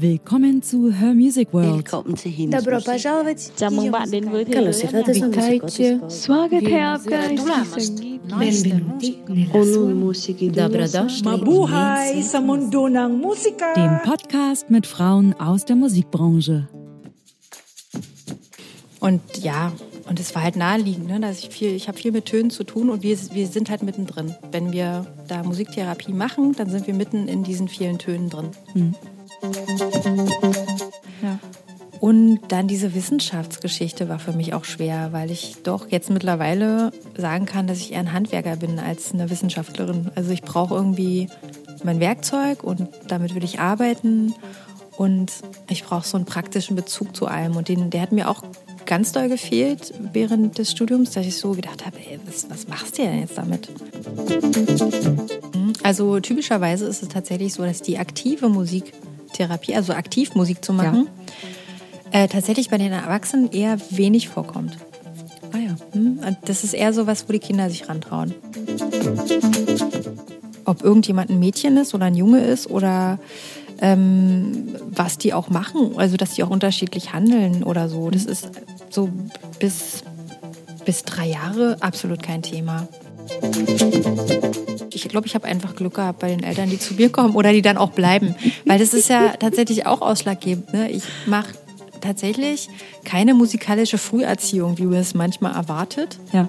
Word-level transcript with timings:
Willkommen 0.00 0.62
zu 0.62 0.90
Her 0.90 1.12
Music 1.12 1.52
World. 1.52 1.76
Willkommen 1.76 2.16
zu 2.16 2.30
Hines. 2.30 2.64
Добро 2.64 2.80
пожаловать. 2.80 3.52
Chào 3.56 3.70
mừng 3.70 3.90
bạn 3.90 4.10
đến 4.10 4.28
với 4.28 4.44
thế 4.44 4.72
giới 4.72 4.92
âm 4.92 5.02
nhạc. 5.02 5.22
Witajcie. 5.28 5.98
Słageteapka 6.08 7.28
Benvenuti 8.38 9.18
Onun 9.52 10.00
Musiki 10.00 10.50
Mabuhay 11.24 12.22
sa 12.22 12.40
mundo 12.40 12.88
ng 12.88 13.20
musika. 13.20 13.74
Dem 13.76 13.98
Podcast 14.04 14.70
mit 14.70 14.86
Frauen 14.86 15.34
aus 15.38 15.64
der 15.66 15.76
Musikbranche. 15.76 16.62
Und 19.00 19.20
ja, 19.42 19.72
und 20.08 20.18
es 20.18 20.34
war 20.34 20.42
halt 20.42 20.56
naheliegend, 20.56 21.08
ne, 21.08 21.20
dass 21.20 21.38
ich 21.40 21.50
viel, 21.50 21.74
ich 21.74 21.88
habe 21.88 21.98
viel 21.98 22.12
mit 22.12 22.24
Tönen 22.24 22.50
zu 22.50 22.64
tun 22.64 22.88
und 22.88 23.02
wir, 23.02 23.18
wir 23.32 23.46
sind 23.46 23.68
halt 23.68 23.82
mittendrin. 23.82 24.34
Wenn 24.50 24.72
wir 24.72 25.06
da 25.28 25.42
Musiktherapie 25.42 26.12
machen, 26.12 26.54
dann 26.56 26.70
sind 26.70 26.86
wir 26.86 26.94
mitten 26.94 27.28
in 27.28 27.44
diesen 27.44 27.68
vielen 27.68 27.98
Tönen 27.98 28.30
drin. 28.30 28.50
Mhm. 28.74 28.94
Und 32.00 32.40
dann 32.48 32.66
diese 32.66 32.94
Wissenschaftsgeschichte 32.94 34.08
war 34.08 34.18
für 34.18 34.32
mich 34.32 34.54
auch 34.54 34.64
schwer, 34.64 35.12
weil 35.12 35.30
ich 35.30 35.58
doch 35.62 35.90
jetzt 35.90 36.08
mittlerweile 36.08 36.92
sagen 37.16 37.44
kann, 37.44 37.66
dass 37.66 37.78
ich 37.78 37.92
eher 37.92 38.00
ein 38.00 38.12
Handwerker 38.12 38.56
bin 38.56 38.78
als 38.78 39.12
eine 39.12 39.28
Wissenschaftlerin. 39.28 40.10
Also 40.14 40.30
ich 40.30 40.40
brauche 40.40 40.74
irgendwie 40.74 41.28
mein 41.84 42.00
Werkzeug 42.00 42.64
und 42.64 42.88
damit 43.08 43.34
will 43.34 43.44
ich 43.44 43.60
arbeiten 43.60 44.34
und 44.96 45.30
ich 45.68 45.84
brauche 45.84 46.06
so 46.06 46.16
einen 46.16 46.26
praktischen 46.26 46.74
Bezug 46.74 47.14
zu 47.14 47.26
allem 47.26 47.56
und 47.56 47.68
den, 47.68 47.90
der 47.90 48.00
hat 48.00 48.12
mir 48.12 48.30
auch 48.30 48.42
ganz 48.86 49.12
doll 49.12 49.28
gefehlt 49.28 49.92
während 50.12 50.58
des 50.58 50.70
Studiums, 50.72 51.12
dass 51.12 51.26
ich 51.26 51.36
so 51.36 51.52
gedacht 51.52 51.86
habe, 51.86 51.98
ey, 51.98 52.18
was, 52.26 52.48
was 52.50 52.66
machst 52.66 52.98
du 52.98 53.02
denn 53.02 53.20
jetzt 53.20 53.36
damit? 53.36 53.68
Also 55.82 56.18
typischerweise 56.20 56.86
ist 56.86 57.02
es 57.02 57.08
tatsächlich 57.08 57.54
so, 57.54 57.62
dass 57.62 57.82
die 57.82 57.98
aktive 57.98 58.48
Musiktherapie, 59.30 59.74
also 59.76 59.92
aktiv 59.92 60.34
Musik 60.34 60.64
zu 60.64 60.72
machen, 60.72 61.08
äh, 62.10 62.26
tatsächlich 62.28 62.68
bei 62.68 62.78
den 62.78 62.92
Erwachsenen 62.92 63.50
eher 63.52 63.78
wenig 63.90 64.28
vorkommt. 64.28 64.76
Ah 65.52 65.58
ja. 65.58 65.76
Hm? 65.92 66.36
Das 66.44 66.64
ist 66.64 66.74
eher 66.74 66.92
so 66.92 67.06
was, 67.06 67.28
wo 67.28 67.32
die 67.32 67.38
Kinder 67.38 67.70
sich 67.70 67.88
rantrauen. 67.88 68.34
Ob 70.64 70.82
irgendjemand 70.82 71.30
ein 71.30 71.38
Mädchen 71.38 71.76
ist 71.76 71.94
oder 71.94 72.06
ein 72.06 72.14
Junge 72.14 72.40
ist 72.40 72.68
oder 72.68 73.18
ähm, 73.80 74.74
was 74.90 75.16
die 75.16 75.32
auch 75.32 75.48
machen, 75.48 75.92
also 75.96 76.16
dass 76.16 76.34
die 76.34 76.42
auch 76.42 76.50
unterschiedlich 76.50 77.12
handeln 77.12 77.62
oder 77.62 77.88
so. 77.88 78.10
Das 78.10 78.24
ist 78.24 78.50
so 78.90 79.08
bis, 79.58 80.02
bis 80.84 81.04
drei 81.04 81.26
Jahre 81.26 81.76
absolut 81.80 82.22
kein 82.22 82.42
Thema. 82.42 82.88
Ich 84.92 85.08
glaube, 85.08 85.26
ich 85.26 85.34
habe 85.34 85.46
einfach 85.46 85.74
Glück 85.74 85.94
gehabt 85.94 86.20
bei 86.20 86.28
den 86.28 86.42
Eltern, 86.42 86.70
die 86.70 86.78
zu 86.78 86.94
mir 86.94 87.10
kommen 87.10 87.34
oder 87.34 87.52
die 87.52 87.62
dann 87.62 87.76
auch 87.78 87.90
bleiben. 87.90 88.34
Weil 88.64 88.78
das 88.78 88.94
ist 88.94 89.08
ja 89.08 89.30
tatsächlich 89.38 89.86
auch 89.86 90.02
ausschlaggebend. 90.02 90.72
Ne? 90.72 90.90
Ich 90.90 91.02
mache 91.26 91.48
tatsächlich 92.00 92.68
keine 93.04 93.34
musikalische 93.34 93.98
Früherziehung, 93.98 94.78
wie 94.78 94.84
man 94.84 94.98
es 94.98 95.14
manchmal 95.14 95.54
erwartet. 95.54 96.18
Ja. 96.32 96.48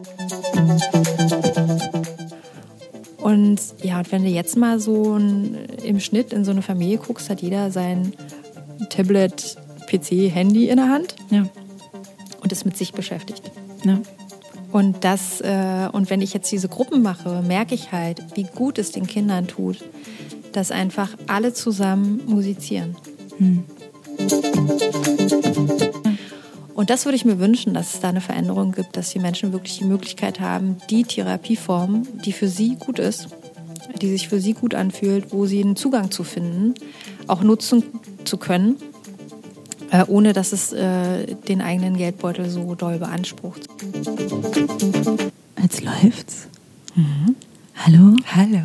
Und 3.18 3.59
ja, 3.84 4.00
und 4.00 4.12
wenn 4.12 4.24
du 4.24 4.30
jetzt 4.30 4.58
mal 4.58 4.80
so 4.80 5.16
ein, 5.18 5.56
im 5.84 6.00
Schnitt 6.00 6.34
in 6.34 6.44
so 6.44 6.52
eine 6.52 6.62
Familie 6.62 6.98
guckst, 6.98 7.30
hat 7.30 7.42
jeder 7.42 7.72
sein 7.72 8.14
Tablet, 8.90 9.56
PC, 9.88 10.34
Handy 10.34 10.70
in 10.70 10.78
der 10.78 10.90
Hand 10.90 11.16
Ja. 11.30 11.46
und 12.42 12.52
ist 12.52 12.66
mit 12.66 12.78
sich 12.78 12.94
beschäftigt. 12.94 13.44
ja. 13.84 14.00
Und 14.72 15.04
das, 15.04 15.42
äh, 15.42 15.90
und 15.92 16.10
wenn 16.10 16.22
ich 16.22 16.34
jetzt 16.34 16.52
diese 16.52 16.70
Gruppen 16.70 17.02
mache, 17.02 17.42
merke 17.42 17.76
ich 17.76 17.92
halt, 17.92 18.24
wie 18.36 18.44
gut 18.44 18.78
es 18.78 18.92
den 18.92 19.06
Kindern 19.08 19.48
tut, 19.48 19.84
dass 20.54 20.72
einfach 20.72 21.10
alle 21.28 21.54
zusammen 21.54 22.22
musizieren. 22.26 22.96
Und 26.74 26.90
das 26.90 27.06
würde 27.06 27.16
ich 27.16 27.26
mir 27.26 27.40
wünschen, 27.40 27.74
dass 27.74 27.96
es 27.96 28.00
da 28.00 28.10
eine 28.10 28.22
Veränderung 28.22 28.72
gibt, 28.72 28.98
dass 28.98 29.12
die 29.12 29.20
Menschen 29.20 29.52
wirklich 29.54 29.78
die 29.78 29.86
Möglichkeit 29.86 30.40
haben, 30.40 30.78
die 30.90 31.04
Therapieform, 31.04 32.08
die 32.26 32.31
für 32.31 32.48
sie 32.48 32.76
gut 32.76 33.00
ist, 33.00 33.28
die 34.02 34.10
sich 34.10 34.30
für 34.30 34.40
sie 34.40 34.54
gut 34.54 34.74
anfühlt, 34.74 35.31
wo 35.31 35.46
sie 35.46 35.62
einen 35.62 35.76
Zugang 35.76 36.12
zu 36.12 36.24
finden, 36.24 36.74
auch 37.28 37.42
nutzen 37.42 37.84
zu 38.24 38.38
können, 38.38 38.78
äh, 39.91 40.06
ohne 40.07 40.34
dass 40.34 40.53
es 40.53 40.72
äh, 40.74 41.35
den 41.47 41.62
eigenen 41.62 41.97
Geldbeutel 41.97 42.50
so 42.50 42.75
doll 42.75 42.97
beansprucht. 42.97 43.68
Jetzt 45.62 45.84
läuft's. 45.84 46.47
Hallo? 47.75 48.16
Hallo. 48.34 48.62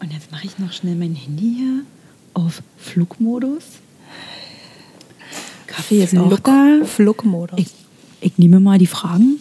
Und 0.00 0.12
jetzt 0.12 0.30
mache 0.32 0.46
ich 0.46 0.58
noch 0.58 0.72
schnell 0.72 0.96
mein 0.96 1.14
Handy 1.14 1.54
hier 1.56 1.82
auf 2.34 2.62
Flugmodus. 2.78 3.64
Kaffee 5.66 6.02
ist 6.02 6.16
auch 6.16 6.38
da. 6.40 6.80
Flugmodus. 6.84 7.58
Ich, 7.58 7.68
ich 8.20 8.38
nehme 8.38 8.60
mal 8.60 8.78
die 8.78 8.86
Fragen. 8.86 9.40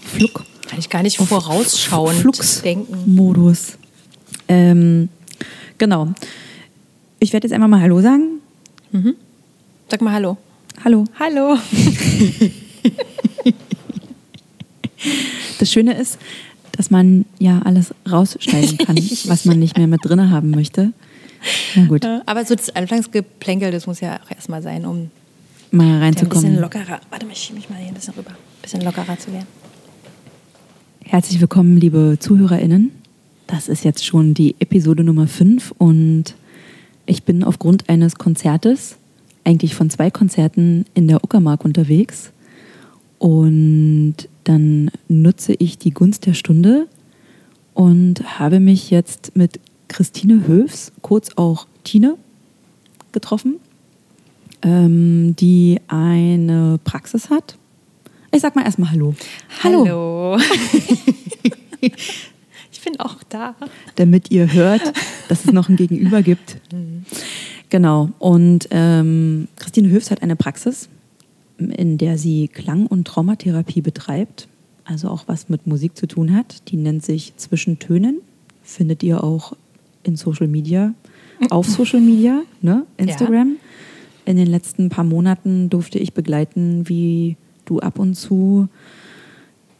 Flug. 0.00 0.44
Kann 0.68 0.78
ich 0.78 0.88
gar 0.88 1.02
nicht 1.02 1.18
vorausschauend 1.18 2.18
Flux 2.18 2.62
denken. 2.62 3.14
Modus. 3.14 3.78
Ähm, 4.48 5.08
genau. 5.78 6.08
Ich 7.20 7.32
werde 7.32 7.46
jetzt 7.46 7.54
einfach 7.54 7.68
mal 7.68 7.80
Hallo 7.80 8.00
sagen. 8.00 8.40
Sag 9.92 10.00
mal 10.00 10.14
Hallo. 10.14 10.38
Hallo. 10.82 11.04
Hallo. 11.20 11.58
Das 15.58 15.70
Schöne 15.70 15.92
ist, 15.94 16.18
dass 16.72 16.90
man 16.90 17.26
ja 17.38 17.60
alles 17.62 17.94
rausschneiden 18.10 18.78
kann, 18.78 18.96
was 19.26 19.44
man 19.44 19.58
nicht 19.58 19.76
mehr 19.76 19.86
mit 19.86 20.00
drin 20.02 20.30
haben 20.30 20.50
möchte. 20.50 20.94
Na 21.74 21.84
gut, 21.84 22.06
Aber 22.24 22.44
so 22.46 22.54
das 22.54 22.74
Anfangsgeplänkel, 22.74 23.70
das 23.70 23.86
muss 23.86 24.00
ja 24.00 24.18
auch 24.24 24.30
erstmal 24.30 24.62
sein, 24.62 24.86
um 24.86 25.10
mal 25.70 25.82
ein 25.82 25.88
bisschen 25.88 26.02
reinzukommen. 26.02 26.58
lockerer. 26.58 27.00
Warte 27.10 27.26
mal, 27.26 27.32
ich 27.32 27.38
schiebe 27.38 27.58
mich 27.58 27.68
mal 27.68 27.76
hier 27.76 27.88
ein 27.88 27.94
bisschen 27.94 28.14
rüber. 28.14 28.30
Ein 28.30 28.62
bisschen 28.62 28.80
lockerer 28.80 29.18
zu 29.18 29.30
werden. 29.30 29.46
Herzlich 31.04 31.38
willkommen, 31.38 31.76
liebe 31.76 32.16
ZuhörerInnen. 32.18 32.92
Das 33.46 33.68
ist 33.68 33.84
jetzt 33.84 34.06
schon 34.06 34.32
die 34.32 34.56
Episode 34.58 35.04
Nummer 35.04 35.26
5 35.26 35.74
und 35.76 36.34
ich 37.04 37.24
bin 37.24 37.44
aufgrund 37.44 37.90
eines 37.90 38.14
Konzertes, 38.16 38.96
eigentlich 39.44 39.74
von 39.74 39.90
zwei 39.90 40.10
Konzerten 40.10 40.84
in 40.94 41.08
der 41.08 41.22
Uckermark 41.24 41.64
unterwegs. 41.64 42.32
Und 43.18 44.14
dann 44.44 44.90
nutze 45.08 45.54
ich 45.54 45.78
die 45.78 45.92
Gunst 45.92 46.26
der 46.26 46.34
Stunde 46.34 46.88
und 47.74 48.38
habe 48.38 48.60
mich 48.60 48.90
jetzt 48.90 49.36
mit 49.36 49.60
Christine 49.88 50.46
Höfs, 50.46 50.92
kurz 51.02 51.30
auch 51.36 51.66
Tine, 51.84 52.16
getroffen, 53.12 53.56
ähm, 54.62 55.36
die 55.36 55.80
eine 55.88 56.80
Praxis 56.82 57.30
hat. 57.30 57.56
Ich 58.32 58.40
sag 58.40 58.56
mal 58.56 58.64
erstmal 58.64 58.90
Hallo. 58.90 59.14
Hallo. 59.62 60.38
ich 61.80 62.80
bin 62.82 62.98
auch 62.98 63.22
da. 63.28 63.54
damit 63.96 64.30
ihr 64.30 64.52
hört, 64.52 64.92
dass 65.28 65.44
es 65.44 65.52
noch 65.52 65.68
ein 65.68 65.76
Gegenüber 65.76 66.22
gibt. 66.22 66.56
Genau. 67.72 68.10
Und 68.18 68.68
ähm, 68.70 69.48
Christine 69.56 69.88
Höfs 69.88 70.10
hat 70.10 70.20
eine 70.20 70.36
Praxis, 70.36 70.90
in 71.56 71.96
der 71.96 72.18
sie 72.18 72.48
Klang- 72.48 72.86
und 72.86 73.06
Traumatherapie 73.06 73.80
betreibt, 73.80 74.46
also 74.84 75.08
auch 75.08 75.24
was 75.26 75.48
mit 75.48 75.66
Musik 75.66 75.96
zu 75.96 76.06
tun 76.06 76.36
hat. 76.36 76.70
Die 76.70 76.76
nennt 76.76 77.02
sich 77.02 77.32
Zwischentönen. 77.38 78.20
Findet 78.62 79.02
ihr 79.02 79.24
auch 79.24 79.56
in 80.02 80.16
Social 80.16 80.48
Media, 80.48 80.92
auf 81.48 81.66
Social 81.66 82.02
Media, 82.02 82.42
ne? 82.60 82.84
Instagram. 82.98 83.56
In 84.26 84.36
den 84.36 84.48
letzten 84.48 84.90
paar 84.90 85.04
Monaten 85.04 85.70
durfte 85.70 85.98
ich 85.98 86.12
begleiten, 86.12 86.90
wie 86.90 87.38
du 87.64 87.80
ab 87.80 87.98
und 87.98 88.16
zu 88.16 88.68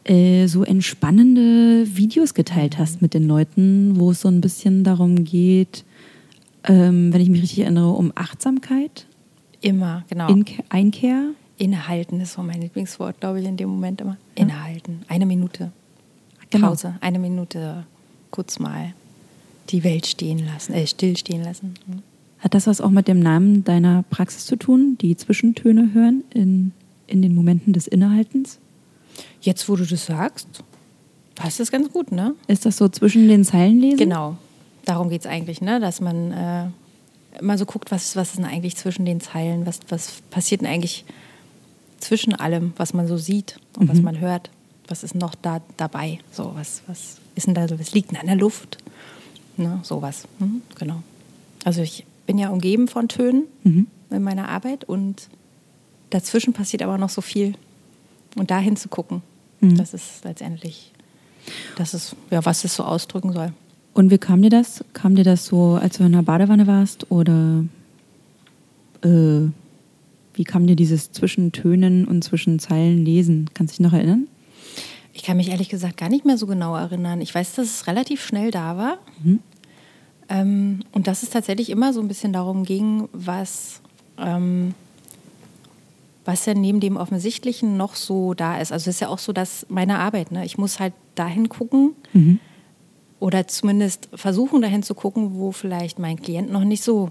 äh, 0.05 0.47
so 0.47 0.63
entspannende 0.63 1.85
Videos 1.95 2.33
geteilt 2.33 2.79
hast 2.79 3.03
mit 3.03 3.13
den 3.13 3.27
Leuten, 3.27 3.99
wo 3.99 4.09
es 4.09 4.21
so 4.21 4.29
ein 4.29 4.41
bisschen 4.41 4.83
darum 4.83 5.23
geht, 5.23 5.83
ähm, 6.65 7.13
wenn 7.13 7.21
ich 7.21 7.29
mich 7.29 7.41
richtig 7.41 7.59
erinnere, 7.59 7.91
um 7.91 8.11
Achtsamkeit, 8.15 9.05
Immer, 9.61 10.03
genau. 10.09 10.27
Inke- 10.27 10.63
Einkehr. 10.69 11.29
Innehalten 11.57 12.19
ist 12.19 12.33
so 12.33 12.41
mein 12.43 12.61
Lieblingswort, 12.61 13.21
glaube 13.21 13.39
ich, 13.39 13.45
in 13.47 13.55
dem 13.55 13.69
Moment 13.69 14.01
immer. 14.01 14.17
Innehalten. 14.35 15.03
Eine 15.07 15.25
Minute. 15.25 15.71
Genau. 16.49 16.69
Pause. 16.69 16.95
Eine 16.99 17.19
Minute. 17.19 17.85
Kurz 18.31 18.59
mal 18.59 18.93
die 19.69 19.83
Welt 19.85 20.05
stehen 20.05 20.39
lassen, 20.45 20.73
äh, 20.73 20.85
still 20.87 21.15
stehen 21.15 21.43
lassen. 21.43 21.75
Hm. 21.87 21.99
Hat 22.39 22.53
das 22.53 22.67
was 22.67 22.81
auch 22.81 22.89
mit 22.89 23.07
dem 23.07 23.19
Namen 23.21 23.63
deiner 23.63 24.03
Praxis 24.09 24.45
zu 24.45 24.57
tun, 24.57 24.97
die 24.99 25.15
Zwischentöne 25.15 25.91
hören 25.93 26.23
in, 26.33 26.73
in 27.07 27.21
den 27.21 27.33
Momenten 27.33 27.71
des 27.71 27.87
Innehaltens? 27.87 28.59
Jetzt, 29.39 29.69
wo 29.69 29.77
du 29.77 29.85
das 29.85 30.07
sagst, 30.07 30.47
passt 31.35 31.61
das 31.61 31.71
ganz 31.71 31.89
gut, 31.93 32.11
ne? 32.11 32.35
Ist 32.47 32.65
das 32.65 32.75
so 32.75 32.89
zwischen 32.89 33.29
den 33.29 33.45
Zeilen 33.45 33.79
lesen? 33.79 33.97
Genau. 33.99 34.37
Darum 34.85 35.09
geht 35.09 35.21
es 35.21 35.27
eigentlich, 35.27 35.61
ne? 35.61 35.79
dass 35.79 36.01
man 36.01 36.31
äh, 36.31 36.67
mal 37.41 37.57
so 37.57 37.65
guckt, 37.65 37.91
was, 37.91 38.15
was 38.15 38.29
ist 38.29 38.37
denn 38.37 38.45
eigentlich 38.45 38.75
zwischen 38.75 39.05
den 39.05 39.21
Zeilen, 39.21 39.65
was, 39.65 39.79
was 39.89 40.21
passiert 40.29 40.61
denn 40.61 40.67
eigentlich 40.67 41.05
zwischen 41.99 42.35
allem, 42.35 42.73
was 42.75 42.93
man 42.93 43.07
so 43.07 43.17
sieht 43.17 43.57
und 43.77 43.87
was 43.89 44.01
man 44.01 44.19
hört. 44.19 44.49
Was 44.87 45.03
ist 45.03 45.15
noch 45.15 45.35
da 45.35 45.61
dabei? 45.77 46.19
So, 46.31 46.51
was, 46.55 46.83
was 46.87 47.17
ist 47.35 47.47
denn 47.47 47.53
da 47.53 47.67
so, 47.67 47.79
was 47.79 47.93
liegt 47.93 48.11
denn 48.11 48.19
an 48.19 48.27
der 48.27 48.35
Luft? 48.35 48.77
Ne? 49.55 49.79
Sowas. 49.83 50.27
Mhm, 50.39 50.61
genau. 50.75 51.01
Also 51.63 51.81
ich 51.81 52.05
bin 52.25 52.37
ja 52.37 52.49
umgeben 52.49 52.87
von 52.87 53.07
Tönen. 53.07 53.43
in 54.09 54.23
meiner 54.23 54.49
Arbeit 54.49 54.83
und 54.83 55.29
dazwischen 56.09 56.53
passiert 56.53 56.81
aber 56.83 56.97
noch 56.97 57.09
so 57.09 57.21
viel. 57.21 57.55
Und 58.35 58.51
dahin 58.51 58.75
zu 58.75 58.89
gucken, 58.89 59.21
mhm. 59.59 59.77
das 59.77 59.93
ist 59.93 60.23
letztendlich, 60.23 60.91
das 61.77 61.93
ist, 61.93 62.15
ja, 62.31 62.43
was 62.45 62.63
es 62.63 62.75
so 62.75 62.83
ausdrücken 62.83 63.31
soll. 63.31 63.53
Und 63.93 64.09
wie 64.09 64.17
kam 64.17 64.41
dir 64.41 64.49
das? 64.49 64.83
Kam 64.93 65.15
dir 65.15 65.23
das 65.23 65.45
so, 65.45 65.73
als 65.75 65.97
du 65.97 66.03
in 66.03 66.13
der 66.13 66.23
Badewanne 66.23 66.65
warst? 66.65 67.11
Oder 67.11 67.63
äh, 69.03 69.49
wie 70.33 70.43
kam 70.43 70.65
dir 70.65 70.75
dieses 70.75 71.11
Zwischentönen 71.11 72.05
und 72.05 72.23
Zwischenzeilen 72.23 73.05
lesen? 73.05 73.49
Kannst 73.53 73.73
du 73.73 73.83
dich 73.83 73.91
noch 73.91 73.97
erinnern? 73.97 74.27
Ich 75.13 75.21
kann 75.21 75.37
mich 75.37 75.49
ehrlich 75.49 75.69
gesagt 75.69 75.97
gar 75.97 76.09
nicht 76.09 76.25
mehr 76.25 76.39
so 76.39 76.47
genau 76.47 76.75
erinnern. 76.75 77.21
Ich 77.21 77.33
weiß, 77.35 77.53
dass 77.53 77.67
es 77.67 77.87
relativ 77.87 78.23
schnell 78.25 78.49
da 78.49 78.77
war. 78.77 78.97
Mhm. 79.23 79.39
Ähm, 80.29 80.79
und 80.91 81.05
dass 81.05 81.21
es 81.21 81.29
tatsächlich 81.29 81.69
immer 81.69 81.93
so 81.93 82.01
ein 82.01 82.07
bisschen 82.07 82.33
darum 82.33 82.63
ging, 82.63 83.07
was, 83.13 83.81
ähm, 84.17 84.73
was 86.25 86.47
ja 86.47 86.55
neben 86.55 86.79
dem 86.79 86.97
Offensichtlichen 86.97 87.77
noch 87.77 87.93
so 87.93 88.33
da 88.33 88.59
ist. 88.59 88.71
Also 88.71 88.89
es 88.89 88.95
ist 88.95 89.01
ja 89.01 89.09
auch 89.09 89.19
so, 89.19 89.33
dass 89.33 89.67
meine 89.69 89.99
Arbeit, 89.99 90.31
ne? 90.31 90.45
ich 90.45 90.57
muss 90.57 90.79
halt 90.79 90.93
dahin 91.13 91.49
gucken 91.49 91.91
mhm. 92.13 92.39
Oder 93.23 93.47
zumindest 93.47 94.09
versuchen 94.13 94.61
dahin 94.61 94.83
zu 94.83 94.93
gucken, 94.95 95.35
wo 95.35 95.53
vielleicht 95.53 95.97
mein 95.97 96.21
Klient 96.21 96.51
noch 96.51 96.65
nicht 96.65 96.83
so 96.83 97.09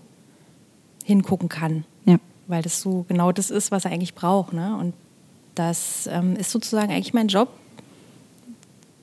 hingucken 1.05 1.49
kann. 1.49 1.85
Ja. 2.05 2.19
Weil 2.49 2.61
das 2.61 2.83
so 2.83 3.07
genau 3.09 3.33
das 3.33 3.51
ist, 3.51 3.71
was 3.71 3.87
er 3.87 3.93
eigentlich 3.93 4.15
braucht. 4.15 4.53
Ne? 4.53 4.77
Und 4.77 4.93
das 5.55 6.07
ähm, 6.13 6.37
ist 6.37 6.51
sozusagen 6.51 6.93
eigentlich 6.93 7.15
mein 7.15 7.29
Job, 7.29 7.49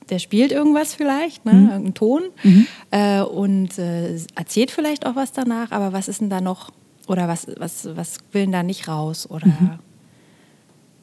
der 0.08 0.20
spielt 0.20 0.52
irgendwas 0.52 0.94
vielleicht, 0.94 1.44
ne? 1.44 1.52
Mhm. 1.52 1.62
irgendeinen 1.62 1.94
Ton 1.94 2.22
mhm. 2.44 2.66
äh, 2.92 3.22
und 3.22 3.76
äh, 3.80 4.16
erzählt 4.36 4.70
vielleicht 4.70 5.04
auch 5.04 5.16
was 5.16 5.32
danach, 5.32 5.72
aber 5.72 5.92
was 5.92 6.06
ist 6.06 6.20
denn 6.20 6.30
da 6.30 6.40
noch 6.40 6.70
oder 7.08 7.26
was, 7.26 7.48
was, 7.56 7.88
was 7.96 8.18
will 8.30 8.42
denn 8.42 8.52
da 8.52 8.62
nicht 8.62 8.86
raus? 8.86 9.28
Oder 9.28 9.48
mhm. 9.48 9.78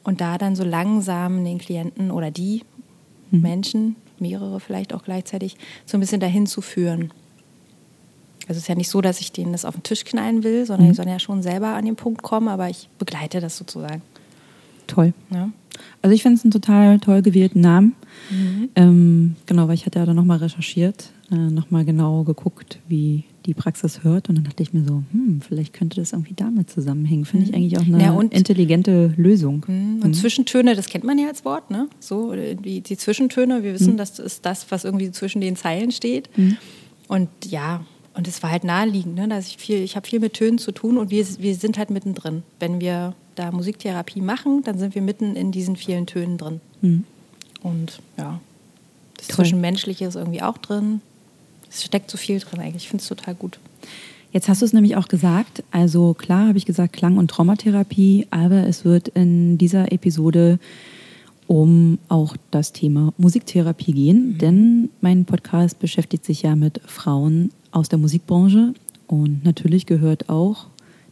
und 0.04 0.22
da 0.22 0.38
dann 0.38 0.56
so 0.56 0.64
langsam 0.64 1.44
den 1.44 1.58
Klienten 1.58 2.10
oder 2.10 2.30
die 2.30 2.62
mhm. 3.30 3.40
Menschen, 3.42 3.96
mehrere 4.20 4.60
vielleicht 4.60 4.92
auch 4.92 5.04
gleichzeitig, 5.04 5.56
so 5.86 5.96
ein 5.96 6.00
bisschen 6.00 6.20
dahin 6.20 6.46
zu 6.46 6.60
führen. 6.60 7.12
Also 8.48 8.58
es 8.58 8.64
ist 8.64 8.68
ja 8.68 8.74
nicht 8.74 8.88
so, 8.88 9.00
dass 9.00 9.20
ich 9.20 9.32
denen 9.32 9.52
das 9.52 9.64
auf 9.64 9.74
den 9.74 9.82
Tisch 9.82 10.04
knallen 10.04 10.42
will, 10.42 10.64
sondern 10.64 10.86
mhm. 10.86 10.90
die 10.90 10.96
sollen 10.96 11.08
ja 11.08 11.18
schon 11.18 11.42
selber 11.42 11.68
an 11.68 11.84
den 11.84 11.96
Punkt 11.96 12.22
kommen, 12.22 12.48
aber 12.48 12.68
ich 12.68 12.88
begleite 12.98 13.40
das 13.40 13.56
sozusagen. 13.56 14.02
Toll. 14.88 15.12
Ja. 15.30 15.50
Also 16.02 16.14
ich 16.14 16.22
finde 16.22 16.38
es 16.38 16.44
einen 16.44 16.50
total 16.50 16.98
toll 16.98 17.22
gewählten 17.22 17.60
Namen. 17.60 17.94
Mhm. 18.30 18.68
Ähm, 18.74 19.36
genau, 19.46 19.68
weil 19.68 19.74
ich 19.74 19.86
hatte 19.86 20.00
ja 20.00 20.06
dann 20.06 20.16
nochmal 20.16 20.38
recherchiert, 20.38 21.12
äh, 21.30 21.36
nochmal 21.36 21.84
genau 21.84 22.24
geguckt, 22.24 22.80
wie 22.88 23.24
die 23.46 23.54
Praxis 23.54 24.02
hört. 24.02 24.28
Und 24.28 24.36
dann 24.36 24.44
dachte 24.44 24.62
ich 24.62 24.72
mir 24.72 24.84
so, 24.84 25.02
hm, 25.12 25.40
vielleicht 25.40 25.72
könnte 25.72 26.00
das 26.00 26.12
irgendwie 26.12 26.34
damit 26.34 26.70
zusammenhängen. 26.70 27.24
Finde 27.24 27.46
ich 27.46 27.52
mhm. 27.52 27.56
eigentlich 27.56 27.78
auch 27.78 27.86
eine 27.86 28.02
ja, 28.02 28.20
intelligente 28.20 29.14
Lösung. 29.16 29.64
Mhm. 29.66 30.02
Und 30.02 30.08
mhm. 30.08 30.14
Zwischentöne, 30.14 30.74
das 30.74 30.86
kennt 30.86 31.04
man 31.04 31.18
ja 31.18 31.28
als 31.28 31.44
Wort, 31.44 31.70
ne? 31.70 31.88
So, 32.00 32.34
die, 32.34 32.80
die 32.80 32.96
Zwischentöne, 32.96 33.62
wir 33.62 33.74
wissen, 33.74 33.94
mhm. 33.94 33.98
das 33.98 34.18
ist 34.18 34.44
das, 34.44 34.70
was 34.70 34.84
irgendwie 34.84 35.10
zwischen 35.12 35.40
den 35.40 35.56
Zeilen 35.56 35.92
steht. 35.92 36.28
Mhm. 36.36 36.56
Und 37.06 37.28
ja, 37.46 37.84
und 38.14 38.26
es 38.26 38.42
war 38.42 38.50
halt 38.50 38.64
naheliegend, 38.64 39.14
ne? 39.14 39.28
dass 39.28 39.46
ich 39.46 39.58
viel, 39.58 39.78
ich 39.78 39.94
habe 39.94 40.06
viel 40.06 40.18
mit 40.18 40.34
Tönen 40.34 40.58
zu 40.58 40.72
tun 40.72 40.98
und 40.98 41.10
wir, 41.10 41.24
wir 41.38 41.54
sind 41.54 41.78
halt 41.78 41.90
mittendrin. 41.90 42.42
Wenn 42.58 42.80
wir 42.80 43.14
da 43.38 43.50
Musiktherapie 43.50 44.20
machen, 44.20 44.62
dann 44.64 44.78
sind 44.78 44.94
wir 44.94 45.02
mitten 45.02 45.36
in 45.36 45.52
diesen 45.52 45.76
vielen 45.76 46.06
Tönen 46.06 46.38
drin. 46.38 46.60
Mhm. 46.80 47.04
Und 47.62 48.00
ja, 48.16 48.40
das 49.16 49.28
Toll. 49.28 49.44
Zwischenmenschliche 49.44 50.04
ist 50.06 50.16
irgendwie 50.16 50.42
auch 50.42 50.58
drin. 50.58 51.00
Es 51.70 51.84
steckt 51.84 52.10
so 52.10 52.16
viel 52.16 52.38
drin 52.38 52.60
eigentlich. 52.60 52.84
Ich 52.84 52.88
finde 52.88 53.02
es 53.02 53.08
total 53.08 53.34
gut. 53.34 53.58
Jetzt 54.32 54.48
hast 54.48 54.60
du 54.60 54.66
es 54.66 54.72
nämlich 54.72 54.96
auch 54.96 55.08
gesagt. 55.08 55.64
Also 55.70 56.14
klar 56.14 56.48
habe 56.48 56.58
ich 56.58 56.66
gesagt 56.66 56.92
Klang- 56.92 57.18
und 57.18 57.30
Traumatherapie, 57.30 58.26
aber 58.30 58.66
es 58.66 58.84
wird 58.84 59.08
in 59.08 59.58
dieser 59.58 59.90
Episode 59.92 60.58
um 61.46 61.98
auch 62.08 62.36
das 62.50 62.72
Thema 62.72 63.14
Musiktherapie 63.16 63.92
gehen, 63.92 64.34
mhm. 64.34 64.38
denn 64.38 64.90
mein 65.00 65.24
Podcast 65.24 65.78
beschäftigt 65.78 66.24
sich 66.24 66.42
ja 66.42 66.54
mit 66.54 66.80
Frauen 66.84 67.50
aus 67.70 67.88
der 67.88 67.98
Musikbranche 67.98 68.74
und 69.06 69.44
natürlich 69.44 69.86
gehört 69.86 70.28
auch 70.28 70.66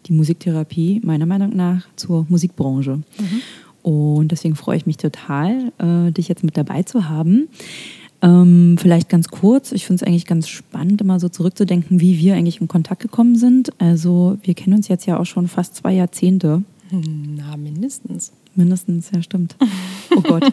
die 0.06 0.12
Musiktherapie 0.12 1.00
meiner 1.05 1.26
Meinung 1.26 1.55
nach 1.55 1.87
zur 1.97 2.26
Musikbranche. 2.29 2.97
Mhm. 2.97 3.43
Und 3.82 4.32
deswegen 4.32 4.56
freue 4.56 4.76
ich 4.76 4.87
mich 4.87 4.97
total, 4.97 5.73
äh, 5.79 6.11
dich 6.11 6.29
jetzt 6.29 6.43
mit 6.43 6.56
dabei 6.56 6.82
zu 6.82 7.08
haben. 7.08 7.49
Ähm, 8.23 8.76
vielleicht 8.81 9.08
ganz 9.08 9.29
kurz, 9.29 9.73
ich 9.73 9.87
finde 9.87 10.03
es 10.03 10.08
eigentlich 10.08 10.26
ganz 10.26 10.49
spannend, 10.49 11.00
immer 11.00 11.20
so 11.20 11.29
zurückzudenken, 11.29 12.00
wie 12.00 12.19
wir 12.19 12.35
eigentlich 12.35 12.61
in 12.61 12.69
Kontakt 12.69 13.03
gekommen 13.03 13.37
sind. 13.37 13.70
Also 13.81 14.38
wir 14.43 14.55
kennen 14.55 14.75
uns 14.75 14.88
jetzt 14.88 15.06
ja 15.06 15.19
auch 15.19 15.26
schon 15.26 15.49
fast 15.49 15.76
zwei 15.76 15.93
Jahrzehnte. 15.93 16.62
Na, 16.91 17.56
mindestens. 17.56 18.32
Mindestens, 18.55 19.11
ja, 19.14 19.23
stimmt. 19.23 19.56
Oh 20.17 20.20
Gott. 20.23 20.44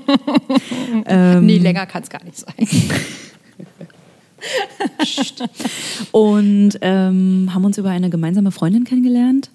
ähm, 1.06 1.46
nee, 1.46 1.58
länger 1.58 1.86
kann 1.86 2.04
es 2.04 2.10
gar 2.10 2.24
nicht 2.24 2.38
sein. 2.38 2.54
und 6.12 6.78
ähm, 6.82 7.50
haben 7.54 7.66
uns 7.66 7.78
über 7.78 7.90
eine 7.90 8.10
gemeinsame 8.10 8.52
Freundin 8.52 8.84
kennengelernt 8.84 9.50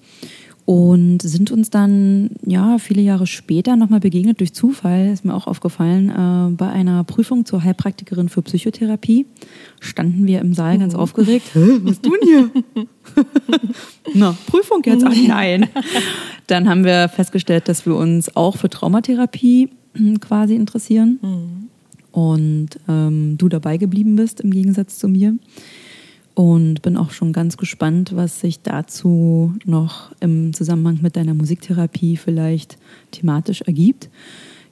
und 0.68 1.22
sind 1.22 1.50
uns 1.50 1.70
dann 1.70 2.28
ja 2.44 2.76
viele 2.76 3.00
Jahre 3.00 3.26
später 3.26 3.74
nochmal 3.74 4.00
begegnet 4.00 4.40
durch 4.40 4.52
Zufall, 4.52 5.08
ist 5.10 5.24
mir 5.24 5.32
auch 5.34 5.46
aufgefallen, 5.46 6.10
äh, 6.10 6.54
bei 6.54 6.68
einer 6.68 7.04
Prüfung 7.04 7.46
zur 7.46 7.64
Heilpraktikerin 7.64 8.28
für 8.28 8.42
Psychotherapie 8.42 9.24
standen 9.80 10.26
wir 10.26 10.40
im 10.40 10.52
Saal 10.52 10.78
ganz 10.78 10.94
oh. 10.94 10.98
aufgeregt. 10.98 11.46
Was 11.54 12.02
tun 12.02 12.18
hier? 12.22 12.50
Na, 14.14 14.36
Prüfung 14.46 14.82
jetzt? 14.84 15.04
Ach 15.06 15.14
nein. 15.26 15.70
Dann 16.48 16.68
haben 16.68 16.84
wir 16.84 17.08
festgestellt, 17.08 17.66
dass 17.68 17.86
wir 17.86 17.96
uns 17.96 18.36
auch 18.36 18.58
für 18.58 18.68
Traumatherapie 18.68 19.70
hm, 19.94 20.20
quasi 20.20 20.54
interessieren. 20.54 21.18
Mhm 21.22 21.68
und 22.18 22.70
ähm, 22.88 23.38
du 23.38 23.48
dabei 23.48 23.76
geblieben 23.76 24.16
bist 24.16 24.40
im 24.40 24.50
Gegensatz 24.50 24.98
zu 24.98 25.08
mir. 25.08 25.36
Und 26.34 26.82
bin 26.82 26.96
auch 26.96 27.12
schon 27.12 27.32
ganz 27.32 27.56
gespannt, 27.56 28.10
was 28.14 28.40
sich 28.40 28.60
dazu 28.60 29.54
noch 29.64 30.10
im 30.18 30.52
Zusammenhang 30.52 30.98
mit 31.00 31.14
deiner 31.14 31.34
Musiktherapie 31.34 32.16
vielleicht 32.16 32.76
thematisch 33.12 33.62
ergibt. 33.62 34.08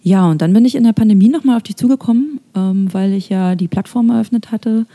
Ja, 0.02 0.28
und 0.28 0.42
dann 0.42 0.52
bin 0.52 0.64
ich 0.64 0.74
in 0.74 0.82
der 0.82 0.92
Pandemie 0.92 1.28
nochmal 1.28 1.56
auf 1.56 1.62
dich 1.62 1.76
zugekommen, 1.76 2.40
ähm, 2.56 2.92
weil 2.92 3.12
ich 3.12 3.28
ja 3.28 3.54
die 3.54 3.68
Plattform 3.68 4.10
eröffnet 4.10 4.50
hatte 4.50 4.86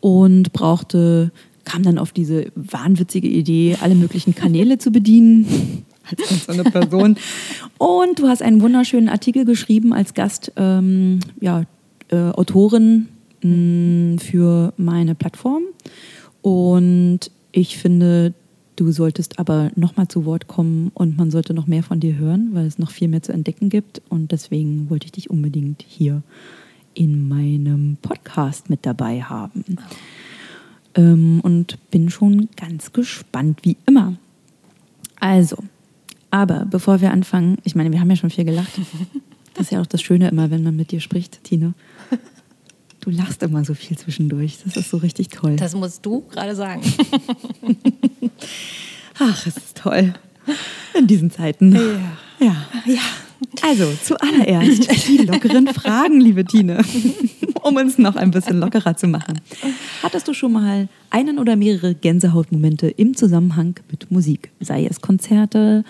und 0.00 0.52
brauchte, 0.52 1.32
kam 1.64 1.84
dann 1.84 1.96
auf 1.96 2.12
diese 2.12 2.52
wahnwitzige 2.54 3.28
Idee, 3.28 3.78
alle 3.80 3.94
möglichen 3.94 4.34
Kanäle 4.34 4.76
zu 4.76 4.90
bedienen 4.90 5.84
als 6.10 6.44
so 6.44 6.52
eine 6.52 6.64
Person. 6.64 7.16
Und 7.78 8.18
du 8.18 8.28
hast 8.28 8.42
einen 8.42 8.60
wunderschönen 8.60 9.08
Artikel 9.08 9.46
geschrieben 9.46 9.94
als 9.94 10.12
Gast, 10.12 10.52
ähm, 10.56 11.20
ja, 11.40 11.64
äh, 12.08 12.16
Autorin 12.16 13.08
mh, 13.42 14.14
mm, 14.14 14.18
für 14.18 14.72
meine 14.76 15.14
Plattform. 15.14 15.62
Und 16.42 17.30
ich 17.52 17.78
finde, 17.78 18.34
du 18.76 18.90
solltest 18.92 19.38
aber 19.38 19.70
nochmal 19.76 20.08
zu 20.08 20.24
Wort 20.24 20.48
kommen 20.48 20.90
und 20.94 21.16
man 21.16 21.30
sollte 21.30 21.54
noch 21.54 21.66
mehr 21.66 21.82
von 21.82 22.00
dir 22.00 22.16
hören, 22.16 22.50
weil 22.52 22.66
es 22.66 22.78
noch 22.78 22.90
viel 22.90 23.08
mehr 23.08 23.22
zu 23.22 23.32
entdecken 23.32 23.68
gibt. 23.68 24.02
Und 24.08 24.32
deswegen 24.32 24.90
wollte 24.90 25.06
ich 25.06 25.12
dich 25.12 25.30
unbedingt 25.30 25.84
hier 25.86 26.22
in 26.94 27.28
meinem 27.28 27.96
Podcast 28.02 28.70
mit 28.70 28.86
dabei 28.86 29.22
haben. 29.22 29.64
Ähm, 30.94 31.40
und 31.42 31.78
bin 31.90 32.10
schon 32.10 32.48
ganz 32.56 32.92
gespannt, 32.92 33.60
wie 33.62 33.76
immer. 33.86 34.14
Also, 35.18 35.56
aber 36.30 36.66
bevor 36.66 37.00
wir 37.00 37.10
anfangen, 37.10 37.58
ich 37.64 37.74
meine, 37.74 37.90
wir 37.92 38.00
haben 38.00 38.10
ja 38.10 38.16
schon 38.16 38.30
viel 38.30 38.44
gelacht. 38.44 38.72
Das 39.54 39.66
ist 39.66 39.70
ja 39.72 39.80
auch 39.80 39.86
das 39.86 40.02
Schöne 40.02 40.28
immer, 40.28 40.50
wenn 40.50 40.62
man 40.62 40.76
mit 40.76 40.90
dir 40.90 41.00
spricht, 41.00 41.42
Tine. 41.44 41.74
Du 43.00 43.10
lachst 43.10 43.42
immer 43.42 43.64
so 43.64 43.74
viel 43.74 43.98
zwischendurch. 43.98 44.58
Das 44.64 44.76
ist 44.76 44.90
so 44.90 44.96
richtig 44.96 45.28
toll. 45.28 45.56
Das 45.56 45.74
musst 45.74 46.04
du 46.06 46.22
gerade 46.30 46.56
sagen. 46.56 46.82
Ach, 49.18 49.46
es 49.46 49.56
ist 49.56 49.76
toll. 49.76 50.14
In 50.98 51.06
diesen 51.06 51.30
Zeiten. 51.30 51.72
Ja. 51.72 52.46
Ja. 52.46 52.66
ja. 52.86 53.00
Also, 53.62 53.92
zuallererst 54.02 55.08
die 55.08 55.18
lockeren 55.18 55.66
Fragen, 55.68 56.20
liebe 56.20 56.44
Tine, 56.44 56.82
um 57.62 57.76
uns 57.76 57.98
noch 57.98 58.16
ein 58.16 58.30
bisschen 58.30 58.58
lockerer 58.58 58.96
zu 58.96 59.06
machen. 59.06 59.40
Hattest 60.02 60.26
du 60.26 60.32
schon 60.32 60.52
mal 60.52 60.88
einen 61.10 61.38
oder 61.38 61.56
mehrere 61.56 61.94
Gänsehautmomente 61.94 62.88
im 62.88 63.16
Zusammenhang 63.16 63.78
mit 63.90 64.10
Musik? 64.10 64.50
Sei 64.60 64.86
es 64.86 65.00
Konzerte 65.00 65.84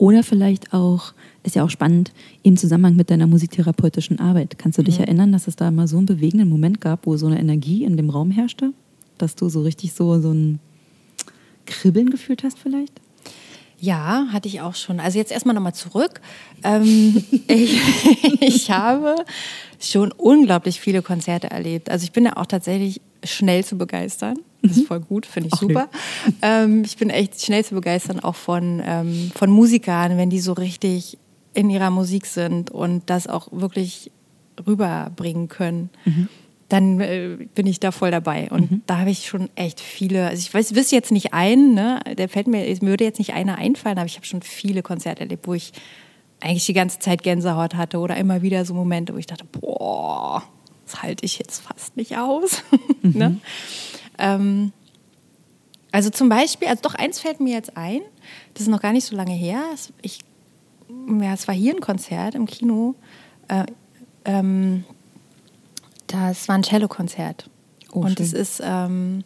oder 0.00 0.22
vielleicht 0.22 0.72
auch 0.72 1.12
ist 1.42 1.56
ja 1.56 1.62
auch 1.62 1.70
spannend 1.70 2.12
im 2.42 2.56
Zusammenhang 2.56 2.96
mit 2.96 3.10
deiner 3.10 3.26
musiktherapeutischen 3.26 4.18
Arbeit. 4.18 4.58
Kannst 4.58 4.78
du 4.78 4.82
dich 4.82 4.98
mhm. 4.98 5.04
erinnern, 5.04 5.32
dass 5.32 5.46
es 5.46 5.56
da 5.56 5.70
mal 5.70 5.86
so 5.86 5.98
einen 5.98 6.06
bewegenden 6.06 6.48
Moment 6.48 6.80
gab, 6.80 7.06
wo 7.06 7.18
so 7.18 7.26
eine 7.26 7.38
Energie 7.38 7.84
in 7.84 7.98
dem 7.98 8.08
Raum 8.08 8.30
herrschte? 8.30 8.72
Dass 9.18 9.36
du 9.36 9.50
so 9.50 9.60
richtig 9.60 9.92
so, 9.92 10.18
so 10.18 10.32
ein 10.32 10.58
Kribbeln 11.66 12.08
gefühlt 12.08 12.44
hast 12.44 12.58
vielleicht? 12.58 12.98
Ja, 13.78 14.28
hatte 14.32 14.48
ich 14.48 14.62
auch 14.62 14.74
schon. 14.74 15.00
Also 15.00 15.18
jetzt 15.18 15.32
erstmal 15.32 15.54
nochmal 15.54 15.74
zurück. 15.74 16.22
Ähm, 16.64 17.22
ich, 17.46 17.78
ich 18.40 18.70
habe 18.70 19.16
schon 19.78 20.12
unglaublich 20.12 20.80
viele 20.80 21.02
Konzerte 21.02 21.50
erlebt. 21.50 21.90
Also 21.90 22.04
ich 22.04 22.12
bin 22.12 22.24
ja 22.24 22.38
auch 22.38 22.46
tatsächlich 22.46 23.02
schnell 23.22 23.64
zu 23.64 23.76
begeistern. 23.76 24.38
Das 24.62 24.76
ist 24.76 24.86
voll 24.86 25.00
gut, 25.00 25.26
finde 25.26 25.48
ich 25.48 25.54
Ach, 25.54 25.60
super. 25.60 25.88
Ähm, 26.42 26.82
ich 26.84 26.96
bin 26.96 27.10
echt 27.10 27.42
schnell 27.42 27.64
zu 27.64 27.74
begeistern, 27.74 28.20
auch 28.20 28.34
von, 28.34 28.82
ähm, 28.84 29.30
von 29.34 29.50
Musikern, 29.50 30.16
wenn 30.16 30.30
die 30.30 30.40
so 30.40 30.52
richtig 30.52 31.18
in 31.54 31.70
ihrer 31.70 31.90
Musik 31.90 32.26
sind 32.26 32.70
und 32.70 33.08
das 33.10 33.26
auch 33.26 33.48
wirklich 33.52 34.10
rüberbringen 34.66 35.48
können. 35.48 35.90
Dann 36.68 37.00
äh, 37.00 37.36
bin 37.54 37.66
ich 37.66 37.80
da 37.80 37.90
voll 37.90 38.10
dabei. 38.12 38.48
Und 38.50 38.82
da 38.86 38.98
habe 38.98 39.10
ich 39.10 39.26
schon 39.26 39.50
echt 39.56 39.80
viele, 39.80 40.28
also 40.28 40.40
ich 40.40 40.54
weiß, 40.54 40.74
wüsste 40.74 40.94
jetzt 40.94 41.10
nicht 41.10 41.34
einen, 41.34 41.74
ne? 41.74 42.00
der 42.16 42.28
fällt 42.28 42.46
mir, 42.46 42.60
mir 42.60 42.80
würde 42.82 43.04
jetzt 43.04 43.18
nicht 43.18 43.32
einer 43.32 43.58
einfallen, 43.58 43.98
aber 43.98 44.06
ich 44.06 44.16
habe 44.16 44.26
schon 44.26 44.42
viele 44.42 44.82
Konzerte 44.82 45.22
erlebt, 45.22 45.48
wo 45.48 45.54
ich 45.54 45.72
eigentlich 46.40 46.66
die 46.66 46.72
ganze 46.72 46.98
Zeit 46.98 47.22
Gänsehaut 47.22 47.74
hatte 47.74 47.98
oder 47.98 48.16
immer 48.16 48.42
wieder 48.42 48.64
so 48.64 48.74
Momente, 48.74 49.14
wo 49.14 49.18
ich 49.18 49.26
dachte, 49.26 49.44
boah, 49.44 50.42
das 50.86 51.02
halte 51.02 51.24
ich 51.24 51.38
jetzt 51.38 51.60
fast 51.60 51.96
nicht 51.96 52.16
aus. 52.16 52.62
ne? 53.02 53.38
Ähm, 54.20 54.72
also 55.92 56.10
zum 56.10 56.28
Beispiel, 56.28 56.68
also 56.68 56.82
doch 56.82 56.94
eins 56.94 57.18
fällt 57.20 57.40
mir 57.40 57.52
jetzt 57.54 57.76
ein, 57.76 58.00
das 58.54 58.62
ist 58.62 58.68
noch 58.68 58.80
gar 58.80 58.92
nicht 58.92 59.04
so 59.06 59.16
lange 59.16 59.32
her. 59.32 59.62
Es- 59.74 59.92
Ich, 60.02 60.20
ja, 61.20 61.32
es 61.34 61.48
war 61.48 61.54
hier 61.54 61.74
ein 61.74 61.80
Konzert 61.80 62.34
im 62.34 62.46
Kino. 62.46 62.94
Äh, 63.48 63.64
ähm, 64.24 64.84
das 66.06 66.48
war 66.48 66.56
ein 66.56 66.62
Cello-Konzert. 66.62 67.48
Oh, 67.92 68.00
Und 68.00 68.20
es 68.20 68.32
ist 68.32 68.60
ähm, 68.64 69.24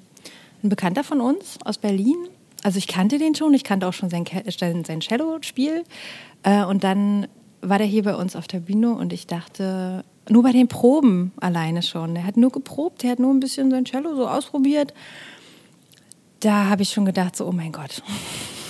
ein 0.63 0.69
Bekannter 0.69 1.05
von 1.05 1.21
uns 1.21 1.59
aus 1.65 1.79
Berlin. 1.79 2.17
Also 2.63 2.79
ich 2.79 2.87
kannte 2.87 3.19
den 3.19 3.35
schon, 3.35 3.53
ich 3.55 3.65
kannte 3.65 3.87
auch 3.87 3.93
schon 3.93 4.09
sein 4.11 4.25
sein 4.27 5.01
Cello-Spiel. 5.01 5.85
Äh, 6.45 6.65
und 6.65 6.85
dann 6.85 7.27
war 7.61 7.79
der 7.79 7.87
hier 7.87 8.03
bei 8.05 8.15
uns 8.15 8.37
auf 8.37 8.47
der 8.47 8.61
Bühne 8.61 8.95
und 8.95 9.13
ich 9.13 9.27
dachte, 9.27 10.05
nur 10.29 10.43
bei 10.43 10.53
den 10.53 10.69
Proben 10.69 11.33
alleine 11.41 11.83
schon. 11.83 12.17
Er 12.17 12.25
hat 12.25 12.37
nur 12.37 12.51
geprobt, 12.51 13.05
er 13.05 13.11
hat 13.11 13.19
nur 13.19 13.33
ein 13.33 13.41
bisschen 13.41 13.71
sein 13.71 13.85
Cello 13.85 14.15
so 14.15 14.27
ausprobiert. 14.27 14.95
Da 16.41 16.67
habe 16.67 16.83
ich 16.83 16.91
schon 16.91 17.05
gedacht, 17.05 17.37
so, 17.37 17.47
oh 17.47 17.53
mein 17.53 17.73
Gott, 17.73 18.03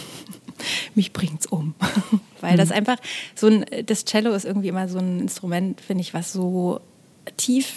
mich 0.95 1.13
bringt's 1.13 1.47
um. 1.47 1.75
Weil 2.41 2.57
das 2.57 2.71
einfach 2.71 2.97
so 3.35 3.47
ein, 3.47 3.65
das 3.87 4.05
Cello 4.05 4.33
ist 4.33 4.45
irgendwie 4.45 4.69
immer 4.69 4.89
so 4.89 4.99
ein 4.99 5.21
Instrument, 5.21 5.81
finde 5.81 6.03
ich, 6.03 6.13
was 6.13 6.33
so 6.33 6.81
tief 7.37 7.73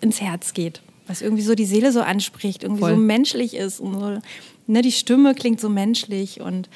ins 0.00 0.20
Herz 0.20 0.54
geht. 0.54 0.82
Was 1.06 1.22
irgendwie 1.22 1.42
so 1.42 1.54
die 1.54 1.64
Seele 1.64 1.92
so 1.92 2.02
anspricht, 2.02 2.62
irgendwie 2.62 2.82
Voll. 2.82 2.94
so 2.94 2.96
menschlich 2.96 3.54
ist. 3.54 3.80
Und 3.80 3.98
so, 3.98 4.18
ne, 4.66 4.82
die 4.82 4.92
Stimme 4.92 5.34
klingt 5.34 5.60
so 5.60 5.68
menschlich 5.68 6.40
und, 6.40 6.68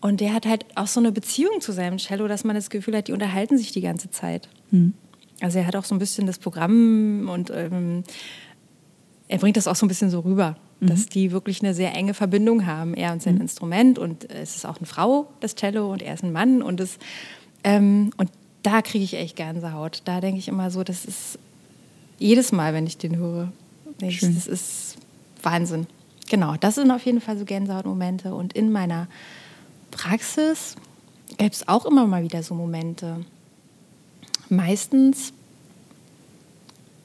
und 0.00 0.20
der 0.20 0.34
hat 0.34 0.46
halt 0.46 0.66
auch 0.74 0.86
so 0.86 1.00
eine 1.00 1.12
Beziehung 1.12 1.60
zu 1.60 1.72
seinem 1.72 1.96
Cello, 1.96 2.28
dass 2.28 2.44
man 2.44 2.54
das 2.54 2.68
Gefühl 2.68 2.96
hat, 2.96 3.08
die 3.08 3.12
unterhalten 3.12 3.56
sich 3.56 3.72
die 3.72 3.80
ganze 3.80 4.10
Zeit. 4.10 4.48
Also 5.40 5.58
er 5.58 5.66
hat 5.66 5.76
auch 5.76 5.84
so 5.84 5.94
ein 5.94 5.98
bisschen 5.98 6.26
das 6.26 6.38
Programm 6.38 7.28
und 7.28 7.50
ähm, 7.50 8.04
er 9.28 9.38
bringt 9.38 9.56
das 9.56 9.66
auch 9.66 9.76
so 9.76 9.84
ein 9.84 9.88
bisschen 9.88 10.10
so 10.10 10.20
rüber, 10.20 10.56
dass 10.80 11.06
die 11.06 11.32
wirklich 11.32 11.62
eine 11.62 11.74
sehr 11.74 11.94
enge 11.94 12.14
Verbindung 12.14 12.66
haben, 12.66 12.94
er 12.94 13.12
und 13.12 13.22
sein 13.22 13.38
Instrument. 13.38 13.98
Und 13.98 14.30
es 14.30 14.56
ist 14.56 14.66
auch 14.66 14.76
eine 14.76 14.86
Frau, 14.86 15.28
das 15.40 15.54
Cello, 15.54 15.92
und 15.92 16.02
er 16.02 16.14
ist 16.14 16.22
ein 16.22 16.32
Mann. 16.32 16.62
Und, 16.62 16.78
das, 16.78 16.98
ähm, 17.62 18.10
und 18.16 18.30
da 18.62 18.82
kriege 18.82 19.04
ich 19.04 19.14
echt 19.14 19.36
Gänsehaut. 19.36 20.02
Da 20.04 20.20
denke 20.20 20.38
ich 20.38 20.48
immer 20.48 20.70
so, 20.70 20.84
das 20.84 21.04
ist 21.04 21.38
jedes 22.18 22.52
Mal, 22.52 22.74
wenn 22.74 22.86
ich 22.86 22.98
den 22.98 23.16
höre, 23.16 23.52
ich, 24.00 24.20
das 24.20 24.46
ist 24.46 24.96
Wahnsinn. 25.42 25.86
Genau, 26.28 26.54
das 26.58 26.76
sind 26.76 26.90
auf 26.90 27.04
jeden 27.04 27.20
Fall 27.20 27.38
so 27.38 27.44
Gänsehautmomente. 27.44 28.34
Und 28.34 28.52
in 28.52 28.70
meiner 28.70 29.08
Praxis 29.90 30.76
gäbe 31.38 31.52
es 31.52 31.66
auch 31.68 31.86
immer 31.86 32.06
mal 32.06 32.22
wieder 32.22 32.42
so 32.42 32.54
Momente. 32.54 33.24
Meistens, 34.56 35.32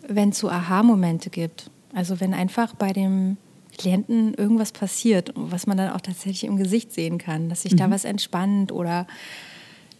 wenn 0.07 0.29
es 0.29 0.39
so 0.39 0.49
Aha-Momente 0.49 1.29
gibt. 1.29 1.69
Also 1.93 2.19
wenn 2.19 2.33
einfach 2.33 2.73
bei 2.75 2.93
dem 2.93 3.37
Klienten 3.77 4.33
irgendwas 4.33 4.71
passiert, 4.71 5.31
was 5.35 5.65
man 5.65 5.77
dann 5.77 5.91
auch 5.91 6.01
tatsächlich 6.01 6.43
im 6.43 6.57
Gesicht 6.57 6.91
sehen 6.91 7.17
kann, 7.17 7.49
dass 7.49 7.61
sich 7.61 7.75
da 7.75 7.89
was 7.89 8.03
entspannt 8.03 8.71
oder 8.71 9.07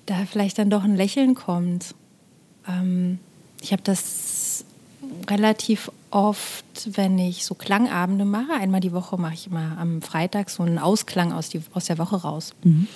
da 0.06 0.26
vielleicht 0.30 0.58
dann 0.58 0.70
doch 0.70 0.84
ein 0.84 0.96
Lächeln 0.96 1.36
kommt. 1.36 1.96
Ähm, 2.68 3.20
ich 3.62 3.72
habe 3.72 3.82
das 3.84 4.66
relativ 5.30 5.92
oft, 6.12 6.66
wenn 6.98 7.18
ich 7.20 7.46
so 7.46 7.56
Klangabende 7.56 8.26
mache. 8.26 8.54
Einmal 8.54 8.82
die 8.82 8.92
Woche 8.92 9.18
mache 9.18 9.36
ich 9.36 9.48
immer 9.48 9.78
am 9.78 10.02
Freitag 10.02 10.50
so 10.50 10.64
einen 10.64 10.80
Ausklang 10.80 11.32
aus, 11.32 11.50
die, 11.50 11.62
aus 11.74 11.86
der 11.86 11.98
Woche 11.98 12.18
raus. 12.18 12.54
Äh, 12.66 12.88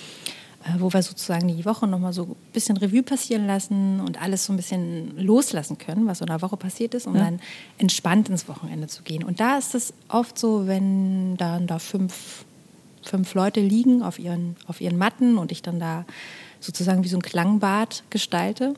wo 0.78 0.92
wir 0.92 1.02
sozusagen 1.02 1.48
die 1.48 1.64
Woche 1.64 1.86
nochmal 1.86 2.12
so 2.12 2.22
ein 2.22 2.36
bisschen 2.52 2.76
Revue 2.76 3.02
passieren 3.02 3.46
lassen 3.46 4.00
und 4.00 4.20
alles 4.22 4.46
so 4.46 4.52
ein 4.52 4.56
bisschen 4.56 5.16
loslassen 5.18 5.76
können, 5.76 6.06
was 6.06 6.18
so 6.18 6.24
in 6.24 6.30
der 6.30 6.40
Woche 6.40 6.56
passiert 6.56 6.94
ist, 6.94 7.06
um 7.06 7.14
dann 7.14 7.40
entspannt 7.76 8.30
ins 8.30 8.48
Wochenende 8.48 8.86
zu 8.86 9.02
gehen. 9.02 9.24
Und 9.24 9.40
da 9.40 9.58
ist 9.58 9.74
es 9.74 9.92
oft 10.08 10.38
so, 10.38 10.66
wenn 10.66 11.36
dann 11.36 11.66
da 11.66 11.78
fünf, 11.78 12.46
fünf 13.02 13.34
Leute 13.34 13.60
liegen 13.60 14.02
auf 14.02 14.18
ihren, 14.18 14.56
auf 14.66 14.80
ihren 14.80 14.96
Matten 14.96 15.36
und 15.36 15.52
ich 15.52 15.60
dann 15.60 15.78
da 15.78 16.06
sozusagen 16.60 17.04
wie 17.04 17.08
so 17.08 17.18
ein 17.18 17.22
Klangbad 17.22 18.04
gestalte. 18.08 18.74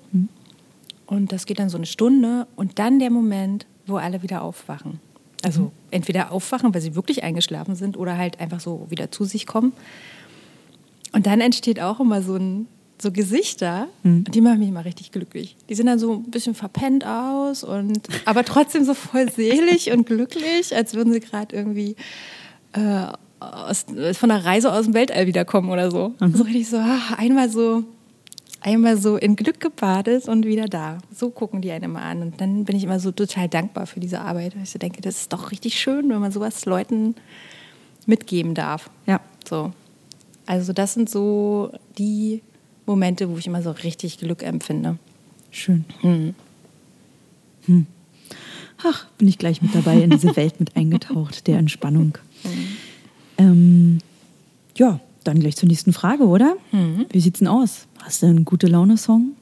Und 1.06 1.30
das 1.30 1.46
geht 1.46 1.60
dann 1.60 1.68
so 1.68 1.76
eine 1.76 1.86
Stunde 1.86 2.48
und 2.56 2.80
dann 2.80 2.98
der 2.98 3.10
Moment, 3.10 3.66
wo 3.86 3.96
alle 3.96 4.22
wieder 4.22 4.42
aufwachen. 4.42 4.98
Also 5.44 5.70
entweder 5.92 6.32
aufwachen, 6.32 6.74
weil 6.74 6.80
sie 6.80 6.96
wirklich 6.96 7.22
eingeschlafen 7.22 7.76
sind 7.76 7.96
oder 7.96 8.18
halt 8.18 8.40
einfach 8.40 8.58
so 8.58 8.86
wieder 8.88 9.12
zu 9.12 9.24
sich 9.24 9.46
kommen. 9.46 9.72
Und 11.16 11.26
dann 11.26 11.40
entsteht 11.40 11.80
auch 11.80 11.98
immer 11.98 12.22
so 12.22 12.36
ein 12.36 12.68
so 13.00 13.12
Gesichter, 13.12 13.88
und 14.04 14.34
die 14.34 14.40
machen 14.40 14.58
mich 14.58 14.68
immer 14.68 14.84
richtig 14.84 15.12
glücklich. 15.12 15.56
Die 15.68 15.74
sehen 15.74 15.86
dann 15.86 15.98
so 15.98 16.14
ein 16.14 16.30
bisschen 16.30 16.54
verpennt 16.54 17.06
aus 17.06 17.62
und 17.62 18.00
aber 18.24 18.44
trotzdem 18.44 18.84
so 18.84 18.94
voll 18.94 19.30
selig 19.30 19.92
und 19.92 20.06
glücklich, 20.06 20.74
als 20.74 20.94
würden 20.94 21.12
sie 21.12 21.20
gerade 21.20 21.54
irgendwie 21.54 21.96
äh, 22.72 23.06
aus, 23.40 23.86
von 24.14 24.30
einer 24.30 24.44
Reise 24.44 24.72
aus 24.72 24.86
dem 24.86 24.94
Weltall 24.94 25.26
wiederkommen 25.26 25.70
oder 25.70 25.90
so. 25.90 26.14
So 26.20 26.44
richtig 26.44 26.68
so, 26.68 26.78
ah, 26.78 27.14
einmal 27.18 27.50
so 27.50 27.84
einmal 28.60 28.96
so 28.96 29.16
in 29.16 29.36
Glück 29.36 29.60
gebadet 29.60 30.28
und 30.28 30.44
wieder 30.44 30.66
da. 30.66 30.98
So 31.14 31.30
gucken 31.30 31.62
die 31.62 31.70
einen 31.70 31.84
immer 31.84 32.02
an. 32.02 32.22
Und 32.22 32.40
dann 32.40 32.64
bin 32.64 32.76
ich 32.76 32.84
immer 32.84 32.98
so 32.98 33.12
total 33.12 33.48
dankbar 33.48 33.86
für 33.86 34.00
diese 34.00 34.20
Arbeit. 34.20 34.56
Weil 34.56 34.64
ich 34.64 34.70
so 34.70 34.78
denke, 34.78 35.00
das 35.00 35.20
ist 35.22 35.32
doch 35.32 35.52
richtig 35.52 35.78
schön, 35.78 36.08
wenn 36.10 36.18
man 36.18 36.32
sowas 36.32 36.64
Leuten 36.66 37.14
mitgeben 38.06 38.54
darf. 38.54 38.90
Ja. 39.06 39.20
So. 39.48 39.72
Also 40.46 40.72
das 40.72 40.94
sind 40.94 41.10
so 41.10 41.72
die 41.98 42.42
Momente, 42.86 43.28
wo 43.28 43.36
ich 43.36 43.46
immer 43.46 43.62
so 43.62 43.72
richtig 43.72 44.18
Glück 44.18 44.42
empfinde. 44.42 44.98
Schön. 45.50 45.84
Hm. 46.00 46.34
Ach, 48.84 49.06
bin 49.18 49.26
ich 49.26 49.38
gleich 49.38 49.60
mit 49.62 49.74
dabei 49.74 50.00
in 50.02 50.10
diese 50.10 50.36
Welt 50.36 50.60
mit 50.60 50.76
eingetaucht, 50.76 51.46
der 51.46 51.58
Entspannung. 51.58 52.18
Ähm, 53.38 53.98
ja, 54.76 55.00
dann 55.24 55.40
gleich 55.40 55.56
zur 55.56 55.68
nächsten 55.68 55.92
Frage, 55.92 56.26
oder? 56.26 56.56
Wie 57.10 57.20
sieht's 57.20 57.40
denn 57.40 57.48
aus? 57.48 57.86
Hast 58.02 58.22
du 58.22 58.26
einen 58.26 58.44
gute 58.44 58.68
Laune-Song? 58.68 59.32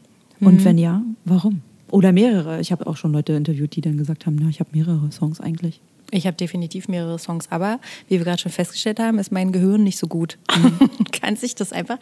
Und 0.40 0.64
wenn 0.64 0.78
ja, 0.78 1.02
warum? 1.24 1.60
Oder 1.90 2.12
mehrere. 2.12 2.60
Ich 2.60 2.72
habe 2.72 2.86
auch 2.86 2.96
schon 2.96 3.12
Leute 3.12 3.34
interviewt, 3.34 3.76
die 3.76 3.80
dann 3.80 3.96
gesagt 3.96 4.26
haben, 4.26 4.36
na, 4.40 4.48
ich 4.48 4.60
habe 4.60 4.70
mehrere 4.72 5.10
Songs 5.12 5.40
eigentlich. 5.40 5.80
Ich 6.14 6.26
habe 6.26 6.36
definitiv 6.36 6.86
mehrere 6.88 7.18
Songs, 7.18 7.50
aber 7.50 7.80
wie 8.08 8.18
wir 8.18 8.24
gerade 8.24 8.40
schon 8.40 8.52
festgestellt 8.52 9.00
haben, 9.00 9.18
ist 9.18 9.32
mein 9.32 9.50
Gehirn 9.50 9.82
nicht 9.82 9.98
so 9.98 10.06
gut. 10.06 10.38
Kann 11.12 11.34
sich 11.36 11.54
das 11.54 11.72
einfach 11.72 11.98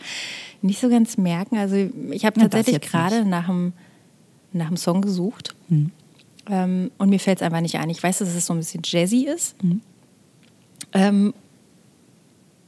nicht 0.60 0.80
so 0.80 0.90
ganz 0.90 1.16
merken. 1.16 1.56
Also 1.56 1.76
ich 2.10 2.26
habe 2.26 2.38
tatsächlich 2.38 2.74
jetzt 2.74 2.90
gerade 2.90 3.24
nach 3.24 3.48
einem, 3.48 3.72
nach 4.52 4.66
einem 4.66 4.76
Song 4.76 5.00
gesucht 5.00 5.54
ähm, 6.50 6.90
und 6.98 7.08
mir 7.08 7.20
fällt 7.20 7.38
es 7.38 7.42
einfach 7.42 7.60
nicht 7.60 7.78
ein. 7.78 7.88
Ich 7.88 8.02
weiß, 8.02 8.18
dass 8.18 8.34
es 8.34 8.46
so 8.46 8.52
ein 8.52 8.58
bisschen 8.58 8.82
jazzy 8.84 9.24
ist 9.24 9.56
ähm, 10.92 11.32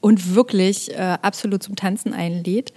und 0.00 0.34
wirklich 0.34 0.92
äh, 0.92 1.18
absolut 1.20 1.62
zum 1.62 1.76
Tanzen 1.76 2.14
einlädt. 2.14 2.72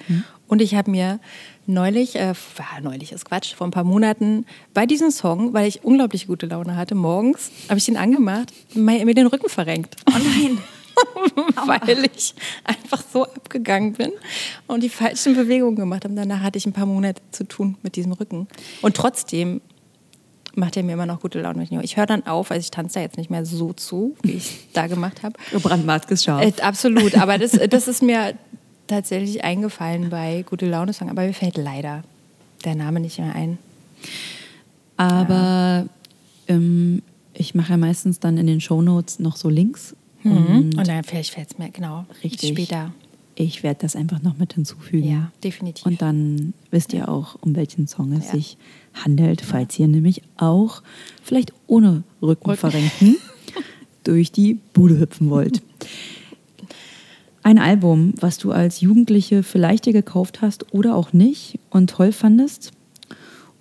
Und 0.47 0.61
ich 0.61 0.75
habe 0.75 0.91
mir 0.91 1.19
neulich, 1.67 2.15
äh, 2.15 2.33
war 2.55 2.81
neulich 2.81 3.11
ist 3.11 3.25
Quatsch, 3.25 3.53
vor 3.53 3.67
ein 3.67 3.71
paar 3.71 3.83
Monaten 3.83 4.45
bei 4.73 4.85
diesem 4.85 5.11
Song, 5.11 5.53
weil 5.53 5.67
ich 5.67 5.83
unglaublich 5.83 6.27
gute 6.27 6.47
Laune 6.47 6.75
hatte, 6.75 6.95
morgens 6.95 7.51
habe 7.69 7.77
ich 7.77 7.85
den 7.85 7.97
angemacht, 7.97 8.51
mir 8.73 9.13
den 9.13 9.27
Rücken 9.27 9.49
verrenkt. 9.49 9.95
Oh 10.07 10.17
nein! 10.17 10.57
weil 11.67 12.05
ich 12.15 12.33
einfach 12.63 13.03
so 13.13 13.25
abgegangen 13.25 13.93
bin 13.93 14.11
und 14.65 14.81
die 14.81 14.89
falschen 14.89 15.35
Bewegungen 15.35 15.75
gemacht 15.75 16.05
habe. 16.05 16.15
Danach 16.15 16.41
hatte 16.41 16.57
ich 16.57 16.65
ein 16.65 16.73
paar 16.73 16.87
Monate 16.87 17.21
zu 17.31 17.43
tun 17.43 17.77
mit 17.83 17.95
diesem 17.95 18.13
Rücken. 18.13 18.47
Und 18.81 18.95
trotzdem 18.95 19.61
macht 20.55 20.75
er 20.75 20.83
mir 20.83 20.93
immer 20.93 21.05
noch 21.05 21.21
gute 21.21 21.39
Laune. 21.39 21.67
Ich 21.83 21.97
höre 21.97 22.07
dann 22.07 22.25
auf, 22.25 22.49
also 22.49 22.61
ich 22.61 22.71
tanze 22.71 22.95
da 22.95 23.01
jetzt 23.01 23.17
nicht 23.17 23.29
mehr 23.29 23.45
so 23.45 23.73
zu, 23.73 24.15
wie 24.23 24.33
ich 24.33 24.67
da 24.73 24.87
gemacht 24.87 25.21
habe. 25.21 25.35
Brandmarkt 25.59 26.09
ist 26.09 26.23
scharf. 26.23 26.41
Äh, 26.41 26.61
absolut, 26.61 27.15
aber 27.15 27.37
das, 27.37 27.51
das 27.51 27.87
ist 27.87 28.01
mir 28.01 28.33
tatsächlich 28.87 29.43
eingefallen 29.43 30.09
bei 30.09 30.43
Gute 30.47 30.67
Laune 30.67 30.93
Song, 30.93 31.09
aber 31.09 31.23
mir 31.25 31.33
fällt 31.33 31.57
leider 31.57 32.03
der 32.65 32.75
Name 32.75 32.99
nicht 32.99 33.19
mehr 33.19 33.35
ein. 33.35 33.57
Aber 34.97 35.87
ähm, 36.47 37.01
ich 37.33 37.53
mache 37.55 37.71
ja 37.71 37.77
meistens 37.77 38.19
dann 38.19 38.37
in 38.37 38.47
den 38.47 38.61
Shownotes 38.61 39.19
noch 39.19 39.35
so 39.35 39.49
Links. 39.49 39.95
Und 40.23 40.75
Und 40.77 40.87
dann 40.87 41.03
vielleicht 41.03 41.31
fällt 41.33 41.51
es 41.51 41.57
mir 41.57 41.69
genau 41.69 42.05
Richtig. 42.23 42.49
später. 42.49 42.91
ich 43.35 43.61
werde 43.63 43.79
das 43.81 43.95
einfach 43.95 44.21
noch 44.23 44.37
mit 44.37 44.53
hinzufügen. 44.53 45.07
Ja, 45.09 45.31
definitiv. 45.43 45.85
Und 45.85 46.01
dann 46.01 46.53
wisst 46.71 46.91
ihr 46.93 47.07
auch, 47.07 47.35
um 47.41 47.55
welchen 47.55 47.87
Song 47.87 48.11
es 48.13 48.25
Ja. 48.25 48.31
sich 48.31 48.57
handelt, 48.93 49.41
falls 49.41 49.77
ihr 49.79 49.87
nämlich 49.87 50.23
auch 50.37 50.81
vielleicht 51.23 51.53
ohne 51.67 52.03
Rücken 52.21 52.49
Rücken. 52.49 52.57
verrenken 52.57 53.15
durch 54.03 54.31
die 54.31 54.55
Bude 54.73 54.99
hüpfen 54.99 55.29
wollt. 55.29 55.61
Ein 57.47 57.59
Album, 57.59 58.13
was 58.19 58.37
du 58.37 58.51
als 58.51 58.81
Jugendliche 58.81 59.41
vielleicht 59.41 59.85
dir 59.85 59.93
gekauft 59.93 60.41
hast 60.41 60.73
oder 60.73 60.97
auch 60.97 61.13
nicht 61.13 61.59
und 61.69 61.89
toll 61.89 62.11
fandest 62.11 62.73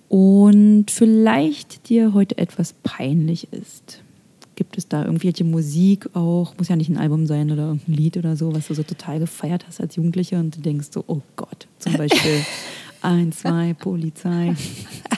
und 0.09 0.91
vielleicht 0.91 1.87
dir 1.87 2.13
heute 2.13 2.37
etwas 2.37 2.73
peinlich 2.83 3.47
ist. 3.53 4.01
Gibt 4.55 4.77
es 4.77 4.89
da 4.89 5.05
irgendwelche 5.05 5.45
Musik 5.45 6.13
auch, 6.17 6.53
muss 6.57 6.67
ja 6.67 6.75
nicht 6.75 6.89
ein 6.89 6.97
Album 6.97 7.27
sein 7.27 7.49
oder 7.49 7.75
ein 7.75 7.81
Lied 7.87 8.17
oder 8.17 8.35
so, 8.35 8.53
was 8.53 8.67
du 8.67 8.73
so 8.73 8.83
total 8.83 9.19
gefeiert 9.19 9.63
hast 9.65 9.79
als 9.79 9.95
Jugendliche 9.95 10.35
und 10.37 10.57
du 10.57 10.59
denkst 10.59 10.87
so, 10.91 11.05
oh 11.07 11.21
Gott, 11.37 11.69
zum 11.79 11.93
Beispiel 11.93 12.45
ein, 13.01 13.31
zwei, 13.31 13.73
Polizei, 13.73 14.53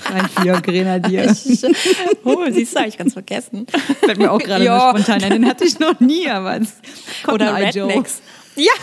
drei, 0.04 0.28
vier, 0.44 0.62
Grenadier. 0.62 1.24
oh, 2.24 2.46
siehst 2.52 2.76
du, 2.76 2.80
hab 2.82 2.88
ich 2.88 3.00
ganz 3.00 3.14
vergessen. 3.14 3.66
Fällt 4.02 4.20
mir 4.20 4.32
auch 4.32 4.38
gerade 4.38 4.64
Ja. 4.64 4.92
spontan 4.92 5.24
ein, 5.24 5.32
den 5.32 5.46
hatte 5.48 5.64
ich 5.66 5.80
noch 5.80 6.00
nie, 6.00 6.30
aber 6.30 6.62
es 6.62 6.76
Cotton 7.24 7.48
Oder. 7.48 7.56
Rednecks. 7.58 8.22
Ja. 8.60 8.74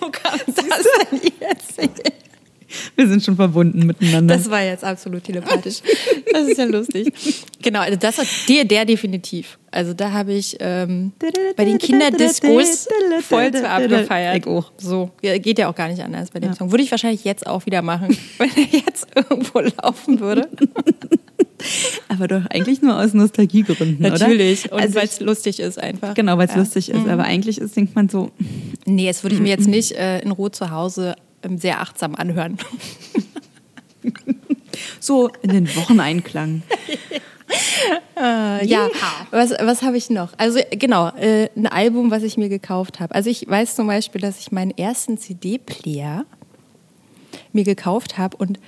Wo 0.00 0.10
kam 0.10 0.40
das 0.46 0.56
denn 0.56 1.20
jetzt? 1.40 1.78
Wir 2.96 3.08
sind 3.08 3.24
schon 3.24 3.36
verbunden 3.36 3.86
miteinander. 3.86 4.36
Das 4.36 4.50
war 4.50 4.62
jetzt 4.62 4.84
absolut 4.84 5.24
telepathisch. 5.24 5.76
Das 6.32 6.46
ist 6.46 6.58
ja 6.58 6.64
lustig. 6.66 7.12
Genau, 7.62 7.80
also 7.80 7.96
das 7.98 8.18
hat 8.18 8.26
der, 8.48 8.64
der 8.64 8.84
definitiv. 8.84 9.58
Also 9.70 9.94
da 9.94 10.12
habe 10.12 10.34
ich 10.34 10.56
ähm, 10.60 11.12
bei 11.56 11.64
den 11.64 11.78
Kinderdiscos 11.78 12.86
voll 13.22 13.50
zu 13.52 13.68
abgefeiert. 13.68 14.36
Ich 14.36 14.46
auch. 14.46 14.70
So, 14.76 15.10
ja, 15.22 15.38
geht 15.38 15.58
ja 15.58 15.68
auch 15.70 15.74
gar 15.74 15.88
nicht 15.88 16.02
anders 16.02 16.30
bei 16.30 16.38
dem 16.40 16.52
Song. 16.54 16.70
Würde 16.70 16.84
ich 16.84 16.90
wahrscheinlich 16.90 17.24
jetzt 17.24 17.46
auch 17.46 17.64
wieder 17.66 17.80
machen, 17.82 18.16
wenn 18.38 18.50
er 18.50 18.80
jetzt 18.86 19.06
irgendwo 19.14 19.60
laufen 19.60 20.20
würde. 20.20 20.48
aber 22.08 22.28
doch 22.28 22.46
eigentlich 22.50 22.82
nur 22.82 22.98
aus 22.98 23.14
Nostalgiegründen, 23.14 23.98
Natürlich. 24.00 24.66
oder? 24.66 24.74
Und 24.74 24.82
Also 24.82 24.94
weil 24.96 25.04
es 25.06 25.20
lustig 25.20 25.60
ist 25.60 25.78
einfach. 25.78 26.14
genau, 26.14 26.38
weil 26.38 26.46
es 26.46 26.54
Ja. 26.54 26.58
lustig 26.60 26.90
ist. 26.90 27.08
Aber 27.08 27.24
eigentlich 27.24 27.58
ist, 27.58 27.76
denkt 27.76 27.94
man 27.96 28.08
so, 28.08 28.30
Nee, 28.84 29.04
jetzt 29.06 29.22
würde 29.22 29.34
ich 29.34 29.42
mir 29.42 29.48
jetzt 29.50 29.66
nicht 29.68 29.92
äh, 29.92 30.20
in 30.20 30.30
Ruhe 30.30 30.50
zu 30.50 30.70
Hause 30.70 31.14
sehr 31.56 31.80
achtsam 31.80 32.14
anhören. 32.14 32.58
so 35.00 35.28
in 35.42 35.50
den 35.50 35.76
Wocheneinklang. 35.76 36.62
Äh, 38.16 38.66
ja, 38.66 38.88
was, 39.30 39.52
was 39.52 39.82
habe 39.82 39.96
ich 39.96 40.10
noch? 40.10 40.32
Also 40.36 40.58
genau, 40.70 41.08
äh, 41.16 41.48
ein 41.56 41.66
Album, 41.66 42.10
was 42.10 42.22
ich 42.22 42.36
mir 42.36 42.48
gekauft 42.50 43.00
habe. 43.00 43.14
Also 43.14 43.30
ich 43.30 43.48
weiß 43.48 43.74
zum 43.76 43.86
Beispiel, 43.86 44.20
dass 44.20 44.38
ich 44.40 44.52
meinen 44.52 44.72
ersten 44.76 45.16
CD-Player 45.16 46.26
mir 47.52 47.64
gekauft 47.64 48.18
habe 48.18 48.36
und 48.36 48.58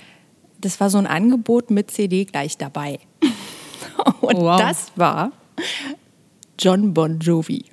das 0.59 0.79
war 0.79 0.89
so 0.89 0.97
ein 0.97 1.05
Angebot 1.05 1.69
mit 1.69 1.91
CD 1.91 2.25
gleich 2.25 2.57
dabei. 2.57 2.99
Und 4.21 4.35
Oh, 4.35 4.41
wow. 4.45 4.59
das 4.59 4.91
war 4.95 5.31
John 6.57 6.93
Bon 6.93 7.19
Jovi. 7.19 7.65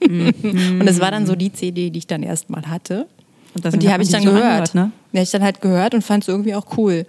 und 0.00 0.84
das 0.84 1.00
war 1.00 1.10
dann 1.10 1.26
so 1.26 1.34
die 1.34 1.52
CD, 1.52 1.88
die 1.88 2.00
ich 2.00 2.06
dann 2.06 2.22
erstmal 2.22 2.66
hatte. 2.66 3.06
Und, 3.54 3.64
Und 3.64 3.82
die 3.82 3.86
hat 3.86 3.94
habe 3.94 4.02
ich 4.02 4.10
dann 4.10 4.24
gehört. 4.24 4.42
angehört, 4.42 4.74
ne? 4.74 4.90
Die 5.12 5.18
habe 5.18 5.24
ich 5.24 5.30
dann 5.30 5.42
halt 5.42 5.60
gehört 5.60 5.94
und 5.94 6.02
fand 6.02 6.24
es 6.24 6.28
irgendwie 6.28 6.54
auch 6.54 6.76
cool. 6.76 7.06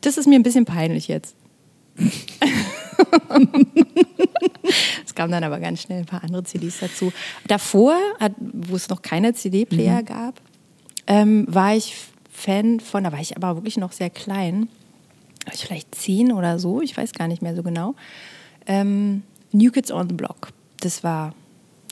Das 0.00 0.16
ist 0.16 0.26
mir 0.26 0.36
ein 0.38 0.42
bisschen 0.42 0.64
peinlich 0.64 1.08
jetzt. 1.08 1.34
es 5.04 5.14
kamen 5.14 5.32
dann 5.32 5.44
aber 5.44 5.60
ganz 5.60 5.82
schnell 5.82 6.00
ein 6.00 6.06
paar 6.06 6.22
andere 6.24 6.44
CDs 6.44 6.78
dazu. 6.80 7.12
Davor, 7.46 7.96
wo 8.38 8.76
es 8.76 8.88
noch 8.88 9.02
keine 9.02 9.32
CD-Player 9.34 10.00
Mhm. 10.02 10.04
gab, 10.06 10.40
ähm, 11.06 11.46
war 11.48 11.74
ich 11.76 11.94
Fan 12.30 12.80
von, 12.80 13.04
da 13.04 13.12
war 13.12 13.20
ich 13.20 13.36
aber 13.36 13.56
wirklich 13.56 13.76
noch 13.78 13.92
sehr 13.92 14.10
klein, 14.10 14.68
war 15.46 15.54
ich 15.54 15.64
vielleicht 15.64 15.94
zehn 15.94 16.32
oder 16.32 16.58
so, 16.58 16.80
ich 16.82 16.96
weiß 16.96 17.12
gar 17.12 17.28
nicht 17.28 17.40
mehr 17.42 17.54
so 17.54 17.62
genau. 17.62 17.94
Ähm, 18.66 19.22
New 19.52 19.70
Kids 19.70 19.90
on 19.90 20.08
the 20.08 20.14
Block. 20.14 20.48
Das 20.80 21.02
war, 21.04 21.34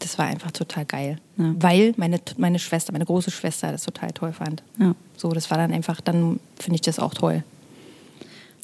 das 0.00 0.18
war 0.18 0.26
einfach 0.26 0.50
total 0.50 0.84
geil. 0.84 1.18
Ja. 1.36 1.54
Weil 1.58 1.94
meine, 1.96 2.20
meine 2.36 2.58
Schwester, 2.58 2.92
meine 2.92 3.04
große 3.04 3.30
Schwester 3.30 3.72
das 3.72 3.84
total 3.84 4.10
toll 4.12 4.32
fand. 4.32 4.62
Ja. 4.78 4.94
So, 5.16 5.30
das 5.32 5.50
war 5.50 5.58
dann 5.58 5.72
einfach, 5.72 6.00
dann 6.00 6.40
finde 6.58 6.76
ich 6.76 6.80
das 6.83 6.98
auch 6.98 7.14
toll. 7.14 7.42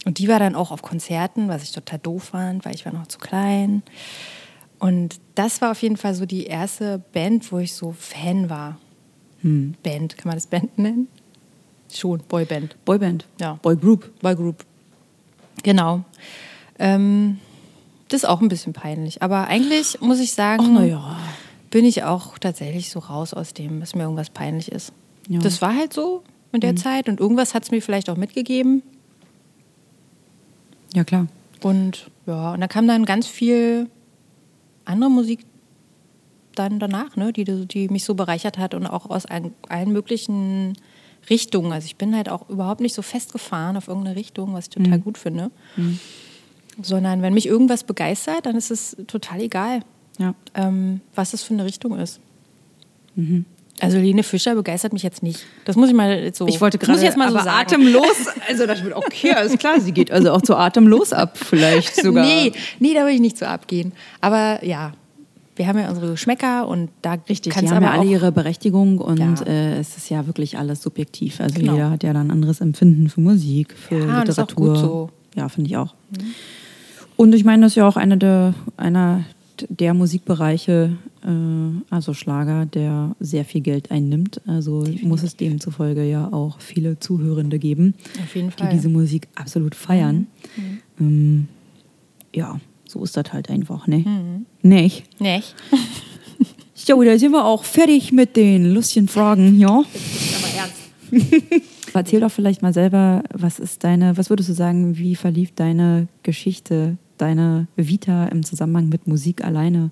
Und 0.05 0.19
die 0.19 0.29
war 0.29 0.39
dann 0.39 0.55
auch 0.55 0.71
auf 0.71 0.83
Konzerten, 0.83 1.49
was 1.49 1.63
ich 1.63 1.73
total 1.73 1.99
doof 1.99 2.25
fand, 2.25 2.65
weil 2.65 2.75
ich 2.75 2.87
war 2.87 2.93
noch 2.93 3.07
zu 3.07 3.19
klein. 3.19 3.83
Und 4.79 5.21
das 5.35 5.61
war 5.61 5.73
auf 5.73 5.83
jeden 5.83 5.99
Fall 5.99 6.15
so 6.15 6.25
die 6.25 6.45
erste 6.45 7.03
Band, 7.13 7.53
wo 7.53 7.59
ich 7.59 7.75
so 7.75 7.93
Fan 7.93 8.49
war. 8.49 8.79
Hm. 9.43 9.75
Band, 9.83 10.17
kann 10.17 10.29
man 10.29 10.37
das 10.37 10.47
Band 10.47 10.79
nennen? 10.79 11.09
Schon, 11.93 12.21
Boyband. 12.29 12.77
Boyband. 12.85 13.27
Ja. 13.41 13.59
Boygroup. 13.61 14.11
Boygroup. 14.21 14.65
Genau. 15.63 16.05
Ähm, 16.79 17.39
das 18.11 18.25
ist 18.25 18.29
auch 18.29 18.41
ein 18.41 18.49
bisschen 18.49 18.73
peinlich. 18.73 19.23
Aber 19.23 19.47
eigentlich 19.47 20.01
muss 20.01 20.21
ich 20.21 20.33
sagen, 20.33 20.65
Ach, 20.67 20.71
na 20.73 20.85
ja. 20.85 21.17
bin 21.71 21.85
ich 21.85 22.03
auch 22.05 22.39
tatsächlich 22.39 22.91
so 22.91 22.99
raus 22.99 23.33
aus 23.33 23.55
dem, 23.55 23.81
dass 23.81 23.95
mir 23.95 24.03
irgendwas 24.03 24.31
peinlich 24.31 24.71
ist. 24.71 24.93
Ja. 25.29 25.39
Mhm. 25.39 25.43
Das 25.43 25.63
war 25.63 25.75
halt 25.75 25.93
so 25.93 26.23
in 26.53 26.61
der 26.61 26.75
Zeit 26.75 27.09
und 27.09 27.21
irgendwas 27.21 27.55
hat 27.55 27.63
es 27.63 27.71
mir 27.71 27.81
vielleicht 27.81 28.11
auch 28.11 28.17
mitgegeben. 28.17 28.83
Ja, 30.93 31.05
klar. 31.05 31.29
Und 31.63 32.11
ja, 32.27 32.53
und 32.53 32.61
da 32.61 32.67
kam 32.67 32.89
dann 32.89 33.05
ganz 33.05 33.29
viel 33.29 33.89
andere 34.85 35.11
Musik 35.11 35.47
dann 36.57 36.81
danach, 36.81 37.15
ne, 37.15 37.33
die, 37.33 37.45
die 37.45 37.89
mich 37.89 38.05
so 38.05 38.15
bereichert 38.15 38.59
hat 38.59 38.75
und 38.75 38.87
auch 38.87 39.09
aus 39.09 39.25
allen, 39.27 39.55
allen 39.69 39.93
möglichen 39.93 40.75
Richtungen. 41.29 41.73
Also 41.73 41.87
ich 41.87 41.97
bin 41.97 42.17
halt 42.17 42.29
auch 42.29 42.49
überhaupt 42.49 42.81
nicht 42.81 42.95
so 42.95 43.03
festgefahren 43.03 43.77
auf 43.77 43.87
irgendeine 43.87 44.17
Richtung, 44.17 44.53
was 44.53 44.65
ich 44.65 44.71
total 44.71 44.99
gut 44.99 45.17
finde. 45.17 45.53
Sondern 46.83 47.23
wenn 47.23 47.35
mich 47.35 47.47
irgendwas 47.47 47.85
begeistert, 47.85 48.47
dann 48.47 48.57
ist 48.57 48.71
es 48.71 48.97
total 49.07 49.41
egal, 49.41 49.81
Ja. 50.19 50.35
ähm, 50.55 51.01
was 51.15 51.35
es 51.35 51.43
für 51.43 51.55
eine 51.55 51.65
Richtung 51.65 51.99
ist. 51.99 52.21
Also 53.81 53.99
Lene 53.99 54.23
Fischer 54.23 54.55
begeistert 54.55 54.93
mich 54.93 55.03
jetzt 55.03 55.23
nicht. 55.23 55.45
Das 55.65 55.77
muss 55.77 55.89
ich 55.89 55.95
mal 55.95 56.11
jetzt 56.19 56.39
so. 56.39 56.47
Ich 56.47 56.61
wollte 56.61 56.79
gerade 56.79 57.01
jetzt 57.03 57.17
mal 57.17 57.29
so 57.31 57.35
sagen. 57.39 57.51
atemlos. 57.51 58.05
Also 58.49 58.67
das 58.67 58.83
wird 58.83 58.95
okay, 58.95 59.33
alles 59.33 59.57
klar. 59.59 59.81
Sie 59.81 59.93
geht 59.93 60.11
also 60.11 60.33
auch 60.33 60.43
zu 60.43 60.57
atemlos 60.57 61.13
ab, 61.13 61.37
vielleicht 61.39 61.95
sogar. 61.97 62.25
Nee, 62.27 62.53
nee, 62.79 62.95
da 62.95 63.05
will 63.07 63.15
ich 63.15 63.21
nicht 63.21 63.39
so 63.39 63.47
abgehen. 63.47 63.93
Aber 64.21 64.65
ja, 64.65 64.93
wir 65.57 65.67
haben 65.67 65.79
ja 65.79 65.89
unsere 65.89 66.11
Geschmäcker 66.13 66.67
und 66.67 66.89
da 67.03 67.15
Richtig, 67.29 67.55
die 67.55 67.69
haben 67.71 67.83
ja 67.83 67.91
alle 67.93 68.05
ihre 68.11 68.33
Berechtigung 68.33 68.99
und 68.99 69.19
Ja. 69.19 69.35
äh, 69.47 69.79
es 69.79 69.97
ist 69.97 70.09
ja 70.11 70.27
wirklich 70.27 70.57
alles 70.59 70.83
subjektiv. 70.83 71.41
Also 71.41 71.55
Genau. 71.61 71.73
jeder 71.75 71.91
hat 71.91 72.03
ja 72.03 72.13
dann 72.13 72.29
ein 72.29 72.31
anderes 72.33 72.61
Empfinden 72.61 73.09
für 73.11 73.21
Musik, 73.21 73.75
für 73.77 73.99
Ja, 73.99 74.21
und 74.21 74.29
das 74.29 74.37
ist 74.37 74.39
auch 74.39 74.49
Literatur. 74.49 74.73
gut 74.75 74.79
so. 74.81 75.11
Mhm. 75.35 75.41
Ja, 75.41 75.49
finde 75.49 75.71
ich 75.71 75.77
auch. 75.77 75.95
Und 77.21 77.35
ich 77.35 77.45
meine, 77.45 77.67
das 77.67 77.73
ist 77.73 77.77
ja 77.77 77.87
auch 77.87 77.99
einer 77.99 78.17
der, 78.17 78.55
einer 78.79 79.27
der 79.69 79.93
Musikbereiche, 79.93 80.97
äh, 81.23 81.95
also 81.95 82.15
Schlager, 82.15 82.65
der 82.65 83.15
sehr 83.21 83.45
viel 83.45 83.61
Geld 83.61 83.91
einnimmt. 83.91 84.41
Also 84.47 84.87
muss 85.03 85.23
es 85.23 85.37
demzufolge 85.37 86.03
ja 86.03 86.33
auch 86.33 86.61
viele 86.61 86.99
Zuhörende 86.99 87.59
geben, 87.59 87.93
die. 88.33 88.65
Mhm. 88.65 88.71
diese 88.71 88.89
Musik 88.89 89.29
absolut 89.35 89.75
feiern. 89.75 90.29
Ähm, 90.99 91.49
ja, 92.35 92.59
so 92.89 93.05
ist 93.05 93.19
das 93.19 93.35
halt 93.35 93.51
einfach, 93.51 93.87
ne? 93.87 93.99
Mhm. 93.99 94.47
Nicht? 94.63 95.21
Nicht? 95.21 95.55
So, 96.73 97.03
da 97.03 97.19
sind 97.19 97.33
wir 97.33 97.45
auch 97.45 97.65
fertig 97.65 98.11
mit 98.11 98.37
den 98.37 98.73
lustigen 98.73 99.07
Fragen, 99.07 99.61
ja. 99.61 99.69
Aber 99.69 99.85
ernst. 100.57 100.81
Erzähl 101.95 102.21
doch 102.21 102.31
vielleicht 102.31 102.63
mal 102.63 102.73
selber, 102.73 103.23
was 103.35 103.59
ist 103.59 103.85
deine, 103.85 104.17
was 104.17 104.31
würdest 104.31 104.49
du 104.49 104.55
sagen, 104.55 104.97
wie 104.97 105.15
verlief 105.15 105.53
deine 105.55 106.09
Geschichte, 106.23 106.97
deine 107.21 107.67
Vita 107.77 108.27
im 108.27 108.45
Zusammenhang 108.45 108.89
mit 108.89 109.07
Musik 109.07 109.45
alleine? 109.45 109.91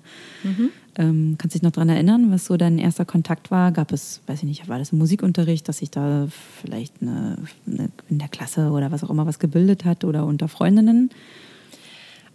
Ähm, 0.95 1.35
kannst 1.37 1.55
du 1.55 1.59
dich 1.59 1.63
noch 1.63 1.71
daran 1.71 1.89
erinnern, 1.89 2.31
was 2.31 2.45
so 2.45 2.57
dein 2.57 2.77
erster 2.77 3.05
Kontakt 3.05 3.51
war? 3.51 3.71
Gab 3.71 3.93
es, 3.93 4.21
weiß 4.27 4.39
ich 4.39 4.45
nicht, 4.45 4.67
war 4.67 4.79
das 4.79 4.91
ein 4.91 4.97
Musikunterricht, 4.97 5.67
dass 5.69 5.77
sich 5.77 5.91
da 5.91 6.27
vielleicht 6.61 7.01
eine, 7.01 7.37
eine 7.65 7.89
in 8.09 8.19
der 8.19 8.27
Klasse 8.27 8.71
oder 8.71 8.91
was 8.91 9.03
auch 9.03 9.09
immer 9.09 9.25
was 9.25 9.39
gebildet 9.39 9.85
hat 9.85 10.03
oder 10.03 10.25
unter 10.25 10.47
Freundinnen? 10.49 11.09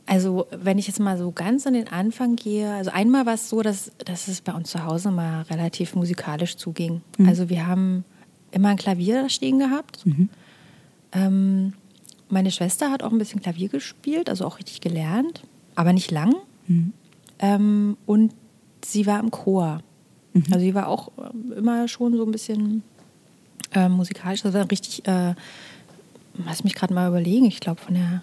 Also, 0.07 0.47
wenn 0.51 0.79
ich 0.79 0.87
jetzt 0.87 1.01
mal 1.01 1.17
so 1.19 1.33
ganz 1.33 1.67
an 1.67 1.75
den 1.75 1.89
Anfang 1.89 2.37
gehe, 2.37 2.73
also 2.73 2.91
einmal 2.91 3.27
war 3.27 3.35
es 3.35 3.49
so, 3.49 3.63
dass, 3.63 3.91
dass 4.05 4.29
es 4.29 4.41
bei 4.41 4.53
uns 4.53 4.71
zu 4.71 4.85
Hause 4.85 5.11
mal 5.11 5.43
relativ 5.43 5.95
musikalisch 5.95 6.57
zuging. 6.57 7.01
Also, 7.27 7.49
wir 7.49 7.67
haben 7.67 8.05
immer 8.51 8.69
ein 8.69 8.77
Klavier 8.77 9.23
da 9.23 9.29
stehen 9.29 9.59
gehabt. 9.59 10.05
Ähm, 11.13 11.73
meine 12.29 12.51
Schwester 12.51 12.91
hat 12.91 13.03
auch 13.03 13.13
ein 13.13 13.19
bisschen 13.19 13.41
Klavier 13.43 13.69
gespielt, 13.69 14.29
also 14.29 14.47
auch 14.47 14.59
richtig 14.59 14.81
gelernt, 14.81 15.43
aber 15.75 15.93
nicht 15.93 16.11
lang. 16.11 16.35
Ähm, 17.39 17.97
und 18.07 18.33
sie 18.85 19.07
war 19.07 19.21
im 19.21 19.31
Chor. 19.31 19.81
Also, 20.51 20.59
sie 20.61 20.75
war 20.75 20.89
auch 20.89 21.11
ähm, 21.19 21.53
immer 21.57 21.87
schon 21.89 22.17
so 22.17 22.25
ein 22.25 22.33
bisschen 22.33 22.83
äh, 23.73 23.89
musikalisch, 23.89 24.45
also 24.45 24.61
richtig, 24.63 25.07
äh, 25.07 25.35
lass 26.45 26.65
mich 26.65 26.75
gerade 26.75 26.93
mal 26.95 27.09
überlegen, 27.09 27.45
ich 27.47 27.61
glaube 27.61 27.81
von 27.81 27.95
der 27.95 28.23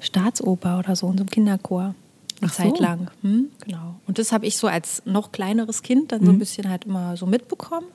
Staatsoper 0.00 0.78
oder 0.78 0.96
so 0.96 1.06
in 1.10 1.18
so 1.18 1.22
einem 1.22 1.30
Kinderchor. 1.30 1.94
Eine 2.40 2.50
Ach 2.50 2.52
so. 2.52 2.62
Zeit 2.64 2.78
lang. 2.80 3.10
Hm, 3.22 3.46
genau. 3.64 3.94
Und 4.06 4.18
das 4.18 4.30
habe 4.32 4.44
ich 4.46 4.58
so 4.58 4.66
als 4.66 5.02
noch 5.06 5.32
kleineres 5.32 5.82
Kind 5.82 6.12
dann 6.12 6.20
so 6.20 6.30
Mhm. 6.30 6.36
ein 6.36 6.38
bisschen 6.38 6.68
halt 6.68 6.84
immer 6.84 7.16
so 7.16 7.26
mitbekommen. 7.26 7.86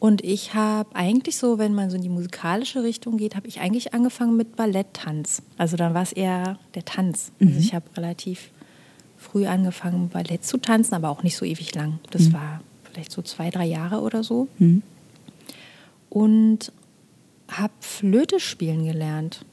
Und 0.00 0.22
ich 0.22 0.54
habe 0.54 0.94
eigentlich 0.94 1.36
so, 1.36 1.58
wenn 1.58 1.74
man 1.74 1.90
so 1.90 1.96
in 1.96 2.02
die 2.02 2.08
musikalische 2.08 2.82
Richtung 2.84 3.16
geht, 3.16 3.34
habe 3.34 3.48
ich 3.48 3.60
eigentlich 3.60 3.94
angefangen 3.94 4.36
mit 4.36 4.54
Balletttanz. 4.54 5.42
Also 5.56 5.76
dann 5.76 5.92
war 5.92 6.02
es 6.02 6.12
eher 6.12 6.58
der 6.74 6.84
Tanz. 6.84 7.32
Also 7.40 7.58
ich 7.58 7.74
habe 7.74 7.84
relativ 7.96 8.50
früh 9.16 9.46
angefangen, 9.46 10.08
Ballett 10.08 10.44
zu 10.44 10.58
tanzen, 10.58 10.94
aber 10.94 11.08
auch 11.10 11.24
nicht 11.24 11.36
so 11.36 11.44
ewig 11.44 11.74
lang. 11.74 11.98
Das 12.10 12.32
war 12.32 12.60
vielleicht 12.84 13.10
so 13.10 13.22
zwei, 13.22 13.50
drei 13.50 13.66
Jahre 13.66 14.00
oder 14.00 14.22
so. 14.22 14.46
Mhm. 14.58 14.82
Und 16.08 16.72
habe 17.48 17.72
Flöte 17.80 18.38
spielen 18.38 18.84
gelernt. 18.84 19.44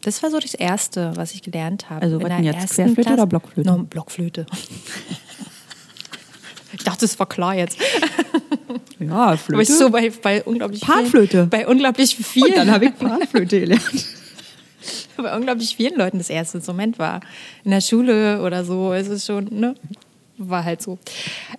Das 0.00 0.22
war 0.22 0.30
so 0.30 0.38
das 0.38 0.54
Erste, 0.54 1.12
was 1.16 1.34
ich 1.34 1.42
gelernt 1.42 1.90
habe. 1.90 2.02
Also 2.02 2.20
was 2.20 2.28
denn 2.28 2.44
jetzt, 2.44 2.74
Querflöte 2.74 3.02
Klasse- 3.02 3.12
oder 3.14 3.26
Blockflöte? 3.26 3.70
No, 3.70 3.82
Blockflöte. 3.82 4.46
ich 6.76 6.84
dachte, 6.84 7.00
das 7.00 7.18
war 7.18 7.28
klar 7.28 7.54
jetzt. 7.54 7.78
Ja, 9.00 9.36
Aber 9.48 9.60
ich 9.60 9.68
so 9.68 9.90
bei, 9.90 10.10
bei 10.10 10.42
unglaublich 10.44 10.80
Panflöte. 10.80 11.30
Vielen, 11.30 11.50
bei 11.50 11.66
unglaublich 11.66 12.16
vielen. 12.16 12.50
Und 12.50 12.56
dann 12.56 12.70
habe 12.70 12.86
ich 12.86 12.96
Panflöte 12.96 13.60
gelernt. 13.60 14.06
bei 15.16 15.36
unglaublich 15.36 15.76
vielen 15.76 15.96
Leuten 15.96 16.18
das 16.18 16.30
erste 16.30 16.58
Instrument 16.58 16.98
war. 16.98 17.20
In 17.64 17.72
der 17.72 17.80
Schule 17.80 18.40
oder 18.42 18.64
so. 18.64 18.92
Es 18.92 19.08
ist 19.08 19.26
schon, 19.26 19.48
ne? 19.50 19.74
War 20.38 20.64
halt 20.64 20.80
so. 20.80 20.98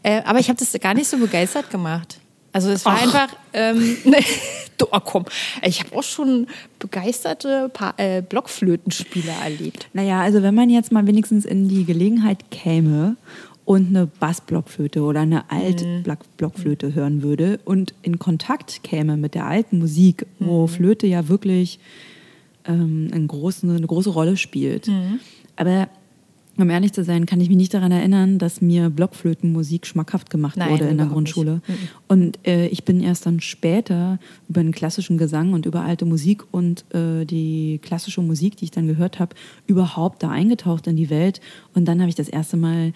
Äh, 0.02 0.22
aber 0.24 0.40
ich 0.40 0.50
habe 0.50 0.58
das 0.58 0.74
gar 0.82 0.94
nicht 0.94 1.08
so 1.08 1.18
begeistert 1.18 1.70
gemacht. 1.70 2.18
Also 2.52 2.70
es 2.70 2.86
war 2.86 2.98
einfach, 2.98 3.28
ähm, 3.52 3.98
ne, 4.06 4.18
du, 4.78 4.86
oh, 4.90 5.00
komm, 5.04 5.26
ich 5.62 5.82
habe 5.82 5.94
auch 5.94 6.04
schon 6.04 6.48
begeisterte 6.80 7.70
pa 7.70 7.94
äh, 7.98 8.22
Blockflötenspieler 8.22 9.34
erlebt. 9.44 9.90
Naja, 9.92 10.22
also 10.22 10.42
wenn 10.42 10.56
man 10.56 10.70
jetzt 10.70 10.90
mal 10.92 11.06
wenigstens 11.06 11.44
in 11.44 11.68
die 11.68 11.84
Gelegenheit 11.84 12.50
käme 12.52 13.18
und 13.66 13.88
eine 13.88 14.06
Bassblockflöte 14.06 15.02
oder 15.02 15.22
eine 15.22 15.50
Altblockflöte 15.50 16.94
hören 16.94 17.24
würde 17.24 17.60
und 17.66 17.94
in 18.04 18.20
Kontakt 18.20 18.84
käme 18.84 19.18
mit 19.18 19.34
der 19.34 19.48
alten 19.48 19.80
Musik, 19.80 20.26
wo 20.40 20.68
Flöte 20.68 21.08
ja 21.08 21.28
wirklich 21.28 21.80
ähm, 22.66 23.10
einen 23.12 23.28
großen, 23.28 23.70
eine 23.70 23.88
große 23.88 24.12
Rolle 24.12 24.38
spielt. 24.38 24.90
Aber 25.56 25.90
um 26.58 26.70
ehrlich 26.70 26.94
zu 26.94 27.04
sein, 27.04 27.26
kann 27.26 27.42
ich 27.42 27.50
mich 27.50 27.58
nicht 27.58 27.74
daran 27.74 27.92
erinnern, 27.92 28.40
dass 28.40 28.62
mir 28.62 28.90
Blockflötenmusik 28.90 29.86
schmackhaft 29.86 30.30
gemacht 30.30 30.56
Nein, 30.56 30.70
wurde 30.70 30.86
in 30.86 30.98
der 30.98 31.08
überhaupt 31.08 31.24
nicht. 31.24 31.34
Grundschule. 31.34 31.62
Und 32.08 32.40
äh, 32.48 32.68
ich 32.68 32.86
bin 32.86 33.02
erst 33.02 33.26
dann 33.26 33.42
später 33.42 34.20
über 34.48 34.64
den 34.64 34.72
klassischen 34.72 35.18
Gesang 35.18 35.52
und 35.54 35.66
über 35.66 35.82
alte 35.82 36.06
Musik 36.06 36.44
und 36.52 36.86
äh, 36.94 37.26
die 37.26 37.80
klassische 37.82 38.22
Musik, 38.22 38.56
die 38.58 38.66
ich 38.66 38.72
dann 38.72 38.88
gehört 38.88 39.20
habe, 39.20 39.36
überhaupt 39.68 40.24
da 40.24 40.30
eingetaucht 40.30 40.88
in 40.88 40.96
die 40.96 41.10
Welt. 41.10 41.42
Und 41.74 41.86
dann 41.86 42.00
habe 42.00 42.10
ich 42.10 42.16
das 42.16 42.30
erste 42.30 42.56
Mal 42.56 42.94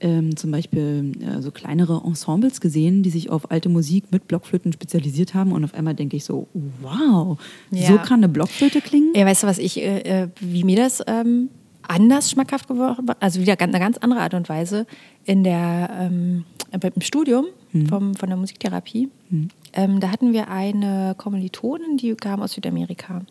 ähm, 0.00 0.36
zum 0.36 0.50
Beispiel 0.50 1.12
äh, 1.20 1.40
so 1.42 1.50
kleinere 1.50 2.02
Ensembles 2.04 2.60
gesehen, 2.60 3.02
die 3.02 3.10
sich 3.10 3.30
auf 3.30 3.50
alte 3.50 3.68
Musik 3.68 4.04
mit 4.10 4.28
Blockflöten 4.28 4.72
spezialisiert 4.72 5.34
haben. 5.34 5.52
Und 5.52 5.64
auf 5.64 5.74
einmal 5.74 5.94
denke 5.94 6.16
ich 6.16 6.24
so, 6.24 6.46
wow, 6.82 7.38
Ja. 7.70 7.88
so 7.88 7.96
kann 7.98 8.20
eine 8.20 8.28
Blockflöte 8.28 8.80
klingen? 8.80 9.12
Ja, 9.14 9.26
weißt 9.26 9.42
du, 9.42 9.46
was 9.46 9.58
ich, 9.58 9.78
äh, 9.80 9.98
äh, 10.00 10.28
wie 10.40 10.64
mir 10.64 10.76
das 10.76 11.02
ähm, 11.06 11.48
anders 11.82 12.30
schmackhaft 12.30 12.68
geworden 12.68 13.08
war? 13.08 13.16
Also 13.20 13.40
wieder 13.40 13.58
eine 13.60 13.78
ganz 13.78 13.98
andere 13.98 14.20
Art 14.20 14.34
und 14.34 14.48
Weise. 14.48 14.86
In 15.24 15.42
der, 15.44 15.90
ähm, 16.00 16.44
im 16.70 17.00
Studium 17.02 17.46
vom, 17.88 18.14
von 18.14 18.28
der 18.28 18.36
Musiktherapie, 18.38 19.08
ähm, 19.74 20.00
da 20.00 20.10
hatten 20.10 20.32
wir 20.32 20.48
eine 20.50 21.14
Kommilitonin, 21.18 21.96
die 21.98 22.14
kam 22.14 22.40
aus 22.40 22.52
Südamerika. 22.52 23.22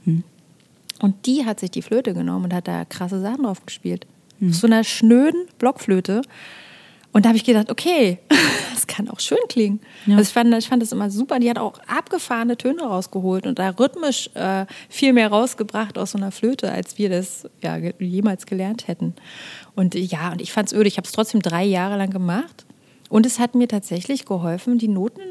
Und 1.00 1.26
die 1.26 1.46
hat 1.46 1.60
sich 1.60 1.72
die 1.72 1.82
Flöte 1.82 2.14
genommen 2.14 2.46
und 2.46 2.54
hat 2.54 2.68
da 2.68 2.86
krasse 2.86 3.22
Sachen 3.22 3.44
drauf 3.44 3.66
gespielt. 3.66 4.06
Auf 4.42 4.56
so 4.56 4.68
einer 4.68 4.84
schnöden 4.84 5.46
Blockflöte. 5.60 6.22
Und 7.14 7.26
da 7.26 7.30
habe 7.30 7.38
ich 7.38 7.44
gedacht, 7.46 7.72
okay, 7.72 8.20
das 8.74 8.86
kann 8.86 9.10
auch 9.10 9.20
schön 9.20 9.40
klingen. 9.50 9.80
Ja. 10.06 10.18
Also 10.18 10.28
ich, 10.30 10.34
fand, 10.34 10.54
ich 10.54 10.68
fand 10.68 10.84
das 10.84 10.92
immer 10.92 11.10
super. 11.10 11.40
Die 11.40 11.50
hat 11.50 11.58
auch 11.58 11.80
abgefahrene 11.88 12.58
Töne 12.58 12.82
rausgeholt 12.84 13.48
und 13.48 13.58
da 13.58 13.70
rhythmisch 13.70 14.30
äh, 14.36 14.66
viel 14.90 15.14
mehr 15.14 15.30
rausgebracht 15.30 15.98
aus 15.98 16.12
so 16.12 16.18
einer 16.20 16.32
Flöte, 16.32 16.72
als 16.72 16.98
wir 17.00 17.10
das 17.10 17.48
ja, 17.64 17.78
jemals 18.00 18.46
gelernt 18.46 18.88
hätten. 18.88 19.14
Und 19.76 19.96
äh, 19.96 20.00
ja, 20.00 20.32
und 20.32 20.42
ich 20.42 20.52
fand 20.52 20.72
es 20.72 20.78
öde. 20.78 20.88
Ich 20.88 20.98
habe 20.98 21.06
es 21.08 21.12
trotzdem 21.12 21.42
drei 21.42 21.64
Jahre 21.64 21.98
lang 21.98 22.12
gemacht. 22.12 22.66
Und 23.10 23.26
es 23.26 23.40
hat 23.40 23.56
mir 23.56 23.70
tatsächlich 23.70 24.26
geholfen, 24.26 24.78
die 24.80 24.90
Noten 24.90 25.22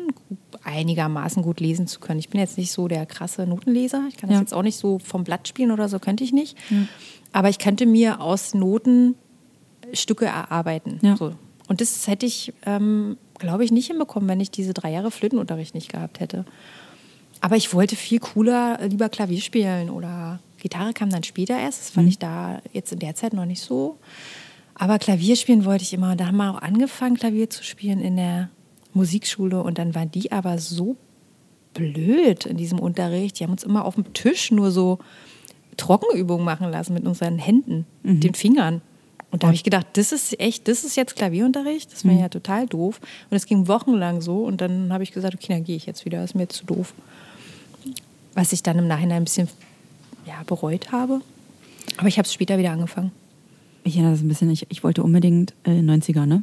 einigermaßen 0.64 1.42
gut 1.42 1.60
lesen 1.60 1.86
zu 1.86 2.00
können. 2.00 2.18
Ich 2.18 2.30
bin 2.30 2.40
jetzt 2.40 2.56
nicht 2.56 2.72
so 2.72 2.88
der 2.88 3.04
krasse 3.04 3.46
Notenleser. 3.46 4.02
Ich 4.08 4.16
kann 4.16 4.30
das 4.30 4.36
Ja. 4.36 4.40
jetzt 4.40 4.54
auch 4.54 4.62
nicht 4.62 4.78
so 4.78 4.98
vom 4.98 5.24
Blatt 5.24 5.46
spielen 5.46 5.70
oder 5.70 5.88
so, 5.88 5.98
könnte 5.98 6.24
ich 6.24 6.32
nicht. 6.32 6.56
Aber 7.36 7.50
ich 7.50 7.58
könnte 7.58 7.84
mir 7.84 8.22
aus 8.22 8.54
Noten 8.54 9.14
Stücke 9.92 10.24
erarbeiten. 10.24 11.00
Ja. 11.02 11.18
So. 11.18 11.34
Und 11.68 11.82
das 11.82 12.06
hätte 12.06 12.24
ich, 12.24 12.54
ähm, 12.64 13.18
glaube 13.38 13.62
ich, 13.62 13.70
nicht 13.70 13.88
hinbekommen, 13.88 14.26
wenn 14.26 14.40
ich 14.40 14.50
diese 14.50 14.72
drei 14.72 14.90
Jahre 14.90 15.10
Flötenunterricht 15.10 15.74
nicht 15.74 15.92
gehabt 15.92 16.18
hätte. 16.20 16.46
Aber 17.42 17.56
ich 17.56 17.74
wollte 17.74 17.94
viel 17.94 18.20
cooler 18.20 18.78
lieber 18.88 19.10
Klavier 19.10 19.42
spielen 19.42 19.90
oder 19.90 20.40
Gitarre 20.56 20.94
kam 20.94 21.10
dann 21.10 21.24
später 21.24 21.58
erst. 21.58 21.80
Das 21.82 21.90
fand 21.90 22.08
ich 22.08 22.18
da 22.18 22.62
jetzt 22.72 22.92
in 22.92 23.00
der 23.00 23.14
Zeit 23.14 23.34
noch 23.34 23.44
nicht 23.44 23.60
so. 23.60 23.98
Aber 24.74 24.98
Klavier 24.98 25.36
spielen 25.36 25.66
wollte 25.66 25.84
ich 25.84 25.92
immer. 25.92 26.12
Und 26.12 26.20
da 26.22 26.28
haben 26.28 26.38
wir 26.38 26.50
auch 26.50 26.62
angefangen, 26.62 27.18
Klavier 27.18 27.50
zu 27.50 27.62
spielen 27.62 28.00
in 28.00 28.16
der 28.16 28.48
Musikschule. 28.94 29.62
Und 29.62 29.76
dann 29.76 29.94
waren 29.94 30.10
die 30.10 30.32
aber 30.32 30.56
so 30.56 30.96
blöd 31.74 32.46
in 32.46 32.56
diesem 32.56 32.78
Unterricht. 32.78 33.38
Die 33.38 33.44
haben 33.44 33.52
uns 33.52 33.62
immer 33.62 33.84
auf 33.84 33.96
dem 33.96 34.14
Tisch 34.14 34.50
nur 34.50 34.70
so 34.70 35.00
Trockenübungen 35.76 36.44
machen 36.44 36.70
lassen 36.70 36.94
mit 36.94 37.06
unseren 37.06 37.38
Händen, 37.38 37.86
den 38.02 38.34
Fingern. 38.34 38.80
Und 39.30 39.42
da 39.42 39.48
habe 39.48 39.54
ich 39.54 39.64
gedacht, 39.64 39.86
das 39.94 40.12
ist 40.12 40.38
echt, 40.40 40.68
das 40.68 40.84
ist 40.84 40.96
jetzt 40.96 41.16
Klavierunterricht? 41.16 41.92
Das 41.92 42.04
wäre 42.04 42.18
ja 42.18 42.28
total 42.28 42.66
doof. 42.66 43.00
Und 43.28 43.36
es 43.36 43.46
ging 43.46 43.68
wochenlang 43.68 44.20
so. 44.20 44.44
Und 44.44 44.60
dann 44.60 44.92
habe 44.92 45.02
ich 45.02 45.12
gesagt, 45.12 45.34
okay, 45.34 45.52
dann 45.52 45.64
gehe 45.64 45.76
ich 45.76 45.86
jetzt 45.86 46.04
wieder. 46.04 46.20
Das 46.20 46.30
ist 46.30 46.34
mir 46.34 46.42
jetzt 46.42 46.56
zu 46.56 46.64
doof. 46.64 46.94
Was 48.34 48.52
ich 48.52 48.62
dann 48.62 48.78
im 48.78 48.86
Nachhinein 48.86 49.18
ein 49.18 49.24
bisschen 49.24 49.48
ja, 50.26 50.42
bereut 50.46 50.92
habe. 50.92 51.20
Aber 51.96 52.08
ich 52.08 52.18
habe 52.18 52.26
es 52.26 52.32
später 52.32 52.58
wieder 52.58 52.70
angefangen. 52.70 53.12
Ich 53.84 53.94
erinnere 53.94 54.12
das 54.12 54.22
ein 54.22 54.28
bisschen, 54.28 54.50
ich, 54.50 54.66
ich 54.68 54.82
wollte 54.82 55.02
unbedingt, 55.02 55.54
äh, 55.64 55.80
90er, 55.80 56.26
ne? 56.26 56.42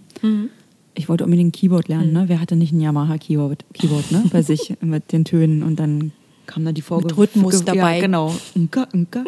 Ich 0.96 1.10
wollte 1.10 1.26
unbedingt 1.26 1.54
Keyboard 1.54 1.88
lernen, 1.88 2.14
ne? 2.14 2.26
Wer 2.28 2.40
hatte 2.40 2.56
nicht 2.56 2.72
ein 2.72 2.80
Yamaha-Keyboard 2.80 3.66
Keyboard, 3.74 4.12
ne? 4.12 4.24
bei 4.32 4.42
sich 4.44 4.76
mit 4.82 5.12
den 5.12 5.26
Tönen 5.26 5.64
und 5.64 5.78
dann 5.80 6.12
kam 6.46 6.66
da 6.66 6.72
die 6.72 6.82
Vorge 6.82 7.06
Mit 7.08 7.18
Rhythmus 7.18 7.64
ge- 7.66 7.76
dabei. 7.76 7.96
Ja, 7.96 8.02
genau. 8.02 8.34
Unka, 8.56 8.88
unka. 8.94 9.24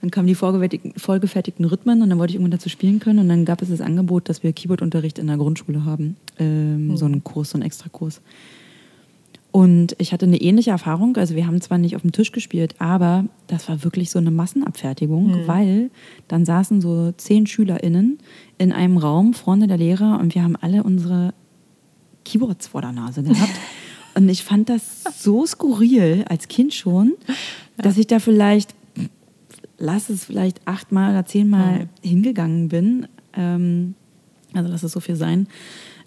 Dann 0.00 0.10
kamen 0.10 0.26
die 0.26 0.34
vorgefertigten, 0.34 0.94
vollgefertigten 0.96 1.64
Rhythmen 1.64 2.02
und 2.02 2.10
dann 2.10 2.18
wollte 2.18 2.32
ich 2.32 2.34
irgendwann 2.36 2.50
dazu 2.58 2.68
spielen 2.68 2.98
können 2.98 3.20
und 3.20 3.28
dann 3.28 3.44
gab 3.44 3.62
es 3.62 3.68
das 3.68 3.80
Angebot, 3.80 4.28
dass 4.28 4.42
wir 4.42 4.52
Keyboardunterricht 4.52 5.18
in 5.18 5.28
der 5.28 5.36
Grundschule 5.36 5.84
haben. 5.84 6.16
Ähm, 6.38 6.96
So 6.96 7.04
einen 7.04 7.22
Kurs, 7.22 7.50
so 7.50 7.56
einen 7.56 7.62
Extrakurs. 7.64 8.20
Und 9.52 9.94
ich 9.98 10.12
hatte 10.14 10.24
eine 10.24 10.40
ähnliche 10.40 10.70
Erfahrung. 10.70 11.16
Also 11.18 11.34
wir 11.36 11.46
haben 11.46 11.60
zwar 11.60 11.76
nicht 11.76 11.94
auf 11.94 12.00
dem 12.02 12.10
Tisch 12.12 12.32
gespielt, 12.32 12.74
aber 12.78 13.26
das 13.48 13.68
war 13.68 13.84
wirklich 13.84 14.10
so 14.10 14.18
eine 14.18 14.30
Massenabfertigung, 14.30 15.46
weil 15.46 15.90
dann 16.26 16.46
saßen 16.46 16.80
so 16.80 17.12
zehn 17.18 17.46
SchülerInnen 17.46 18.18
in 18.56 18.72
einem 18.72 18.96
Raum, 18.96 19.34
Freunde 19.34 19.66
der 19.66 19.76
Lehrer, 19.76 20.18
und 20.20 20.34
wir 20.34 20.42
haben 20.42 20.56
alle 20.56 20.82
unsere 20.84 21.34
Keyboards 22.24 22.68
vor 22.68 22.80
der 22.80 22.92
Nase 22.92 23.22
gehabt. 23.22 23.50
Und 24.14 24.28
ich 24.28 24.44
fand 24.44 24.68
das 24.68 25.04
so 25.16 25.46
skurril 25.46 26.24
als 26.28 26.48
Kind 26.48 26.74
schon, 26.74 27.14
dass 27.76 27.96
ich 27.96 28.06
da 28.06 28.18
vielleicht, 28.18 28.74
lass 29.78 30.10
es 30.10 30.24
vielleicht 30.24 30.66
achtmal 30.66 31.12
oder 31.12 31.24
zehnmal 31.24 31.88
hingegangen 32.02 32.68
bin. 32.68 33.08
Ähm, 33.34 33.94
also 34.52 34.70
lass 34.70 34.82
es 34.82 34.92
so 34.92 35.00
viel 35.00 35.16
sein. 35.16 35.48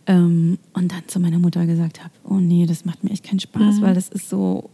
Ähm, 0.08 0.60
und 0.74 0.92
dann 0.92 1.08
zu 1.08 1.20
meiner 1.20 1.40
Mutter 1.40 1.66
gesagt 1.66 2.04
habe, 2.04 2.14
oh 2.24 2.36
nee, 2.36 2.66
das 2.66 2.86
macht 2.86 3.04
mir 3.04 3.10
echt 3.10 3.24
keinen 3.24 3.40
Spaß, 3.40 3.82
weil 3.82 3.96
das 3.96 4.10
ist 4.10 4.30
so 4.30 4.70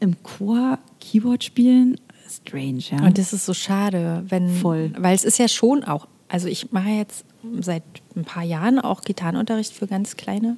im 0.00 0.22
Chor 0.22 0.78
Keyboard 1.00 1.44
spielen, 1.44 1.98
strange, 2.28 2.82
ja. 2.90 3.04
Und 3.04 3.18
das 3.18 3.32
ist 3.32 3.46
so 3.46 3.54
schade, 3.54 4.24
wenn. 4.28 4.48
Voll. 4.48 4.92
Weil 4.96 5.14
es 5.14 5.24
ist 5.24 5.38
ja 5.38 5.48
schon 5.48 5.84
auch. 5.84 6.08
Also 6.28 6.48
ich 6.48 6.72
mache 6.72 6.88
jetzt 6.88 7.26
seit 7.60 7.82
ein 8.16 8.24
paar 8.24 8.42
Jahren 8.42 8.78
auch 8.78 9.02
Gitarrenunterricht 9.02 9.74
für 9.74 9.86
ganz 9.86 10.16
kleine. 10.16 10.56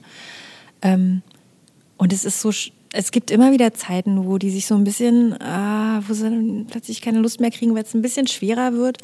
Ähm, 0.82 1.22
und 1.96 2.12
es 2.12 2.24
ist 2.24 2.40
so. 2.40 2.50
Es 2.96 3.10
gibt 3.10 3.32
immer 3.32 3.50
wieder 3.50 3.74
Zeiten, 3.74 4.24
wo 4.24 4.38
die 4.38 4.50
sich 4.50 4.66
so 4.66 4.76
ein 4.76 4.84
bisschen, 4.84 5.40
ah, 5.42 6.00
wo 6.06 6.14
sie 6.14 6.22
dann 6.30 6.66
plötzlich 6.70 7.00
keine 7.00 7.18
Lust 7.18 7.40
mehr 7.40 7.50
kriegen, 7.50 7.74
weil 7.74 7.82
es 7.82 7.92
ein 7.94 8.02
bisschen 8.02 8.28
schwerer 8.28 8.72
wird. 8.72 8.98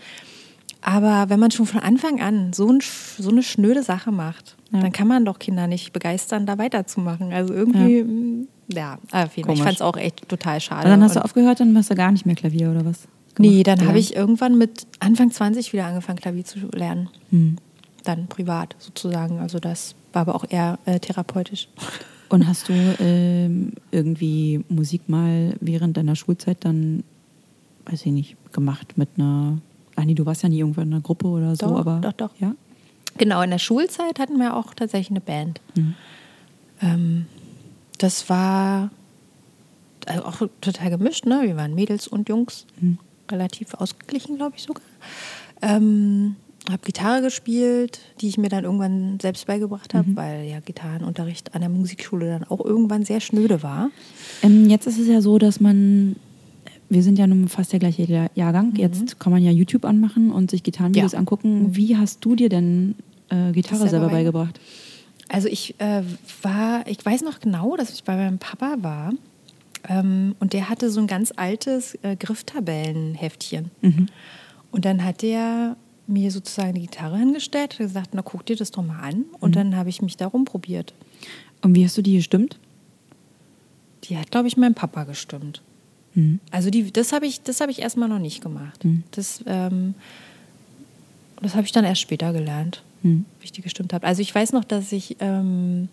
Aber 0.83 1.29
wenn 1.29 1.41
man 1.41 1.51
schon 1.51 1.67
von 1.67 1.81
Anfang 1.81 2.21
an 2.21 2.53
so, 2.53 2.69
ein, 2.71 2.79
so 3.19 3.29
eine 3.31 3.43
schnöde 3.43 3.83
Sache 3.83 4.13
macht, 4.13 4.57
Ja. 4.73 4.81
dann 4.81 4.93
kann 4.93 5.09
man 5.09 5.25
doch 5.25 5.39
Kinder 5.41 5.67
nicht 5.67 5.93
begeistern, 5.93 6.47
da 6.47 6.57
weiterzumachen. 6.57 7.33
Also 7.33 7.53
irgendwie, 7.53 8.03
mm, 8.05 8.49
ja, 8.73 8.99
auf 9.13 9.37
jeden 9.37 9.47
Fall. 9.49 9.57
Ich 9.57 9.63
fand 9.63 9.75
es 9.75 9.83
auch 9.83 9.97
echt 9.97 10.29
total 10.29 10.61
schade. 10.61 10.83
Aber 10.83 10.91
dann 10.91 11.03
hast 11.03 11.17
du 11.17 11.19
Und- 11.21 11.25
aufgehört, 11.25 11.59
dann 11.61 11.77
hast 11.77 11.91
du 11.91 11.97
gar 11.97 12.13
nicht 12.13 12.25
mehr 12.25 12.37
Klavier 12.37 12.71
oder 12.71 12.85
was? 12.85 13.09
Nee, 13.39 13.63
dann 13.65 13.81
Ja. 13.81 13.87
habe 13.87 13.99
ich 13.99 14.15
irgendwann 14.17 14.57
mit 14.57 14.87
Anfang 15.01 15.31
20 15.33 15.73
wieder 15.73 15.87
angefangen, 15.87 16.19
Klavier 16.21 16.45
zu 16.45 16.61
lernen. 16.73 17.09
Hm. 17.31 17.57
Dann 18.05 18.29
privat 18.29 18.77
sozusagen. 18.79 19.41
Also 19.41 19.59
das 19.59 19.95
war 20.13 20.23
aber 20.23 20.35
auch 20.37 20.45
eher 20.49 20.79
äh, 20.87 20.99
therapeutisch. 21.01 21.69
Und 22.31 22.47
hast 22.47 22.69
du 22.69 22.73
ähm, 23.01 23.73
irgendwie 23.91 24.65
Musik 24.69 25.09
mal 25.09 25.55
während 25.61 25.97
deiner 25.97 26.17
Schulzeit 26.17 26.59
dann, 26.65 27.03
weiß 27.87 28.07
ich 28.07 28.13
nicht, 28.13 28.37
gemacht 28.53 28.97
mit 28.97 29.09
einer. 29.17 29.59
Ach 29.97 30.05
nee, 30.05 30.15
du 30.15 30.25
warst 30.25 30.43
ja 30.43 30.49
nie 30.49 30.61
irgendwo 30.61 30.81
in 30.81 30.93
einer 30.93 31.03
Gruppe 31.03 31.27
oder 31.27 31.55
so, 31.57 31.67
Doch, 31.67 31.81
aber. 31.81 31.99
doch, 32.01 32.13
doch. 32.13 32.31
Ja? 32.39 32.55
Genau, 33.19 33.43
in 33.43 33.51
der 33.51 33.59
Schulzeit 33.59 34.19
hatten 34.19 34.39
wir 34.39 34.57
auch 34.57 34.73
tatsächlich 34.75 35.11
eine 35.11 35.21
Band. 35.21 35.61
Mhm. 35.77 35.95
Ähm, 36.81 37.27
das 37.99 38.29
war 38.31 38.91
also 40.07 40.25
auch 40.25 40.37
total 40.61 40.91
gemischt, 40.91 41.27
ne? 41.27 41.41
Wir 41.43 41.57
waren 41.57 41.75
Mädels 41.75 42.09
und 42.09 42.29
Jungs, 42.29 42.65
Mhm. 42.81 42.99
relativ 43.31 43.75
ausgeglichen, 43.75 44.37
glaube 44.37 44.55
ich 44.57 44.63
sogar. 44.63 44.83
Ähm, 45.61 46.37
habe 46.69 46.83
Gitarre 46.85 47.23
gespielt, 47.23 48.01
die 48.21 48.29
ich 48.29 48.39
mir 48.39 48.49
dann 48.49 48.65
irgendwann 48.65 49.19
selbst 49.21 49.47
beigebracht 49.47 49.95
Mhm. 49.95 49.99
habe, 49.99 50.17
weil 50.17 50.45
ja 50.49 50.61
Gitarrenunterricht 50.61 51.55
an 51.55 51.61
der 51.63 51.71
Musikschule 51.71 52.27
dann 52.29 52.45
auch 52.45 52.65
irgendwann 52.65 53.05
sehr 53.05 53.21
schnöde 53.21 53.63
war. 53.63 53.91
Ähm, 54.43 54.69
jetzt 54.69 54.87
ist 54.87 54.99
es 54.99 55.09
ja 55.09 55.21
so, 55.21 55.39
dass 55.39 55.61
man, 55.61 56.17
wir 56.89 57.03
sind 57.03 57.19
ja 57.19 57.27
nun 57.27 57.49
fast 57.49 57.73
der 57.73 57.79
gleiche 57.81 58.03
Jahr- 58.05 58.31
Jahrgang, 58.35 58.75
jetzt 58.77 59.19
kann 59.19 59.33
man 59.33 59.43
ja 59.43 59.51
YouTube 59.51 59.85
anmachen 59.85 60.31
und 60.31 60.51
sich 60.51 60.63
Gitarrenvideos 60.63 61.13
Ja. 61.13 61.19
angucken. 61.19 61.75
Wie 61.77 61.97
hast 61.97 62.25
du 62.25 62.37
dir 62.37 62.49
denn 62.49 62.95
äh, 63.31 63.53
Gitarre 63.53 63.77
selber 63.79 63.91
selber 63.91 64.07
bei- 64.09 64.13
beigebracht? 64.15 64.61
Also 65.29 65.49
ich 65.49 65.75
äh, 65.81 66.03
war, 66.43 66.87
ich 66.89 67.05
weiß 67.05 67.23
noch 67.23 67.39
genau, 67.41 67.77
dass 67.77 67.91
ich 67.95 68.03
bei 68.05 68.17
meinem 68.17 68.39
Papa 68.39 68.77
war 68.81 69.13
ähm, 69.89 70.35
und 70.41 70.53
der 70.53 70.69
hatte 70.69 70.91
so 70.91 71.01
ein 71.01 71.07
ganz 71.07 71.33
altes 71.35 71.95
äh, 72.03 72.17
Grifftabellenheftchen. 72.17 73.71
Und 74.73 74.85
dann 74.85 75.05
hat 75.05 75.23
der 75.23 75.77
mir 76.11 76.31
sozusagen 76.31 76.75
die 76.75 76.83
Gitarre 76.83 77.19
hingestellt, 77.19 77.73
hat 77.73 77.79
gesagt, 77.79 78.11
na 78.13 78.23
guck 78.23 78.45
dir 78.47 78.57
das 78.57 78.71
doch 78.71 78.83
mal 78.85 79.01
an. 79.01 79.25
Und 79.41 79.57
dann 79.57 79.77
habe 79.77 79.89
ich 79.89 80.03
mich 80.03 80.17
da 80.17 80.27
rumprobiert. 80.27 80.93
Und 81.63 81.75
wie 81.75 81.85
hast 81.85 81.97
du 81.97 82.03
die 82.03 82.17
gestimmt? 82.17 82.59
Die 84.05 84.17
hat, 84.19 84.31
glaube 84.31 84.49
ich, 84.49 84.57
mein 84.57 84.75
Papa 84.75 85.05
gestimmt. 85.05 85.63
Mhm. 86.15 86.41
Also 86.51 86.71
die, 86.71 86.91
das 86.91 87.13
habe 87.13 87.27
ich, 87.27 87.43
das 87.43 87.61
habe 87.61 87.71
ich 87.71 87.81
erstmal 87.81 88.09
noch 88.09 88.19
nicht 88.19 88.43
gemacht. 88.43 88.85
Mhm. 88.85 89.05
Das, 89.13 89.43
ähm, 89.47 89.95
das 91.43 91.55
habe 91.55 91.65
ich 91.65 91.73
dann 91.73 91.85
erst 91.85 92.01
später 92.01 92.33
gelernt, 92.33 92.83
Mhm. 93.03 93.25
wie 93.41 93.45
ich 93.45 93.53
die 93.53 93.63
gestimmt 93.63 93.93
habe. 93.93 94.07
Also 94.07 94.21
ich 94.21 94.35
weiß 94.35 94.53
noch, 94.53 94.65
dass 94.65 94.93
ich 94.93 95.17
ähm, 95.21 95.89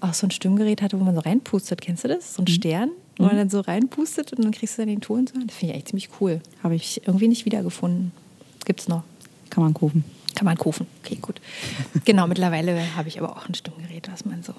auch 0.00 0.14
so 0.14 0.26
ein 0.26 0.30
Stimmgerät 0.30 0.80
hatte, 0.82 1.00
wo 1.00 1.04
man 1.04 1.14
so 1.14 1.20
reinpustet. 1.20 1.80
Kennst 1.80 2.04
du 2.04 2.08
das? 2.08 2.34
So 2.34 2.42
ein 2.42 2.46
Stern, 2.46 2.90
wo 3.16 3.24
man 3.24 3.36
dann 3.36 3.50
so 3.50 3.60
reinpustet 3.60 4.32
und 4.32 4.44
dann 4.44 4.52
kriegst 4.52 4.76
du 4.78 4.82
dann 4.82 4.88
den 4.88 5.00
Ton. 5.00 5.26
So. 5.26 5.34
Das 5.34 5.56
finde 5.56 5.72
ich 5.72 5.72
eigentlich 5.72 5.84
ziemlich 5.86 6.08
cool. 6.20 6.40
Habe 6.62 6.74
ich 6.76 7.00
irgendwie 7.06 7.26
nicht 7.28 7.44
wiedergefunden. 7.46 8.12
Gibt's 8.68 8.86
noch. 8.86 9.02
Kann 9.50 9.64
man 9.64 9.74
kaufen. 9.74 10.04
Kann 10.36 10.44
man 10.44 10.56
kaufen. 10.56 10.86
Okay, 11.04 11.18
gut. 11.20 11.40
genau, 12.04 12.28
mittlerweile 12.28 12.76
habe 12.96 13.08
ich 13.08 13.18
aber 13.18 13.36
auch 13.36 13.48
ein 13.48 13.54
Stimmgerät, 13.54 14.08
was 14.12 14.24
man 14.24 14.42
so 14.44 14.52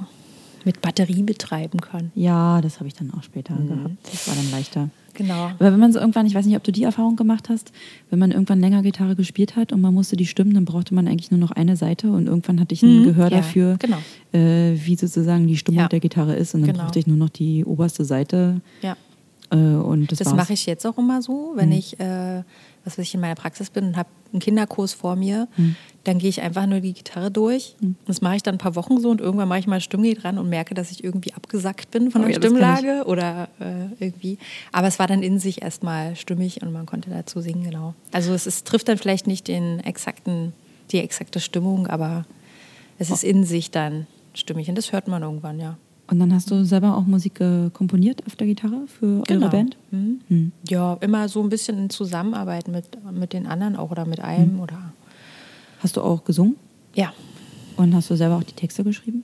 mit 0.65 0.81
Batterie 0.81 1.23
betreiben 1.23 1.79
kann. 1.79 2.11
Ja, 2.15 2.59
das 2.59 2.79
habe 2.79 2.87
ich 2.87 2.93
dann 2.93 3.13
auch 3.17 3.23
später 3.23 3.53
gehabt. 3.55 3.91
Das 4.11 4.27
war 4.27 4.35
dann 4.35 4.51
leichter. 4.51 4.89
Genau. 5.13 5.45
Aber 5.45 5.71
wenn 5.71 5.79
man 5.79 5.93
so 5.93 5.99
irgendwann, 5.99 6.25
ich 6.25 6.35
weiß 6.35 6.45
nicht, 6.45 6.57
ob 6.57 6.63
du 6.65 6.71
die 6.73 6.83
Erfahrung 6.83 7.15
gemacht 7.15 7.47
hast, 7.49 7.71
wenn 8.09 8.19
man 8.19 8.31
irgendwann 8.31 8.59
länger 8.59 8.81
Gitarre 8.81 9.15
gespielt 9.15 9.55
hat 9.55 9.71
und 9.71 9.79
man 9.79 9.93
musste 9.93 10.17
die 10.17 10.25
stimmen, 10.25 10.53
dann 10.53 10.65
brauchte 10.65 10.93
man 10.93 11.07
eigentlich 11.07 11.31
nur 11.31 11.39
noch 11.39 11.51
eine 11.51 11.77
Seite 11.77 12.11
und 12.11 12.27
irgendwann 12.27 12.59
hatte 12.59 12.73
ich 12.73 12.83
ein 12.83 12.99
Mhm, 13.01 13.03
Gehör 13.05 13.29
ja, 13.31 13.37
dafür, 13.37 13.77
genau. 13.79 13.97
äh, 14.33 14.73
wie 14.75 14.95
sozusagen 14.97 15.47
die 15.47 15.55
Stimmung 15.57 15.81
Ja. 15.81 15.87
der 15.87 15.99
Gitarre 16.01 16.35
ist 16.35 16.53
und 16.55 16.61
dann 16.61 16.71
Genau. 16.71 16.83
brauchte 16.83 16.99
ich 16.99 17.07
nur 17.07 17.17
noch 17.17 17.29
die 17.29 17.63
oberste 17.63 18.03
Seite 18.03 18.59
Ja. 18.81 18.97
äh, 19.51 19.55
und 19.55 20.11
das, 20.11 20.19
Das 20.19 20.33
mache 20.35 20.53
ich 20.53 20.65
jetzt 20.65 20.85
auch 20.85 20.97
immer 20.97 21.21
so, 21.21 21.53
wenn 21.55 21.71
ich, 21.71 21.99
äh, 21.99 22.43
was 22.85 22.97
weiß 22.97 23.05
ich, 23.05 23.13
in 23.13 23.21
meiner 23.21 23.35
Praxis 23.35 23.69
bin 23.69 23.85
und 23.87 23.97
habe 23.97 24.09
einen 24.31 24.39
Kinderkurs 24.41 24.93
vor 24.93 25.15
mir, 25.15 25.47
Hm. 25.55 25.75
dann 26.03 26.19
gehe 26.19 26.29
ich 26.29 26.41
einfach 26.41 26.65
nur 26.67 26.79
die 26.81 26.93
Gitarre 26.93 27.31
durch. 27.31 27.75
Das 28.05 28.21
mache 28.21 28.35
ich 28.37 28.43
dann 28.43 28.55
ein 28.55 28.59
paar 28.59 28.75
Wochen 28.75 28.99
so 28.99 29.09
und 29.09 29.21
irgendwann 29.21 29.47
mache 29.47 29.59
ich 29.59 29.67
mal 29.67 29.81
Stimmgerät 29.81 30.23
dran 30.23 30.37
und 30.37 30.49
merke, 30.49 30.73
dass 30.75 30.91
ich 30.91 31.03
irgendwie 31.03 31.33
abgesackt 31.33 31.91
bin 31.91 32.11
von 32.11 32.21
Oh 32.21 32.25
der 32.25 32.33
ja, 32.33 32.37
Stimmlage 32.39 33.03
oder 33.05 33.49
äh, 33.59 34.03
irgendwie. 34.03 34.37
Aber 34.71 34.87
es 34.87 34.99
war 34.99 35.07
dann 35.07 35.23
in 35.23 35.39
sich 35.39 35.61
erstmal 35.61 36.15
stimmig 36.15 36.61
und 36.61 36.71
man 36.71 36.85
konnte 36.85 37.09
dazu 37.09 37.41
singen, 37.41 37.63
genau. 37.63 37.95
Also 38.11 38.33
es 38.33 38.45
ist, 38.47 38.67
trifft 38.67 38.87
dann 38.87 38.97
vielleicht 38.97 39.25
nicht 39.27 39.47
den 39.47 39.79
exakten, 39.79 40.53
die 40.91 40.99
exakte 40.99 41.39
Stimmung, 41.39 41.87
aber 41.87 42.25
es 42.99 43.09
ist 43.09 43.23
in 43.23 43.43
sich 43.45 43.71
dann 43.71 44.05
stimmig 44.35 44.69
und 44.69 44.77
das 44.77 44.91
hört 44.91 45.07
man 45.07 45.23
irgendwann, 45.23 45.59
ja. 45.59 45.77
Und 46.09 46.19
dann 46.19 46.33
hast 46.33 46.49
du 46.49 46.63
selber 46.65 46.97
auch 46.97 47.05
Musik 47.05 47.39
äh, 47.39 47.69
komponiert 47.71 48.25
auf 48.25 48.35
der 48.35 48.47
Gitarre 48.47 48.87
für 48.87 49.21
Genau. 49.27 49.41
eure 49.45 49.49
Band? 49.51 49.77
Mhm. 49.91 50.21
Hm. 50.27 50.51
Ja, 50.67 50.95
immer 51.01 51.29
so 51.29 51.41
ein 51.43 51.49
bisschen 51.49 51.77
in 51.77 51.89
Zusammenarbeit 51.89 52.67
mit, 52.67 52.85
mit 53.11 53.33
den 53.33 53.45
anderen 53.45 53.75
auch 53.75 53.91
oder 53.91 54.05
mit 54.05 54.19
einem 54.19 54.59
oder 54.59 54.93
Hast 55.79 55.97
du 55.97 56.01
auch 56.01 56.23
gesungen? 56.23 56.55
ja, 56.95 57.13
Und 57.77 57.93
hast 57.93 58.09
du 58.09 58.15
selber 58.15 58.37
auch 58.37 58.43
die 58.43 58.53
Texte 58.55 58.83
geschrieben? 58.83 59.23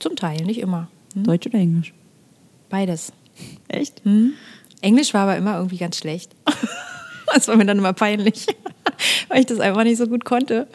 zum 0.00 0.16
Teil, 0.16 0.44
nicht 0.44 0.60
immer. 0.60 0.88
Hm? 1.14 1.24
Deutsch 1.24 1.46
oder 1.46 1.58
Englisch? 1.58 1.94
Beides. 2.68 3.12
Echt? 3.68 4.04
Hm? 4.04 4.32
Englisch 4.82 5.14
war 5.14 5.22
aber 5.22 5.36
immer 5.38 5.56
irgendwie 5.56 5.78
ganz 5.78 5.96
schlecht. 5.98 6.34
Das 7.34 7.48
war 7.48 7.56
mir 7.56 7.64
dann 7.66 7.78
immer 7.78 7.94
peinlich, 7.94 8.46
weil 9.28 9.40
ich 9.40 9.46
das 9.46 9.58
einfach 9.58 9.82
nicht 9.82 9.96
so 9.96 10.06
gut 10.06 10.24
konnte. 10.24 10.68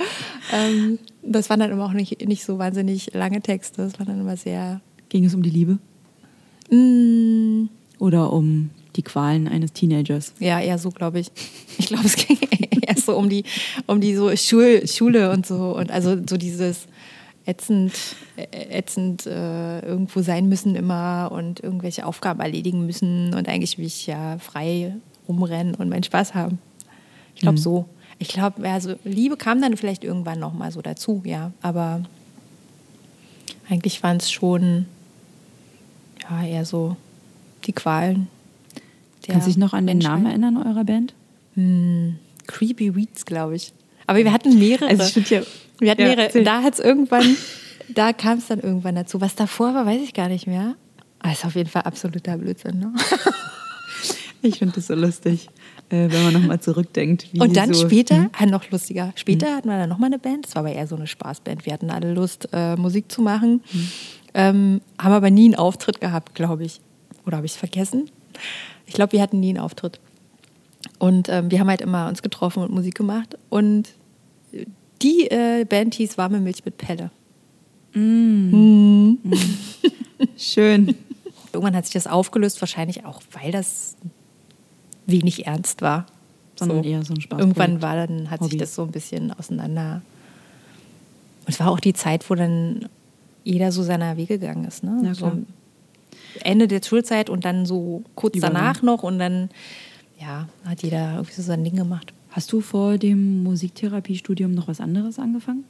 Ähm, 0.51 0.99
das 1.23 1.49
waren 1.49 1.59
dann 1.61 1.71
immer 1.71 1.85
auch 1.85 1.93
nicht, 1.93 2.27
nicht 2.27 2.43
so 2.43 2.57
wahnsinnig 2.57 3.13
lange 3.13 3.39
Texte. 3.41 3.83
Das 3.83 3.97
waren 3.97 4.07
dann 4.07 4.19
immer 4.19 4.35
sehr. 4.35 4.81
Ging 5.09 5.25
es 5.25 5.33
um 5.33 5.41
die 5.43 5.49
Liebe? 5.49 5.79
Mm, 6.71 7.69
Oder 7.99 8.31
um 8.31 8.69
die 8.95 9.01
Qualen 9.03 9.47
eines 9.47 9.73
Teenagers? 9.73 10.33
ja, 10.39 10.59
eher 10.59 10.77
so, 10.77 10.89
glaube 10.89 11.19
ich. 11.19 11.31
Ich 11.77 11.87
glaube, 11.87 12.05
es 12.05 12.15
ging 12.15 12.37
eher 12.81 12.95
so 12.95 13.15
um 13.17 13.29
die, 13.29 13.43
um 13.87 14.01
die 14.01 14.15
so 14.15 14.35
Schul, 14.35 14.87
Schule 14.87 15.31
und 15.31 15.45
so. 15.45 15.75
Und 15.75 15.91
also 15.91 16.17
so 16.27 16.37
dieses 16.37 16.87
ätzend, 17.45 17.93
ätzend 18.35 19.25
äh, 19.25 19.79
irgendwo 19.79 20.21
sein 20.21 20.47
müssen 20.49 20.75
immer 20.75 21.31
und 21.31 21.59
irgendwelche 21.61 22.05
Aufgaben 22.05 22.39
erledigen 22.39 22.85
müssen. 22.85 23.33
Und 23.33 23.47
eigentlich 23.47 23.77
will 23.77 23.85
ich 23.85 24.05
ja 24.07 24.37
frei 24.37 24.95
rumrennen 25.27 25.75
und 25.75 25.89
meinen 25.89 26.03
Spaß 26.03 26.35
haben. 26.35 26.59
Ich 27.35 27.41
glaube 27.41 27.57
so. 27.57 27.85
Ich 28.19 28.27
glaube, 28.27 28.69
also 28.69 28.95
Liebe 29.05 29.37
kam 29.37 29.61
dann 29.61 29.77
vielleicht 29.77 30.03
irgendwann 30.03 30.39
noch 30.39 30.53
mal 30.53 30.71
so 30.71 30.81
dazu, 30.81 31.21
ja. 31.25 31.53
Aber 31.61 32.03
eigentlich 33.69 34.03
waren 34.03 34.17
es 34.17 34.29
schon 34.29 34.85
ja, 36.29 36.45
eher 36.45 36.65
so 36.65 36.95
die 37.65 37.73
Qualen. 37.73 38.27
Kannst 39.25 39.45
du 39.47 39.51
dich 39.51 39.57
noch 39.57 39.73
an 39.73 39.85
den. 39.85 39.99
Namen 39.99 40.25
erinnern 40.25 40.57
eurer 40.57 40.83
Band? 40.83 41.13
Hm, 41.55 42.15
Creepy 42.47 42.95
Weeds, 42.95 43.25
glaube 43.25 43.55
ich. 43.55 43.73
Aber 44.07 44.17
wir 44.19 44.31
hatten 44.33 44.57
mehrere. 44.57 44.87
Also 44.87 45.03
ich 45.03 45.13
find 45.13 45.29
ja- 45.29 45.41
wir 45.79 45.91
hatten 45.91 46.01
ja, 46.01 46.07
mehrere. 46.07 46.23
erzähl. 46.25 46.43
Da 46.43 46.63
hat 46.63 46.73
es 46.73 46.79
irgendwann, 46.79 47.35
da 47.89 48.11
kam 48.13 48.39
es 48.39 48.47
dann 48.47 48.59
irgendwann 48.59 48.95
dazu. 48.95 49.21
Was 49.21 49.35
davor 49.35 49.73
war, 49.75 49.85
weiß 49.85 50.01
ich 50.01 50.13
gar 50.13 50.29
nicht 50.29 50.47
mehr. 50.47 50.75
Aber 51.19 51.31
ist 51.31 51.45
auf 51.45 51.55
jeden 51.55 51.69
Fall 51.69 51.83
absoluter 51.83 52.37
Blödsinn. 52.37 52.79
Ne? 52.79 52.93
Ich 54.41 54.59
finde 54.59 54.75
das 54.75 54.87
so 54.87 54.95
lustig, 54.95 55.49
äh, 55.89 56.09
wenn 56.09 56.23
man 56.23 56.31
nochmal 56.33 56.61
zurückdenkt. 56.61 57.27
Und 57.37 57.57
dann 57.57 57.73
so, 57.73 57.85
später, 57.85 58.15
Hm? 58.15 58.29
ah, 58.31 58.45
noch 58.45 58.71
lustiger, 58.71 59.11
später 59.15 59.53
hatten 59.53 59.67
wir 59.67 59.77
dann 59.77 59.89
nochmal 59.89 60.07
eine 60.07 60.17
Band. 60.17 60.45
Das 60.45 60.55
war 60.55 60.61
aber 60.61 60.71
eher 60.71 60.87
so 60.87 60.95
eine 60.95 61.07
Spaßband. 61.07 61.65
Wir 61.65 61.73
hatten 61.73 61.89
alle 61.89 62.13
Lust, 62.13 62.47
äh, 62.53 62.77
Musik 62.77 63.11
zu 63.11 63.21
machen. 63.21 63.61
Ähm, 64.33 64.81
haben 64.99 65.13
aber 65.13 65.29
nie 65.29 65.45
einen 65.45 65.55
Auftritt 65.55 66.01
gehabt, 66.01 66.35
glaube 66.35 66.63
ich. 66.63 66.81
Oder 67.25 67.37
habe 67.37 67.45
ich 67.45 67.53
es 67.53 67.57
vergessen? 67.57 68.09
Ich 68.85 68.93
glaube, 68.93 69.13
wir 69.13 69.21
hatten 69.21 69.39
nie 69.39 69.49
einen 69.49 69.59
Auftritt. 69.59 69.99
Und 70.97 71.29
ähm, 71.29 71.51
wir 71.51 71.59
haben 71.59 71.69
halt 71.69 71.81
immer 71.81 72.07
uns 72.07 72.21
getroffen 72.21 72.63
und 72.63 72.71
Musik 72.71 72.95
gemacht. 72.95 73.37
Und 73.49 73.89
die 75.01 75.29
äh, 75.29 75.65
Band 75.65 75.95
hieß 75.95 76.17
Warme 76.17 76.39
Milch 76.39 76.65
mit 76.65 76.77
Pelle. 76.77 77.11
Schön. 80.37 80.95
Irgendwann 81.51 81.75
hat 81.75 81.85
sich 81.85 81.93
das 81.93 82.07
aufgelöst, 82.07 82.61
wahrscheinlich 82.61 83.05
auch, 83.05 83.21
weil 83.31 83.51
das 83.51 83.95
wenig 85.05 85.47
ernst 85.47 85.81
war. 85.81 86.05
Sondern 86.55 86.83
eher 86.83 87.03
so 87.03 87.13
ein 87.13 87.21
Spaß. 87.21 87.39
Irgendwann 87.39 87.81
war 87.81 87.95
dann, 87.95 88.29
hat 88.29 88.41
Hobby. 88.41 88.51
sich 88.51 88.59
das 88.59 88.75
so 88.75 88.83
ein 88.83 88.91
bisschen 88.91 89.31
auseinander. 89.31 90.01
Und 91.45 91.53
es 91.53 91.59
war 91.59 91.71
auch 91.71 91.79
die 91.79 91.93
Zeit, 91.93 92.29
wo 92.29 92.35
dann 92.35 92.89
jeder 93.43 93.71
so 93.71 93.83
seiner 93.83 94.17
Wege 94.17 94.37
gegangen 94.39 94.65
ist. 94.65 94.83
Ne? 94.83 95.01
Ja, 95.03 95.13
so. 95.13 95.31
Ende 96.41 96.67
der 96.67 96.81
Schulzeit 96.83 97.29
und 97.29 97.43
dann 97.45 97.65
so 97.65 98.03
kurz 98.15 98.35
Übergang. 98.37 98.53
danach 98.55 98.81
noch 98.81 99.03
und 99.03 99.19
dann 99.19 99.49
ja, 100.19 100.47
hat 100.65 100.83
jeder 100.83 101.13
irgendwie 101.13 101.33
so 101.33 101.41
sein 101.41 101.63
Ding 101.63 101.75
gemacht. 101.75 102.13
Hast 102.29 102.51
du 102.51 102.61
vor 102.61 102.97
dem 102.97 103.41
Musiktherapiestudium 103.43 104.51
noch 104.53 104.67
was 104.67 104.79
anderes 104.79 105.17
angefangen? 105.17 105.63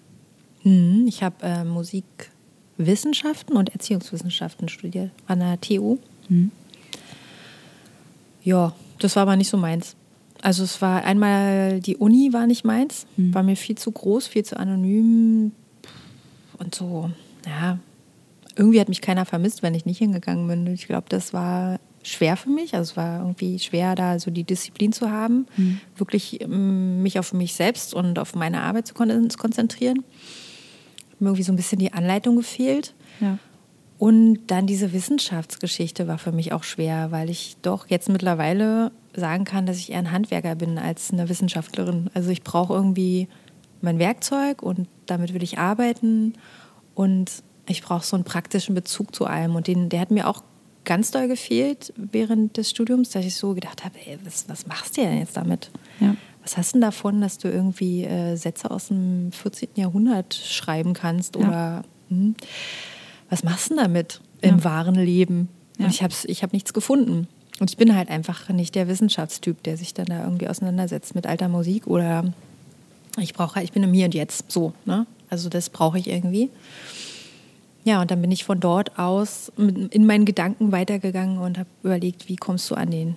Mhm, 0.64 1.06
Ich 1.08 1.24
habe 1.24 1.36
äh, 1.42 1.64
Musikwissenschaften 1.64 3.56
und 3.56 3.70
Erziehungswissenschaften 3.70 4.68
studiert 4.70 5.12
an 5.28 5.40
der 5.40 5.62
TU. 5.62 5.98
Mhm. 6.28 6.52
Ja, 8.44 8.74
das 9.00 9.16
war 9.16 9.24
aber 9.24 9.36
nicht 9.36 9.50
so 9.50 9.58
meins. 9.58 9.96
Also 10.42 10.64
es 10.64 10.82
war 10.82 11.04
einmal, 11.04 11.80
die 11.82 11.98
Uni 11.98 12.32
war 12.34 12.48
nicht 12.48 12.64
meins, 12.66 13.06
Mhm. 13.18 13.34
war 13.34 13.44
mir 13.44 13.56
viel 13.56 13.78
zu 13.78 13.92
groß, 13.92 14.28
viel 14.28 14.44
zu 14.44 14.58
anonym 14.58 15.52
und 16.58 16.76
so, 16.76 17.10
ja, 17.48 17.80
irgendwie 18.56 18.80
hat 18.80 18.90
mich 18.90 19.02
keiner 19.02 19.26
vermisst, 19.26 19.64
wenn 19.64 19.74
ich 19.76 19.86
nicht 19.86 20.00
hingegangen 20.00 20.48
bin. 20.48 20.68
Ich 20.74 20.88
glaube, 20.88 21.06
das 21.10 21.34
war 21.34 21.80
schwer 22.04 22.36
für 22.38 22.50
mich. 22.50 22.74
Also 22.76 22.92
es 22.92 22.98
war 22.98 23.20
irgendwie 23.20 23.60
schwer, 23.60 23.96
da 23.96 24.20
so 24.20 24.32
die 24.32 24.44
Disziplin 24.44 24.92
zu 24.94 25.12
haben, 25.12 25.46
Mhm. 25.58 25.80
wirklich 25.98 26.42
ähm, 26.42 27.02
mich 27.04 27.20
auf 27.20 27.34
mich 27.34 27.54
selbst 27.54 27.94
und 27.94 28.20
auf 28.20 28.36
meine 28.36 28.62
Arbeit 28.62 28.88
zu 28.88 28.94
kon- 28.94 29.30
zu 29.30 29.38
konzentrieren. 29.38 30.04
Mir 31.20 31.28
irgendwie 31.30 31.44
so 31.44 31.52
ein 31.52 31.58
bisschen 31.58 31.80
die 31.80 31.92
Anleitung 31.94 32.36
gefehlt. 32.38 32.94
Ja. 33.20 33.38
Und 33.98 34.40
dann 34.48 34.66
diese 34.66 34.94
Wissenschaftsgeschichte 34.94 36.08
war 36.08 36.18
für 36.18 36.32
mich 36.32 36.54
auch 36.54 36.64
schwer, 36.64 37.12
weil 37.12 37.30
ich 37.30 37.58
doch 37.62 37.88
jetzt 37.88 38.08
mittlerweile 38.08 38.92
sagen 39.14 39.44
kann, 39.44 39.66
dass 39.66 39.78
ich 39.78 39.92
eher 39.92 40.00
ein 40.00 40.12
Handwerker 40.14 40.56
bin 40.56 40.78
als 40.78 41.12
eine 41.12 41.28
Wissenschaftlerin. 41.28 42.10
Also 42.14 42.30
ich 42.30 42.44
brauche 42.44 42.74
irgendwie 42.74 43.28
mein 43.82 44.00
Werkzeug 44.00 44.64
und 44.64 44.88
damit 45.06 45.34
will 45.34 45.44
ich 45.44 45.58
arbeiten. 45.58 46.34
Und 47.00 47.44
ich 47.66 47.82
brauche 47.82 48.06
so 48.06 48.18
einen 48.18 48.26
praktischen 48.26 48.76
Bezug 48.76 49.16
zu 49.16 49.26
allem. 49.26 49.56
Und 49.56 49.68
den, 49.68 49.88
der 49.88 50.02
hat 50.02 50.12
mir 50.12 50.28
auch 50.28 50.44
ganz 50.84 51.12
doll 51.12 51.30
gefehlt 51.30 51.94
während 51.96 52.58
des 52.58 52.70
Studiums, 52.72 53.12
dass 53.12 53.24
ich 53.24 53.36
so 53.36 53.54
gedacht 53.54 53.86
habe, 53.86 53.96
ey, 54.06 54.20
was, 54.26 54.50
was 54.50 54.68
machst 54.68 54.98
du 54.98 55.02
denn 55.02 55.20
jetzt 55.20 55.38
damit? 55.38 55.72
Ja. 56.02 56.18
Was 56.44 56.58
hast 56.58 56.72
du 56.72 56.74
denn 56.74 56.82
davon, 56.82 57.22
dass 57.22 57.38
du 57.38 57.48
irgendwie 57.50 58.04
äh, 58.04 58.36
Sätze 58.36 58.70
aus 58.70 58.90
dem 58.90 59.32
14. 59.32 59.70
Jahrhundert 59.76 60.34
schreiben 60.34 60.94
kannst? 60.94 61.38
Ja. 61.38 61.48
Oder 61.48 61.84
hm, 62.10 62.36
was 63.30 63.46
machst 63.46 63.70
du 63.70 63.76
denn 63.76 63.84
damit 63.86 64.20
im 64.42 64.58
Ja. 64.58 64.64
wahren 64.66 64.96
Leben? 64.96 65.48
Und 65.78 65.88
ich 65.88 66.04
habe 66.04 66.14
ich 66.26 66.44
hab 66.44 66.52
nichts 66.52 66.74
gefunden. 66.74 67.30
Und 67.62 67.70
ich 67.70 67.78
bin 67.78 67.96
halt 67.96 68.10
einfach 68.10 68.50
nicht 68.50 68.76
der 68.76 68.90
Wissenschaftstyp, 68.90 69.64
der 69.64 69.78
sich 69.78 69.94
dann 69.94 70.08
da 70.08 70.26
irgendwie 70.26 70.50
auseinandersetzt 70.50 71.16
mit 71.16 71.28
alter 71.28 71.48
Musik 71.48 71.88
oder 71.88 72.26
ich 73.18 73.34
brauche 73.34 73.56
halt, 73.56 73.64
ich 73.64 73.72
bin 73.72 73.84
im 73.84 73.94
Hier 73.94 74.06
und 74.08 74.14
Jetzt 74.14 74.52
so. 74.52 74.74
Ne? 74.84 75.06
Also 75.30 75.50
das 75.50 75.70
brauche 75.70 76.00
ich 76.00 76.08
irgendwie. 76.08 76.50
Ja, 77.84 78.02
und 78.02 78.12
dann 78.12 78.22
bin 78.22 78.32
ich 78.32 78.44
von 78.44 78.60
dort 78.60 79.00
aus 79.00 79.52
in 79.58 80.06
meinen 80.06 80.26
Gedanken 80.26 80.72
weitergegangen 80.72 81.40
und 81.40 81.58
habe 81.58 81.70
überlegt, 81.84 82.28
wie 82.28 82.36
kommst 82.36 82.70
du 82.70 82.76
an 82.76 82.92
den, 82.92 83.16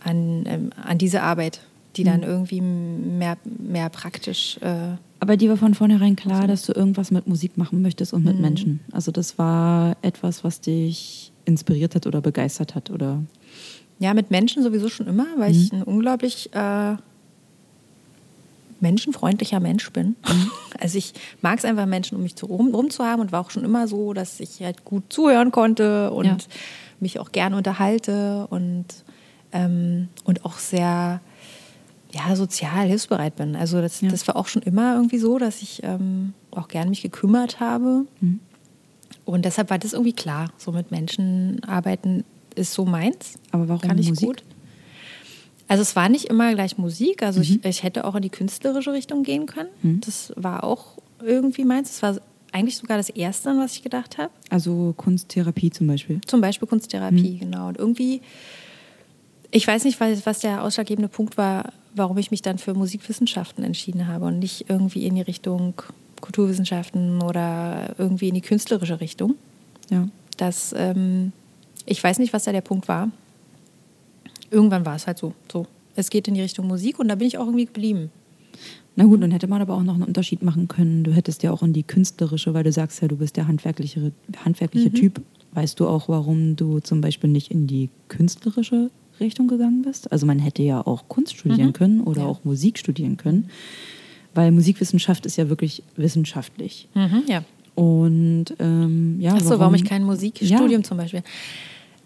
an, 0.00 0.44
ähm, 0.46 0.70
an 0.82 0.98
diese 0.98 1.22
Arbeit, 1.22 1.60
die 1.96 2.04
dann 2.04 2.22
irgendwie 2.22 2.60
mehr, 2.60 3.36
mehr 3.44 3.90
praktisch. 3.90 4.58
Äh, 4.62 4.96
Aber 5.20 5.36
dir 5.36 5.50
war 5.50 5.56
von 5.56 5.74
vornherein 5.74 6.16
klar, 6.16 6.46
dass 6.46 6.64
du 6.64 6.72
irgendwas 6.72 7.10
mit 7.10 7.26
Musik 7.26 7.58
machen 7.58 7.82
möchtest 7.82 8.12
und 8.12 8.24
mit 8.24 8.40
Menschen. 8.40 8.80
Also 8.90 9.12
das 9.12 9.38
war 9.38 9.96
etwas, 10.02 10.44
was 10.44 10.60
dich 10.60 11.32
inspiriert 11.44 11.94
hat 11.94 12.06
oder 12.06 12.20
begeistert 12.20 12.74
hat 12.74 12.90
oder 12.90 13.22
ja, 13.98 14.14
mit 14.14 14.30
Menschen 14.30 14.62
sowieso 14.62 14.88
schon 14.88 15.08
immer, 15.08 15.26
weil 15.36 15.52
ich 15.52 15.72
ein 15.72 15.82
unglaublich 15.82 16.48
äh, 16.54 16.96
menschenfreundlicher 18.80 19.60
Mensch 19.60 19.90
bin. 19.92 20.16
Also 20.78 20.98
ich 20.98 21.12
mag 21.42 21.58
es 21.58 21.64
einfach, 21.64 21.86
Menschen 21.86 22.16
um 22.16 22.22
mich 22.22 22.36
zu, 22.36 22.46
rum, 22.46 22.74
rum 22.74 22.90
zu 22.90 23.04
haben 23.04 23.20
und 23.20 23.32
war 23.32 23.40
auch 23.40 23.50
schon 23.50 23.64
immer 23.64 23.86
so, 23.88 24.12
dass 24.12 24.40
ich 24.40 24.62
halt 24.62 24.84
gut 24.84 25.04
zuhören 25.10 25.50
konnte 25.50 26.10
und 26.10 26.24
Ja. 26.26 26.36
mich 27.00 27.18
auch 27.18 27.32
gerne 27.32 27.56
unterhalte 27.56 28.46
und, 28.50 28.86
ähm, 29.52 30.08
und 30.24 30.44
auch 30.44 30.58
sehr 30.58 31.20
ja, 32.12 32.34
sozial 32.34 32.88
hilfsbereit 32.88 33.36
bin. 33.36 33.54
Also 33.54 33.80
das, 33.80 34.00
Ja. 34.00 34.08
das 34.08 34.26
war 34.26 34.34
auch 34.36 34.48
schon 34.48 34.62
immer 34.62 34.94
irgendwie 34.96 35.18
so, 35.18 35.38
dass 35.38 35.62
ich 35.62 35.82
ähm, 35.84 36.34
auch 36.50 36.66
gerne 36.68 36.90
mich 36.90 37.02
gekümmert 37.02 37.60
habe. 37.60 38.04
Und 39.24 39.44
deshalb 39.44 39.70
war 39.70 39.78
das 39.78 39.92
irgendwie 39.92 40.12
klar, 40.12 40.50
so 40.56 40.72
mit 40.72 40.90
Menschen 40.90 41.62
arbeiten 41.64 42.24
ist 42.56 42.72
so 42.74 42.84
meins. 42.84 43.38
Aber 43.52 43.68
warum 43.68 43.82
Kann 43.88 43.98
ich 43.98 44.08
Musik? 44.08 44.26
gut. 44.26 44.42
Also 45.70 45.82
es 45.82 45.94
war 45.94 46.08
nicht 46.08 46.24
immer 46.24 46.52
gleich 46.52 46.78
Musik. 46.78 47.22
Also 47.22 47.40
ich, 47.40 47.64
ich 47.64 47.84
hätte 47.84 48.04
auch 48.04 48.16
in 48.16 48.22
die 48.22 48.28
künstlerische 48.28 48.92
Richtung 48.92 49.22
gehen 49.22 49.46
können. 49.46 49.68
Das 50.00 50.32
war 50.34 50.64
auch 50.64 50.98
irgendwie 51.22 51.64
meins. 51.64 51.90
Das 51.90 52.02
war 52.02 52.20
eigentlich 52.50 52.76
sogar 52.76 52.96
das 52.96 53.08
Erste, 53.08 53.50
an 53.50 53.60
was 53.60 53.74
ich 53.74 53.84
gedacht 53.84 54.18
habe. 54.18 54.32
also 54.48 54.94
Kunsttherapie 54.96 55.70
zum 55.70 55.86
Beispiel. 55.86 56.20
Zum 56.26 56.40
Beispiel 56.40 56.66
Kunsttherapie, 56.66 57.38
genau. 57.38 57.68
Und 57.68 57.78
irgendwie, 57.78 58.20
ich 59.52 59.64
weiß 59.64 59.84
nicht, 59.84 60.00
was, 60.00 60.26
was 60.26 60.40
der 60.40 60.64
ausschlaggebende 60.64 61.08
Punkt 61.08 61.36
war, 61.36 61.72
warum 61.94 62.18
ich 62.18 62.32
mich 62.32 62.42
dann 62.42 62.58
für 62.58 62.74
Musikwissenschaften 62.74 63.62
entschieden 63.62 64.08
habe 64.08 64.24
und 64.24 64.40
nicht 64.40 64.68
irgendwie 64.68 65.06
in 65.06 65.14
die 65.14 65.22
Richtung 65.22 65.74
Kulturwissenschaften 66.20 67.22
oder 67.22 67.94
irgendwie 67.96 68.26
in 68.30 68.34
die 68.34 68.40
künstlerische 68.40 69.00
Richtung. 69.00 69.36
Ja. 69.88 70.08
Das, 70.36 70.74
ähm, 70.76 71.30
ich 71.86 72.02
weiß 72.02 72.18
nicht, 72.18 72.32
was 72.32 72.42
da 72.42 72.50
der 72.50 72.60
Punkt 72.60 72.88
war. 72.88 73.08
Irgendwann 74.50 74.84
war 74.86 74.96
es 74.96 75.06
halt 75.06 75.18
so. 75.18 75.34
so. 75.50 75.66
Es 75.96 76.10
geht 76.10 76.28
in 76.28 76.34
die 76.34 76.40
Richtung 76.40 76.66
Musik 76.66 76.98
und 76.98 77.08
da 77.08 77.14
bin 77.14 77.26
ich 77.26 77.38
auch 77.38 77.46
irgendwie 77.46 77.66
geblieben. 77.66 78.10
Na 78.96 79.04
gut, 79.04 79.22
dann 79.22 79.30
hätte 79.30 79.46
man 79.46 79.60
aber 79.62 79.74
auch 79.74 79.82
noch 79.82 79.94
einen 79.94 80.02
Unterschied 80.02 80.42
machen 80.42 80.68
können. 80.68 81.04
Du 81.04 81.12
hättest 81.12 81.42
ja 81.42 81.52
auch 81.52 81.62
in 81.62 81.72
die 81.72 81.82
künstlerische, 81.84 82.52
weil 82.54 82.64
du 82.64 82.72
sagst 82.72 83.00
ja, 83.02 83.08
du 83.08 83.16
bist 83.16 83.36
der 83.36 83.46
handwerkliche, 83.46 84.12
handwerkliche 84.44 84.90
Typ. 84.92 85.20
Weißt 85.52 85.78
du 85.80 85.88
auch, 85.88 86.08
warum 86.08 86.56
du 86.56 86.80
zum 86.80 87.00
Beispiel 87.00 87.30
nicht 87.30 87.50
in 87.50 87.66
die 87.66 87.88
künstlerische 88.08 88.90
Richtung 89.20 89.48
gegangen 89.48 89.82
bist? 89.82 90.10
Also 90.12 90.26
man 90.26 90.38
hätte 90.38 90.62
ja 90.62 90.84
auch 90.86 91.08
Kunst 91.08 91.36
studieren 91.36 91.72
können 91.72 92.00
oder 92.02 92.22
Ja. 92.22 92.26
auch 92.26 92.44
Musik 92.44 92.78
studieren 92.78 93.16
können, 93.16 93.48
weil 94.34 94.50
Musikwissenschaft 94.52 95.26
ist 95.26 95.36
ja 95.36 95.48
wirklich 95.48 95.82
wissenschaftlich. 95.96 96.88
ja. 97.26 97.44
Und 97.76 98.46
ähm, 98.58 99.16
ja, 99.20 99.34
Achso, 99.34 99.58
warum, 99.58 99.74
ich 99.74 99.84
kein 99.84 100.04
Musikstudium 100.04 100.68
Ja. 100.70 100.82
zum 100.82 100.96
Beispiel. 100.98 101.22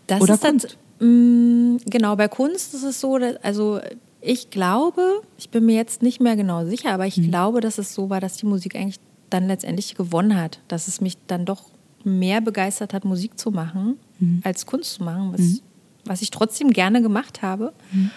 Das 0.07 0.21
Oder 0.21 0.35
ist 0.35 0.41
tats- 0.43 0.65
Mm, 0.65 0.79
genau, 0.99 2.17
bei 2.17 2.29
Kunst 2.29 2.75
ist 2.75 2.83
es 2.83 3.01
so, 3.01 3.19
dass, 3.19 3.37
also 3.43 3.81
ich 4.21 4.51
glaube, 4.51 5.23
ich 5.39 5.51
bin 5.51 5.67
mir 5.67 5.77
jetzt 5.77 6.03
nicht 6.03 6.21
mehr 6.21 6.37
genau 6.37 6.65
sicher, 6.65 6.93
aber 6.93 7.05
Mhm. 7.05 7.09
ich 7.09 7.23
glaube, 7.23 7.61
dass 7.61 7.79
es 7.79 7.95
so 7.95 8.11
war, 8.11 8.21
dass 8.21 8.37
die 8.37 8.47
Musik 8.47 8.75
eigentlich 8.77 9.01
dann 9.31 9.47
letztendlich 9.49 9.95
gewonnen 9.97 10.37
hat. 10.41 10.61
Dass 10.69 10.89
es 10.89 11.01
mich 11.01 11.17
dann 11.27 11.45
doch 11.45 11.65
mehr 12.05 12.41
begeistert 12.41 12.95
hat, 12.95 13.05
Musik 13.05 13.39
zu 13.39 13.51
machen, 13.51 13.99
Mhm. 14.21 14.41
als 14.45 14.67
Kunst 14.67 14.95
zu 14.95 15.03
machen, 15.05 15.33
was, 15.37 15.61
was 16.05 16.23
ich 16.23 16.31
trotzdem 16.31 16.71
gerne 16.71 17.03
gemacht 17.03 17.43
habe. 17.43 17.73
Mhm. 17.93 18.11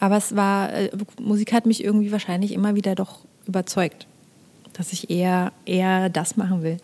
Aber 0.00 0.16
es 0.16 0.36
war, 0.36 0.72
äh, 0.72 0.90
Musik 1.20 1.52
hat 1.52 1.66
mich 1.66 1.82
irgendwie 1.82 2.12
wahrscheinlich 2.12 2.52
immer 2.52 2.74
wieder 2.74 2.94
doch 2.94 3.20
überzeugt 3.46 4.06
dass 4.74 4.92
ich 4.92 5.10
eher, 5.10 5.50
eher 5.66 6.08
das 6.08 6.36
machen 6.36 6.62
will. 6.62 6.76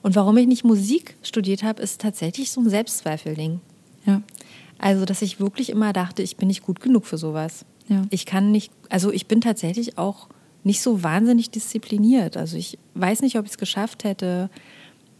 Und 0.00 0.16
warum 0.16 0.38
ich 0.38 0.46
nicht 0.46 0.64
Musik 0.64 1.16
studiert 1.22 1.62
habe, 1.62 1.82
ist 1.82 2.00
tatsächlich 2.00 2.50
so 2.50 2.62
ein 2.62 2.70
Selbstzweifelding. 2.70 3.60
Ja. 4.06 4.22
Also, 4.82 5.04
dass 5.06 5.22
ich 5.22 5.40
wirklich 5.40 5.70
immer 5.70 5.92
dachte, 5.94 6.22
ich 6.22 6.36
bin 6.36 6.48
nicht 6.48 6.62
gut 6.62 6.80
genug 6.80 7.06
für 7.06 7.16
sowas. 7.16 7.64
Ja. 7.88 8.02
Ich 8.10 8.26
kann 8.26 8.50
nicht, 8.52 8.70
also 8.90 9.10
ich 9.10 9.26
bin 9.26 9.40
tatsächlich 9.40 9.96
auch 9.96 10.28
nicht 10.64 10.82
so 10.82 11.02
wahnsinnig 11.02 11.50
diszipliniert. 11.50 12.36
Also 12.36 12.56
ich 12.56 12.78
weiß 12.94 13.22
nicht, 13.22 13.36
ob 13.38 13.44
ich 13.46 13.52
es 13.52 13.58
geschafft 13.58 14.04
hätte, 14.04 14.50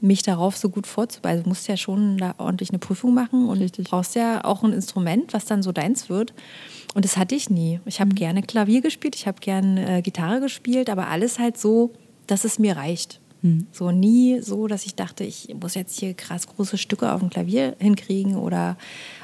mich 0.01 0.22
darauf 0.22 0.57
so 0.57 0.68
gut 0.68 0.87
vorzubereiten. 0.87 1.44
Du 1.44 1.48
musst 1.48 1.68
ja 1.68 1.77
schon 1.77 2.18
da 2.18 2.35
ordentlich 2.38 2.70
eine 2.70 2.79
Prüfung 2.81 3.14
machen 3.14 3.48
und 3.48 3.59
Richtig. 3.61 3.85
du 3.85 3.90
brauchst 3.90 4.14
ja 4.16 4.44
auch 4.44 4.62
ein 4.64 4.72
Instrument, 4.72 5.33
was 5.33 5.44
dann 5.44 5.62
so 5.62 5.70
deins 5.72 6.09
wird. 6.09 6.35
Und 6.94 7.05
das 7.05 7.16
hatte 7.16 7.35
ich 7.37 7.51
nie. 7.51 7.81
Ich 7.87 7.98
Mhm. 7.98 8.05
habe 8.05 8.14
gerne 8.14 8.42
Klavier 8.42 8.81
gespielt, 8.81 9.14
ich 9.16 9.27
habe 9.27 9.40
gerne 9.40 9.98
äh, 9.98 10.03
Gitarre 10.03 10.40
gespielt, 10.40 10.90
aber 10.90 11.07
alles 11.09 11.38
halt 11.38 11.57
so, 11.57 11.92
dass 12.27 12.44
es 12.44 12.59
mir 12.59 12.77
reicht. 12.77 13.20
Mhm. 13.42 13.66
So 13.72 13.90
nie 13.90 14.40
so, 14.40 14.66
dass 14.66 14.87
ich 14.87 14.94
dachte, 14.96 15.25
ich 15.25 15.55
muss 15.61 15.75
jetzt 15.75 15.98
hier 15.98 16.14
krass 16.14 16.46
große 16.46 16.79
Stücke 16.79 17.12
auf 17.12 17.20
dem 17.20 17.31
Klavier 17.31 17.75
hinkriegen 17.81 18.37
oder 18.37 18.77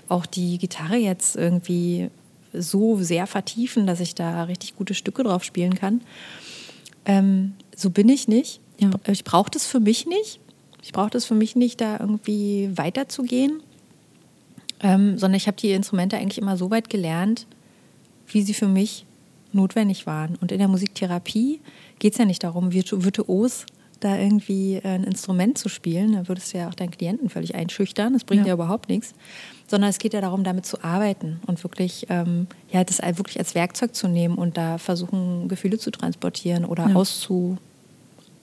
auch 0.09 0.27
die 0.27 0.59
Gitarre 0.59 0.97
jetzt 0.97 1.37
irgendwie 1.37 2.11
so 2.53 3.01
sehr 3.03 3.27
vertiefen, 3.27 3.87
dass 3.87 4.01
ich 4.01 4.14
da 4.14 4.44
richtig 4.44 4.77
gute 4.77 4.94
Stücke 4.94 5.23
drauf 5.23 5.44
spielen 5.44 5.75
kann. 5.75 6.01
Ähm, 7.05 7.55
so 7.77 7.90
bin 7.90 8.09
ich 8.09 8.29
nicht. 8.29 8.61
Ja. 8.79 8.90
Ich 9.07 9.25
brauche 9.25 9.51
das 9.51 9.66
für 9.66 9.81
mich 9.81 10.07
nicht. 10.07 10.40
Ich 10.83 10.92
brauche 10.92 11.11
das 11.11 11.25
für 11.25 11.35
mich 11.35 11.57
nicht, 11.57 11.81
da 11.81 11.99
irgendwie 11.99 12.71
weiterzugehen, 12.75 13.61
ähm, 14.81 15.18
sondern 15.18 15.37
ich 15.37 15.47
habe 15.47 15.57
die 15.57 15.73
Instrumente 15.73 16.16
eigentlich 16.16 16.38
immer 16.38 16.57
so 16.57 16.71
weit 16.71 16.88
gelernt, 16.88 17.47
wie 18.29 18.42
sie 18.42 18.55
für 18.55 18.68
mich 18.68 19.05
notwendig 19.53 20.07
waren. 20.07 20.37
Und 20.40 20.53
in 20.53 20.59
der 20.59 20.68
Musiktherapie 20.68 21.61
geht 21.99 22.12
es 22.12 22.18
ja 22.18 22.25
nicht 22.25 22.44
darum, 22.44 22.73
virtu 22.73 23.03
virtuos 23.03 23.66
da 24.01 24.17
irgendwie 24.17 24.75
äh, 24.77 24.83
ein 24.89 25.05
Instrument 25.05 25.59
zu 25.59 25.69
spielen. 25.69 26.13
Da 26.13 26.29
würdest 26.29 26.53
du 26.55 26.59
ja 26.59 26.69
auch 26.69 26.75
deinen 26.75 26.91
Klienten 26.91 27.29
völlig 27.29 27.55
einschüchtern. 27.55 28.13
Das 28.13 28.25
bringt 28.25 28.43
Ja. 28.43 28.49
ja, 28.49 28.55
überhaupt 28.55 28.89
nichts. 28.89 29.15
Sondern 29.67 29.91
es 29.91 29.99
geht 29.99 30.15
ja 30.15 30.21
darum, 30.21 30.45
damit 30.45 30.65
zu 30.67 30.83
arbeiten 30.83 31.41
und 31.47 31.63
wirklich, 31.63 32.07
ähm, 32.09 32.47
ja, 32.73 32.85
das 32.85 33.01
wirklich 33.01 33.39
als 33.39 33.55
Werkzeug 33.55 33.95
zu 33.95 34.09
nehmen 34.09 34.37
und 34.37 34.57
da 34.57 34.79
versuchen, 34.79 35.49
Gefühle 35.49 35.79
zu 35.79 35.91
transportieren 35.91 36.65
oder 36.65 36.89
Ja. 36.89 36.95
auszu, 36.97 37.59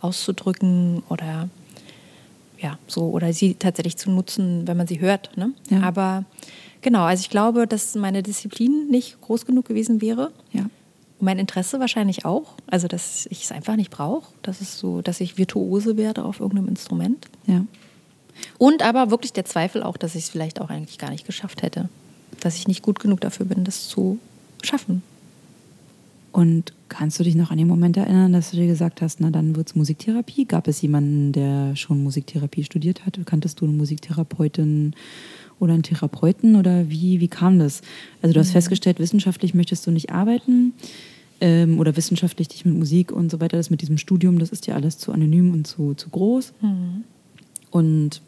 auszudrücken 0.01 1.03
oder 1.09 1.49
ja, 2.59 2.77
so, 2.87 3.09
oder 3.09 3.33
sie 3.33 3.55
tatsächlich 3.55 3.97
zu 3.97 4.09
nutzen, 4.11 4.67
wenn 4.67 4.77
man 4.77 4.87
sie 4.87 4.99
hört. 4.99 5.35
Ne? 5.37 5.51
Ja. 5.69 5.81
Aber 5.81 6.23
genau, 6.81 7.03
also 7.03 7.21
ich 7.21 7.29
glaube, 7.29 7.67
dass 7.67 7.95
meine 7.95 8.23
Disziplin 8.23 8.87
nicht 8.89 9.19
groß 9.21 9.45
genug 9.45 9.65
gewesen 9.67 10.01
wäre. 10.01 10.31
Ja. 10.53 10.65
Mein 11.19 11.39
Interesse 11.39 11.79
wahrscheinlich 11.79 12.25
auch. 12.25 12.53
Also, 12.67 12.87
dass 12.87 13.25
ich 13.27 13.43
es 13.43 13.51
einfach 13.51 13.75
nicht 13.75 13.91
brauche. 13.91 14.33
Das 14.41 14.61
ist 14.61 14.77
so, 14.77 15.01
dass 15.01 15.21
ich 15.21 15.37
Virtuose 15.37 15.97
werde 15.97 16.23
auf 16.23 16.39
irgendeinem 16.39 16.67
Instrument. 16.67 17.27
Ja. 17.47 17.65
Und 18.57 18.83
aber 18.83 19.11
wirklich 19.11 19.33
der 19.33 19.45
Zweifel 19.45 19.81
auch, 19.81 19.97
dass 19.97 20.15
ich 20.15 20.25
es 20.25 20.29
vielleicht 20.29 20.59
auch 20.59 20.69
eigentlich 20.69 20.97
gar 20.97 21.09
nicht 21.09 21.25
geschafft 21.25 21.61
hätte. 21.61 21.89
Dass 22.41 22.55
ich 22.55 22.67
nicht 22.67 22.81
gut 22.81 22.99
genug 22.99 23.21
dafür 23.21 23.45
bin, 23.45 23.63
das 23.63 23.87
zu 23.87 24.19
schaffen. 24.61 25.03
Und 26.35 26.73
kannst 26.89 27.17
du 27.17 27.23
dich 27.23 27.35
noch 27.35 27.49
an 27.49 27.57
den 27.57 27.67
Moment 27.67 27.95
erinnern, 27.95 28.33
dass 28.33 28.51
du 28.51 28.57
dir 28.57 28.67
gesagt 28.67 29.01
hast, 29.01 29.21
na 29.21 29.29
dann 29.29 29.55
wird 29.55 29.69
es 29.69 29.75
Musiktherapie? 29.75 30.43
Gab 30.43 30.67
es 30.67 30.81
jemanden, 30.81 31.31
der 31.31 31.77
schon 31.77 32.03
Musiktherapie 32.03 32.65
studiert 32.65 33.05
hat? 33.05 33.17
Kanntest 33.25 33.61
du 33.61 33.65
eine 33.65 33.73
Musiktherapeutin 33.73 34.95
oder 35.59 35.73
einen 35.73 35.83
Therapeuten 35.83 36.55
oder 36.55 36.89
wie, 36.89 37.19
wie 37.19 37.27
kam 37.27 37.59
das? 37.59 37.81
Also 38.21 38.33
du 38.33 38.39
hast 38.39 38.51
festgestellt, 38.51 38.99
wissenschaftlich 38.99 39.53
möchtest 39.53 39.87
du 39.87 39.91
nicht 39.91 40.11
arbeiten 40.11 40.73
ähm, 41.41 41.79
oder 41.79 41.95
wissenschaftlich 41.95 42.47
dich 42.47 42.65
mit 42.65 42.75
Musik 42.75 43.11
und 43.11 43.29
so 43.31 43.39
weiter, 43.39 43.57
das 43.57 43.69
mit 43.69 43.81
diesem 43.81 43.97
Studium, 43.97 44.39
das 44.39 44.49
ist 44.49 44.67
dir 44.67 44.75
alles 44.75 44.97
zu 44.97 45.11
anonym 45.11 45.53
und 45.53 45.67
zu, 45.67 45.93
zu 45.93 46.09
groß. 46.09 46.53
Und 47.71 48.21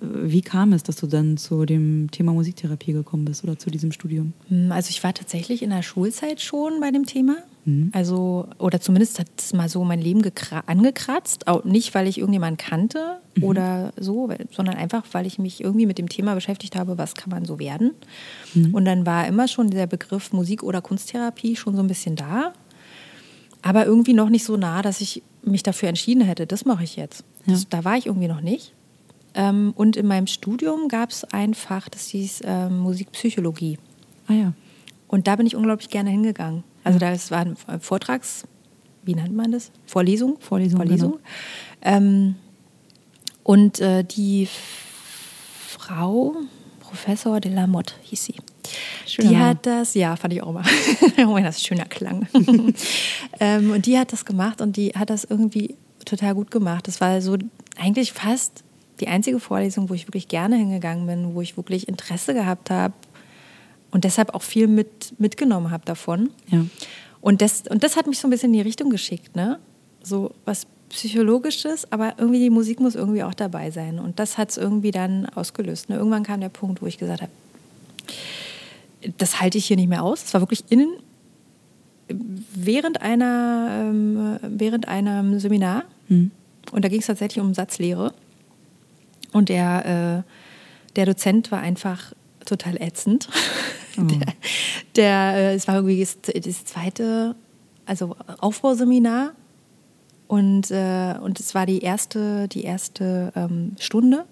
äh, 0.00 0.06
wie 0.24 0.42
kam 0.42 0.72
es, 0.72 0.82
dass 0.82 0.96
du 0.96 1.06
dann 1.06 1.36
zu 1.36 1.64
dem 1.66 2.10
Thema 2.10 2.32
Musiktherapie 2.32 2.92
gekommen 2.92 3.24
bist 3.24 3.44
oder 3.44 3.58
zu 3.58 3.70
diesem 3.70 3.92
Studium? 3.92 4.32
Also 4.70 4.90
ich 4.90 5.02
war 5.04 5.14
tatsächlich 5.14 5.62
in 5.62 5.70
der 5.70 5.82
Schulzeit 5.82 6.40
schon 6.40 6.80
bei 6.80 6.90
dem 6.90 7.06
Thema. 7.06 7.36
Mhm. 7.64 7.90
Also, 7.94 8.48
oder 8.58 8.80
zumindest 8.80 9.18
hat 9.18 9.28
es 9.36 9.52
mal 9.52 9.68
so 9.68 9.84
mein 9.84 10.00
Leben 10.00 10.22
angekratzt. 10.66 11.46
Auch 11.48 11.64
nicht, 11.64 11.94
weil 11.94 12.06
ich 12.06 12.18
irgendjemanden 12.18 12.56
kannte 12.56 13.18
mhm. 13.36 13.44
oder 13.44 13.92
so, 13.98 14.28
sondern 14.50 14.76
einfach, 14.76 15.04
weil 15.12 15.26
ich 15.26 15.38
mich 15.38 15.62
irgendwie 15.62 15.86
mit 15.86 15.98
dem 15.98 16.08
Thema 16.08 16.34
beschäftigt 16.34 16.76
habe, 16.76 16.98
was 16.98 17.14
kann 17.14 17.30
man 17.30 17.44
so 17.44 17.58
werden. 17.58 17.92
Mhm. 18.54 18.74
Und 18.74 18.84
dann 18.84 19.06
war 19.06 19.26
immer 19.26 19.48
schon 19.48 19.70
der 19.70 19.86
Begriff 19.86 20.32
Musik- 20.32 20.62
oder 20.62 20.80
Kunsttherapie 20.80 21.56
schon 21.56 21.76
so 21.76 21.82
ein 21.82 21.88
bisschen 21.88 22.16
da. 22.16 22.52
Aber 23.62 23.86
irgendwie 23.86 24.14
noch 24.14 24.28
nicht 24.28 24.44
so 24.44 24.56
nah, 24.56 24.82
dass 24.82 25.00
ich 25.00 25.22
mich 25.42 25.62
dafür 25.62 25.88
entschieden 25.88 26.22
hätte, 26.22 26.46
das 26.46 26.64
mache 26.64 26.84
ich 26.84 26.96
jetzt. 26.96 27.24
Ja. 27.46 27.54
Das, 27.54 27.68
da 27.68 27.84
war 27.84 27.96
ich 27.96 28.06
irgendwie 28.06 28.28
noch 28.28 28.40
nicht. 28.40 28.72
Ähm, 29.34 29.72
und 29.76 29.96
in 29.96 30.06
meinem 30.06 30.26
Studium 30.26 30.88
gab 30.88 31.10
es 31.10 31.24
ein 31.24 31.54
Fach, 31.54 31.88
das 31.88 32.08
hieß 32.08 32.42
ähm, 32.44 32.78
Musikpsychologie. 32.78 33.78
Ah 34.26 34.32
ja. 34.32 34.52
Und 35.06 35.26
da 35.26 35.36
bin 35.36 35.46
ich 35.46 35.56
unglaublich 35.56 35.88
gerne 35.90 36.10
hingegangen. 36.10 36.64
Also 36.88 37.04
ja. 37.04 37.12
da 37.12 37.30
war 37.30 37.40
ein 37.40 37.80
Vortrags, 37.80 38.44
wie 39.02 39.14
nennt 39.14 39.34
man 39.34 39.52
das? 39.52 39.70
Vorlesung? 39.84 40.38
Vorlesung. 40.40 40.78
Vorlesung. 40.78 41.10
Genau. 41.12 41.22
Ähm, 41.82 42.36
und 43.42 43.78
äh, 43.80 44.04
die 44.04 44.48
Frau, 45.68 46.36
Professor 46.80 47.40
de 47.40 47.52
la 47.52 47.66
Motte 47.66 47.92
hieß 48.04 48.24
sie. 48.24 48.36
Schöner 49.06 49.28
die 49.28 49.36
hat 49.36 49.66
das, 49.66 49.92
ja, 49.92 50.16
fand 50.16 50.32
ich 50.32 50.42
auch 50.42 50.52
mal. 50.52 50.64
oh 51.18 51.32
mein, 51.32 51.44
das 51.44 51.58
ist 51.58 51.66
schöner 51.66 51.84
Klang. 51.84 52.26
ähm, 53.40 53.70
und 53.70 53.84
die 53.84 53.98
hat 53.98 54.14
das 54.14 54.24
gemacht 54.24 54.62
und 54.62 54.78
die 54.78 54.92
hat 54.92 55.10
das 55.10 55.24
irgendwie 55.24 55.76
total 56.06 56.34
gut 56.34 56.50
gemacht. 56.50 56.88
Das 56.88 57.02
war 57.02 57.20
so 57.20 57.36
eigentlich 57.78 58.14
fast 58.14 58.64
die 59.00 59.08
einzige 59.08 59.40
Vorlesung, 59.40 59.90
wo 59.90 59.94
ich 59.94 60.08
wirklich 60.08 60.28
gerne 60.28 60.56
hingegangen 60.56 61.06
bin, 61.06 61.34
wo 61.34 61.42
ich 61.42 61.58
wirklich 61.58 61.86
Interesse 61.86 62.32
gehabt 62.32 62.70
habe 62.70 62.94
und 63.90 64.04
deshalb 64.04 64.34
auch 64.34 64.42
viel 64.42 64.66
mit, 64.66 65.14
mitgenommen 65.18 65.70
habe 65.70 65.84
davon. 65.84 66.30
Ja. 66.48 66.64
Und, 67.20 67.42
das, 67.42 67.62
und 67.68 67.82
das 67.82 67.96
hat 67.96 68.06
mich 68.06 68.18
so 68.18 68.28
ein 68.28 68.30
bisschen 68.30 68.50
in 68.50 68.60
die 68.60 68.60
Richtung 68.60 68.90
geschickt, 68.90 69.34
ne? 69.34 69.58
So 70.02 70.32
was 70.44 70.66
Psychologisches, 70.90 71.90
aber 71.92 72.14
irgendwie 72.16 72.38
die 72.38 72.50
Musik 72.50 72.80
muss 72.80 72.94
irgendwie 72.94 73.22
auch 73.22 73.34
dabei 73.34 73.70
sein. 73.70 73.98
Und 73.98 74.18
das 74.18 74.38
hat 74.38 74.50
es 74.50 74.56
irgendwie 74.56 74.90
dann 74.90 75.26
ausgelöst. 75.26 75.90
Ne? 75.90 75.96
Irgendwann 75.96 76.22
kam 76.22 76.40
der 76.40 76.48
Punkt, 76.48 76.80
wo 76.80 76.86
ich 76.86 76.96
gesagt 76.96 77.20
habe, 77.20 77.32
das 79.18 79.40
halte 79.40 79.58
ich 79.58 79.66
hier 79.66 79.76
nicht 79.76 79.88
mehr 79.88 80.02
aus. 80.02 80.24
Es 80.24 80.32
war 80.32 80.40
wirklich 80.40 80.64
innen, 80.70 80.94
während 82.08 83.02
einer, 83.02 83.68
ähm, 83.82 84.38
während 84.42 84.88
einem 84.88 85.38
Seminar. 85.40 85.84
Hm. 86.08 86.30
Und 86.72 86.84
da 86.84 86.88
ging 86.88 87.00
es 87.00 87.06
tatsächlich 87.06 87.44
um 87.44 87.52
Satzlehre. 87.52 88.14
Und 89.32 89.50
der, 89.50 90.24
äh, 90.24 90.94
der 90.96 91.06
Dozent 91.06 91.52
war 91.52 91.60
einfach 91.60 92.14
total 92.48 92.80
ätzend. 92.80 93.28
Oh. 93.98 94.02
Der, 94.08 94.34
der, 94.94 95.34
äh, 95.34 95.54
es 95.54 95.66
war 95.66 95.74
irgendwie 95.74 95.98
das, 95.98 96.18
das 96.22 96.64
zweite, 96.64 97.34
also 97.84 98.14
Aufbauseminar. 98.38 99.32
Und, 100.28 100.70
äh, 100.70 101.14
und 101.20 101.40
es 101.40 101.54
war 101.54 101.66
die 101.66 101.80
erste, 101.80 102.46
die 102.48 102.62
erste 102.62 103.32
ähm, 103.34 103.74
Stunde. 103.80 104.24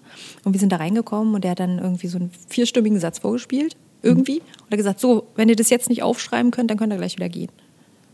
Und 0.45 0.53
wir 0.53 0.59
sind 0.59 0.71
da 0.71 0.77
reingekommen 0.77 1.35
und 1.35 1.43
der 1.43 1.51
hat 1.51 1.59
dann 1.59 1.79
irgendwie 1.79 2.07
so 2.07 2.17
einen 2.17 2.31
vierstimmigen 2.47 2.99
Satz 2.99 3.19
vorgespielt. 3.19 3.75
Irgendwie. 4.03 4.35
Mhm. 4.35 4.63
Und 4.63 4.71
er 4.71 4.77
gesagt, 4.77 4.99
so, 4.99 5.27
wenn 5.35 5.49
ihr 5.49 5.55
das 5.55 5.69
jetzt 5.69 5.89
nicht 5.89 6.03
aufschreiben 6.03 6.51
könnt, 6.51 6.69
dann 6.69 6.77
könnt 6.77 6.93
ihr 6.93 6.97
gleich 6.97 7.15
wieder 7.15 7.29
gehen. 7.29 7.51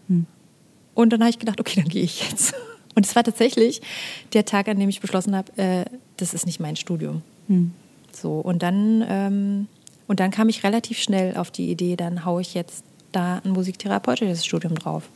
Mhm. 0.08 0.26
Und 0.95 1.14
dann 1.14 1.20
habe 1.20 1.30
ich 1.30 1.39
gedacht, 1.39 1.60
okay, 1.60 1.82
dann 1.82 1.89
gehe 1.89 2.04
ich 2.04 2.30
jetzt. 2.30 2.56
Und 2.95 3.06
es 3.06 3.16
war 3.16 3.24
tatsächlich 3.24 3.82
der 4.34 4.45
Tag, 4.45 4.68
an 4.68 4.80
dem 4.80 4.88
ich 4.88 5.01
beschlossen 5.01 5.36
habe, 5.36 5.51
äh, 5.58 5.86
das 6.18 6.34
ist 6.34 6.45
nicht 6.45 6.60
mein 6.60 6.76
Studium. 6.76 7.22
Mhm. 7.47 7.74
So, 8.16 8.39
und 8.39 8.62
dann, 8.62 9.04
ähm, 9.08 9.68
und 10.08 10.20
dann 10.20 10.32
kam 10.32 10.49
ich 10.49 10.64
relativ 10.64 10.97
schnell 10.99 11.38
auf 11.38 11.51
die 11.51 11.70
Idee, 11.70 11.95
dann 11.95 12.26
haue 12.26 12.41
ich 12.41 12.54
jetzt 12.54 12.84
da 13.12 13.41
ein 13.43 13.51
musiktherapeutisches 13.51 14.45
Studium 14.45 14.76
drauf. 14.76 15.10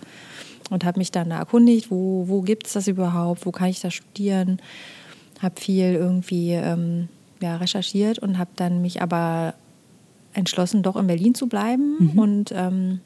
Und 0.69 0.83
habe 0.83 0.99
mich 0.99 1.11
dann 1.11 1.29
da 1.29 1.39
erkundigt, 1.39 1.91
wo, 1.91 2.27
wo 2.27 2.41
gibt 2.41 2.67
es 2.67 2.73
das 2.73 2.88
überhaupt, 2.88 3.45
wo 3.45 3.51
kann 3.51 3.69
ich 3.69 3.79
das 3.79 3.93
studieren. 3.93 4.59
Habe 5.41 5.59
viel 5.59 5.93
irgendwie 5.93 6.51
ähm, 6.51 7.07
ja, 7.41 7.55
recherchiert 7.57 8.19
und 8.19 8.38
habe 8.38 8.49
dann 8.55 8.81
mich 8.81 9.01
aber 9.01 9.53
entschlossen, 10.33 10.83
doch 10.83 10.95
in 10.95 11.07
Berlin 11.07 11.35
zu 11.35 11.47
bleiben 11.47 11.95
mhm. 11.99 12.19
und 12.19 12.51
ähm, 12.53 12.99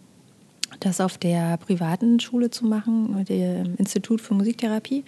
das 0.80 1.02
auf 1.02 1.18
der 1.18 1.58
privaten 1.58 2.20
Schule 2.20 2.50
zu 2.50 2.66
machen, 2.66 3.26
dem 3.26 3.76
Institut 3.76 4.22
für 4.22 4.34
Musiktherapie, 4.34 5.04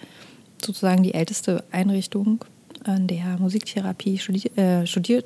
sozusagen 0.64 1.02
die 1.02 1.14
älteste 1.14 1.64
Einrichtung, 1.72 2.44
an 2.84 3.06
der 3.06 3.38
Musiktherapie 3.38 4.18
studiert, 4.18 4.56
äh, 4.58 4.86
studiert 4.86 5.24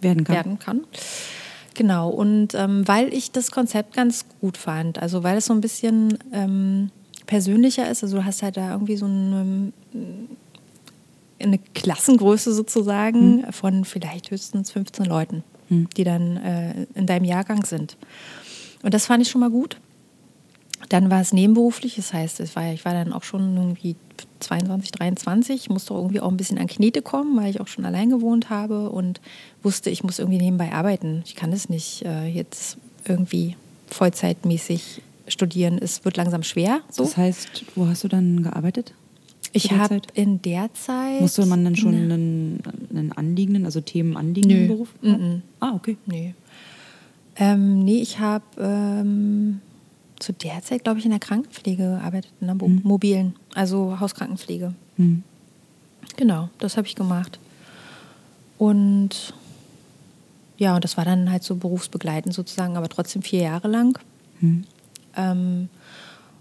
werden 0.00 0.24
kann. 0.24 0.36
Werden 0.36 0.58
kann. 0.58 0.80
Genau, 1.74 2.08
und 2.08 2.54
ähm, 2.54 2.86
weil 2.88 3.14
ich 3.14 3.30
das 3.30 3.52
Konzept 3.52 3.94
ganz 3.94 4.24
gut 4.40 4.56
fand, 4.56 5.00
also 5.00 5.22
weil 5.22 5.38
es 5.38 5.46
so 5.46 5.52
ein 5.52 5.60
bisschen 5.60 6.18
ähm, 6.32 6.90
persönlicher 7.26 7.88
ist, 7.88 8.02
also 8.02 8.16
du 8.16 8.24
hast 8.24 8.42
halt 8.42 8.56
da 8.56 8.72
irgendwie 8.72 8.96
so 8.96 9.06
eine, 9.06 9.72
eine 11.40 11.58
Klassengröße 11.74 12.52
sozusagen 12.52 13.42
mhm. 13.42 13.52
von 13.52 13.84
vielleicht 13.84 14.32
höchstens 14.32 14.72
15 14.72 15.04
Leuten, 15.04 15.44
mhm. 15.68 15.88
die 15.96 16.02
dann 16.02 16.36
äh, 16.38 16.86
in 16.94 17.06
deinem 17.06 17.24
Jahrgang 17.24 17.64
sind. 17.64 17.96
Und 18.82 18.92
das 18.92 19.06
fand 19.06 19.22
ich 19.22 19.30
schon 19.30 19.40
mal 19.40 19.50
gut. 19.50 19.78
Dann 20.88 21.10
war 21.10 21.20
es 21.20 21.32
nebenberuflich, 21.32 21.96
das 21.96 22.12
heißt, 22.12 22.40
es 22.40 22.56
war, 22.56 22.72
ich 22.72 22.84
war 22.84 22.92
dann 22.92 23.12
auch 23.12 23.24
schon 23.24 23.56
irgendwie 23.56 23.94
22, 24.40 24.92
23, 24.92 25.70
musste 25.70 25.94
irgendwie 25.94 26.20
auch 26.20 26.30
ein 26.30 26.36
bisschen 26.36 26.58
an 26.58 26.66
Knete 26.66 27.02
kommen, 27.02 27.36
weil 27.36 27.50
ich 27.50 27.60
auch 27.60 27.66
schon 27.66 27.84
allein 27.84 28.10
gewohnt 28.10 28.50
habe 28.50 28.90
und 28.90 29.20
wusste, 29.62 29.90
ich 29.90 30.02
muss 30.04 30.18
irgendwie 30.18 30.38
nebenbei 30.38 30.72
arbeiten. 30.72 31.22
Ich 31.26 31.34
kann 31.34 31.50
das 31.50 31.68
nicht 31.68 32.04
äh, 32.04 32.26
jetzt 32.26 32.78
irgendwie 33.06 33.56
vollzeitmäßig 33.88 35.02
studieren. 35.26 35.78
Es 35.80 36.04
wird 36.04 36.16
langsam 36.16 36.42
schwer. 36.42 36.80
So. 36.90 37.04
Das 37.04 37.16
heißt, 37.16 37.64
wo 37.74 37.86
hast 37.86 38.04
du 38.04 38.08
dann 38.08 38.42
gearbeitet? 38.42 38.94
Ich 39.52 39.72
habe 39.72 40.00
in 40.14 40.42
der 40.42 40.72
Zeit. 40.74 41.20
Musste 41.20 41.46
man 41.46 41.64
dann 41.64 41.76
schon 41.76 41.92
ne. 41.92 42.14
einen, 42.14 42.62
einen 42.90 43.12
anliegenden, 43.12 43.64
also 43.64 43.80
Themen 43.80 44.16
anliegenden 44.16 44.68
Beruf? 44.68 44.88
Mm 45.00 45.08
-mm. 45.08 45.40
Ah, 45.60 45.72
okay. 45.74 45.96
Nee. 46.06 46.34
Ähm, 47.36 47.84
nee, 47.84 48.00
ich 48.00 48.18
habe 48.18 48.44
ähm, 48.58 49.60
zu 50.18 50.32
der 50.32 50.62
Zeit, 50.62 50.84
glaube 50.84 50.98
ich, 50.98 51.04
in 51.04 51.12
der 51.12 51.20
Krankenpflege 51.20 51.82
gearbeitet, 51.82 52.32
in 52.40 52.48
der 52.48 52.56
mhm. 52.56 52.80
mobilen, 52.82 53.36
also 53.54 53.98
Hauskrankenpflege. 54.00 54.74
Mhm. 54.96 55.22
Genau, 56.16 56.48
das 56.58 56.76
habe 56.76 56.86
ich 56.86 56.96
gemacht. 56.96 57.38
Und 58.58 59.32
ja, 60.58 60.74
und 60.74 60.84
das 60.84 60.96
war 60.96 61.04
dann 61.04 61.30
halt 61.30 61.44
so 61.44 61.54
berufsbegleitend 61.54 62.34
sozusagen, 62.34 62.76
aber 62.76 62.88
trotzdem 62.88 63.22
vier 63.22 63.42
Jahre 63.42 63.68
lang. 63.68 63.98
Mhm. 64.40 64.64
Ähm, 65.16 65.68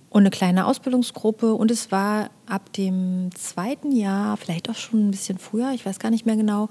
und 0.09 0.23
eine 0.23 0.31
kleine 0.31 0.65
Ausbildungsgruppe. 0.65 1.53
Und 1.53 1.69
es 1.69 1.91
war 1.91 2.31
ab 2.47 2.73
dem 2.73 3.29
zweiten 3.35 3.91
Jahr, 3.91 4.35
vielleicht 4.35 4.69
auch 4.69 4.75
schon 4.75 5.07
ein 5.07 5.11
bisschen 5.11 5.37
früher, 5.37 5.71
ich 5.73 5.85
weiß 5.85 5.99
gar 5.99 6.09
nicht 6.09 6.25
mehr 6.25 6.35
genau, 6.35 6.69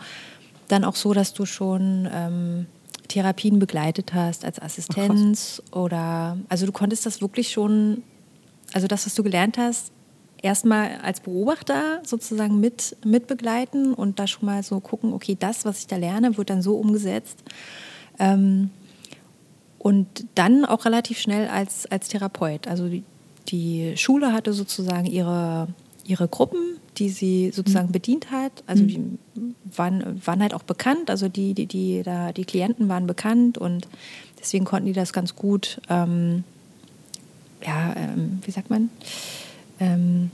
dann 0.66 0.84
auch 0.84 0.97
so, 0.97 1.12
dass 1.12 1.32
du 1.32 1.47
schon 1.47 2.09
ähm, 2.12 2.66
Therapien 3.07 3.61
begleitet 3.61 4.12
hast 4.12 4.44
als 4.44 4.61
Assistenz 4.61 5.62
oh, 5.70 5.82
oder 5.82 6.38
also 6.49 6.66
du 6.66 6.72
konntest 6.72 7.07
das 7.07 7.20
wirklich 7.20 7.53
schon, 7.53 8.03
also 8.72 8.88
das, 8.88 9.07
was 9.07 9.14
du 9.14 9.22
gelernt 9.22 9.59
hast, 9.59 9.92
erstmal 10.43 10.97
als 11.03 11.20
Beobachter 11.20 12.01
sozusagen 12.05 12.61
mit, 12.61 12.97
mit 13.05 13.26
begleiten 13.26 13.95
und 13.95 14.18
da 14.18 14.26
schon 14.26 14.47
mal 14.47 14.62
so 14.62 14.80
gucken, 14.80 15.12
okay, 15.12 15.37
das, 15.39 15.64
was 15.64 15.80
ich 15.80 15.87
da 15.87 15.97
lerne, 15.97 16.37
wird 16.37 16.51
dann 16.51 16.62
so 16.62 16.76
umgesetzt. 16.76 17.43
Ähm, 18.18 18.70
und 19.78 20.26
dann 20.34 20.64
auch 20.64 20.84
relativ 20.84 21.18
schnell 21.18 21.49
als, 21.49 21.87
als 21.87 22.09
Therapeut. 22.09 22.66
Also 22.66 22.89
die, 22.89 23.05
die 23.49 23.97
Schule 23.97 24.32
hatte 24.32 24.53
sozusagen 24.53 25.07
ihre, 25.07 25.68
ihre 26.05 26.28
Gruppen, 26.28 26.78
die 26.99 27.09
sie 27.09 27.51
sozusagen 27.53 27.89
mhm. 27.89 27.93
bedient 27.93 28.30
hat. 28.30 28.64
Also 28.66 28.82
mhm. 28.82 28.89
die 28.89 29.18
waren, 29.76 30.20
waren 30.24 30.43
halt 30.43 30.55
auch 30.55 30.62
bekannt, 30.62 31.11
also 31.11 31.28
die, 31.28 31.55
die, 31.55 31.66
die, 31.66 32.03
da, 32.03 32.32
die 32.32 32.45
Klienten 32.45 32.89
waren 32.89 33.07
bekannt 33.07 33.59
und 33.59 33.87
deswegen 34.41 34.64
konnten 34.64 34.87
die 34.87 34.93
das 34.93 35.12
ganz 35.12 35.37
gut, 35.37 35.80
ähm, 35.89 36.45
ja, 37.64 37.95
ähm, 37.97 38.41
wie 38.45 38.51
sagt 38.51 38.70
man, 38.70 38.91
ähm, 39.80 40.30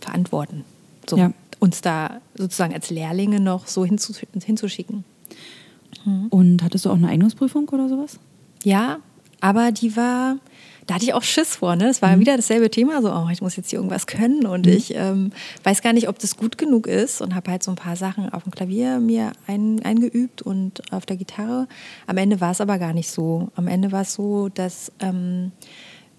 verantworten. 0.00 0.64
So, 1.08 1.16
ja. 1.16 1.32
Uns 1.58 1.80
da 1.80 2.20
sozusagen 2.34 2.74
als 2.74 2.90
Lehrlinge 2.90 3.40
noch 3.40 3.66
so 3.66 3.84
hinzu, 3.84 4.12
hinzuschicken. 4.44 5.04
Mhm. 6.04 6.26
Und 6.28 6.62
hattest 6.62 6.84
du 6.84 6.90
auch 6.90 6.96
eine 6.96 7.08
Eignungsprüfung 7.08 7.68
oder 7.68 7.88
sowas? 7.88 8.18
Ja, 8.62 8.98
aber 9.40 9.72
die 9.72 9.96
war, 9.96 10.36
da 10.86 10.94
hatte 10.94 11.04
ich 11.04 11.14
auch 11.14 11.22
Schiss 11.22 11.56
vor. 11.56 11.76
Ne? 11.76 11.84
Das 11.84 12.02
war 12.02 12.16
mhm. 12.16 12.20
wieder 12.20 12.36
dasselbe 12.36 12.70
Thema, 12.70 13.02
so, 13.02 13.12
oh, 13.12 13.28
ich 13.30 13.42
muss 13.42 13.56
jetzt 13.56 13.70
hier 13.70 13.78
irgendwas 13.78 14.06
können 14.06 14.46
und 14.46 14.66
mhm. 14.66 14.72
ich 14.72 14.94
ähm, 14.94 15.32
weiß 15.64 15.82
gar 15.82 15.92
nicht, 15.92 16.08
ob 16.08 16.18
das 16.18 16.36
gut 16.36 16.58
genug 16.58 16.86
ist 16.86 17.20
und 17.20 17.34
habe 17.34 17.50
halt 17.50 17.62
so 17.62 17.70
ein 17.70 17.76
paar 17.76 17.96
Sachen 17.96 18.32
auf 18.32 18.44
dem 18.44 18.52
Klavier 18.52 19.00
mir 19.00 19.32
ein, 19.46 19.82
eingeübt 19.82 20.42
und 20.42 20.92
auf 20.92 21.06
der 21.06 21.16
Gitarre. 21.16 21.68
Am 22.06 22.16
Ende 22.16 22.40
war 22.40 22.52
es 22.52 22.60
aber 22.60 22.78
gar 22.78 22.92
nicht 22.92 23.10
so. 23.10 23.48
Am 23.56 23.68
Ende 23.68 23.92
war 23.92 24.02
es 24.02 24.14
so, 24.14 24.48
dass 24.48 24.92
ähm, 25.00 25.52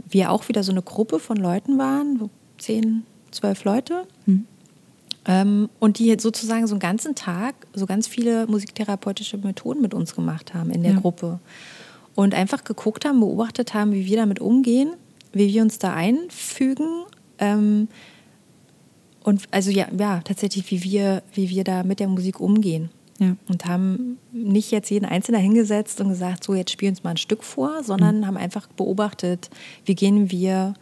wir 0.10 0.32
auch 0.32 0.48
wieder 0.50 0.64
so 0.64 0.72
eine 0.72 0.82
Gruppe 0.82 1.20
von 1.20 1.38
Leuten 1.38 1.78
waren, 1.78 2.20
so 2.20 2.30
zehn, 2.58 3.04
zwölf 3.32 3.64
Leute. 3.64 4.06
Mhm. 4.26 4.46
Ähm, 5.26 5.70
und 5.80 6.00
die 6.00 6.16
sozusagen 6.20 6.68
so 6.68 6.76
einen 6.76 6.80
ganzen 6.80 7.14
Tag 7.14 7.56
so 7.74 7.86
ganz 7.86 8.08
viele 8.08 8.48
musiktherapeutische 8.48 9.38
Methoden 9.38 9.82
mit 9.82 9.94
uns 9.94 10.16
gemacht 10.16 10.54
haben 10.54 10.72
in 10.72 10.84
der 10.84 10.94
ja. 10.94 11.00
Gruppe. 11.00 11.40
und 12.16 12.34
einfach 12.34 12.64
geguckt 12.64 13.06
haben, 13.06 13.20
beobachtet 13.20 13.74
haben, 13.74 13.92
wie 13.92 14.06
wir 14.06 14.18
damit 14.18 14.40
umgehen, 14.40 14.94
wie 15.34 15.54
wir 15.54 15.62
uns 15.62 15.78
da 15.78 15.94
einfügen. 15.94 17.04
Ähm, 17.38 17.90
und 19.24 19.44
also 19.52 19.70
ja, 19.70 19.88
ja, 20.00 20.22
tatsächlich, 20.22 20.72
wie 20.72 20.84
wir, 20.84 21.22
wie 21.34 21.50
wir 21.50 21.64
da 21.64 21.84
mit 21.84 22.00
der 22.00 22.08
Musik 22.08 22.40
umgehen. 22.40 22.90
Ja. 23.20 23.36
Und 23.48 23.66
haben 23.66 24.18
nicht 24.32 24.72
jetzt 24.72 24.92
jeden 24.92 25.06
Einzelnen 25.06 25.42
hingesetzt 25.42 26.00
und 26.02 26.10
gesagt, 26.10 26.44
so 26.44 26.54
jetzt 26.54 26.72
spielen 26.72 26.92
uns 26.92 27.04
mal 27.04 27.12
ein 27.12 27.18
Stück 27.18 27.44
vor, 27.44 27.84
sondern 27.84 28.28
haben 28.28 28.38
einfach 28.38 28.68
beobachtet, 28.68 29.50
wie 29.86 29.96
gehen 29.96 30.30
wir 30.30 30.76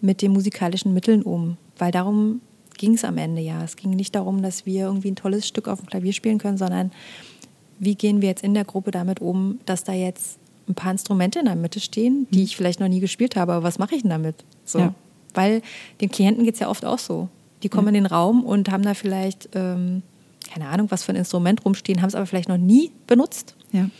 mit 0.00 0.22
den 0.22 0.32
musikalischen 0.32 0.94
Mitteln 0.94 1.22
um. 1.22 1.56
Weil 1.78 1.92
darum 1.92 2.40
ging 2.76 2.94
es 2.94 3.04
am 3.04 3.18
Ende 3.18 3.40
ja. 3.40 3.62
Es 3.62 3.76
ging 3.76 3.90
nicht 3.90 4.14
darum, 4.14 4.42
dass 4.42 4.66
wir 4.66 4.86
irgendwie 4.86 5.10
ein 5.10 5.16
tolles 5.16 5.46
Stück 5.46 5.68
auf 5.68 5.80
dem 5.80 5.86
Klavier 5.86 6.12
spielen 6.12 6.38
können, 6.38 6.58
sondern 6.58 6.90
wie 7.78 7.94
gehen 7.94 8.20
wir 8.20 8.28
jetzt 8.28 8.42
in 8.42 8.54
der 8.54 8.64
Gruppe 8.64 8.90
damit 8.90 9.20
um, 9.20 9.60
dass 9.66 9.84
da 9.84 9.92
jetzt 9.92 10.38
ein 10.68 10.74
paar 10.74 10.92
Instrumente 10.92 11.38
in 11.38 11.44
der 11.44 11.56
Mitte 11.56 11.80
stehen, 11.80 12.26
die 12.30 12.42
ich 12.42 12.56
vielleicht 12.56 12.80
noch 12.80 12.88
nie 12.88 13.00
gespielt 13.00 13.36
habe, 13.36 13.52
aber 13.52 13.62
was 13.62 13.78
mache 13.78 13.94
ich 13.94 14.02
denn 14.02 14.10
damit? 14.10 14.44
So. 14.64 14.78
Ja. 14.78 14.94
Weil 15.34 15.62
den 16.00 16.10
Klienten 16.10 16.44
geht 16.44 16.54
es 16.54 16.60
ja 16.60 16.68
oft 16.68 16.84
auch 16.84 16.98
so. 16.98 17.28
Die 17.62 17.68
kommen 17.68 17.88
in 17.88 17.94
den 17.94 18.06
Raum 18.06 18.44
und 18.44 18.70
haben 18.70 18.82
da 18.82 18.94
vielleicht, 18.94 19.50
ähm, 19.54 20.02
keine 20.56 20.70
Ahnung, 20.70 20.90
was 20.90 21.02
für 21.02 21.12
ein 21.12 21.16
Instrument 21.16 21.64
rumstehen, 21.66 22.00
haben 22.00 22.08
es 22.08 22.14
aber 22.14 22.24
vielleicht 22.24 22.48
noch 22.48 22.56
nie 22.56 22.90
benutzt. 23.06 23.54
Ja. 23.72 23.90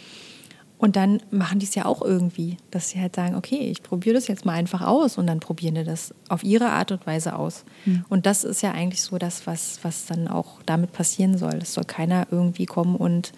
Und 0.78 0.96
dann 0.96 1.20
machen 1.30 1.58
die 1.58 1.66
es 1.66 1.74
ja 1.74 1.84
auch 1.84 2.00
irgendwie, 2.00 2.56
dass 2.70 2.88
sie 2.88 3.00
halt 3.00 3.14
sagen, 3.14 3.34
okay, 3.34 3.58
ich 3.58 3.82
probiere 3.82 4.14
das 4.14 4.26
jetzt 4.26 4.46
mal 4.46 4.52
einfach 4.52 4.80
aus 4.80 5.18
und 5.18 5.26
dann 5.26 5.40
probieren 5.40 5.74
die 5.74 5.84
das 5.84 6.14
auf 6.30 6.42
ihre 6.44 6.70
Art 6.70 6.92
und 6.92 7.06
Weise 7.06 7.36
aus. 7.36 7.64
Und 8.08 8.24
das 8.24 8.44
ist 8.44 8.62
ja 8.62 8.72
eigentlich 8.72 9.02
so 9.02 9.18
das, 9.18 9.46
was, 9.46 9.80
was 9.82 10.06
dann 10.06 10.28
auch 10.28 10.62
damit 10.64 10.92
passieren 10.92 11.36
soll. 11.36 11.56
Es 11.60 11.74
soll 11.74 11.84
keiner 11.84 12.26
irgendwie 12.30 12.66
kommen 12.66 12.96
und 12.96 13.32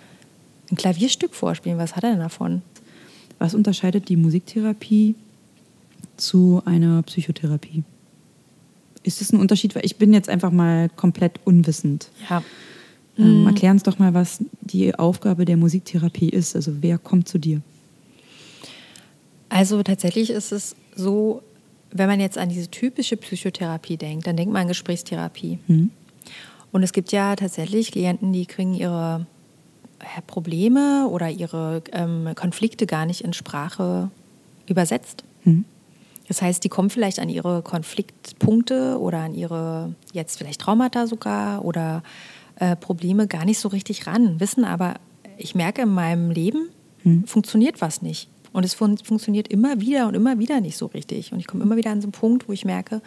ein 0.70 0.76
Klavierstück 0.76 1.34
vorspielen. 1.34 1.78
Was 1.78 1.96
hat 1.96 2.04
er 2.04 2.10
denn 2.10 2.20
davon? 2.20 2.62
Was 3.40 3.54
unterscheidet 3.54 4.08
die 4.08 4.16
Musiktherapie 4.16 5.16
zu 6.16 6.62
einer 6.64 7.02
Psychotherapie? 7.02 7.82
Ist 9.02 9.22
es 9.22 9.32
ein 9.32 9.40
Unterschied? 9.40 9.74
Weil 9.74 9.84
ich 9.84 9.96
bin 9.96 10.12
jetzt 10.12 10.28
einfach 10.28 10.50
mal 10.52 10.88
komplett 10.88 11.40
unwissend. 11.44 12.10
Ja. 12.28 12.42
Ähm, 13.18 13.46
erklär 13.46 13.72
uns 13.72 13.82
doch 13.82 13.98
mal, 13.98 14.14
was 14.14 14.42
die 14.60 14.94
Aufgabe 14.94 15.44
der 15.44 15.56
Musiktherapie 15.56 16.28
ist. 16.28 16.54
Also 16.54 16.72
wer 16.80 16.98
kommt 16.98 17.28
zu 17.28 17.38
dir? 17.38 17.60
Also 19.48 19.82
tatsächlich 19.82 20.30
ist 20.30 20.52
es 20.52 20.76
so, 20.94 21.42
wenn 21.90 22.08
man 22.08 22.20
jetzt 22.20 22.38
an 22.38 22.48
diese 22.48 22.70
typische 22.70 23.16
Psychotherapie 23.16 23.96
denkt, 23.96 24.26
dann 24.26 24.36
denkt 24.36 24.52
man 24.52 24.62
an 24.62 24.68
Gesprächstherapie. 24.68 25.58
Mhm. 25.66 25.90
Und 26.70 26.82
es 26.82 26.92
gibt 26.92 27.12
ja 27.12 27.34
tatsächlich 27.34 27.92
Klienten, 27.92 28.32
die 28.32 28.46
kriegen 28.46 28.74
ihre 28.74 29.26
Probleme 30.26 31.08
oder 31.08 31.30
ihre 31.30 31.82
ähm, 31.92 32.28
Konflikte 32.34 32.86
gar 32.86 33.06
nicht 33.06 33.22
in 33.22 33.32
Sprache 33.32 34.10
übersetzt. 34.66 35.24
Mhm. 35.44 35.64
Das 36.28 36.42
heißt, 36.42 36.62
die 36.62 36.68
kommen 36.68 36.90
vielleicht 36.90 37.18
an 37.20 37.30
ihre 37.30 37.62
Konfliktpunkte 37.62 38.98
oder 39.00 39.20
an 39.20 39.34
ihre 39.34 39.94
jetzt 40.12 40.36
vielleicht 40.36 40.60
Traumata 40.60 41.06
sogar 41.06 41.64
oder 41.64 42.02
äh, 42.58 42.76
Probleme 42.76 43.26
gar 43.26 43.44
nicht 43.44 43.58
so 43.58 43.68
richtig 43.68 44.06
ran, 44.06 44.40
wissen 44.40 44.64
aber, 44.64 44.94
ich 45.36 45.54
merke 45.54 45.82
in 45.82 45.90
meinem 45.90 46.30
Leben, 46.30 46.68
funktioniert 47.26 47.80
was 47.80 48.02
nicht. 48.02 48.28
Und 48.52 48.64
es 48.64 48.74
fun 48.74 48.98
funktioniert 48.98 49.48
immer 49.48 49.80
wieder 49.80 50.08
und 50.08 50.14
immer 50.14 50.38
wieder 50.38 50.60
nicht 50.60 50.76
so 50.76 50.86
richtig. 50.86 51.32
Und 51.32 51.38
ich 51.38 51.46
komme 51.46 51.62
immer 51.62 51.76
wieder 51.76 51.90
an 51.90 52.00
so 52.00 52.06
einen 52.06 52.12
Punkt, 52.12 52.48
wo 52.48 52.52
ich 52.52 52.64
merke, 52.64 53.02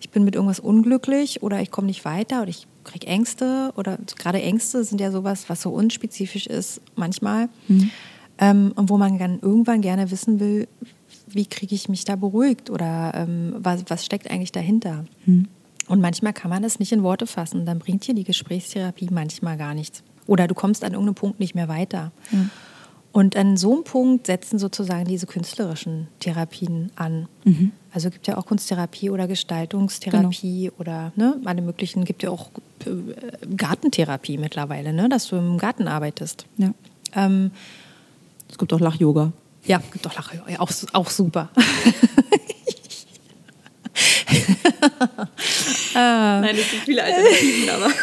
ich 0.00 0.10
bin 0.10 0.24
mit 0.24 0.34
irgendwas 0.34 0.60
unglücklich 0.60 1.42
oder 1.42 1.62
ich 1.62 1.70
komme 1.70 1.86
nicht 1.86 2.04
weiter 2.04 2.42
oder 2.42 2.50
ich 2.50 2.66
kriege 2.84 3.06
Ängste 3.06 3.72
oder 3.76 3.98
gerade 4.18 4.42
Ängste 4.42 4.82
sind 4.84 5.00
ja 5.00 5.10
sowas, 5.10 5.48
was 5.48 5.62
so 5.62 5.70
unspezifisch 5.70 6.46
ist 6.46 6.80
manchmal. 6.96 7.48
Ähm, 8.38 8.72
und 8.74 8.90
wo 8.90 8.98
man 8.98 9.18
dann 9.18 9.38
irgendwann 9.40 9.80
gerne 9.80 10.10
wissen 10.10 10.40
will, 10.40 10.66
wie 11.28 11.46
kriege 11.46 11.74
ich 11.74 11.88
mich 11.88 12.04
da 12.04 12.16
beruhigt 12.16 12.68
oder 12.68 13.12
ähm, 13.14 13.54
was, 13.58 13.84
was 13.88 14.04
steckt 14.04 14.30
eigentlich 14.30 14.52
dahinter. 14.52 15.04
Und 15.88 16.00
manchmal 16.00 16.32
kann 16.32 16.50
man 16.50 16.62
das 16.62 16.78
nicht 16.78 16.92
in 16.92 17.02
Worte 17.02 17.26
fassen. 17.26 17.66
Dann 17.66 17.78
bringt 17.78 18.06
dir 18.06 18.14
die 18.14 18.24
Gesprächstherapie 18.24 19.08
manchmal 19.10 19.56
gar 19.56 19.74
nichts. 19.74 20.02
Oder 20.26 20.46
du 20.46 20.54
kommst 20.54 20.84
an 20.84 20.92
irgendeinem 20.92 21.16
Punkt 21.16 21.40
nicht 21.40 21.54
mehr 21.54 21.68
weiter. 21.68 22.12
Und 23.10 23.36
an 23.36 23.56
so 23.58 23.74
einem 23.74 23.84
Punkt 23.84 24.26
setzen 24.28 24.58
sozusagen 24.58 25.04
diese 25.04 25.26
künstlerischen 25.26 26.06
Therapien 26.20 26.90
an. 26.96 27.26
Also 27.92 28.08
gibt 28.10 28.26
ja 28.26 28.38
auch 28.38 28.46
Kunsttherapie 28.46 29.10
oder 29.10 29.26
Gestaltungstherapie 29.28 30.70
oder 30.78 31.12
ne, 31.16 31.36
alle 31.44 31.60
möglichen, 31.60 32.04
gibt 32.06 32.22
ja 32.22 32.30
auch 32.30 32.50
äh, 32.86 33.46
Gartentherapie 33.56 34.38
mittlerweile, 34.38 34.92
ne, 34.94 35.08
dass 35.10 35.26
du 35.28 35.36
im 35.36 35.58
Garten 35.58 35.88
arbeitest. 35.88 36.46
Ja. 36.56 36.72
Ähm, 37.14 37.50
Es 38.48 38.56
gibt 38.56 38.72
auch 38.72 38.80
Lach-Yoga. 38.80 39.32
ja, 39.66 39.82
gibt 39.92 40.06
doch 40.06 40.14
Lache, 40.14 40.40
ja, 40.48 40.60
auch, 40.60 40.70
auch 40.94 41.10
super. 41.10 41.50
Nein, 45.94 46.56
es 46.56 46.70
gibt 46.70 46.84
viele 46.84 47.02
Alternativen, 47.04 47.70
aber. 47.70 47.90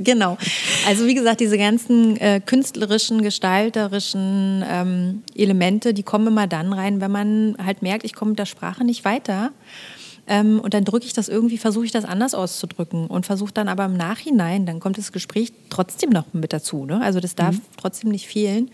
Genau. 0.00 0.38
Also 0.86 1.06
wie 1.06 1.14
gesagt, 1.14 1.40
diese 1.40 1.58
ganzen 1.58 2.16
äh, 2.18 2.40
künstlerischen, 2.44 3.22
gestalterischen 3.22 4.64
ähm, 4.68 5.22
Elemente, 5.34 5.92
die 5.92 6.04
kommen 6.04 6.28
immer 6.28 6.46
dann 6.46 6.72
rein, 6.72 7.00
wenn 7.00 7.10
man 7.10 7.56
halt 7.64 7.82
merkt, 7.82 8.04
ich 8.04 8.14
komme 8.14 8.30
mit 8.30 8.38
der 8.38 8.46
Sprache 8.46 8.84
nicht 8.84 9.04
weiter. 9.04 9.50
Ähm, 10.28 10.60
und 10.60 10.74
dann 10.74 10.84
drücke 10.84 11.06
ich 11.06 11.14
das 11.14 11.28
irgendwie, 11.28 11.58
versuche 11.58 11.86
ich 11.86 11.90
das 11.90 12.04
anders 12.04 12.34
auszudrücken 12.34 13.06
und 13.06 13.26
versuche 13.26 13.52
dann 13.52 13.66
aber 13.66 13.86
im 13.86 13.96
Nachhinein, 13.96 14.66
dann 14.66 14.78
kommt 14.78 14.98
das 14.98 15.10
Gespräch 15.10 15.52
trotzdem 15.70 16.10
noch 16.10 16.32
mit 16.32 16.52
dazu. 16.52 16.84
Ne? 16.84 17.00
Also 17.02 17.18
das 17.18 17.34
darf 17.34 17.56
trotzdem 17.76 18.10
nicht 18.10 18.28
fehlen. 18.28 18.70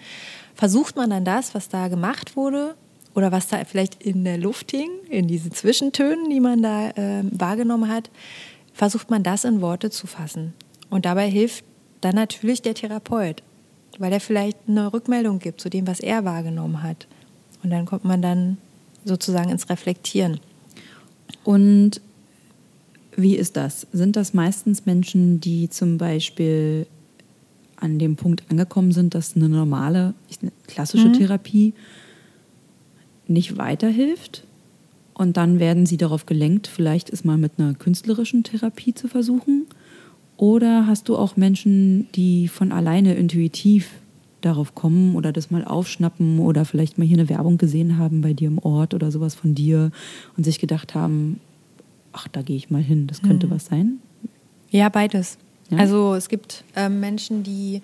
Versucht 0.54 0.96
man 0.96 1.10
dann 1.10 1.24
das, 1.24 1.54
was 1.54 1.68
da 1.68 1.88
gemacht 1.88 2.36
wurde 2.36 2.74
oder 3.14 3.32
was 3.32 3.46
da 3.46 3.64
vielleicht 3.64 4.02
in 4.02 4.24
der 4.24 4.38
Luft 4.38 4.72
hing, 4.72 4.90
in 5.08 5.28
diesen 5.28 5.52
Zwischentönen, 5.52 6.28
die 6.30 6.40
man 6.40 6.62
da 6.62 6.90
ähm, 6.96 7.30
wahrgenommen 7.32 7.88
hat, 7.88 8.10
versucht 8.72 9.10
man 9.10 9.22
das 9.22 9.44
in 9.44 9.60
Worte 9.60 9.90
zu 9.90 10.06
fassen. 10.06 10.52
Und 10.90 11.04
dabei 11.04 11.30
hilft 11.30 11.64
dann 12.00 12.16
natürlich 12.16 12.60
der 12.60 12.74
Therapeut, 12.74 13.42
weil 13.98 14.12
er 14.12 14.20
vielleicht 14.20 14.58
eine 14.66 14.92
Rückmeldung 14.92 15.38
gibt 15.38 15.60
zu 15.60 15.70
dem, 15.70 15.86
was 15.86 16.00
er 16.00 16.24
wahrgenommen 16.24 16.82
hat. 16.82 17.06
Und 17.62 17.70
dann 17.70 17.86
kommt 17.86 18.04
man 18.04 18.20
dann 18.20 18.58
sozusagen 19.04 19.50
ins 19.50 19.70
Reflektieren. 19.70 20.40
Und 21.44 22.00
wie 23.16 23.36
ist 23.36 23.56
das? 23.56 23.86
Sind 23.92 24.16
das 24.16 24.34
meistens 24.34 24.86
Menschen, 24.86 25.40
die 25.40 25.70
zum 25.70 25.98
Beispiel 25.98 26.86
an 27.76 27.98
dem 27.98 28.16
Punkt 28.16 28.42
angekommen 28.50 28.92
sind, 28.92 29.14
dass 29.14 29.36
eine 29.36 29.48
normale, 29.48 30.14
klassische 30.66 31.12
Therapie 31.12 31.74
nicht 33.26 33.56
weiterhilft? 33.58 34.44
Und 35.14 35.36
dann 35.36 35.60
werden 35.60 35.86
sie 35.86 35.96
darauf 35.96 36.26
gelenkt, 36.26 36.66
vielleicht 36.66 37.08
es 37.10 37.24
mal 37.24 37.38
mit 37.38 37.52
einer 37.58 37.74
künstlerischen 37.74 38.42
Therapie 38.42 38.94
zu 38.94 39.06
versuchen? 39.06 39.66
Oder 40.36 40.86
hast 40.86 41.08
du 41.08 41.16
auch 41.16 41.36
Menschen, 41.36 42.08
die 42.14 42.48
von 42.48 42.72
alleine 42.72 43.14
intuitiv 43.14 43.90
darauf 44.40 44.74
kommen 44.74 45.14
oder 45.14 45.32
das 45.32 45.50
mal 45.50 45.64
aufschnappen 45.64 46.38
oder 46.40 46.64
vielleicht 46.64 46.98
mal 46.98 47.06
hier 47.06 47.18
eine 47.18 47.28
Werbung 47.28 47.56
gesehen 47.56 47.98
haben 47.98 48.20
bei 48.20 48.32
dir 48.32 48.48
im 48.48 48.58
Ort 48.58 48.92
oder 48.92 49.10
sowas 49.10 49.34
von 49.34 49.54
dir 49.54 49.90
und 50.36 50.44
sich 50.44 50.58
gedacht 50.58 50.94
haben, 50.94 51.40
ach, 52.12 52.28
da 52.28 52.42
gehe 52.42 52.56
ich 52.56 52.70
mal 52.70 52.82
hin, 52.82 53.06
das 53.06 53.22
könnte 53.22 53.50
was 53.50 53.66
sein? 53.66 54.00
Ja, 54.70 54.88
beides. 54.88 55.38
Ja? 55.70 55.78
Also 55.78 56.14
es 56.14 56.28
gibt 56.28 56.64
ähm, 56.76 57.00
Menschen, 57.00 57.42
die 57.42 57.80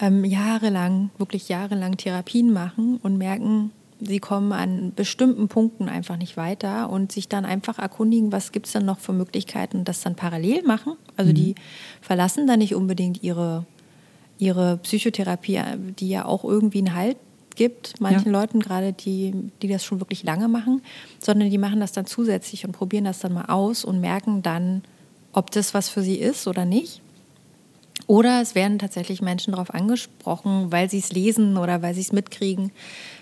ähm, 0.00 0.24
jahrelang, 0.24 1.10
wirklich 1.18 1.48
jahrelang 1.48 1.96
Therapien 1.96 2.52
machen 2.52 2.98
und 3.02 3.18
merken, 3.18 3.70
sie 4.00 4.20
kommen 4.20 4.52
an 4.52 4.92
bestimmten 4.94 5.48
Punkten 5.48 5.88
einfach 5.88 6.16
nicht 6.16 6.36
weiter 6.36 6.90
und 6.90 7.12
sich 7.12 7.28
dann 7.28 7.44
einfach 7.44 7.78
erkundigen, 7.78 8.32
was 8.32 8.52
gibt 8.52 8.66
es 8.66 8.72
denn 8.72 8.84
noch 8.84 8.98
für 8.98 9.12
Möglichkeiten, 9.12 9.84
das 9.84 10.00
dann 10.02 10.14
parallel 10.14 10.62
machen. 10.62 10.94
Also 11.16 11.32
die 11.32 11.54
verlassen 12.00 12.46
dann 12.46 12.60
nicht 12.60 12.74
unbedingt 12.74 13.22
ihre, 13.22 13.66
ihre 14.38 14.78
Psychotherapie, 14.78 15.60
die 15.98 16.08
ja 16.08 16.24
auch 16.24 16.44
irgendwie 16.44 16.78
einen 16.78 16.94
Halt 16.94 17.16
gibt, 17.56 18.00
manchen 18.00 18.32
Ja. 18.32 18.40
Leuten 18.40 18.60
gerade, 18.60 18.92
die, 18.92 19.34
die 19.62 19.68
das 19.68 19.84
schon 19.84 20.00
wirklich 20.00 20.22
lange 20.22 20.48
machen, 20.48 20.80
sondern 21.18 21.50
die 21.50 21.58
machen 21.58 21.80
das 21.80 21.92
dann 21.92 22.06
zusätzlich 22.06 22.64
und 22.64 22.72
probieren 22.72 23.04
das 23.04 23.18
dann 23.18 23.34
mal 23.34 23.46
aus 23.46 23.84
und 23.84 24.00
merken 24.00 24.42
dann, 24.42 24.82
ob 25.32 25.50
das 25.50 25.74
was 25.74 25.88
für 25.88 26.02
sie 26.02 26.16
ist 26.16 26.46
oder 26.46 26.64
nicht. 26.64 27.02
Oder 28.06 28.40
es 28.40 28.54
werden 28.54 28.78
tatsächlich 28.78 29.20
Menschen 29.20 29.52
darauf 29.52 29.74
angesprochen, 29.74 30.72
weil 30.72 30.88
sie 30.88 30.98
es 30.98 31.12
lesen 31.12 31.56
oder 31.58 31.82
weil 31.82 31.94
sie 31.94 32.00
es 32.00 32.12
mitkriegen. 32.12 32.70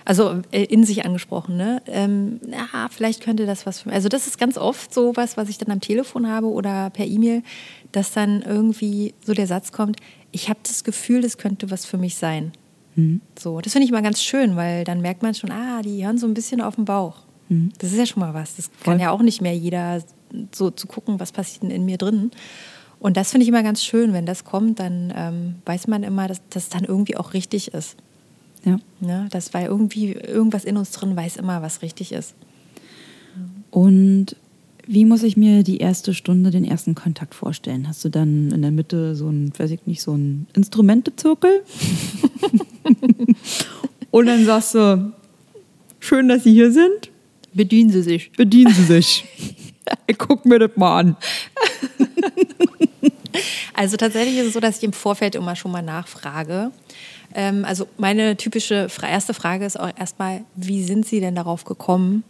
Also 0.07 0.41
äh, 0.53 0.63
in 0.63 0.85
sich 0.85 1.05
angesprochen, 1.05 1.57
ne? 1.57 1.83
Ähm, 1.87 2.41
ja, 2.49 2.89
vielleicht 2.91 3.23
könnte 3.23 3.45
das 3.45 3.67
was 3.67 3.81
für 3.81 3.91
Also 3.91 4.09
das 4.09 4.29
ist 4.29 4.39
ganz 4.39 4.57
oft 4.57 4.95
so 4.95 5.17
was, 5.17 5.37
was 5.37 5.49
ich 5.49 5.59
dann 5.59 5.73
am 5.73 5.81
Telefon 5.81 6.29
habe 6.29 6.47
oder 6.47 6.91
per 6.91 7.05
E-Mail, 7.05 7.43
dass 7.91 8.13
dann 8.13 8.41
irgendwie 8.43 9.15
so 9.25 9.35
der 9.35 9.49
Satz 9.49 9.73
kommt, 9.73 9.97
ich 10.31 10.49
habe 10.49 10.61
das 10.63 10.85
Gefühl, 10.85 11.23
das 11.23 11.39
könnte 11.39 11.73
was 11.73 11.85
für 11.85 11.99
mich 11.99 12.15
sein. 12.15 12.53
So, 13.37 13.61
das 13.61 13.73
finde 13.73 13.85
ich 13.85 13.91
mal 13.91 14.03
ganz 14.03 14.23
schön, 14.23 14.55
weil 14.55 14.85
dann 14.85 15.01
merkt 15.01 15.23
man 15.23 15.35
schon, 15.35 15.51
ah, 15.51 15.83
die 15.83 16.07
hören 16.07 16.19
so 16.19 16.27
ein 16.27 16.35
bisschen 16.35 16.61
auf 16.61 16.77
den 16.77 16.85
Bauch. 16.85 17.17
Das 17.79 17.91
ist 17.91 17.99
ja 17.99 18.07
schon 18.07 18.21
mal 18.21 18.33
was. 18.33 18.57
Das 18.57 18.71
kann 18.71 18.95
Voll. 18.95 19.01
ja 19.01 19.11
auch 19.11 19.23
nicht 19.23 19.41
mehr 19.41 19.57
jeder 19.57 20.03
so 20.55 20.71
zu 20.71 20.87
gucken, 20.87 21.19
was 21.19 21.33
passiert 21.33 21.65
denn 21.65 21.71
in 21.71 21.85
mir 21.85 21.99
drin. 21.99 22.31
Und 23.01 23.17
das 23.17 23.33
finde 23.33 23.43
ich 23.43 23.49
immer 23.49 23.63
ganz 23.63 23.83
schön, 23.83 24.13
wenn 24.13 24.25
das 24.25 24.45
kommt, 24.45 24.79
dann 24.79 25.13
ähm, 25.17 25.57
weiß 25.65 25.89
man 25.89 26.05
immer, 26.05 26.29
dass 26.29 26.41
das 26.51 26.69
dann 26.69 26.85
irgendwie 26.85 27.17
auch 27.17 27.35
richtig 27.35 27.75
ist. 27.75 27.97
Ja. 28.67 28.79
Ne? 29.01 29.29
Das 29.31 29.55
war 29.55 29.63
irgendwie, 29.63 30.13
irgendwas 30.13 30.65
in 30.65 30.77
uns 30.77 30.91
drin 30.91 31.17
weiß 31.17 31.37
immer, 31.37 31.63
was 31.63 31.83
richtig 31.83 32.13
ist. 32.13 32.35
Und 33.71 34.37
wie 34.87 35.05
muss 35.05 35.23
ich 35.23 35.37
mir 35.37 35.63
die 35.63 35.79
erste 35.79 36.15
Stunde, 36.15 36.51
den 36.51 36.65
ersten 36.65 36.95
Kontakt 36.95 37.35
vorstellen? 37.35 37.89
Hast 37.89 38.05
du 38.05 38.09
dann 38.09 38.51
in 38.51 38.63
der 38.63 38.73
Mitte 38.73 39.15
so 39.15 39.29
ein, 39.29 39.53
weiß 39.57 39.71
ich 39.71 39.87
nicht, 39.87 40.03
so 40.03 40.15
ein 40.15 40.47
Instrumentezirkel? 40.55 41.63
Und 44.11 44.27
dann 44.27 44.45
sagst 44.45 44.75
du, 44.75 45.13
schön, 46.01 46.29
dass 46.29 46.45
Sie 46.45 46.53
hier 46.53 46.73
sind. 46.73 47.11
Bedienen 47.55 47.91
Sie 47.91 48.03
sich. 48.03 48.33
Bedienen 48.33 48.75
Sie 48.75 48.85
sich. 48.85 49.25
Ich 50.09 50.19
guck 50.19 50.45
mir 50.45 50.59
das 50.59 50.77
mal 50.77 50.99
an. 51.01 51.17
Also 53.75 53.99
tatsächlich 53.99 54.39
ist 54.39 54.47
es 54.47 54.53
so, 54.55 54.61
dass 54.61 54.79
ich 54.79 54.85
im 54.85 54.95
Vorfeld 54.95 55.35
immer 55.35 55.55
schon 55.55 55.71
mal 55.71 55.83
nachfrage. 55.83 56.73
Ähm, 57.37 57.67
also 57.67 57.87
meine 57.99 58.37
typische 58.39 58.89
erste 59.03 59.35
Frage 59.35 59.67
ist 59.67 59.79
auch 59.79 59.91
erstmal, 59.97 60.41
wie 60.57 60.83
sind 60.83 61.07
Sie 61.07 61.21
denn 61.21 61.35
darauf 61.35 61.65
gekommen, 61.65 62.25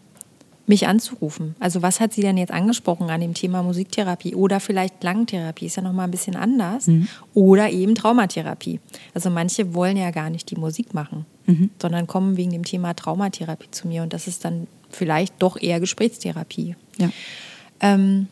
mich 0.67 0.89
anzurufen? 0.89 1.55
Also 1.61 1.81
was 1.81 2.01
hat 2.01 2.13
Sie 2.13 2.23
denn 2.23 2.37
jetzt 2.37 2.51
angesprochen 2.51 3.09
an 3.09 3.21
dem 3.21 3.33
Thema 3.33 3.63
Musiktherapie 3.63 4.35
oder 4.35 4.59
vielleicht 4.59 5.01
Klangtherapie? 5.01 5.67
Ist 5.67 5.77
ja 5.77 5.83
nochmal 5.83 6.09
ein 6.09 6.11
bisschen 6.11 6.35
anders. 6.35 6.89
Oder 7.35 7.71
eben 7.71 7.95
Traumatherapie. 7.95 8.81
Also 9.15 9.31
manche 9.31 9.75
wollen 9.75 9.97
ja 9.97 10.11
gar 10.11 10.29
nicht 10.29 10.51
die 10.51 10.57
Musik 10.57 10.93
machen, 10.93 11.25
sondern 11.81 12.09
kommen 12.09 12.37
wegen 12.37 12.51
dem 12.51 12.65
Thema 12.65 12.95
Traumatherapie 12.95 13.71
zu 13.71 13.87
mir 13.87 14.03
und 14.03 14.13
das 14.13 14.27
ist 14.27 14.45
dann 14.45 14.67
vielleicht 14.91 15.35
doch 15.41 15.57
eher 15.57 15.79
Gesprächstherapie. 15.79 16.75
Ja. 16.99 17.11
Ähm, 17.79 18.27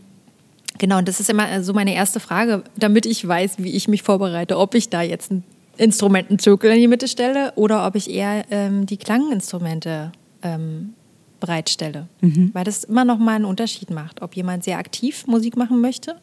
genau, 0.78 0.98
und 0.98 1.06
das 1.06 1.20
ist 1.20 1.30
immer 1.30 1.62
so 1.62 1.72
meine 1.72 1.94
erste 1.94 2.18
Frage, 2.18 2.64
damit 2.74 3.06
ich 3.06 3.26
weiß, 3.26 3.58
wie 3.58 3.70
ich 3.70 3.86
mich 3.86 4.02
vorbereite, 4.02 4.58
ob 4.58 4.74
ich 4.74 4.88
da 4.88 5.02
jetzt 5.02 5.30
einen 5.30 5.44
Instrumentenzirkel 5.76 6.72
in 6.72 6.80
die 6.80 6.88
Mitte 6.88 7.08
stelle 7.08 7.52
oder 7.56 7.86
ob 7.86 7.94
ich 7.94 8.10
eher 8.10 8.44
ähm, 8.50 8.86
die 8.86 8.96
Klanginstrumente 8.96 10.12
ähm, 10.42 10.94
bereitstelle. 11.40 12.08
Weil 12.52 12.64
das 12.64 12.84
immer 12.84 13.04
noch 13.04 13.18
mal 13.18 13.36
einen 13.36 13.44
Unterschied 13.44 13.90
macht, 13.90 14.22
ob 14.22 14.34
jemand 14.36 14.64
sehr 14.64 14.78
aktiv 14.78 15.26
Musik 15.26 15.56
machen 15.56 15.80
möchte 15.80 16.16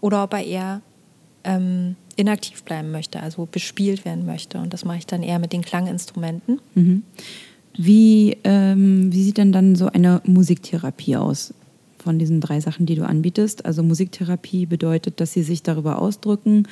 oder 0.00 0.22
ob 0.24 0.32
er 0.32 0.44
eher 0.44 0.82
ähm, 1.44 1.96
inaktiv 2.16 2.62
bleiben 2.64 2.90
möchte, 2.90 3.20
also 3.20 3.46
bespielt 3.50 4.04
werden 4.04 4.26
möchte. 4.26 4.58
Und 4.58 4.72
das 4.72 4.84
mache 4.84 4.98
ich 4.98 5.06
dann 5.06 5.22
eher 5.22 5.38
mit 5.38 5.52
den 5.52 5.62
Klanginstrumenten. 5.62 6.60
Wie, 7.76 8.36
ähm, 8.44 9.12
wie 9.12 9.22
sieht 9.22 9.38
denn 9.38 9.52
dann 9.52 9.76
so 9.76 9.86
eine 9.86 10.20
Musiktherapie 10.24 11.16
aus? 11.16 11.54
Von 11.98 12.18
diesen 12.18 12.40
drei 12.40 12.60
Sachen, 12.60 12.86
die 12.86 12.94
du 12.94 13.04
anbietest. 13.04 13.66
Also 13.66 13.82
Musiktherapie 13.82 14.66
bedeutet, 14.66 15.20
dass 15.20 15.32
sie 15.32 15.42
sich 15.42 15.62
darüber 15.62 16.00
ausdrücken. 16.00 16.66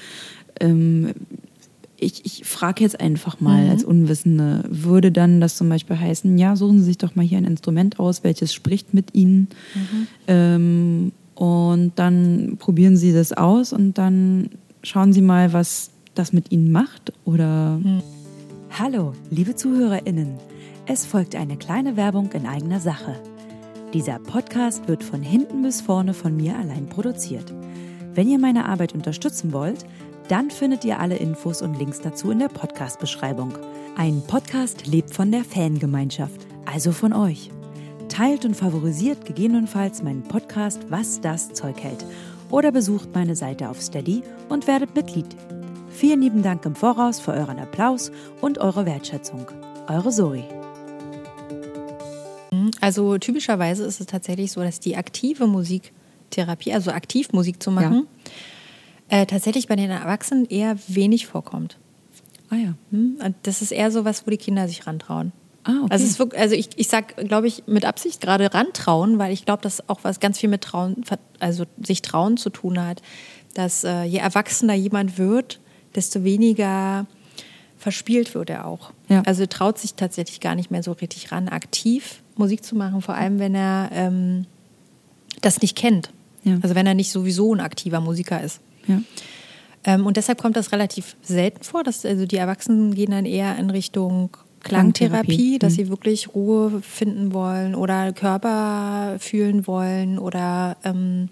Ich 1.99 2.24
ich 2.24 2.44
frage 2.44 2.82
jetzt 2.82 3.01
einfach 3.01 3.40
mal 3.40 3.70
als 3.70 3.84
Unwissende, 3.84 4.64
würde 4.68 5.11
dann 5.11 5.40
das 5.40 5.57
zum 5.57 5.68
Beispiel 5.68 5.99
heißen, 5.99 6.36
ja, 6.36 6.57
suchen 6.57 6.80
Sie 6.80 6.84
sich 6.84 6.99
doch 6.99 7.14
mal 7.14 7.24
hier 7.24 7.38
ein 7.38 7.44
Instrument 7.44 7.99
aus, 7.99 8.22
welches 8.22 8.53
spricht 8.53 8.92
mit 8.94 9.14
Ihnen. 9.14 9.49
Ähm, 10.26 11.12
und 11.34 11.92
dann 11.97 12.57
probieren 12.59 12.97
Sie 12.97 13.12
das 13.12 13.32
aus 13.32 13.72
und 13.72 13.99
dann 13.99 14.51
schauen 14.82 15.12
Sie 15.12 15.22
mal, 15.22 15.53
was 15.53 15.90
das 16.14 16.32
mit 16.32 16.53
Ihnen 16.53 16.70
macht. 16.72 17.12
Oder 17.24 17.78
Hallo, 18.78 19.14
liebe 19.30 19.55
ZuhörerInnen. 19.55 20.34
Es 20.86 21.07
folgt 21.07 21.34
eine 21.34 21.57
kleine 21.57 21.97
Werbung 21.97 22.30
in 22.32 22.47
eigener 22.47 22.78
Sache. 22.78 23.14
Dieser 23.94 24.18
Podcast 24.18 24.88
wird 24.88 25.03
von 25.03 25.22
hinten 25.22 25.62
bis 25.62 25.80
vorne 25.80 26.12
von 26.12 26.36
mir 26.36 26.59
allein 26.59 26.86
produziert. 26.88 27.55
Wenn 28.14 28.28
ihr 28.28 28.38
meine 28.38 28.66
Arbeit 28.66 28.94
unterstützen 28.94 29.53
wollt, 29.53 29.86
dann 30.29 30.51
findet 30.51 30.85
ihr 30.85 30.99
alle 30.99 31.16
Infos 31.16 31.62
und 31.62 31.79
Links 31.79 32.01
dazu 32.01 32.31
in 32.31 32.41
der 32.41 32.49
Podcast-Beschreibung. 32.49 33.57
Ein 33.97 34.22
Podcast 34.27 34.87
lebt 34.87 35.14
von 35.14 35.31
der 35.31 35.45
Fangemeinschaft, 35.45 36.47
also 36.64 36.91
von 36.93 37.12
euch. 37.12 37.51
Teilt 38.09 38.45
und 38.45 38.57
favorisiert 38.57 39.24
gegebenenfalls 39.24 40.03
meinen 40.03 40.22
Podcast 40.24 40.91
Was 40.91 41.20
das 41.20 41.53
Zeug 41.53 41.83
hält 41.83 42.05
oder 42.51 42.72
besucht 42.72 43.14
meine 43.14 43.37
Seite 43.37 43.68
auf 43.68 43.81
Steady 43.81 44.22
und 44.49 44.66
werdet 44.66 44.95
Mitglied. 44.95 45.27
Vielen 45.91 46.22
lieben 46.22 46.43
Dank 46.43 46.64
im 46.64 46.74
Voraus 46.74 47.20
für 47.20 47.33
euren 47.33 47.59
Applaus 47.59 48.11
und 48.41 48.59
eure 48.59 48.85
Wertschätzung. 48.85 49.47
Eure 49.89 50.11
Zoe. 50.11 50.45
Also 52.81 53.18
typischerweise 53.18 53.85
ist 53.85 54.01
es 54.01 54.07
tatsächlich 54.07 54.53
so, 54.53 54.61
dass 54.61 54.81
die 54.81 54.97
aktive 54.97 55.47
Musiktherapie, 55.47 56.72
also 56.72 56.91
aktiv 56.91 57.33
Musik 57.33 57.62
zu 57.62 57.70
machen, 57.70 58.07
äh, 59.09 59.27
tatsächlich 59.27 59.69
bei 59.69 59.77
den 59.77 59.91
Erwachsenen 59.91 60.47
eher 60.47 60.77
wenig 60.89 61.27
vorkommt. 61.27 61.79
ah 62.51 62.57
ja. 62.57 62.75
Hm? 62.91 63.19
Das 63.43 63.63
ist 63.63 63.73
eher 63.73 63.91
so 63.91 64.05
was, 64.05 64.27
wo 64.27 64.31
die 64.31 64.37
Kinder 64.37 64.69
sich 64.69 64.87
rantrauen. 64.87 65.33
Ah, 65.65 65.81
okay. 65.83 65.89
Also, 65.91 66.19
wirklich, 66.21 66.41
also 66.41 66.55
ich, 66.55 66.69
ich 66.77 66.89
sag, 66.89 67.17
glaube 67.17 67.49
ich, 67.49 67.65
mit 67.67 67.85
Absicht 67.85 68.21
gerade 68.21 68.55
rantrauen, 68.55 69.19
weil 69.19 69.33
ich 69.33 69.45
glaube, 69.45 69.63
dass 69.63 69.89
auch 69.89 70.01
was 70.03 70.21
ganz 70.21 70.39
viel 70.39 70.49
mit 70.49 70.63
Trauen, 70.63 71.03
also 71.41 71.65
sich 71.83 72.03
trauen 72.03 72.37
zu 72.37 72.51
tun 72.51 72.81
hat. 72.81 73.03
Dass 73.55 73.83
äh, 73.85 74.05
je 74.05 74.19
erwachsener 74.19 74.75
jemand 74.75 75.19
wird, 75.19 75.61
desto 75.95 76.23
weniger 76.23 77.07
verspielt 77.79 78.35
wird 78.35 78.51
er 78.51 78.67
auch. 78.67 78.93
Ja. 79.09 79.23
Also 79.27 79.47
traut 79.47 79.79
sich 79.79 79.95
tatsächlich 79.95 80.41
gar 80.41 80.55
nicht 80.55 80.71
mehr 80.71 80.83
so 80.83 80.93
richtig 80.93 81.33
ran, 81.33 81.49
aktiv 81.49 82.23
Musik 82.37 82.65
zu 82.65 82.77
machen, 82.77 83.03
vor 83.03 83.15
allem 83.15 83.39
wenn 83.39 83.55
er 83.55 83.91
ähm, 83.93 84.47
das 85.41 85.63
nicht 85.63 85.77
kennt. 85.77 86.11
Ja. 86.45 86.59
Also 86.63 86.75
wenn 86.75 86.87
er 86.87 86.95
nicht 86.95 87.11
sowieso 87.11 87.55
ein 87.55 87.61
aktiver 87.61 88.01
Musiker 88.01 88.41
ist. 88.41 88.61
Ja. 88.87 89.03
Ähm, 89.84 90.05
und 90.05 90.16
deshalb 90.16 90.41
kommt 90.41 90.57
das 90.57 90.72
relativ 90.72 91.16
selten 91.22 91.62
vor, 91.62 91.84
dass 91.84 92.05
also 92.05 92.26
die 92.26 92.37
Erwachsenen 92.37 92.95
gehen 92.95 93.12
dann 93.12 93.24
eher 93.24 93.57
in 93.57 93.70
Richtung 93.70 94.30
Klangtherapie, 94.61 95.09
Klangtherapie, 95.09 95.59
dass 95.59 95.72
mhm. 95.72 95.76
sie 95.76 95.89
wirklich 95.89 96.34
Ruhe 96.34 96.82
finden 96.82 97.32
wollen 97.32 97.74
oder 97.76 98.12
Körper 98.12 99.16
fühlen 99.20 99.66
wollen 99.66 100.18
oder 100.18 100.76
ähm, 100.82 101.28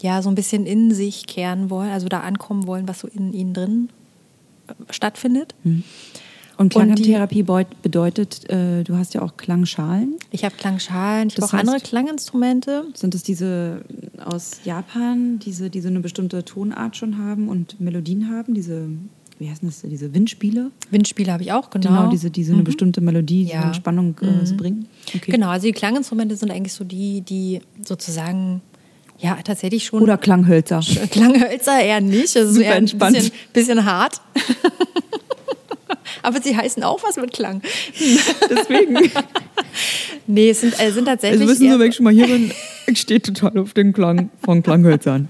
ja 0.00 0.20
so 0.22 0.28
ein 0.28 0.34
bisschen 0.34 0.66
in 0.66 0.92
sich 0.92 1.26
kehren 1.28 1.70
wollen, 1.70 1.90
also 1.90 2.08
da 2.08 2.20
ankommen 2.20 2.66
wollen, 2.66 2.88
was 2.88 3.00
so 3.00 3.08
in 3.08 3.32
ihnen 3.32 3.54
drin 3.54 3.88
äh, 4.66 4.92
stattfindet. 4.92 5.54
Und 5.64 5.84
Und 6.62 6.72
Klangtherapie 6.72 7.42
bedeutet, 7.82 8.48
äh, 8.50 8.84
du 8.84 8.96
hast 8.96 9.14
ja 9.14 9.22
auch 9.22 9.36
Klangschalen. 9.36 10.14
Ich 10.30 10.44
habe 10.44 10.54
Klangschalen, 10.56 11.28
ich 11.28 11.36
habe 11.36 11.46
auch 11.46 11.52
andere 11.54 11.80
Klanginstrumente. 11.80 12.84
Sind 12.94 13.14
es 13.14 13.22
diese 13.22 13.82
aus 14.24 14.60
Japan, 14.64 15.38
diese, 15.38 15.70
die 15.70 15.80
so 15.80 15.88
eine 15.88 16.00
bestimmte 16.00 16.44
Tonart 16.44 16.96
schon 16.96 17.18
haben 17.18 17.48
und 17.48 17.80
Melodien 17.80 18.30
haben? 18.30 18.54
Diese, 18.54 18.88
wie 19.38 19.50
heißen 19.50 19.66
das, 19.68 19.82
diese 19.82 20.14
Windspiele? 20.14 20.70
Windspiele 20.90 21.32
habe 21.32 21.42
ich 21.42 21.52
auch, 21.52 21.70
genau. 21.70 21.88
Genau, 21.88 22.10
diese, 22.10 22.30
die 22.30 22.44
so 22.44 22.52
eine 22.52 22.62
bestimmte 22.62 23.00
Melodie, 23.00 23.44
die 23.44 23.50
Ja. 23.52 23.62
eine 23.62 23.74
Spannung 23.74 24.16
äh, 24.20 24.46
so 24.46 24.56
bringen. 24.56 24.86
Okay. 25.14 25.32
Genau, 25.32 25.48
also 25.48 25.66
die 25.66 25.72
Klanginstrumente 25.72 26.36
sind 26.36 26.50
eigentlich 26.50 26.72
so 26.74 26.84
die, 26.84 27.22
die 27.22 27.60
sozusagen 27.86 28.62
ja 29.18 29.36
tatsächlich 29.42 29.84
schon 29.84 30.02
Oder 30.02 30.16
Klanghölzer. 30.18 30.80
Klanghölzer 31.10 31.80
eher 31.80 32.00
nicht. 32.00 32.34
Das 32.36 32.44
ist 32.44 32.54
Super 32.54 32.66
eher 32.66 32.72
ein 32.74 32.78
entspannt. 32.84 33.14
bisschen, 33.16 33.32
bisschen 33.52 33.84
hart. 33.84 34.20
Aber 36.22 36.40
sie 36.40 36.56
heißen 36.56 36.82
auch 36.82 37.02
was 37.02 37.16
mit 37.16 37.32
Klang. 37.32 37.62
Deswegen. 38.50 39.10
Nee, 40.26 40.50
es 40.50 40.60
sind, 40.60 40.78
äh, 40.78 40.92
sind 40.92 41.06
tatsächlich. 41.06 41.40
Also 41.40 41.52
wissen 41.52 41.72
Sie, 41.72 41.80
wenn 41.80 41.88
ich 41.88 41.96
schon 41.96 42.04
mal 42.04 42.12
hier 42.12 42.26
bin, 42.26 42.52
ich 42.86 43.00
stehe 43.00 43.20
total 43.20 43.58
auf 43.58 43.72
den 43.72 43.92
Klang 43.92 44.30
von 44.44 44.62
Klanghölzern. 44.62 45.28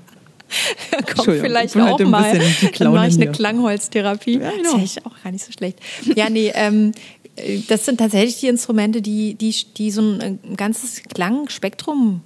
kommt 1.16 1.38
vielleicht 1.38 1.68
ich 1.68 1.72
bin 1.72 1.82
auch 1.82 1.98
ein 1.98 2.10
mal. 2.10 2.38
Dann 2.78 2.92
mache 2.92 3.08
ich 3.08 3.14
eine 3.14 3.24
hier. 3.24 3.32
Klangholztherapie. 3.32 4.38
Ja, 4.38 4.50
genau. 4.50 4.62
Das 4.62 4.66
ist 4.66 4.74
eigentlich 4.74 5.06
auch 5.06 5.22
gar 5.22 5.32
nicht 5.32 5.44
so 5.44 5.52
schlecht. 5.52 5.78
Ja, 6.14 6.28
nee, 6.28 6.52
ähm, 6.54 6.92
äh, 7.36 7.60
das 7.68 7.84
sind 7.84 7.98
tatsächlich 7.98 8.40
die 8.40 8.48
Instrumente, 8.48 9.02
die, 9.02 9.34
die, 9.34 9.54
die 9.76 9.90
so 9.90 10.02
ein 10.02 10.38
ganzes 10.56 11.02
Klangspektrum 11.14 12.20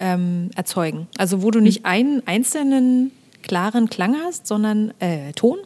ähm, 0.00 0.50
erzeugen. 0.56 1.06
Also 1.16 1.42
wo 1.42 1.50
du 1.50 1.60
nicht 1.60 1.84
einen 1.84 2.26
einzelnen 2.26 3.10
klaren 3.42 3.88
Klang 3.88 4.16
hast, 4.24 4.46
sondern 4.46 4.92
äh, 5.00 5.32
Ton, 5.34 5.58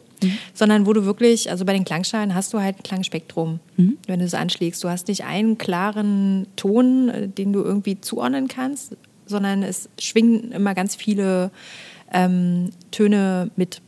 sondern 0.53 0.85
wo 0.85 0.93
du 0.93 1.05
wirklich, 1.05 1.49
also 1.49 1.65
bei 1.65 1.73
den 1.73 1.85
Klangschalen 1.85 2.33
hast 2.35 2.53
du 2.53 2.59
halt 2.59 2.79
ein 2.79 2.83
Klangspektrum, 2.83 3.59
wenn 4.07 4.19
du 4.19 4.25
es 4.25 4.33
anschlägst. 4.33 4.83
Du 4.83 4.89
hast 4.89 5.07
nicht 5.07 5.23
einen 5.23 5.57
klaren 5.57 6.47
Ton, 6.55 7.09
äh, 7.09 7.27
den 7.27 7.53
du 7.53 7.63
irgendwie 7.63 7.99
zuordnen 8.01 8.47
kannst, 8.47 8.95
sondern 9.25 9.63
es 9.63 9.89
schwingen 9.99 10.51
immer 10.51 10.73
ganz 10.75 10.95
viele 10.95 11.51
ähm, 12.11 12.69
Töne 12.91 13.51
mit. 13.55 13.81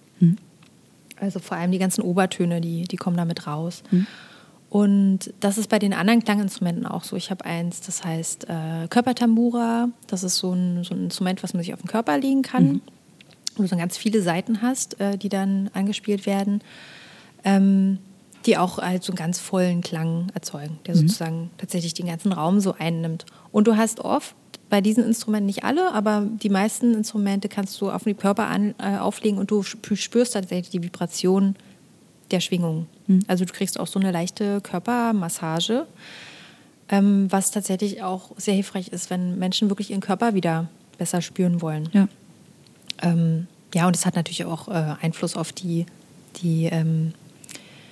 Also 1.18 1.40
vor 1.40 1.58
allem 1.58 1.72
die 1.72 1.80
ganzen 1.80 2.02
Obertöne, 2.02 2.60
die, 2.62 2.84
die 2.84 2.98
kommen 2.98 3.18
damit 3.18 3.48
raus. 3.48 3.84
Und 4.70 5.34
das 5.40 5.58
ist 5.58 5.70
bei 5.70 5.80
den 5.80 5.94
anderen 5.94 6.24
Klanginstrumenten 6.24 6.86
auch 6.86 7.04
so. 7.06 7.16
Ich 7.16 7.32
habe 7.32 7.46
eins, 7.46 7.80
das 7.80 8.04
heißt 8.04 8.50
äh, 8.50 8.88
Körpertambura. 8.90 9.88
Das 10.08 10.24
ist 10.24 10.38
so 10.38 10.52
ein, 10.52 10.84
so 10.84 10.94
ein 10.94 11.06
Instrument, 11.06 11.44
was 11.44 11.54
man 11.54 11.64
sich 11.64 11.74
auf 11.74 11.82
den 11.82 11.88
Körper 11.88 12.18
legen 12.18 12.42
kann. 12.42 12.82
Wo 13.56 13.62
du 13.64 13.68
so 13.68 13.78
ganz 13.78 13.98
viele 13.98 14.22
Saiten 14.22 14.62
hast, 14.62 15.00
äh, 15.00 15.18
die 15.18 15.30
dann 15.30 15.70
angespielt 15.74 16.26
werden. 16.26 16.62
Ähm, 17.44 18.00
die 18.46 18.58
auch 18.58 18.78
halt 18.78 19.04
so 19.04 19.12
einen 19.12 19.18
ganz 19.18 19.40
vollen 19.40 19.82
Klang 19.82 20.28
erzeugen, 20.36 20.78
der 20.86 20.96
sozusagen 20.96 21.50
tatsächlich 21.58 21.96
den 21.96 22.06
ganzen 22.06 22.32
Raum 22.32 22.60
so 22.60 22.76
einnimmt. 22.78 23.26
Und 23.52 23.66
du 23.66 23.76
hast 23.76 24.02
oft 24.02 24.36
bei 24.70 24.82
diesen 24.82 25.04
Instrumenten 25.04 25.48
nicht 25.48 25.64
alle, 25.64 25.92
aber 25.94 26.28
die 26.44 26.50
meisten 26.50 26.94
Instrumente 26.94 27.50
kannst 27.50 27.82
du 27.82 27.90
auf 27.90 28.04
den 28.04 28.16
Körper 28.18 28.46
an, 28.46 28.76
äh, 28.78 28.98
auflegen 28.98 29.40
und 29.40 29.50
du 29.50 29.62
sp- 29.66 29.96
spürst 29.96 30.34
tatsächlich 30.34 30.70
die 30.70 30.84
Vibration 30.84 31.56
der 32.30 32.40
Schwingung. 32.40 32.86
Mhm. 33.08 33.22
Also 33.26 33.46
du 33.46 33.54
kriegst 33.54 33.80
auch 33.80 33.88
so 33.88 34.00
eine 34.00 34.12
leichte 34.12 34.62
Körpermassage, 34.62 35.88
ähm, 36.90 37.26
was 37.32 37.50
tatsächlich 37.50 38.04
auch 38.04 38.30
sehr 38.38 38.54
hilfreich 38.54 38.90
ist, 38.90 39.10
wenn 39.10 39.40
Menschen 39.40 39.70
wirklich 39.70 39.90
ihren 39.90 40.02
Körper 40.02 40.36
wieder 40.36 40.68
besser 41.00 41.24
spüren 41.24 41.62
wollen. 41.64 41.90
Ja, 41.94 42.08
ähm, 43.02 43.48
ja 43.74 43.88
und 43.88 43.96
es 43.96 44.06
hat 44.06 44.16
natürlich 44.16 44.46
auch 44.46 44.68
äh, 44.68 44.96
Einfluss 45.02 45.36
auf 45.36 45.52
die, 45.52 45.86
die 46.42 46.66
ähm, 46.66 47.14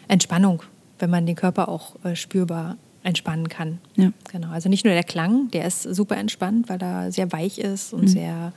Entspannung, 0.08 0.64
wenn 0.99 1.10
man 1.10 1.26
den 1.26 1.36
Körper 1.36 1.70
auch 1.70 1.95
äh, 2.04 2.16
spürbar 2.16 2.78
entspannen 3.04 3.49
kann. 3.49 3.80
Ja. 3.95 4.12
Genau. 4.32 4.49
Also 4.49 4.70
nicht 4.70 4.86
nur 4.86 4.93
der 4.93 5.04
Klang, 5.04 5.49
der 5.51 5.66
ist 5.66 5.84
super 5.84 6.18
entspannt, 6.18 6.70
weil 6.70 6.82
er 6.82 7.12
sehr 7.12 7.32
weich 7.32 7.60
ist 7.60 7.93
und 7.93 8.04
mhm. 8.04 8.08
sehr, 8.08 8.54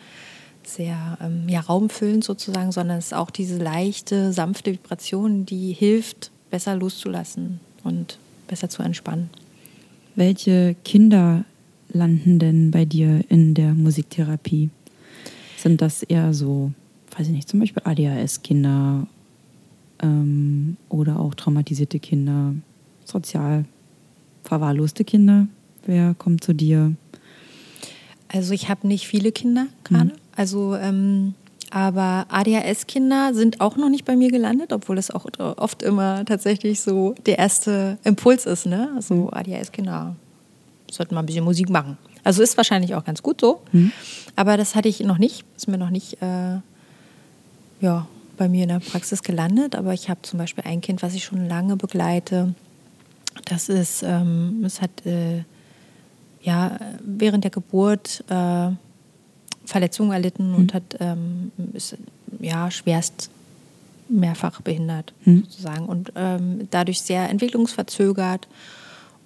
sehr 0.64 1.18
ähm, 1.20 1.48
ja, 1.48 1.60
raumfüllend 1.60 2.24
sozusagen, 2.24 2.72
sondern 2.72 2.98
es 2.98 3.06
ist 3.06 3.14
auch 3.14 3.30
diese 3.30 3.58
leichte, 3.58 4.32
sanfte 4.32 4.72
Vibration, 4.72 5.46
die 5.46 5.72
hilft, 5.72 6.30
besser 6.50 6.76
loszulassen 6.76 7.60
und 7.82 8.18
besser 8.46 8.68
zu 8.68 8.82
entspannen. 8.82 9.30
Welche 10.14 10.76
Kinder 10.84 11.44
landen 11.88 12.38
denn 12.38 12.70
bei 12.70 12.84
dir 12.84 13.24
in 13.28 13.54
der 13.54 13.74
Musiktherapie? 13.74 14.70
Sind 15.66 15.82
das 15.82 16.04
eher 16.04 16.32
so, 16.32 16.70
weiß 17.18 17.26
ich 17.26 17.32
nicht, 17.32 17.48
zum 17.48 17.58
Beispiel 17.58 17.82
ADHS-Kinder 17.84 19.08
ähm, 20.00 20.76
oder 20.88 21.18
auch 21.18 21.34
traumatisierte 21.34 21.98
Kinder, 21.98 22.54
sozial 23.04 23.64
verwahrloste 24.44 25.02
Kinder? 25.02 25.48
Wer 25.84 26.14
kommt 26.14 26.44
zu 26.44 26.52
dir? 26.52 26.94
Also 28.28 28.54
ich 28.54 28.68
habe 28.68 28.86
nicht 28.86 29.08
viele 29.08 29.32
Kinder 29.32 29.66
gerade. 29.82 30.12
Mhm. 30.12 30.18
Also 30.36 30.76
ähm, 30.76 31.34
aber 31.72 32.26
ADHS-Kinder 32.28 33.34
sind 33.34 33.60
auch 33.60 33.76
noch 33.76 33.88
nicht 33.88 34.04
bei 34.04 34.14
mir 34.14 34.30
gelandet, 34.30 34.72
obwohl 34.72 34.94
das 34.94 35.10
auch 35.10 35.26
oft 35.56 35.82
immer 35.82 36.24
tatsächlich 36.26 36.80
so 36.80 37.16
der 37.26 37.40
erste 37.40 37.98
Impuls 38.04 38.46
ist. 38.46 38.66
Ne? 38.66 38.92
Also 38.94 39.14
mhm. 39.14 39.30
ADHS-Kinder 39.32 40.14
sollten 40.92 41.16
mal 41.16 41.22
ein 41.22 41.26
bisschen 41.26 41.44
Musik 41.44 41.68
machen. 41.70 41.98
Also 42.26 42.42
ist 42.42 42.56
wahrscheinlich 42.56 42.94
auch 42.94 43.04
ganz 43.04 43.22
gut 43.22 43.40
so. 43.40 43.62
Mhm. 43.72 43.92
Aber 44.34 44.56
das 44.56 44.74
hatte 44.74 44.88
ich 44.88 45.00
noch 45.00 45.18
nicht. 45.18 45.44
Ist 45.56 45.68
mir 45.68 45.78
noch 45.78 45.90
nicht 45.90 46.20
äh, 46.22 46.58
ja, 47.80 48.06
bei 48.36 48.48
mir 48.48 48.64
in 48.64 48.68
der 48.68 48.80
Praxis 48.80 49.22
gelandet. 49.22 49.76
Aber 49.76 49.94
ich 49.94 50.10
habe 50.10 50.20
zum 50.22 50.38
Beispiel 50.38 50.64
ein 50.66 50.80
Kind, 50.80 51.02
was 51.02 51.14
ich 51.14 51.24
schon 51.24 51.48
lange 51.48 51.76
begleite 51.76 52.54
das 53.44 53.68
ist, 53.68 54.02
ähm, 54.02 54.62
es 54.64 54.80
hat 54.80 55.04
äh, 55.04 55.44
ja 56.42 56.78
während 57.04 57.44
der 57.44 57.50
Geburt 57.50 58.24
äh, 58.28 58.70
Verletzungen 59.64 60.12
erlitten 60.12 60.50
mhm. 60.50 60.56
und 60.56 60.74
hat 60.74 60.96
ähm, 61.00 61.52
ist 61.72 61.96
ja 62.40 62.70
schwerst 62.70 63.30
mehrfach 64.08 64.60
behindert 64.60 65.12
mhm. 65.24 65.42
sozusagen 65.42 65.86
und 65.86 66.12
ähm, 66.14 66.68
dadurch 66.70 67.00
sehr 67.02 67.28
entwicklungsverzögert 67.28 68.46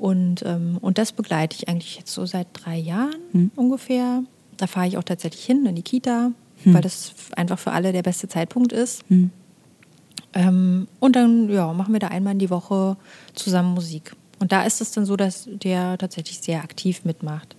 und, 0.01 0.43
ähm, 0.47 0.79
und 0.81 0.97
das 0.97 1.13
begleite 1.13 1.55
ich 1.59 1.69
eigentlich 1.69 1.97
jetzt 1.97 2.15
so 2.15 2.25
seit 2.25 2.47
drei 2.55 2.79
Jahren 2.79 3.21
mhm. 3.33 3.51
ungefähr. 3.55 4.23
Da 4.57 4.67
fahre 4.67 4.89
ich 4.89 4.97
auch 4.97 5.05
tatsächlich 5.05 5.45
hin 5.45 5.67
in 5.67 5.75
die 5.75 5.83
Kita, 5.83 6.33
mhm. 6.65 6.75
weil 6.75 6.81
das 6.81 7.13
einfach 7.37 7.59
für 7.59 7.73
alle 7.73 7.93
der 7.93 8.03
beste 8.03 8.27
Zeitpunkt 8.27 8.73
ist. 8.73 9.09
Mhm. 9.11 9.31
Ähm, 10.33 10.89
und 11.01 11.17
dann 11.17 11.51
ja, 11.51 11.71
machen 11.75 11.93
wir 11.93 12.01
da 12.01 12.09
einmal 12.09 12.33
in 12.33 12.39
die 12.39 12.49
Woche 12.49 12.97
zusammen 13.35 13.75
Musik. 13.75 14.17
Und 14.39 14.53
da 14.53 14.63
ist 14.63 14.81
es 14.81 14.91
dann 14.93 15.05
so, 15.05 15.17
dass 15.17 15.47
der 15.47 15.99
tatsächlich 15.99 16.41
sehr 16.41 16.63
aktiv 16.63 17.05
mitmacht. 17.05 17.55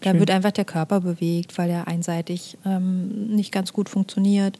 Da 0.00 0.10
Schön. 0.10 0.20
wird 0.20 0.30
einfach 0.30 0.52
der 0.52 0.64
Körper 0.64 1.00
bewegt, 1.00 1.58
weil 1.58 1.68
er 1.68 1.88
einseitig 1.88 2.56
ähm, 2.64 3.26
nicht 3.26 3.52
ganz 3.52 3.74
gut 3.74 3.90
funktioniert. 3.90 4.58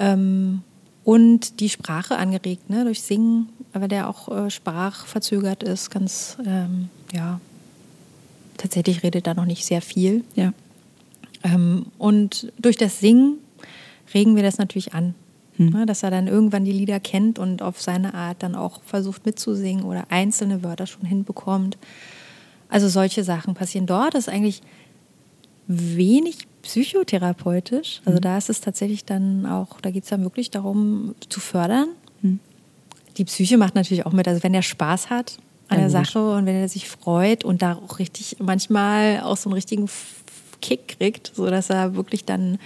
Ähm, 0.00 0.62
und 1.04 1.60
die 1.60 1.68
Sprache 1.68 2.16
angeregt, 2.16 2.68
ne, 2.70 2.84
durch 2.84 3.02
Singen, 3.02 3.50
weil 3.72 3.88
der 3.88 4.08
auch 4.08 4.28
äh, 4.28 4.50
sprachverzögert 4.50 5.62
ist, 5.62 5.90
ganz, 5.90 6.36
ähm, 6.44 6.88
ja, 7.12 7.40
tatsächlich 8.56 9.02
redet 9.02 9.26
da 9.26 9.34
noch 9.34 9.46
nicht 9.46 9.64
sehr 9.64 9.82
viel. 9.82 10.24
Ja. 10.34 10.52
Ähm, 11.42 11.86
und 11.98 12.52
durch 12.58 12.76
das 12.76 13.00
Singen 13.00 13.38
regen 14.12 14.36
wir 14.36 14.42
das 14.42 14.58
natürlich 14.58 14.94
an. 14.94 15.14
Mhm. 15.56 15.70
Ne, 15.70 15.86
dass 15.86 16.02
er 16.02 16.10
dann 16.10 16.26
irgendwann 16.26 16.64
die 16.64 16.72
Lieder 16.72 17.00
kennt 17.00 17.38
und 17.38 17.60
auf 17.60 17.80
seine 17.82 18.14
Art 18.14 18.42
dann 18.42 18.54
auch 18.54 18.82
versucht 18.82 19.26
mitzusingen 19.26 19.84
oder 19.84 20.06
einzelne 20.08 20.62
Wörter 20.62 20.86
schon 20.86 21.04
hinbekommt. 21.04 21.76
Also 22.70 22.88
solche 22.88 23.24
Sachen 23.24 23.54
passieren 23.54 23.86
dort. 23.86 24.14
Das 24.14 24.26
ist 24.26 24.32
eigentlich 24.32 24.62
wenig 25.66 26.46
psychotherapeutisch. 26.62 28.00
Also 28.04 28.18
mhm. 28.18 28.22
da 28.22 28.38
ist 28.38 28.48
es 28.48 28.60
tatsächlich 28.60 29.04
dann 29.04 29.44
auch, 29.46 29.80
da 29.80 29.90
geht 29.90 30.04
es 30.04 30.10
dann 30.10 30.22
wirklich 30.22 30.50
darum 30.50 31.14
zu 31.28 31.40
fördern. 31.40 31.88
Mhm. 33.20 33.24
Die 33.24 33.24
Psyche 33.26 33.58
macht 33.58 33.74
natürlich 33.74 34.06
auch 34.06 34.12
mit. 34.12 34.26
Also 34.26 34.42
wenn 34.42 34.54
er 34.54 34.62
Spaß 34.62 35.10
hat 35.10 35.38
an 35.68 35.78
ja, 35.78 35.88
der 35.88 36.00
gut. 36.00 36.06
Sache 36.06 36.30
und 36.32 36.46
wenn 36.46 36.56
er 36.56 36.68
sich 36.68 36.88
freut 36.88 37.44
und 37.44 37.62
da 37.62 37.74
auch 37.74 37.98
richtig 37.98 38.36
manchmal 38.40 39.20
auch 39.20 39.36
so 39.36 39.48
einen 39.48 39.54
richtigen 39.54 39.88
Kick 40.60 40.98
kriegt, 40.98 41.32
sodass 41.34 41.70
er 41.70 41.94
wirklich 41.94 42.24
dann 42.24 42.58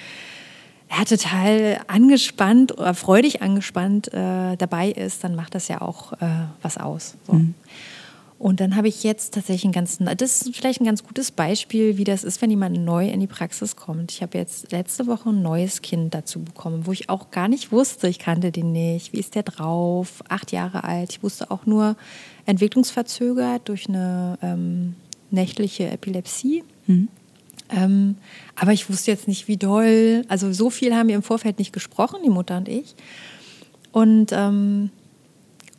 ja, 0.91 1.05
total 1.05 1.81
angespannt 1.87 2.73
oder 2.79 2.95
freudig 2.95 3.43
angespannt 3.43 4.13
äh, 4.13 4.57
dabei 4.57 4.91
ist, 4.91 5.25
dann 5.25 5.35
macht 5.35 5.55
das 5.55 5.69
ja 5.69 5.81
auch 5.81 6.13
äh, 6.15 6.47
was 6.63 6.79
aus. 6.79 7.17
So. 7.27 7.35
Mhm. 7.35 7.55
Und 8.45 8.61
dann 8.61 8.77
habe 8.77 8.89
ich 8.89 9.05
jetzt 9.05 9.33
tatsächlich 9.33 9.65
ein 9.65 9.73
ganz, 9.73 9.97
das 10.19 10.43
ist 10.43 10.55
vielleicht 10.55 10.83
ein 10.83 10.85
ganz 10.85 11.03
gutes 11.03 11.31
Beispiel, 11.31 11.97
wie 11.97 12.05
das 12.05 12.25
ist, 12.25 12.43
wenn 12.43 12.51
jemand 12.51 12.77
neu 12.77 13.09
in 13.09 13.21
die 13.21 13.27
Praxis 13.27 13.75
kommt. 13.75 14.13
Ich 14.13 14.21
habe 14.21 14.37
jetzt 14.37 14.71
letzte 14.71 15.07
Woche 15.07 15.31
ein 15.31 15.41
neues 15.41 15.81
Kind 15.81 16.13
dazu 16.13 16.43
bekommen, 16.43 16.85
wo 16.85 16.93
ich 16.93 17.09
auch 17.09 17.31
gar 17.31 17.49
nicht 17.49 17.73
wusste, 17.73 18.07
ich 18.07 18.19
kannte 18.19 18.53
den 18.53 18.71
nicht. 18.71 19.15
Wie 19.15 19.19
ist 19.19 19.35
der 19.35 19.45
drauf? 19.45 20.23
Acht 20.29 20.53
Jahre 20.53 20.85
alt. 20.85 21.11
Ich 21.13 21.23
wusste 21.23 21.51
auch 21.51 21.65
nur 21.65 21.97
entwicklungsverzögert 22.45 23.67
durch 23.67 23.89
eine 23.89 24.39
ähm, 24.43 24.95
nächtliche 25.31 25.91
Epilepsie. 25.91 26.65
Mhm. 26.87 27.09
Ähm, 27.71 28.17
aber 28.57 28.75
ich 28.75 28.91
wusste 28.91 29.11
jetzt 29.11 29.27
nicht, 29.27 29.49
wie 29.49 29.57
doll. 29.57 30.23
Also 30.29 30.53
so 30.53 30.69
viel 30.69 30.95
haben 30.95 31.09
wir 31.09 31.15
im 31.15 31.23
Vorfeld 31.23 31.59
nicht 31.59 31.73
gesprochen, 31.73 32.21
die 32.23 32.29
Mutter 32.29 32.59
und 32.59 32.69
ich. 32.69 32.95
Und, 33.91 34.33
ähm, 34.33 34.91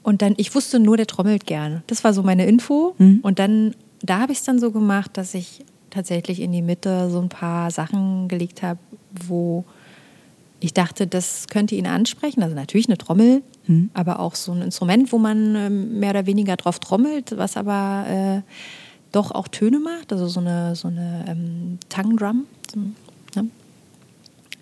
und 0.05 0.21
dann, 0.21 0.35
ich 0.37 0.53
wusste 0.53 0.79
nur, 0.79 0.97
der 0.97 1.07
trommelt 1.07 1.47
gerne. 1.47 1.81
Das 1.87 2.03
war 2.03 2.13
so 2.13 2.21
meine 2.21 2.45
Info. 2.45 2.93
Mhm. 2.99 3.21
Und 3.23 3.39
dann, 3.39 3.73
da 4.03 4.19
habe 4.19 4.33
ich 4.33 4.37
es 4.37 4.43
dann 4.43 4.59
so 4.59 4.69
gemacht, 4.69 5.17
dass 5.17 5.33
ich 5.33 5.65
tatsächlich 5.89 6.41
in 6.41 6.51
die 6.51 6.61
Mitte 6.61 7.09
so 7.09 7.19
ein 7.19 7.29
paar 7.29 7.71
Sachen 7.71 8.27
gelegt 8.27 8.61
habe, 8.61 8.79
wo 9.25 9.65
ich 10.59 10.75
dachte, 10.75 11.07
das 11.07 11.47
könnte 11.47 11.73
ihn 11.73 11.87
ansprechen. 11.87 12.43
Also 12.43 12.53
natürlich 12.53 12.87
eine 12.87 12.99
Trommel, 12.99 13.41
mhm. 13.65 13.89
aber 13.95 14.19
auch 14.19 14.35
so 14.35 14.51
ein 14.51 14.61
Instrument, 14.61 15.11
wo 15.11 15.17
man 15.17 15.55
ähm, 15.55 15.99
mehr 15.99 16.11
oder 16.11 16.27
weniger 16.27 16.55
drauf 16.55 16.77
trommelt, 16.77 17.35
was 17.35 17.57
aber 17.57 18.05
äh, 18.07 18.41
doch 19.11 19.31
auch 19.31 19.47
Töne 19.47 19.79
macht, 19.79 20.13
also 20.13 20.27
so 20.27 20.39
eine, 20.39 20.75
so 20.75 20.87
eine 20.87 21.25
ähm, 21.27 21.79
Tongue 21.89 22.15
Drum. 22.15 22.45
Ne? 23.33 23.47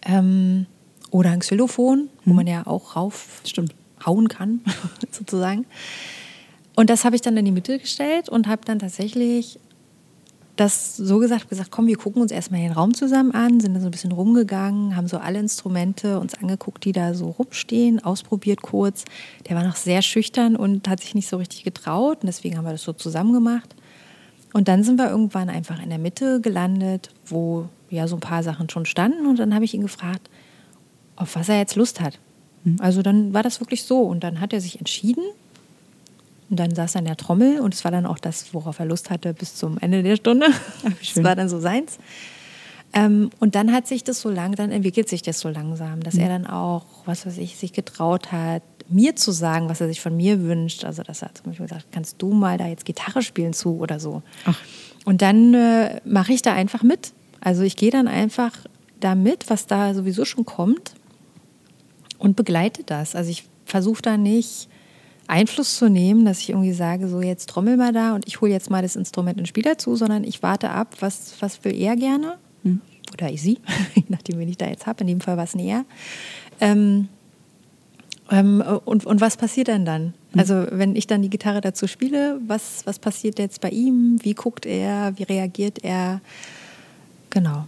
Ähm, 0.04 0.68
oder 1.12 1.32
ein 1.32 1.40
Xylophon, 1.40 2.08
wo 2.24 2.30
mhm. 2.30 2.36
man 2.38 2.48
ja 2.48 2.66
auch 2.66 2.96
rauf 2.96 3.42
Stimmt. 3.44 3.76
Hauen 4.06 4.28
kann, 4.28 4.62
sozusagen. 5.12 5.66
Und 6.76 6.90
das 6.90 7.06
habe 7.06 7.16
ich 7.16 7.22
dann 7.22 7.38
in 7.38 7.46
die 7.46 7.52
Mitte 7.52 7.78
gestellt 7.80 8.30
und 8.30 8.48
habe 8.48 8.64
dann 8.66 8.80
tatsächlich 8.80 9.60
das 10.56 10.96
so 10.98 11.18
gesagt, 11.18 11.50
gesagt, 11.50 11.72
komm, 11.72 11.88
wir 11.88 11.98
gucken 11.98 12.22
uns 12.22 12.32
erstmal 12.32 12.62
den 12.62 12.72
Raum 12.72 12.94
zusammen 12.94 13.32
an, 13.32 13.60
sind 13.60 13.74
dann 13.74 13.82
so 13.82 13.88
ein 13.88 13.92
bisschen 13.92 14.12
rumgegangen, 14.12 14.96
haben 14.96 15.08
so 15.08 15.18
alle 15.18 15.40
Instrumente 15.40 16.20
uns 16.20 16.36
angeguckt, 16.36 16.86
die 16.86 16.92
da 16.92 17.16
so 17.16 17.32
rumstehen, 17.32 18.04
ausprobiert 18.04 18.62
kurz. 18.62 19.06
Der 19.50 19.56
war 19.56 19.64
noch 19.64 19.76
sehr 19.76 20.04
schüchtern 20.04 20.56
und 20.56 20.88
hat 20.88 21.00
sich 21.00 21.16
nicht 21.16 21.28
so 21.28 21.38
richtig 21.38 21.64
getraut 21.64 22.20
und 22.22 22.28
deswegen 22.28 22.58
haben 22.58 22.66
wir 22.66 22.72
das 22.72 22.84
so 22.84 22.94
zusammen 22.94 23.34
gemacht. 23.34 23.76
Und 24.54 24.68
dann 24.68 24.84
sind 24.84 24.98
wir 24.98 25.10
irgendwann 25.10 25.50
einfach 25.50 25.82
in 25.82 25.90
der 25.90 25.98
Mitte 25.98 26.40
gelandet, 26.40 27.10
wo 27.26 27.68
ja 27.90 28.08
so 28.08 28.16
ein 28.16 28.22
paar 28.22 28.44
Sachen 28.44 28.70
schon 28.70 28.86
standen. 28.86 29.26
Und 29.26 29.40
dann 29.40 29.56
habe 29.56 29.66
ich 29.66 29.74
ihn 29.74 29.82
gefragt, 29.82 30.30
auf 31.16 31.36
was 31.36 31.50
er 31.50 31.58
jetzt 31.58 31.76
Lust 31.76 32.00
hat. 32.00 32.20
Also 32.80 33.02
dann 33.02 33.34
war 33.34 33.44
das 33.44 33.60
wirklich 33.60 33.84
so. 33.84 34.02
Und 34.02 34.24
dann 34.24 34.40
hat 34.40 34.54
er 34.54 34.62
sich 34.62 34.80
entschieden. 34.80 35.24
Und 36.50 36.60
dann 36.60 36.76
saß 36.76 36.96
er 36.96 37.00
in 37.00 37.06
der 37.06 37.18
Trommel 37.18 37.60
und 37.62 37.74
es 37.74 37.84
war 37.84 37.92
dann 37.92 38.06
auch 38.06 38.20
das, 38.20 38.54
worauf 38.54 38.80
er 38.80 38.86
Lust 38.86 39.10
hatte 39.10 39.34
bis 39.34 39.56
zum 39.56 39.78
Ende 39.80 40.04
der 40.04 40.18
Stunde. 40.18 40.48
Ach, 40.50 40.92
das 41.14 41.24
war 41.24 41.36
dann 41.36 41.50
so 41.50 41.60
seins. 41.60 41.98
Ähm, 42.94 43.32
und 43.40 43.56
dann 43.56 43.72
hat 43.72 43.88
sich 43.88 44.04
das 44.04 44.22
so 44.22 44.30
lang, 44.30 44.54
dann 44.54 44.72
entwickelt 44.72 45.10
sich 45.10 45.24
das 45.24 45.40
so 45.40 45.50
langsam, 45.50 46.02
dass 46.04 46.14
mhm. 46.14 46.20
er 46.20 46.30
dann 46.30 46.46
auch, 46.46 46.86
was 47.06 47.26
weiß 47.26 47.40
ich, 47.40 47.58
sich 47.58 47.74
getraut 47.74 48.32
hat, 48.32 48.62
mir 48.88 49.16
zu 49.16 49.32
sagen, 49.32 49.68
was 49.68 49.82
er 49.82 49.88
sich 49.88 50.00
von 50.00 50.16
mir 50.16 50.44
wünscht. 50.44 50.86
Also, 50.86 51.02
dass 51.02 51.24
er 51.24 51.34
zum 51.34 51.46
Beispiel 51.46 51.68
sagt, 51.68 51.92
kannst 51.92 52.22
du 52.22 52.34
mal 52.34 52.58
da 52.58 52.68
jetzt 52.68 52.86
Gitarre 52.86 53.24
spielen 53.24 53.54
zu 53.54 53.78
oder 53.80 54.00
so. 54.00 54.22
Ach. 54.46 54.60
Und 55.06 55.22
dann 55.24 55.54
äh, 55.56 56.02
mache 56.06 56.34
ich 56.34 56.44
da 56.44 56.54
einfach 56.54 56.84
mit. 56.84 57.14
Also 57.42 57.64
ich 57.64 57.76
gehe 57.76 57.92
dann 57.92 58.08
einfach 58.08 58.52
da 59.00 59.16
mit, 59.16 59.50
was 59.50 59.68
da 59.68 59.94
sowieso 59.94 60.24
schon 60.24 60.46
kommt 60.46 60.94
und 62.24 62.38
begleite 62.38 62.84
das. 62.84 63.16
Also 63.16 63.30
ich 63.30 63.44
versuche 63.66 64.02
da 64.02 64.16
nicht 64.18 64.70
Einfluss 65.28 65.78
zu 65.78 65.90
nehmen, 65.90 66.24
dass 66.26 66.40
ich 66.40 66.50
irgendwie 66.50 66.72
sage, 66.72 67.10
so 67.10 67.22
jetzt 67.22 67.50
trommel 67.50 67.76
mal 67.76 67.92
da 67.92 68.16
und 68.16 68.26
ich 68.28 68.40
hole 68.40 68.52
jetzt 68.52 68.70
mal 68.70 68.82
das 68.82 68.96
Instrument 68.96 69.38
und 69.38 69.48
spiele 69.48 69.72
dazu, 69.72 69.96
sondern 69.96 70.24
ich 70.24 70.42
warte 70.42 70.70
ab, 70.70 70.96
was, 71.02 71.36
was 71.42 71.64
will 71.66 71.76
er 71.76 71.96
gerne 71.98 72.38
hm. 72.64 72.82
oder 73.12 73.30
ich 73.30 73.42
sie, 73.42 73.60
je 73.96 74.04
nachdem, 74.08 74.40
wen 74.40 74.48
ich 74.48 74.58
da 74.58 74.68
jetzt 74.68 74.88
habe. 74.88 75.02
In 75.02 75.08
dem 75.08 75.22
Fall 75.22 75.38
was 75.38 75.54
näher. 75.54 75.86
Ähm, 76.60 77.10
Ähm, 78.32 78.64
und, 78.86 79.06
und 79.06 79.20
was 79.20 79.36
passiert 79.36 79.68
denn 79.68 79.84
dann? 79.84 80.14
Mhm. 80.32 80.40
Also 80.40 80.66
wenn 80.72 80.96
ich 80.96 81.08
dann 81.08 81.22
die 81.22 81.30
Gitarre 81.30 81.60
dazu 81.60 81.88
spiele, 81.88 82.40
was, 82.48 82.86
was 82.86 82.98
passiert 82.98 83.38
jetzt 83.38 83.60
bei 83.60 83.70
ihm? 83.70 84.18
Wie 84.24 84.34
guckt 84.34 84.66
er? 84.66 85.14
Wie 85.18 85.24
reagiert 85.24 85.84
er? 85.84 86.22
Genau. 87.30 87.68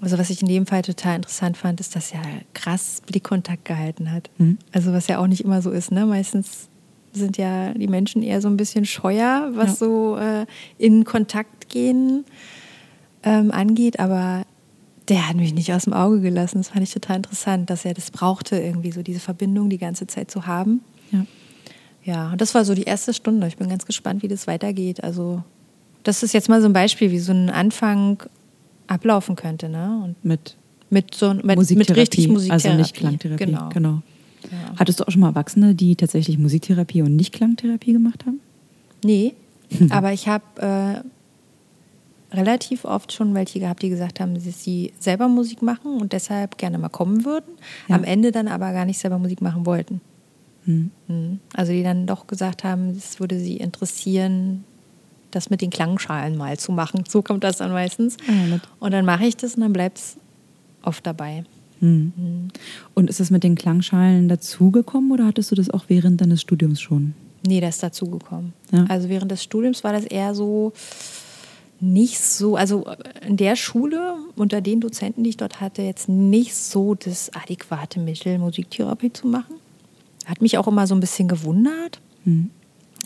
Also 0.00 0.18
was 0.18 0.30
ich 0.30 0.40
in 0.40 0.48
dem 0.48 0.66
Fall 0.66 0.82
total 0.82 1.16
interessant 1.16 1.56
fand, 1.56 1.80
ist, 1.80 1.94
dass 1.94 2.12
er 2.12 2.22
krass 2.54 3.02
Blickkontakt 3.06 3.64
gehalten 3.64 4.10
hat. 4.10 4.30
Mhm. 4.38 4.58
Also 4.72 4.92
was 4.92 5.06
ja 5.08 5.18
auch 5.18 5.26
nicht 5.26 5.44
immer 5.44 5.60
so 5.60 5.70
ist. 5.70 5.92
Ne? 5.92 6.06
Meistens 6.06 6.68
sind 7.12 7.36
ja 7.36 7.74
die 7.74 7.88
Menschen 7.88 8.22
eher 8.22 8.40
so 8.40 8.48
ein 8.48 8.56
bisschen 8.56 8.86
scheuer, 8.86 9.50
was 9.54 9.80
ja. 9.80 9.86
so 9.86 10.16
äh, 10.16 10.46
in 10.78 11.04
Kontakt 11.04 11.68
gehen 11.68 12.24
ähm, 13.24 13.50
angeht. 13.50 14.00
Aber 14.00 14.44
der 15.08 15.28
hat 15.28 15.36
mich 15.36 15.52
nicht 15.52 15.72
aus 15.72 15.84
dem 15.84 15.92
Auge 15.92 16.20
gelassen. 16.20 16.58
Das 16.58 16.68
fand 16.68 16.82
ich 16.82 16.92
total 16.92 17.16
interessant, 17.16 17.68
dass 17.68 17.84
er 17.84 17.94
das 17.94 18.10
brauchte, 18.10 18.56
irgendwie 18.56 18.92
so 18.92 19.02
diese 19.02 19.20
Verbindung 19.20 19.68
die 19.68 19.78
ganze 19.78 20.06
Zeit 20.06 20.30
zu 20.30 20.46
haben. 20.46 20.80
Ja. 21.10 21.26
Ja, 22.02 22.32
und 22.32 22.40
das 22.40 22.54
war 22.54 22.64
so 22.64 22.74
die 22.74 22.84
erste 22.84 23.12
Stunde. 23.12 23.46
Ich 23.46 23.58
bin 23.58 23.68
ganz 23.68 23.84
gespannt, 23.84 24.22
wie 24.22 24.28
das 24.28 24.46
weitergeht. 24.46 25.04
Also, 25.04 25.42
das 26.02 26.22
ist 26.22 26.32
jetzt 26.32 26.48
mal 26.48 26.62
so 26.62 26.66
ein 26.66 26.72
Beispiel, 26.72 27.10
wie 27.10 27.18
so 27.18 27.32
ein 27.32 27.50
Anfang 27.50 28.22
ablaufen 28.90 29.36
könnte. 29.36 29.68
Ne? 29.68 30.02
Und 30.04 30.24
mit, 30.24 30.56
mit, 30.90 31.14
so, 31.14 31.32
mit, 31.32 31.44
mit 31.70 31.96
richtig 31.96 32.28
Musiktherapie. 32.28 32.68
Also 32.68 32.78
nicht 32.78 32.94
Klangtherapie. 32.94 33.44
Genau. 33.46 33.68
genau. 33.70 34.02
Ja. 34.50 34.74
Hattest 34.76 35.00
du 35.00 35.04
auch 35.04 35.10
schon 35.10 35.20
mal 35.20 35.28
Erwachsene, 35.28 35.74
die 35.74 35.96
tatsächlich 35.96 36.38
Musiktherapie 36.38 37.02
und 37.02 37.14
nicht 37.14 37.32
Klangtherapie 37.32 37.92
gemacht 37.92 38.24
haben? 38.26 38.40
Nee, 39.04 39.34
aber 39.90 40.12
ich 40.12 40.28
habe 40.28 41.02
äh, 42.32 42.36
relativ 42.36 42.84
oft 42.84 43.12
schon 43.12 43.34
welche 43.34 43.60
gehabt, 43.60 43.82
die 43.82 43.90
gesagt 43.90 44.20
haben, 44.20 44.34
dass 44.34 44.44
sie 44.44 44.92
selber 44.98 45.28
Musik 45.28 45.62
machen 45.62 46.00
und 46.00 46.12
deshalb 46.12 46.58
gerne 46.58 46.78
mal 46.78 46.88
kommen 46.88 47.24
würden, 47.24 47.52
ja. 47.88 47.96
am 47.96 48.04
Ende 48.04 48.32
dann 48.32 48.48
aber 48.48 48.72
gar 48.72 48.84
nicht 48.84 48.98
selber 48.98 49.18
Musik 49.18 49.40
machen 49.40 49.66
wollten. 49.66 50.00
Hm. 50.64 50.90
hm. 51.06 51.40
Also 51.54 51.72
die 51.72 51.82
dann 51.82 52.06
doch 52.06 52.26
gesagt 52.26 52.64
haben, 52.64 52.90
es 52.90 53.20
würde 53.20 53.38
sie 53.38 53.56
interessieren, 53.56 54.64
das 55.30 55.50
mit 55.50 55.60
den 55.60 55.70
Klangschalen 55.70 56.36
mal 56.36 56.58
zu 56.58 56.72
machen. 56.72 57.04
So 57.08 57.22
kommt 57.22 57.44
das 57.44 57.58
dann 57.58 57.72
meistens. 57.72 58.16
Ja, 58.26 58.60
und 58.78 58.92
dann 58.92 59.04
mache 59.04 59.24
ich 59.26 59.36
das 59.36 59.54
und 59.54 59.62
dann 59.62 59.72
bleibt 59.72 59.98
es 59.98 60.16
oft 60.82 61.06
dabei. 61.06 61.44
Hm. 61.80 62.12
Hm. 62.16 62.48
Und 62.94 63.10
ist 63.10 63.20
es 63.20 63.30
mit 63.30 63.42
den 63.42 63.54
Klangschalen 63.54 64.28
dazugekommen 64.28 65.12
oder 65.12 65.26
hattest 65.26 65.50
du 65.50 65.54
das 65.54 65.70
auch 65.70 65.84
während 65.88 66.20
deines 66.20 66.40
Studiums 66.40 66.80
schon? 66.80 67.14
Nee, 67.46 67.60
das 67.60 67.76
ist 67.76 67.82
dazugekommen. 67.82 68.52
Ja. 68.70 68.84
Also 68.88 69.08
während 69.08 69.30
des 69.30 69.42
Studiums 69.42 69.82
war 69.82 69.92
das 69.92 70.04
eher 70.04 70.34
so 70.34 70.72
nicht 71.80 72.20
so, 72.20 72.56
also 72.56 72.84
in 73.26 73.38
der 73.38 73.56
Schule 73.56 74.16
unter 74.36 74.60
den 74.60 74.80
Dozenten, 74.80 75.24
die 75.24 75.30
ich 75.30 75.36
dort 75.38 75.60
hatte, 75.60 75.80
jetzt 75.80 76.08
nicht 76.10 76.54
so 76.54 76.94
das 76.94 77.30
adäquate 77.34 77.98
Mittel, 77.98 78.38
Musiktherapie 78.38 79.12
zu 79.12 79.26
machen. 79.26 79.54
Hat 80.26 80.42
mich 80.42 80.58
auch 80.58 80.68
immer 80.68 80.86
so 80.86 80.94
ein 80.94 81.00
bisschen 81.00 81.26
gewundert. 81.26 82.00
Mhm. 82.24 82.50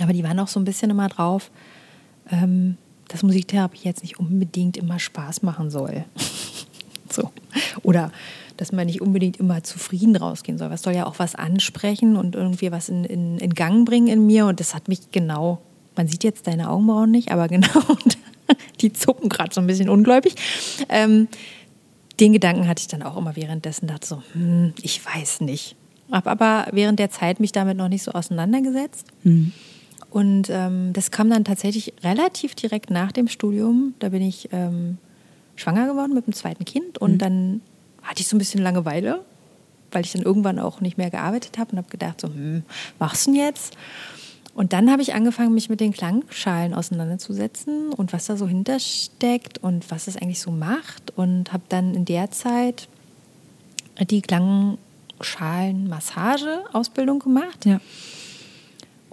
Aber 0.00 0.12
die 0.12 0.24
waren 0.24 0.40
auch 0.40 0.48
so 0.48 0.58
ein 0.58 0.64
bisschen 0.64 0.90
immer 0.90 1.08
drauf, 1.08 1.52
ähm, 2.30 2.76
dass 3.08 3.22
Musiktherapie 3.22 3.80
jetzt 3.82 4.02
nicht 4.02 4.18
unbedingt 4.18 4.76
immer 4.76 4.98
Spaß 4.98 5.42
machen 5.42 5.70
soll. 5.70 6.04
so. 7.10 7.30
Oder 7.82 8.10
dass 8.56 8.72
man 8.72 8.86
nicht 8.86 9.00
unbedingt 9.00 9.38
immer 9.38 9.62
zufrieden 9.62 10.16
rausgehen 10.16 10.58
soll. 10.58 10.72
Es 10.72 10.82
soll 10.82 10.94
ja 10.94 11.06
auch 11.06 11.18
was 11.18 11.34
ansprechen 11.34 12.16
und 12.16 12.34
irgendwie 12.34 12.70
was 12.70 12.88
in, 12.88 13.04
in, 13.04 13.38
in 13.38 13.54
Gang 13.54 13.84
bringen 13.84 14.08
in 14.08 14.26
mir. 14.26 14.46
Und 14.46 14.60
das 14.60 14.74
hat 14.74 14.88
mich 14.88 15.10
genau, 15.10 15.60
man 15.96 16.08
sieht 16.08 16.24
jetzt 16.24 16.46
deine 16.46 16.70
Augenbrauen 16.70 17.10
nicht, 17.10 17.32
aber 17.32 17.48
genau, 17.48 17.68
die 18.80 18.92
zucken 18.92 19.28
gerade 19.28 19.52
so 19.52 19.60
ein 19.60 19.66
bisschen 19.66 19.88
ungläubig. 19.88 20.34
Ähm, 20.88 21.28
den 22.20 22.32
Gedanken 22.32 22.68
hatte 22.68 22.80
ich 22.80 22.88
dann 22.88 23.02
auch 23.02 23.16
immer 23.16 23.34
währenddessen, 23.34 23.88
dachte 23.88 24.06
so, 24.06 24.22
hm, 24.32 24.72
ich 24.80 25.04
weiß 25.04 25.40
nicht. 25.40 25.74
Habe 26.12 26.30
aber 26.30 26.68
während 26.72 26.98
der 26.98 27.10
Zeit 27.10 27.40
mich 27.40 27.50
damit 27.50 27.76
noch 27.76 27.88
nicht 27.88 28.04
so 28.04 28.12
auseinandergesetzt. 28.12 29.06
Mhm. 29.24 29.52
Und 30.14 30.48
ähm, 30.48 30.92
das 30.92 31.10
kam 31.10 31.28
dann 31.28 31.44
tatsächlich 31.44 31.92
relativ 32.04 32.54
direkt 32.54 32.88
nach 32.88 33.10
dem 33.10 33.26
Studium. 33.26 33.94
Da 33.98 34.10
bin 34.10 34.22
ich 34.22 34.48
ähm, 34.52 34.98
schwanger 35.56 35.88
geworden 35.88 36.14
mit 36.14 36.28
dem 36.28 36.32
zweiten 36.32 36.64
Kind 36.64 36.98
und 36.98 37.14
mhm. 37.14 37.18
dann 37.18 37.60
hatte 38.00 38.20
ich 38.20 38.28
so 38.28 38.36
ein 38.36 38.38
bisschen 38.38 38.62
Langeweile, 38.62 39.24
weil 39.90 40.04
ich 40.04 40.12
dann 40.12 40.22
irgendwann 40.22 40.60
auch 40.60 40.80
nicht 40.80 40.98
mehr 40.98 41.10
gearbeitet 41.10 41.58
habe 41.58 41.72
und 41.72 41.78
habe 41.78 41.90
gedacht, 41.90 42.20
so, 42.20 42.28
hm, 42.28 42.62
machst 43.00 43.26
du 43.26 43.32
denn 43.32 43.40
jetzt? 43.40 43.76
Und 44.54 44.72
dann 44.72 44.88
habe 44.88 45.02
ich 45.02 45.14
angefangen, 45.14 45.52
mich 45.52 45.68
mit 45.68 45.80
den 45.80 45.92
Klangschalen 45.92 46.74
auseinanderzusetzen 46.74 47.92
und 47.92 48.12
was 48.12 48.26
da 48.26 48.36
so 48.36 48.46
hintersteckt 48.46 49.58
und 49.64 49.90
was 49.90 50.06
es 50.06 50.16
eigentlich 50.16 50.38
so 50.38 50.52
macht. 50.52 51.12
Und 51.16 51.52
habe 51.52 51.64
dann 51.68 51.92
in 51.92 52.04
der 52.04 52.30
Zeit 52.30 52.86
die 53.98 54.22
Klangschalenmassage-Ausbildung 54.22 57.18
gemacht. 57.18 57.66
Ja. 57.66 57.80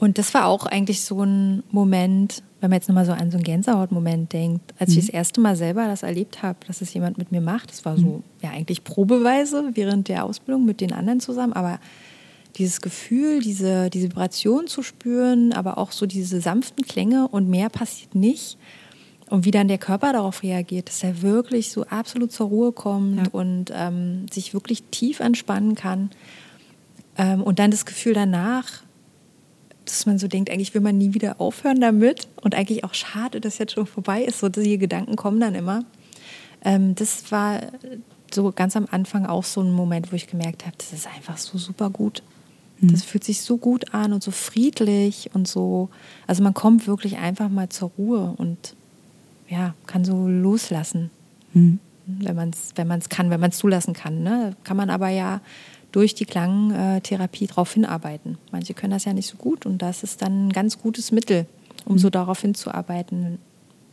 Und 0.01 0.17
das 0.17 0.33
war 0.33 0.47
auch 0.47 0.65
eigentlich 0.65 1.03
so 1.03 1.21
ein 1.21 1.61
Moment, 1.69 2.41
wenn 2.59 2.71
man 2.71 2.77
jetzt 2.77 2.89
nochmal 2.89 3.05
so 3.05 3.11
an 3.11 3.29
so 3.29 3.37
einen 3.37 3.43
Gänsehautmoment 3.43 4.33
denkt, 4.33 4.73
als 4.79 4.89
mhm. 4.89 4.97
ich 4.97 5.05
das 5.05 5.13
erste 5.13 5.41
Mal 5.41 5.55
selber 5.55 5.85
das 5.85 6.01
erlebt 6.01 6.41
habe, 6.41 6.57
dass 6.65 6.81
es 6.81 6.91
jemand 6.91 7.19
mit 7.19 7.31
mir 7.31 7.39
macht. 7.39 7.69
Das 7.69 7.85
war 7.85 7.95
so, 7.97 8.05
mhm. 8.05 8.23
ja, 8.41 8.49
eigentlich 8.49 8.83
probeweise 8.83 9.69
während 9.75 10.07
der 10.07 10.25
Ausbildung 10.25 10.65
mit 10.65 10.81
den 10.81 10.91
anderen 10.91 11.19
zusammen, 11.19 11.53
aber 11.53 11.79
dieses 12.55 12.81
Gefühl, 12.81 13.41
diese, 13.41 13.91
diese 13.91 14.09
Vibration 14.09 14.65
zu 14.65 14.81
spüren, 14.81 15.53
aber 15.53 15.77
auch 15.77 15.91
so 15.91 16.07
diese 16.07 16.41
sanften 16.41 16.83
Klänge 16.83 17.27
und 17.27 17.47
mehr 17.47 17.69
passiert 17.69 18.15
nicht. 18.15 18.57
Und 19.29 19.45
wie 19.45 19.51
dann 19.51 19.67
der 19.67 19.77
Körper 19.77 20.13
darauf 20.13 20.41
reagiert, 20.41 20.89
dass 20.89 21.03
er 21.03 21.21
wirklich 21.21 21.71
so 21.71 21.85
absolut 21.85 22.31
zur 22.31 22.47
Ruhe 22.47 22.71
kommt 22.71 23.17
ja. 23.17 23.23
und 23.31 23.71
ähm, 23.71 24.25
sich 24.31 24.55
wirklich 24.55 24.81
tief 24.89 25.19
entspannen 25.19 25.75
kann. 25.75 26.09
Ähm, 27.19 27.43
und 27.43 27.59
dann 27.59 27.69
das 27.69 27.85
Gefühl 27.85 28.15
danach, 28.15 28.81
dass 29.85 30.05
man 30.05 30.19
so 30.19 30.27
denkt, 30.27 30.49
eigentlich 30.49 30.73
will 30.73 30.81
man 30.81 30.97
nie 30.97 31.13
wieder 31.13 31.41
aufhören 31.41 31.81
damit 31.81 32.27
und 32.41 32.55
eigentlich 32.55 32.83
auch 32.83 32.93
schade, 32.93 33.41
dass 33.41 33.57
jetzt 33.57 33.73
schon 33.73 33.85
vorbei 33.85 34.23
ist. 34.23 34.39
So 34.39 34.49
diese 34.49 34.77
Gedanken 34.77 35.15
kommen 35.15 35.39
dann 35.39 35.55
immer. 35.55 35.83
Ähm, 36.63 36.95
das 36.95 37.31
war 37.31 37.61
so 38.33 38.51
ganz 38.51 38.75
am 38.75 38.87
Anfang 38.89 39.25
auch 39.25 39.43
so 39.43 39.61
ein 39.61 39.71
Moment, 39.71 40.11
wo 40.11 40.15
ich 40.15 40.27
gemerkt 40.27 40.65
habe, 40.65 40.75
das 40.77 40.93
ist 40.93 41.07
einfach 41.07 41.37
so 41.37 41.57
super 41.57 41.89
gut. 41.89 42.23
Mhm. 42.79 42.91
Das 42.91 43.03
fühlt 43.03 43.23
sich 43.23 43.41
so 43.41 43.57
gut 43.57 43.93
an 43.93 44.13
und 44.13 44.23
so 44.23 44.31
friedlich 44.31 45.29
und 45.33 45.47
so. 45.47 45.89
Also 46.27 46.43
man 46.43 46.53
kommt 46.53 46.87
wirklich 46.87 47.17
einfach 47.17 47.49
mal 47.49 47.69
zur 47.69 47.91
Ruhe 47.97 48.33
und 48.37 48.75
ja, 49.49 49.73
kann 49.85 50.05
so 50.05 50.27
loslassen. 50.27 51.09
Mhm. 51.53 51.79
Wenn 52.05 52.35
man 52.35 52.49
es 52.49 52.71
wenn 52.75 52.89
kann, 53.09 53.29
wenn 53.29 53.39
man 53.39 53.51
es 53.51 53.57
zulassen 53.57 53.93
kann. 53.93 54.23
Ne? 54.23 54.55
Kann 54.63 54.75
man 54.77 54.89
aber 54.89 55.09
ja 55.09 55.39
durch 55.91 56.15
die 56.15 56.25
Klangtherapie 56.25 57.47
darauf 57.47 57.73
hinarbeiten. 57.73 58.37
Manche 58.51 58.73
können 58.73 58.91
das 58.91 59.05
ja 59.05 59.13
nicht 59.13 59.27
so 59.27 59.37
gut 59.37 59.65
und 59.65 59.81
das 59.81 60.03
ist 60.03 60.21
dann 60.21 60.47
ein 60.47 60.53
ganz 60.53 60.79
gutes 60.79 61.11
Mittel, 61.11 61.45
um 61.85 61.97
so 61.97 62.07
mhm. 62.07 62.11
darauf 62.11 62.41
hinzuarbeiten, 62.41 63.39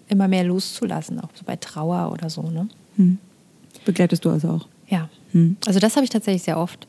immer 0.09 0.29
mehr 0.29 0.45
loszulassen, 0.45 1.21
auch 1.21 1.31
so 1.35 1.45
bei 1.45 1.57
Trauer 1.57 2.13
oder 2.13 2.31
so. 2.31 2.43
Ne? 2.43 2.69
Hm. 2.97 3.19
Begleitest 3.85 4.25
du 4.25 4.31
also 4.31 4.49
auch? 4.49 4.69
Ja. 4.89 5.09
Hm. 5.33 5.57
Also 5.67 5.79
das 5.81 5.97
habe 5.97 6.05
ich 6.05 6.11
tatsächlich 6.11 6.43
sehr 6.43 6.59
oft. 6.59 6.87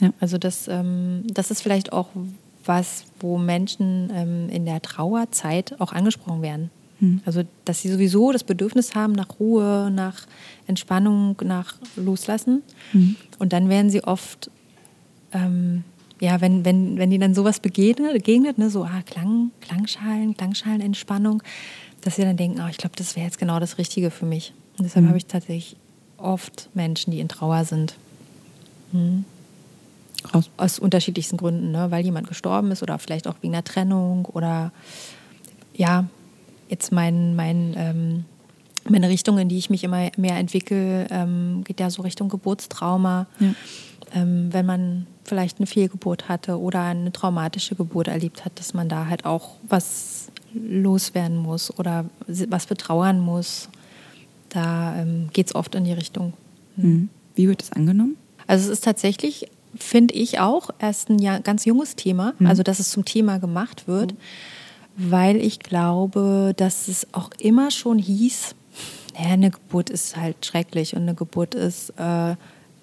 Ja. 0.00 0.12
Also 0.20 0.38
das, 0.38 0.68
ähm, 0.68 1.24
das 1.32 1.50
ist 1.50 1.62
vielleicht 1.62 1.92
auch 1.92 2.08
was, 2.64 3.04
wo 3.18 3.38
Menschen 3.38 4.10
ähm, 4.14 4.48
in 4.50 4.64
der 4.64 4.80
Trauerzeit 4.82 5.80
auch 5.80 5.92
angesprochen 5.92 6.42
werden. 6.42 6.70
Hm. 7.00 7.20
Also 7.24 7.42
dass 7.64 7.80
sie 7.80 7.90
sowieso 7.90 8.32
das 8.32 8.44
Bedürfnis 8.44 8.94
haben 8.94 9.12
nach 9.12 9.40
Ruhe, 9.40 9.90
nach 9.90 10.26
Entspannung, 10.66 11.36
nach 11.42 11.74
Loslassen. 11.96 12.62
Mhm. 12.92 13.16
Und 13.38 13.52
dann 13.52 13.68
werden 13.68 13.90
sie 13.90 14.04
oft, 14.04 14.50
ähm, 15.32 15.84
ja, 16.20 16.40
wenn, 16.40 16.64
wenn, 16.64 16.98
wenn 16.98 17.10
die 17.10 17.18
dann 17.18 17.34
sowas 17.34 17.60
begegnet, 17.60 18.12
begegnet 18.12 18.58
ne, 18.58 18.70
so 18.70 18.84
ah, 18.84 19.02
Klang, 19.04 19.50
Klangschalen, 19.60 20.36
Klangschalenentspannung, 20.36 21.42
dass 22.02 22.16
sie 22.16 22.22
dann 22.22 22.36
denken, 22.36 22.60
oh, 22.64 22.68
ich 22.70 22.78
glaube, 22.78 22.94
das 22.96 23.16
wäre 23.16 23.26
jetzt 23.26 23.38
genau 23.38 23.58
das 23.58 23.78
Richtige 23.78 24.10
für 24.10 24.26
mich. 24.26 24.52
Und 24.78 24.84
deshalb 24.84 25.04
mhm. 25.04 25.08
habe 25.08 25.18
ich 25.18 25.26
tatsächlich 25.26 25.76
oft 26.18 26.68
Menschen, 26.74 27.10
die 27.10 27.20
in 27.20 27.28
Trauer 27.28 27.64
sind. 27.64 27.96
Mhm. 28.92 29.24
Aus 30.58 30.78
unterschiedlichsten 30.78 31.38
Gründen, 31.38 31.72
ne? 31.72 31.90
weil 31.90 32.04
jemand 32.04 32.28
gestorben 32.28 32.70
ist 32.72 32.82
oder 32.82 32.98
vielleicht 32.98 33.26
auch 33.26 33.36
wegen 33.40 33.54
einer 33.54 33.64
Trennung 33.64 34.26
oder 34.26 34.70
ja, 35.74 36.04
jetzt 36.70 36.92
mein, 36.92 37.36
mein 37.36 37.74
ähm, 37.76 38.24
meine 38.88 39.08
Richtung, 39.08 39.38
in 39.38 39.48
die 39.48 39.58
ich 39.58 39.70
mich 39.70 39.84
immer 39.84 40.10
mehr 40.16 40.36
entwickle, 40.36 41.06
ähm, 41.10 41.62
geht 41.64 41.80
ja 41.80 41.90
so 41.90 42.02
Richtung 42.02 42.28
Geburtstrauma. 42.28 43.26
Ja. 43.38 43.54
Ähm, 44.14 44.48
wenn 44.52 44.66
man 44.66 45.06
vielleicht 45.24 45.58
eine 45.58 45.66
Fehlgeburt 45.66 46.28
hatte 46.28 46.58
oder 46.58 46.82
eine 46.82 47.12
traumatische 47.12 47.74
Geburt 47.76 48.08
erlebt 48.08 48.44
hat, 48.44 48.58
dass 48.58 48.74
man 48.74 48.88
da 48.88 49.06
halt 49.06 49.24
auch 49.24 49.56
was 49.68 50.32
loswerden 50.52 51.36
muss 51.36 51.76
oder 51.78 52.06
was 52.26 52.66
betrauern 52.66 53.20
muss. 53.20 53.68
Da 54.48 54.96
ähm, 54.96 55.28
geht 55.32 55.46
es 55.46 55.54
oft 55.54 55.74
in 55.76 55.84
die 55.84 55.92
Richtung. 55.92 56.32
Mhm. 56.76 57.08
Wie 57.36 57.46
wird 57.46 57.60
das 57.60 57.70
angenommen? 57.70 58.16
Also 58.48 58.64
es 58.64 58.78
ist 58.78 58.84
tatsächlich, 58.84 59.48
finde 59.76 60.14
ich 60.14 60.40
auch, 60.40 60.70
erst 60.80 61.08
ein 61.08 61.42
ganz 61.44 61.64
junges 61.64 61.94
Thema, 61.94 62.34
mhm. 62.40 62.48
also 62.48 62.64
dass 62.64 62.80
es 62.80 62.90
zum 62.90 63.04
Thema 63.04 63.38
gemacht 63.38 63.86
wird, 63.86 64.14
mhm. 64.14 64.18
Weil 65.08 65.36
ich 65.36 65.60
glaube, 65.60 66.52
dass 66.56 66.88
es 66.88 67.06
auch 67.12 67.30
immer 67.38 67.70
schon 67.70 67.98
hieß, 67.98 68.54
ja, 69.18 69.30
eine 69.30 69.50
Geburt 69.50 69.90
ist 69.90 70.16
halt 70.16 70.44
schrecklich 70.44 70.94
und 70.94 71.02
eine 71.02 71.14
Geburt 71.14 71.54
ist 71.54 71.90
äh, 71.98 72.36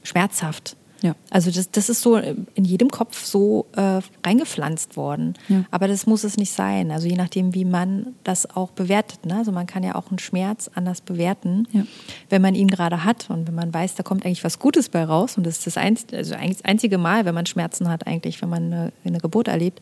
schmerzhaft. 0.03 0.75
Ja. 1.01 1.15
Also 1.29 1.51
das, 1.51 1.69
das 1.71 1.89
ist 1.89 2.01
so 2.01 2.17
in 2.17 2.65
jedem 2.65 2.89
Kopf 2.89 3.23
so 3.23 3.67
äh, 3.75 3.99
reingepflanzt 4.25 4.97
worden. 4.97 5.35
Ja. 5.47 5.63
Aber 5.71 5.87
das 5.87 6.07
muss 6.07 6.23
es 6.23 6.37
nicht 6.37 6.51
sein. 6.51 6.91
Also 6.91 7.07
je 7.07 7.15
nachdem, 7.15 7.53
wie 7.53 7.65
man 7.65 8.15
das 8.23 8.55
auch 8.55 8.71
bewertet. 8.71 9.25
Ne? 9.25 9.35
Also 9.37 9.51
man 9.51 9.67
kann 9.67 9.83
ja 9.83 9.95
auch 9.95 10.09
einen 10.09 10.19
Schmerz 10.19 10.69
anders 10.73 11.01
bewerten, 11.01 11.67
Ja. 11.71 11.83
wenn 12.29 12.41
man 12.41 12.55
ihn 12.55 12.67
gerade 12.67 13.03
hat 13.03 13.29
und 13.29 13.47
wenn 13.47 13.55
man 13.55 13.73
weiß, 13.73 13.95
da 13.95 14.03
kommt 14.03 14.25
eigentlich 14.25 14.43
was 14.43 14.59
Gutes 14.59 14.89
bei 14.89 15.03
raus. 15.03 15.37
Und 15.37 15.45
das 15.45 15.59
ist 15.59 15.67
das 15.67 15.77
einzige, 15.77 16.17
also 16.17 16.33
das 16.35 16.65
einzige 16.65 16.97
Mal, 16.97 17.25
wenn 17.25 17.35
man 17.35 17.45
Schmerzen 17.45 17.89
hat, 17.89 18.07
eigentlich, 18.07 18.41
wenn 18.41 18.49
man 18.49 18.63
eine, 18.73 18.93
eine 19.05 19.19
Geburt 19.19 19.47
erlebt, 19.47 19.81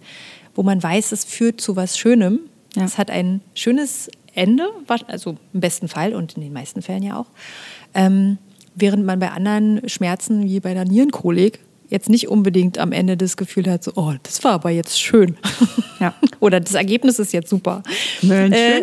wo 0.53 0.63
man 0.63 0.81
weiß, 0.81 1.11
es 1.11 1.23
führt 1.23 1.61
zu 1.61 1.75
was 1.75 1.97
Schönem. 1.97 2.39
Ja. 2.75 2.83
Es 2.83 2.97
hat 2.97 3.09
ein 3.09 3.41
schönes 3.53 4.09
Ende, 4.33 4.67
also 5.07 5.37
im 5.53 5.61
besten 5.61 5.87
Fall 5.87 6.13
und 6.13 6.33
in 6.35 6.41
den 6.41 6.51
meisten 6.51 6.81
Fällen 6.81 7.03
ja 7.03 7.17
auch. 7.17 7.27
Ähm, 7.93 8.37
während 8.75 9.05
man 9.05 9.19
bei 9.19 9.31
anderen 9.31 9.87
Schmerzen 9.87 10.43
wie 10.43 10.59
bei 10.59 10.73
der 10.73 10.85
Nierenkolik 10.85 11.59
jetzt 11.87 12.09
nicht 12.09 12.27
unbedingt 12.27 12.77
am 12.77 12.91
Ende 12.91 13.15
das 13.15 13.37
Gefühl 13.37 13.69
hat, 13.69 13.83
so, 13.83 13.91
oh, 13.95 14.13
das 14.23 14.43
war 14.43 14.53
aber 14.53 14.69
jetzt 14.69 14.99
schön. 14.99 15.37
Ja. 15.99 16.13
Oder 16.39 16.59
das 16.59 16.73
Ergebnis 16.73 17.19
ist 17.19 17.31
jetzt 17.33 17.49
super. 17.49 17.83
Mensch, 18.21 18.57
Äh, 18.57 18.81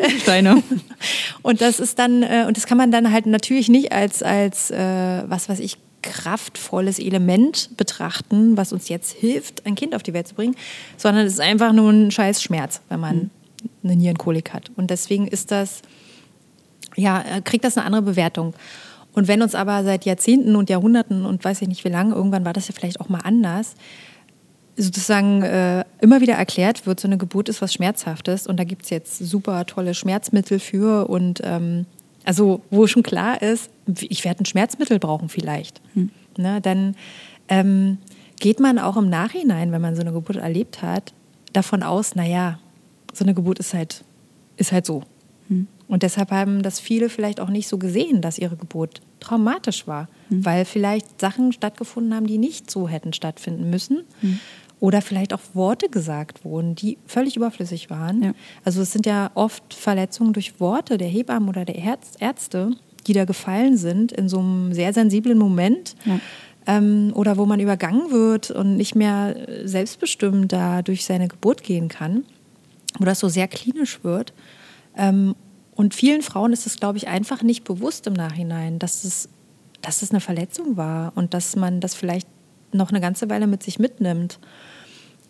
und 1.42 1.60
das 1.60 1.80
ist 1.80 1.98
dann, 1.98 2.22
äh, 2.22 2.44
und 2.46 2.56
das 2.56 2.66
kann 2.66 2.78
man 2.78 2.92
dann 2.92 3.12
halt 3.12 3.26
natürlich 3.26 3.68
nicht 3.68 3.92
als, 3.92 4.22
als 4.22 4.70
äh, 4.70 5.22
was 5.26 5.48
weiß 5.48 5.60
ich, 5.60 5.78
kraftvolles 6.02 6.98
Element 6.98 7.70
betrachten, 7.76 8.56
was 8.56 8.72
uns 8.72 8.88
jetzt 8.88 9.12
hilft, 9.12 9.64
ein 9.66 9.74
Kind 9.74 9.94
auf 9.94 10.02
die 10.02 10.12
Welt 10.12 10.28
zu 10.28 10.34
bringen, 10.34 10.56
sondern 10.96 11.26
es 11.26 11.34
ist 11.34 11.40
einfach 11.40 11.72
nur 11.72 11.90
ein 11.90 12.10
scheiß 12.10 12.42
Schmerz, 12.42 12.80
wenn 12.88 13.00
man 13.00 13.30
eine 13.84 13.96
Nierenkolik 13.96 14.52
hat. 14.52 14.70
Und 14.76 14.90
deswegen 14.90 15.28
ist 15.28 15.50
das, 15.50 15.82
ja, 16.96 17.20
äh, 17.22 17.40
kriegt 17.40 17.64
das 17.64 17.76
eine 17.76 17.86
andere 17.86 18.02
Bewertung. 18.02 18.54
Und 19.14 19.28
wenn 19.28 19.42
uns 19.42 19.54
aber 19.54 19.84
seit 19.84 20.04
Jahrzehnten 20.04 20.56
und 20.56 20.70
Jahrhunderten 20.70 21.26
und 21.26 21.44
weiß 21.44 21.62
ich 21.62 21.68
nicht 21.68 21.84
wie 21.84 21.90
lange, 21.90 22.14
irgendwann 22.14 22.44
war 22.44 22.52
das 22.52 22.68
ja 22.68 22.74
vielleicht 22.74 23.00
auch 23.00 23.08
mal 23.08 23.20
anders, 23.24 23.74
sozusagen 24.76 25.42
äh, 25.42 25.84
immer 26.00 26.20
wieder 26.20 26.34
erklärt 26.34 26.86
wird, 26.86 26.98
so 26.98 27.06
eine 27.06 27.18
Geburt 27.18 27.48
ist 27.48 27.60
was 27.60 27.74
Schmerzhaftes 27.74 28.46
und 28.46 28.58
da 28.58 28.64
gibt 28.64 28.84
es 28.84 28.90
jetzt 28.90 29.18
super 29.18 29.66
tolle 29.66 29.94
Schmerzmittel 29.94 30.58
für 30.58 31.08
und 31.08 31.40
ähm, 31.44 31.84
also 32.24 32.62
wo 32.70 32.86
schon 32.86 33.02
klar 33.02 33.42
ist, 33.42 33.70
ich 34.00 34.24
werde 34.24 34.42
ein 34.42 34.46
Schmerzmittel 34.46 34.98
brauchen 34.98 35.28
vielleicht. 35.28 35.80
Ne, 36.38 36.60
dann 36.62 36.96
ähm, 37.48 37.98
geht 38.40 38.60
man 38.60 38.78
auch 38.78 38.96
im 38.96 39.10
Nachhinein, 39.10 39.72
wenn 39.72 39.82
man 39.82 39.94
so 39.94 40.00
eine 40.00 40.12
Geburt 40.12 40.36
erlebt 40.36 40.80
hat, 40.80 41.12
davon 41.52 41.82
aus, 41.82 42.14
naja, 42.14 42.58
so 43.12 43.24
eine 43.24 43.34
Geburt 43.34 43.58
ist 43.58 43.74
halt, 43.74 44.04
ist 44.56 44.72
halt 44.72 44.86
so. 44.86 45.02
Und 45.92 46.02
deshalb 46.02 46.30
haben 46.30 46.62
das 46.62 46.80
viele 46.80 47.10
vielleicht 47.10 47.38
auch 47.38 47.50
nicht 47.50 47.68
so 47.68 47.76
gesehen, 47.76 48.22
dass 48.22 48.38
ihre 48.38 48.56
Geburt 48.56 49.02
traumatisch 49.20 49.86
war, 49.86 50.08
weil 50.30 50.64
vielleicht 50.64 51.20
Sachen 51.20 51.52
stattgefunden 51.52 52.14
haben, 52.14 52.26
die 52.26 52.38
nicht 52.38 52.70
so 52.70 52.88
hätten 52.88 53.12
stattfinden 53.12 53.68
müssen. 53.68 54.04
Oder 54.80 55.02
vielleicht 55.02 55.34
auch 55.34 55.42
Worte 55.52 55.90
gesagt 55.90 56.46
wurden, 56.46 56.74
die 56.76 56.96
völlig 57.04 57.36
überflüssig 57.36 57.90
waren. 57.90 58.22
Ja. 58.22 58.32
Also 58.64 58.80
es 58.80 58.90
sind 58.90 59.04
ja 59.04 59.32
oft 59.34 59.74
Verletzungen 59.74 60.32
durch 60.32 60.60
Worte 60.60 60.96
der 60.96 61.08
Hebammen 61.08 61.50
oder 61.50 61.66
der 61.66 61.76
Ärzte, 62.20 62.70
die 63.06 63.12
da 63.12 63.26
gefallen 63.26 63.76
sind 63.76 64.12
in 64.12 64.30
so 64.30 64.38
einem 64.38 64.72
sehr 64.72 64.94
sensiblen 64.94 65.36
Moment. 65.36 65.94
Ja. 66.06 66.20
Ähm, 66.68 67.12
oder 67.14 67.36
wo 67.36 67.44
man 67.44 67.60
übergangen 67.60 68.10
wird 68.10 68.50
und 68.50 68.78
nicht 68.78 68.94
mehr 68.94 69.46
äh, 69.46 69.68
selbstbestimmt 69.68 70.54
da 70.54 70.80
durch 70.80 71.04
seine 71.04 71.28
Geburt 71.28 71.62
gehen 71.62 71.88
kann. 71.88 72.24
Wo 72.98 73.04
das 73.04 73.20
so 73.20 73.28
sehr 73.28 73.46
klinisch 73.46 74.02
wird. 74.02 74.32
Ähm, 74.96 75.34
und 75.74 75.94
vielen 75.94 76.22
Frauen 76.22 76.52
ist 76.52 76.66
es, 76.66 76.76
glaube 76.78 76.98
ich, 76.98 77.08
einfach 77.08 77.42
nicht 77.42 77.64
bewusst 77.64 78.06
im 78.06 78.12
Nachhinein, 78.12 78.78
dass 78.78 79.04
es, 79.04 79.28
dass 79.80 80.02
es 80.02 80.10
eine 80.10 80.20
Verletzung 80.20 80.76
war 80.76 81.12
und 81.14 81.34
dass 81.34 81.56
man 81.56 81.80
das 81.80 81.94
vielleicht 81.94 82.28
noch 82.72 82.90
eine 82.90 83.00
ganze 83.00 83.28
Weile 83.30 83.46
mit 83.46 83.62
sich 83.62 83.78
mitnimmt. 83.78 84.38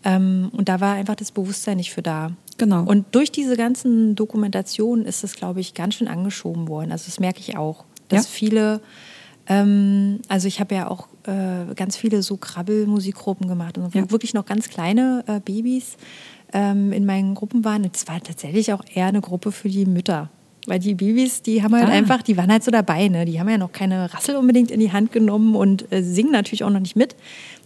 Ähm, 0.05 0.51
und 0.53 0.69
da 0.69 0.81
war 0.81 0.95
einfach 0.95 1.15
das 1.15 1.31
Bewusstsein 1.33 1.77
nicht 1.77 1.93
für 1.93 2.03
da. 2.03 2.33
Genau. 2.59 2.83
Und 2.85 3.07
durch 3.15 3.31
diese 3.33 3.57
ganzen 3.57 4.15
Dokumentationen 4.15 5.07
ist 5.07 5.23
es, 5.25 5.35
glaube 5.35 5.61
ich, 5.61 5.75
ganz 5.75 5.95
schön 5.95 6.09
angeschoben 6.09 6.69
worden. 6.69 6.93
Also 6.93 7.07
das 7.07 7.21
merke 7.21 7.41
ich 7.41 7.57
auch, 7.57 7.85
dass 8.09 8.25
Ja. 8.25 8.31
viele, 8.31 8.81
ähm, 9.47 10.21
also 10.29 10.49
ich 10.49 10.61
habe 10.61 10.75
ja 10.75 10.89
auch 10.89 11.09
äh, 11.25 11.73
ganz 11.77 11.97
viele 11.97 12.21
so 12.23 12.37
Krabbelmusikgruppen 12.37 13.47
gemacht, 13.49 13.79
und 13.79 13.95
Ja. 13.95 14.11
wirklich 14.11 14.35
noch 14.35 14.45
ganz 14.45 14.69
kleine 14.69 15.23
äh, 15.29 15.39
Babys 15.39 15.97
ähm, 16.53 16.93
in 16.93 17.05
meinen 17.07 17.35
Gruppen 17.35 17.65
waren. 17.65 17.85
Und 17.85 17.97
es 17.97 18.07
war 18.09 18.23
tatsächlich 18.23 18.73
auch 18.73 18.83
eher 18.95 19.07
eine 19.07 19.21
Gruppe 19.21 19.53
für 19.53 19.69
die 19.69 19.87
Mütter. 19.87 20.31
Weil 20.69 20.79
die 20.79 20.95
Babys, 20.95 21.43
die 21.43 21.61
haben 21.65 21.75
halt 21.75 21.89
Ah. 21.89 21.93
einfach, 21.93 22.23
die 22.23 22.37
waren 22.37 22.49
halt 22.53 22.63
so 22.63 22.71
dabei, 22.71 23.09
ne? 23.09 23.25
Die 23.25 23.41
haben 23.41 23.49
ja 23.49 23.59
noch 23.59 23.73
keine 23.73 24.15
Rassel 24.15 24.37
unbedingt 24.37 24.71
in 24.71 24.79
die 24.79 24.93
Hand 24.93 25.11
genommen 25.11 25.57
und 25.57 25.91
äh, 25.91 26.05
singen 26.05 26.31
natürlich 26.31 26.63
auch 26.63 26.71
noch 26.71 26.79
nicht 26.79 26.95
mit. 26.95 27.17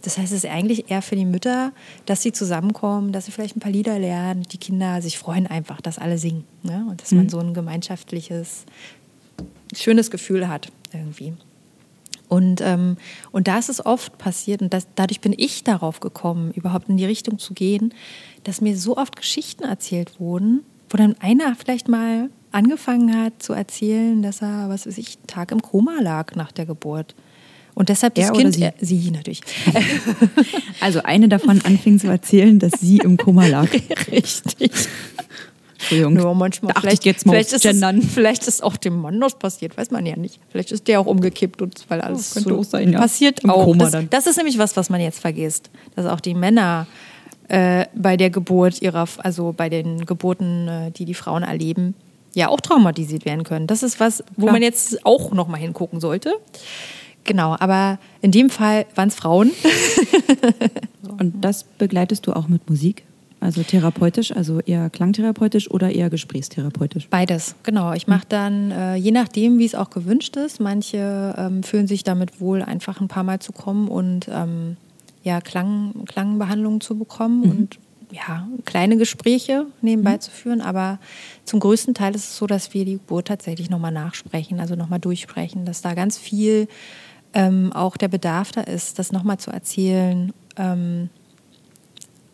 Das 0.01 0.17
heißt, 0.17 0.31
es 0.33 0.43
ist 0.43 0.49
eigentlich 0.49 0.89
eher 0.89 1.03
für 1.03 1.15
die 1.15 1.25
Mütter, 1.25 1.73
dass 2.07 2.23
sie 2.23 2.31
zusammenkommen, 2.31 3.11
dass 3.11 3.25
sie 3.27 3.31
vielleicht 3.31 3.55
ein 3.55 3.59
paar 3.59 3.71
Lieder 3.71 3.99
lernen, 3.99 4.43
die 4.51 4.57
Kinder 4.57 4.99
sich 5.03 5.19
freuen 5.19 5.45
einfach, 5.45 5.79
dass 5.79 5.99
alle 5.99 6.17
singen. 6.17 6.43
Ne? 6.63 6.87
Und 6.89 6.99
dass 7.03 7.11
man 7.11 7.29
so 7.29 7.37
ein 7.37 7.53
gemeinschaftliches, 7.53 8.65
schönes 9.75 10.09
Gefühl 10.09 10.47
hat 10.47 10.71
irgendwie. 10.91 11.33
Und, 12.29 12.61
ähm, 12.61 12.97
und 13.31 13.47
da 13.47 13.57
ist 13.57 13.69
es 13.69 13.85
oft 13.85 14.17
passiert, 14.17 14.61
und 14.61 14.73
das, 14.73 14.87
dadurch 14.95 15.21
bin 15.21 15.33
ich 15.37 15.63
darauf 15.63 15.99
gekommen, 15.99 16.51
überhaupt 16.51 16.89
in 16.89 16.97
die 16.97 17.05
Richtung 17.05 17.39
zu 17.39 17.53
gehen, 17.53 17.93
dass 18.43 18.61
mir 18.61 18.77
so 18.77 18.97
oft 18.97 19.15
Geschichten 19.15 19.63
erzählt 19.63 20.19
wurden, 20.19 20.61
wo 20.89 20.97
dann 20.97 21.15
einer 21.19 21.55
vielleicht 21.55 21.87
mal 21.87 22.29
angefangen 22.51 23.15
hat 23.15 23.41
zu 23.41 23.53
erzählen, 23.53 24.21
dass 24.21 24.41
er, 24.41 24.69
was 24.69 24.87
weiß 24.87 24.97
ich, 24.97 25.17
einen 25.17 25.27
Tag 25.27 25.51
im 25.51 25.61
Koma 25.61 25.99
lag 26.01 26.35
nach 26.35 26.51
der 26.51 26.65
Geburt. 26.65 27.15
Und 27.75 27.89
deshalb 27.89 28.15
das 28.15 28.25
Er 28.25 28.31
Kind, 28.31 28.55
sie? 28.55 28.63
äh, 28.63 28.71
sie 28.79 29.11
natürlich. 29.11 29.41
Also 30.79 31.01
eine 31.03 31.27
davon 31.27 31.61
anfing 31.61 31.99
zu 31.99 32.07
erzählen, 32.07 32.59
dass 32.59 32.73
sie 32.79 32.97
im 32.97 33.17
Koma 33.17 33.47
lag. 33.47 33.67
Richtig. 34.11 34.71
Entschuldigung. 35.79 36.13
Nur 36.13 36.35
manchmal, 36.35 36.73
Da 36.73 36.81
vielleicht, 36.81 36.99
ich 36.99 37.05
jetzt 37.05 37.25
mal 37.25 37.33
vielleicht, 37.33 37.53
ist 37.53 37.65
es, 37.65 38.13
vielleicht 38.13 38.47
ist 38.47 38.63
auch 38.63 38.77
dem 38.77 38.99
Mann 38.99 39.19
das 39.19 39.37
passiert, 39.37 39.77
weiß 39.77 39.91
man 39.91 40.05
ja 40.05 40.15
nicht. 40.17 40.39
Vielleicht 40.49 40.71
ist 40.71 40.87
der 40.87 40.99
auch 40.99 41.05
umgekippt 41.05 41.61
und 41.61 41.85
weil 41.87 42.01
alles 42.01 42.33
könnte 42.33 42.49
so 42.49 42.63
sein, 42.63 42.91
ja. 42.91 42.99
passiert 42.99 43.41
Im 43.41 43.51
auch. 43.51 43.65
Koma 43.65 43.85
das, 43.85 43.91
dann. 43.91 44.09
das 44.09 44.27
ist 44.27 44.37
nämlich 44.37 44.57
was, 44.57 44.75
was 44.75 44.89
man 44.89 45.01
jetzt 45.01 45.19
vergisst, 45.19 45.69
dass 45.95 46.05
auch 46.05 46.19
die 46.19 46.33
Männer 46.33 46.87
äh, 47.47 47.85
bei 47.95 48.17
der 48.17 48.29
Geburt 48.29 48.81
ihrer, 48.81 49.07
also 49.19 49.53
bei 49.55 49.69
den 49.69 50.05
Geburten, 50.05 50.67
äh, 50.67 50.91
die 50.91 51.05
die 51.05 51.13
Frauen 51.13 51.43
erleben, 51.43 51.93
ja 52.33 52.49
auch 52.49 52.61
traumatisiert 52.61 53.25
werden 53.25 53.43
können. 53.43 53.67
Das 53.67 53.83
ist 53.83 53.99
was, 53.99 54.23
wo 54.35 54.43
Klar. 54.43 54.53
man 54.53 54.61
jetzt 54.61 55.05
auch 55.05 55.31
noch 55.31 55.47
mal 55.47 55.57
hingucken 55.57 55.99
sollte. 55.99 56.33
Genau, 57.23 57.55
aber 57.59 57.99
in 58.21 58.31
dem 58.31 58.49
Fall 58.49 58.85
waren 58.95 59.09
es 59.09 59.15
Frauen. 59.15 59.51
Und 61.19 61.33
das 61.41 61.63
begleitest 61.63 62.25
du 62.27 62.33
auch 62.33 62.47
mit 62.47 62.69
Musik? 62.69 63.03
Also 63.47 63.63
therapeutisch, 63.63 64.33
also 64.33 64.59
eher 64.59 64.89
klangtherapeutisch 64.89 65.71
oder 65.71 65.89
eher 65.89 66.09
gesprächstherapeutisch? 66.09 67.07
Beides, 67.07 67.55
genau. 67.63 67.93
Ich 67.93 68.05
mache 68.05 68.25
dann, 68.27 68.71
äh, 68.71 68.95
je 68.95 69.11
nachdem, 69.11 69.57
wie 69.57 69.63
es 69.63 69.73
auch 69.73 69.89
gewünscht 69.89 70.35
ist, 70.35 70.59
manche 70.59 71.33
ähm, 71.37 71.63
fühlen 71.63 71.87
sich 71.87 72.03
damit 72.03 72.41
wohl, 72.41 72.61
einfach 72.61 72.99
ein 72.99 73.07
paar 73.07 73.23
Mal 73.23 73.39
zu 73.39 73.53
kommen 73.53 73.87
und 73.87 74.27
ähm, 74.29 74.75
ja, 75.23 75.39
Klang, 75.39 76.03
Klangbehandlungen 76.07 76.81
zu 76.81 76.97
bekommen 76.97 77.49
und 77.49 77.79
ja, 78.11 78.45
kleine 78.65 78.97
Gespräche 78.97 79.65
nebenbei 79.81 80.17
zu 80.17 80.29
führen. 80.29 80.59
Aber 80.59 80.99
zum 81.45 81.61
größten 81.61 81.93
Teil 81.93 82.15
ist 82.15 82.25
es 82.25 82.35
so, 82.35 82.47
dass 82.47 82.73
wir 82.73 82.83
die 82.83 82.95
Geburt 82.95 83.29
tatsächlich 83.29 83.69
nochmal 83.69 83.93
nachsprechen, 83.93 84.59
also 84.59 84.75
nochmal 84.75 84.99
durchsprechen, 84.99 85.63
dass 85.63 85.81
da 85.81 85.93
ganz 85.93 86.17
viel 86.17 86.67
ähm, 87.33 87.71
auch 87.71 87.95
der 87.95 88.09
Bedarf 88.09 88.51
da 88.51 88.59
ist, 88.59 88.99
das 88.99 89.13
nochmal 89.13 89.37
zu 89.37 89.51
erzählen. 89.51 90.33
Ähm, 90.57 91.09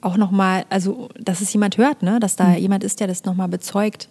auch 0.03 0.17
nochmal, 0.17 0.65
also 0.69 1.09
dass 1.19 1.41
es 1.41 1.51
jemand 1.53 1.77
hört, 1.77 2.03
ne? 2.03 2.19
dass 2.19 2.35
da 2.35 2.55
jemand 2.55 2.83
ist, 2.83 2.99
der 2.99 3.07
das 3.07 3.25
nochmal 3.25 3.47
bezeugt, 3.47 4.09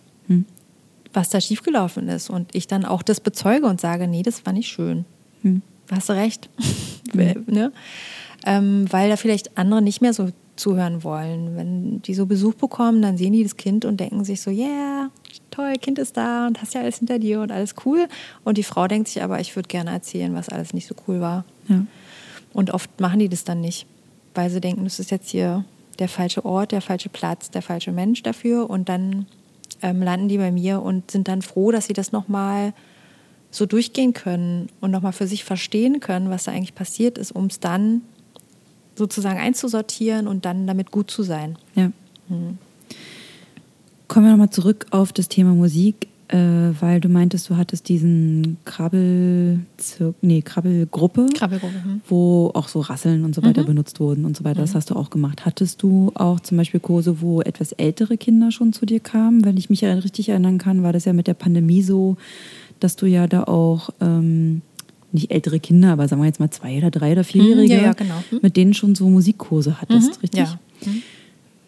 was 1.12 1.28
da 1.28 1.40
schiefgelaufen 1.40 2.08
ist. 2.08 2.30
Und 2.30 2.54
ich 2.54 2.66
dann 2.66 2.84
auch 2.84 3.02
das 3.02 3.20
bezeuge 3.20 3.66
und 3.66 3.80
sage, 3.80 4.08
nee, 4.08 4.22
das 4.22 4.46
war 4.46 4.52
nicht 4.52 4.68
schön. 4.68 5.04
Hast 5.90 6.08
du 6.08 6.14
recht. 6.14 6.48
ne? 7.46 7.72
ähm, 8.44 8.86
weil 8.90 9.08
da 9.08 9.16
vielleicht 9.16 9.56
andere 9.56 9.82
nicht 9.82 10.00
mehr 10.00 10.12
so 10.12 10.30
zuhören 10.56 11.04
wollen. 11.04 11.56
Wenn 11.56 12.02
die 12.02 12.14
so 12.14 12.26
Besuch 12.26 12.54
bekommen, 12.54 13.02
dann 13.02 13.16
sehen 13.16 13.32
die 13.32 13.42
das 13.42 13.56
Kind 13.56 13.84
und 13.84 14.00
denken 14.00 14.24
sich 14.24 14.40
so, 14.40 14.50
yeah, 14.50 15.10
toll, 15.50 15.74
Kind 15.80 15.98
ist 15.98 16.16
da 16.16 16.46
und 16.46 16.60
hast 16.60 16.74
ja 16.74 16.80
alles 16.80 16.98
hinter 16.98 17.18
dir 17.18 17.40
und 17.40 17.52
alles 17.52 17.74
cool. 17.84 18.06
Und 18.44 18.58
die 18.58 18.62
Frau 18.62 18.86
denkt 18.88 19.08
sich 19.08 19.22
aber, 19.22 19.40
ich 19.40 19.56
würde 19.56 19.68
gerne 19.68 19.90
erzählen, 19.90 20.34
was 20.34 20.48
alles 20.48 20.74
nicht 20.74 20.86
so 20.86 20.94
cool 21.06 21.20
war. 21.20 21.44
Ja. 21.68 21.84
Und 22.52 22.72
oft 22.72 23.00
machen 23.00 23.18
die 23.18 23.28
das 23.28 23.44
dann 23.44 23.60
nicht, 23.60 23.86
weil 24.34 24.50
sie 24.50 24.60
denken, 24.60 24.84
das 24.84 24.98
ist 24.98 25.10
jetzt 25.10 25.30
hier 25.30 25.64
der 25.98 26.08
falsche 26.08 26.44
Ort, 26.44 26.72
der 26.72 26.80
falsche 26.80 27.08
Platz, 27.08 27.50
der 27.50 27.62
falsche 27.62 27.92
Mensch 27.92 28.22
dafür. 28.22 28.68
Und 28.70 28.88
dann 28.88 29.26
ähm, 29.82 30.02
landen 30.02 30.28
die 30.28 30.38
bei 30.38 30.52
mir 30.52 30.82
und 30.82 31.10
sind 31.10 31.28
dann 31.28 31.42
froh, 31.42 31.70
dass 31.70 31.86
sie 31.86 31.92
das 31.92 32.12
nochmal 32.12 32.72
so 33.50 33.66
durchgehen 33.66 34.14
können 34.14 34.68
und 34.80 34.90
nochmal 34.90 35.12
für 35.12 35.26
sich 35.26 35.44
verstehen 35.44 36.00
können, 36.00 36.30
was 36.30 36.44
da 36.44 36.52
eigentlich 36.52 36.74
passiert 36.74 37.18
ist, 37.18 37.32
um 37.32 37.46
es 37.46 37.60
dann 37.60 38.02
sozusagen 38.96 39.38
einzusortieren 39.38 40.26
und 40.26 40.44
dann 40.44 40.66
damit 40.66 40.90
gut 40.90 41.10
zu 41.10 41.22
sein. 41.22 41.58
Ja. 41.74 41.90
Kommen 44.08 44.26
wir 44.26 44.30
nochmal 44.30 44.50
zurück 44.50 44.86
auf 44.90 45.12
das 45.12 45.28
Thema 45.28 45.54
Musik. 45.54 46.08
Äh, 46.32 46.72
weil 46.80 46.98
du 46.98 47.10
meintest, 47.10 47.50
du 47.50 47.58
hattest 47.58 47.90
diesen 47.90 48.56
Krabbel, 48.64 49.60
nee, 50.22 50.40
Krabbelgruppe, 50.40 51.26
Krabbelgruppe 51.34 51.84
hm. 51.84 52.00
wo 52.08 52.50
auch 52.54 52.68
so 52.68 52.80
Rasseln 52.80 53.26
und 53.26 53.34
so 53.34 53.42
weiter 53.42 53.62
mhm. 53.62 53.66
benutzt 53.66 54.00
wurden 54.00 54.24
und 54.24 54.34
so 54.34 54.42
weiter. 54.42 54.62
Das 54.62 54.70
mhm. 54.72 54.76
hast 54.76 54.90
du 54.90 54.96
auch 54.96 55.10
gemacht. 55.10 55.44
Hattest 55.44 55.82
du 55.82 56.10
auch 56.14 56.40
zum 56.40 56.56
Beispiel 56.56 56.80
Kurse, 56.80 57.20
wo 57.20 57.42
etwas 57.42 57.72
ältere 57.72 58.16
Kinder 58.16 58.50
schon 58.50 58.72
zu 58.72 58.86
dir 58.86 58.98
kamen? 58.98 59.44
Wenn 59.44 59.58
ich 59.58 59.68
mich 59.68 59.84
richtig 59.84 60.30
erinnern 60.30 60.56
kann, 60.56 60.82
war 60.82 60.94
das 60.94 61.04
ja 61.04 61.12
mit 61.12 61.26
der 61.26 61.34
Pandemie 61.34 61.82
so, 61.82 62.16
dass 62.80 62.96
du 62.96 63.04
ja 63.04 63.26
da 63.26 63.44
auch 63.44 63.90
ähm, 64.00 64.62
nicht 65.12 65.30
ältere 65.30 65.60
Kinder, 65.60 65.92
aber 65.92 66.08
sagen 66.08 66.22
wir 66.22 66.26
jetzt 66.26 66.40
mal 66.40 66.50
zwei 66.50 66.78
oder 66.78 66.90
drei 66.90 67.12
oder 67.12 67.24
vierjährige, 67.24 67.74
ja, 67.74 67.82
ja, 67.82 67.92
genau. 67.92 68.22
hm. 68.30 68.38
mit 68.40 68.56
denen 68.56 68.72
schon 68.72 68.94
so 68.94 69.10
Musikkurse 69.10 69.82
hattest, 69.82 70.16
mhm. 70.16 70.20
richtig? 70.22 70.40
Ja. 70.40 70.58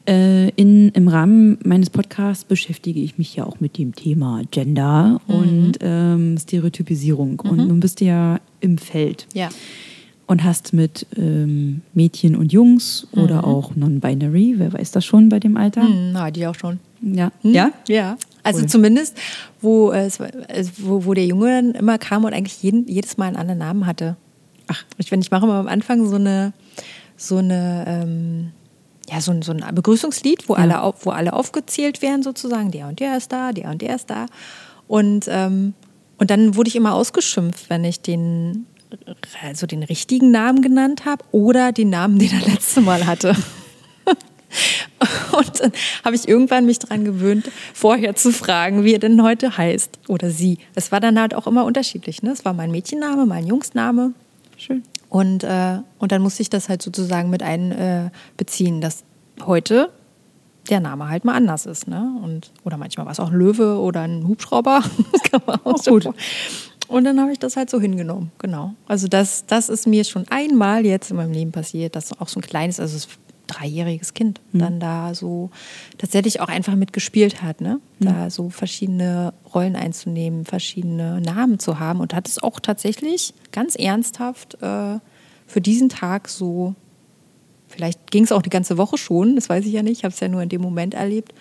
Äh, 0.07 0.51
in, 0.51 0.91
Im 0.91 1.09
Rahmen 1.09 1.59
meines 1.65 1.89
Podcasts 1.89 2.45
beschäftige 2.45 3.01
ich 3.01 3.17
mich 3.17 3.37
ja 3.37 3.45
auch 3.45 3.61
mit 3.61 3.79
dem 3.79 3.95
Thema 3.95 4.43
Gender 4.51 5.21
mhm. 5.27 5.35
und 5.35 5.73
ähm, 5.81 6.37
Stereotypisierung. 6.39 7.41
Mhm. 7.43 7.51
Und 7.51 7.69
nun 7.69 7.81
bist 7.81 8.01
du 8.01 8.05
ja 8.05 8.41
im 8.61 8.77
Feld. 8.77 9.27
Ja. 9.33 9.49
Und 10.27 10.45
hast 10.45 10.75
mit 10.75 11.07
ähm, 11.17 11.83
Mädchen 11.95 12.37
und 12.37 12.53
Jungs 12.53 13.07
mhm. 13.13 13.23
oder 13.23 13.47
auch 13.47 13.77
Non-Binary, 13.77 14.55
wer 14.59 14.75
weiß 14.75 14.91
das 14.91 15.07
schon 15.07 15.31
bei 15.31 15.41
dem 15.41 15.57
Alter? 15.57 15.85
Mhm, 15.85 16.13
na, 16.13 16.31
die 16.31 16.47
auch 16.47 16.55
schon. 16.55 16.81
Ja. 17.01 17.33
Hm? 17.41 17.53
Ja? 17.53 17.71
Ja. 17.89 18.17
Also 18.43 18.61
cool. 18.61 18.69
zumindest, 18.69 19.17
wo, 19.63 19.91
äh, 19.91 20.11
wo, 20.81 21.07
wo 21.07 21.15
der 21.15 21.27
Junge 21.27 21.47
dann 21.47 21.71
immer 21.73 21.97
kam 21.97 22.25
und 22.25 22.35
eigentlich 22.35 22.63
jeden, 22.63 22.87
jedes 22.89 23.17
Mal 23.17 23.29
einen 23.29 23.37
anderen 23.37 23.59
Namen 23.59 23.87
hatte. 23.87 24.17
Ach. 24.67 24.85
Ich, 24.99 25.11
ich 25.11 25.31
mache 25.31 25.45
immer 25.47 25.55
am 25.55 25.69
Anfang 25.69 26.07
so 26.07 26.17
eine, 26.17 26.53
so 27.17 27.39
eine 27.39 27.85
ähm, 27.87 28.51
ja, 29.11 29.21
so 29.21 29.33
ein, 29.33 29.43
so 29.43 29.53
ein 29.53 29.65
Begrüßungslied, 29.75 30.49
wo, 30.49 30.55
ja. 30.55 30.63
alle, 30.63 30.83
auf, 30.83 31.07
wo 31.07 31.11
alle 31.11 31.33
aufgezählt 31.33 32.03
werden 32.03 32.23
sozusagen. 32.23 32.71
Der 32.71 32.89
und 32.89 33.01
der 33.01 33.17
ist 33.17 33.33
da, 33.33 33.53
der 33.53 33.71
und 33.71 33.83
der 33.83 33.97
ist 33.97 34.11
da. 34.11 34.27
Und, 34.89 35.27
ähm, 35.29 35.75
und 36.19 36.31
dann 36.31 36.57
wurde 36.57 36.69
ich 36.69 36.77
immer 36.77 36.95
ausgeschimpft, 36.95 37.71
wenn 37.71 37.85
ich 37.85 38.01
den, 38.01 38.67
also 39.43 39.67
den 39.67 39.83
richtigen 39.83 40.31
Namen 40.31 40.63
genannt 40.63 41.05
habe 41.05 41.25
oder 41.33 41.73
den 41.73 41.91
Namen, 41.91 42.19
den 42.19 42.33
er 42.33 42.49
letzte 42.53 42.81
Mal 42.81 43.07
hatte. 43.07 43.37
Und 45.33 45.61
dann 45.61 45.73
habe 46.05 46.15
ich 46.15 46.29
irgendwann 46.29 46.65
mich 46.65 46.79
daran 46.79 47.05
gewöhnt, 47.05 47.51
vorher 47.73 48.15
zu 48.15 48.33
fragen, 48.33 48.85
wie 48.85 48.93
er 48.93 49.01
denn 49.01 49.21
heute 49.23 49.57
heißt 49.57 49.99
oder 50.07 50.31
sie. 50.31 50.59
Es 50.77 50.93
war 50.93 51.01
dann 51.01 51.19
halt 51.21 51.35
auch 51.35 51.49
immer 51.49 51.65
unterschiedlich. 51.65 52.23
Ne? 52.23 52.31
Es 52.31 52.45
war 52.45 52.53
mein 52.53 52.71
Mädchenname, 52.71 53.27
mein 53.27 53.47
Jungsname. 53.47 54.13
Schön. 54.57 54.85
Und, 55.15 55.45
äh, 55.45 55.79
und 56.01 56.11
dann 56.11 56.23
musste 56.23 56.43
ich 56.43 56.51
das 56.51 56.69
halt 56.69 56.83
sozusagen 56.83 57.31
mit 57.31 57.41
einbeziehen, 57.41 58.79
äh, 58.79 58.81
dass 58.81 59.05
heute 59.47 59.91
der 60.69 60.81
Name 60.81 61.09
halt 61.09 61.25
mal 61.25 61.35
anders 61.35 61.67
ist. 61.67 61.87
Ne? 61.87 62.19
Und, 62.21 62.51
oder 62.65 62.79
manchmal 62.79 63.07
war 63.07 63.13
es 63.13 63.21
auch 63.21 63.31
ein 63.31 63.39
Löwe 63.39 63.79
oder 63.79 64.01
ein 64.01 64.27
Hubschrauber. 64.27 64.83
das 65.13 65.23
kann 65.23 65.41
man 65.47 65.61
auch 65.63 65.79
so 65.79 65.93
gut. 65.93 66.09
Und 66.89 67.05
dann 67.05 67.21
habe 67.21 67.31
ich 67.31 67.39
das 67.39 67.57
halt 67.57 67.71
so 67.71 67.81
hingenommen, 67.81 68.33
genau. 68.39 68.75
Also 68.89 69.07
das, 69.07 69.47
das 69.47 69.69
ist 69.69 69.87
mir 69.87 70.03
schon 70.03 70.27
einmal 70.31 70.85
jetzt 70.85 71.13
in 71.13 71.17
meinem 71.17 71.33
Leben 71.33 71.53
passiert, 71.53 71.95
dass 71.95 72.19
auch 72.21 72.27
so 72.27 72.41
ein 72.41 72.43
kleines, 72.43 72.81
also 72.81 73.07
dreijähriges 73.47 74.15
Kind 74.15 74.41
mhm. 74.53 74.59
dann 74.59 74.81
da 74.81 75.15
so 75.15 75.51
tatsächlich 75.99 76.41
auch 76.41 76.49
einfach 76.49 76.75
mitgespielt 76.75 77.43
hat, 77.43 77.61
ne? 77.61 77.81
Mhm. 77.99 78.05
Da 78.05 78.31
so 78.31 78.51
verschiedene 78.51 79.33
Rollen 79.55 79.77
einzunehmen, 79.77 80.45
verschiedene 80.45 81.21
Namen 81.21 81.59
zu 81.59 81.79
haben 81.79 82.01
und 82.01 82.15
hat 82.15 82.29
es 82.29 82.43
auch 82.43 82.61
tatsächlich 82.61 83.35
ganz 83.53 83.75
ernsthaft 83.77 84.55
äh, 84.63 84.99
für 85.47 85.61
diesen 85.61 85.89
Tag 85.89 86.29
so, 86.29 86.75
vielleicht 87.69 88.11
ging 88.11 88.25
es 88.25 88.33
auch 88.33 88.43
die 88.43 88.51
ganze 88.51 88.79
Woche 88.79 88.99
schon, 88.99 89.37
das 89.37 89.49
weiß 89.49 89.65
ich 89.67 89.73
ja 89.73 89.83
nicht, 89.83 89.99
ich 89.99 90.05
habe 90.05 90.15
es 90.15 90.21
ja 90.21 90.29
nur 90.29 90.43
in 90.43 90.49
dem 90.49 90.63
Moment 90.63 90.95
erlebt, 90.95 91.35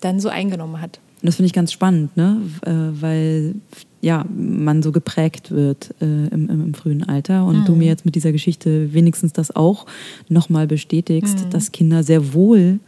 dann 0.00 0.20
so 0.20 0.28
eingenommen 0.28 0.80
hat. 0.80 1.00
Und 1.22 1.26
das 1.26 1.36
finde 1.36 1.46
ich 1.46 1.52
ganz 1.52 1.72
spannend, 1.72 2.16
ne? 2.16 2.40
Äh, 2.64 3.02
weil 3.02 3.54
ja, 4.00 4.24
man 4.34 4.82
so 4.82 4.92
geprägt 4.92 5.50
wird 5.50 5.94
äh, 6.00 6.04
im, 6.04 6.48
im, 6.48 6.64
im, 6.66 6.74
frühen 6.74 7.02
Alter. 7.02 7.44
Und 7.44 7.60
mhm. 7.60 7.64
du 7.66 7.74
mir 7.74 7.86
jetzt 7.86 8.04
mit 8.04 8.14
dieser 8.14 8.32
Geschichte 8.32 8.94
wenigstens 8.94 9.32
das 9.32 9.54
auch 9.54 9.86
nochmal 10.28 10.66
bestätigst, 10.66 11.44
mhm. 11.44 11.50
dass 11.50 11.72
Kinder 11.72 12.02
sehr 12.02 12.32
wohl 12.32 12.80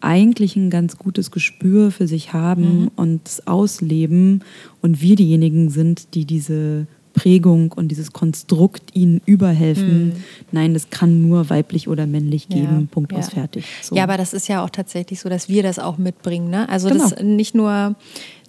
eigentlich 0.00 0.56
ein 0.56 0.70
ganz 0.70 0.98
gutes 0.98 1.30
Gespür 1.30 1.90
für 1.90 2.06
sich 2.06 2.32
haben 2.32 2.82
mhm. 2.82 2.90
und 2.96 3.26
es 3.26 3.46
ausleben 3.46 4.42
und 4.82 5.00
wir 5.00 5.16
diejenigen 5.16 5.70
sind, 5.70 6.14
die 6.14 6.26
diese 6.26 6.86
Prägung 7.14 7.72
und 7.72 7.88
dieses 7.88 8.12
Konstrukt 8.12 8.94
ihnen 8.94 9.22
überhelfen. 9.24 10.08
Mhm. 10.08 10.12
Nein, 10.52 10.74
das 10.74 10.90
kann 10.90 11.26
nur 11.26 11.48
weiblich 11.48 11.88
oder 11.88 12.06
männlich 12.06 12.48
geben. 12.48 12.80
Ja, 12.80 12.86
Punkt 12.90 13.12
ja. 13.12 13.18
aus 13.18 13.30
fertig. 13.30 13.64
So. 13.82 13.94
Ja, 13.94 14.02
aber 14.02 14.18
das 14.18 14.34
ist 14.34 14.48
ja 14.48 14.62
auch 14.62 14.70
tatsächlich 14.70 15.20
so, 15.20 15.28
dass 15.28 15.48
wir 15.48 15.62
das 15.62 15.78
auch 15.78 15.96
mitbringen. 15.96 16.50
Ne? 16.50 16.68
Also 16.68 16.88
genau. 16.88 17.08
das 17.08 17.22
nicht 17.22 17.54
nur 17.54 17.94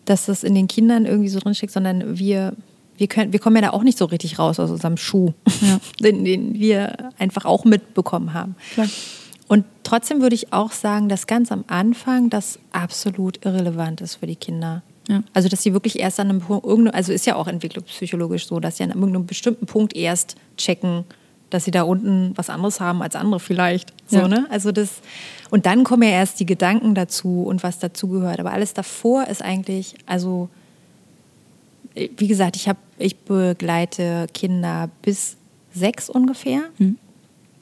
dass 0.05 0.25
das 0.27 0.43
in 0.43 0.55
den 0.55 0.67
Kindern 0.67 1.05
irgendwie 1.05 1.29
so 1.29 1.39
drinsteckt, 1.39 1.73
sondern 1.73 2.17
wir, 2.17 2.53
wir, 2.97 3.07
können, 3.07 3.33
wir 3.33 3.39
kommen 3.39 3.57
ja 3.57 3.63
da 3.63 3.69
auch 3.71 3.83
nicht 3.83 3.97
so 3.97 4.05
richtig 4.05 4.39
raus 4.39 4.59
aus 4.59 4.71
unserem 4.71 4.97
Schuh, 4.97 5.33
ja. 5.61 5.79
den, 5.99 6.23
den 6.23 6.53
wir 6.55 7.11
einfach 7.17 7.45
auch 7.45 7.65
mitbekommen 7.65 8.33
haben. 8.33 8.55
Klar. 8.73 8.87
Und 9.47 9.65
trotzdem 9.83 10.21
würde 10.21 10.35
ich 10.35 10.53
auch 10.53 10.71
sagen, 10.71 11.07
dass 11.09 11.27
ganz 11.27 11.51
am 11.51 11.65
Anfang 11.67 12.29
das 12.29 12.59
absolut 12.71 13.45
irrelevant 13.45 14.01
ist 14.01 14.15
für 14.15 14.27
die 14.27 14.35
Kinder. 14.35 14.81
Ja. 15.07 15.23
Also, 15.33 15.49
dass 15.49 15.61
sie 15.61 15.73
wirklich 15.73 15.99
erst 15.99 16.19
an 16.19 16.29
einem 16.29 16.41
Punkt, 16.41 16.93
also 16.93 17.13
ist 17.13 17.27
ja 17.27 17.35
auch 17.35 17.47
entwicklungspsychologisch 17.47 18.47
so, 18.47 18.59
dass 18.59 18.77
sie 18.77 18.83
an 18.83 18.89
irgendeinem 18.89 19.27
bestimmten 19.27 19.67
Punkt 19.67 19.95
erst 19.95 20.35
checken, 20.57 21.03
dass 21.55 21.63
sie 21.63 21.71
da 21.71 21.83
unten 21.83 22.33
was 22.35 22.49
anderes 22.49 22.79
haben 22.79 23.01
als 23.01 23.15
andere 23.15 23.39
vielleicht. 23.39 23.93
So, 24.07 24.17
ja. 24.17 24.27
ne? 24.27 24.45
Also 24.49 24.71
das, 24.71 25.01
und 25.49 25.65
dann 25.65 25.83
kommen 25.83 26.03
ja 26.03 26.09
erst 26.09 26.39
die 26.39 26.45
Gedanken 26.45 26.93
dazu 26.93 27.43
und 27.43 27.63
was 27.63 27.79
dazugehört. 27.79 28.39
Aber 28.39 28.51
alles 28.51 28.73
davor 28.73 29.27
ist 29.27 29.41
eigentlich, 29.41 29.95
also 30.05 30.49
wie 31.95 32.27
gesagt, 32.27 32.57
ich, 32.57 32.67
hab, 32.67 32.77
ich 32.97 33.17
begleite 33.17 34.27
Kinder 34.33 34.89
bis 35.01 35.37
sechs 35.73 36.09
ungefähr. 36.09 36.63
Mhm. 36.77 36.97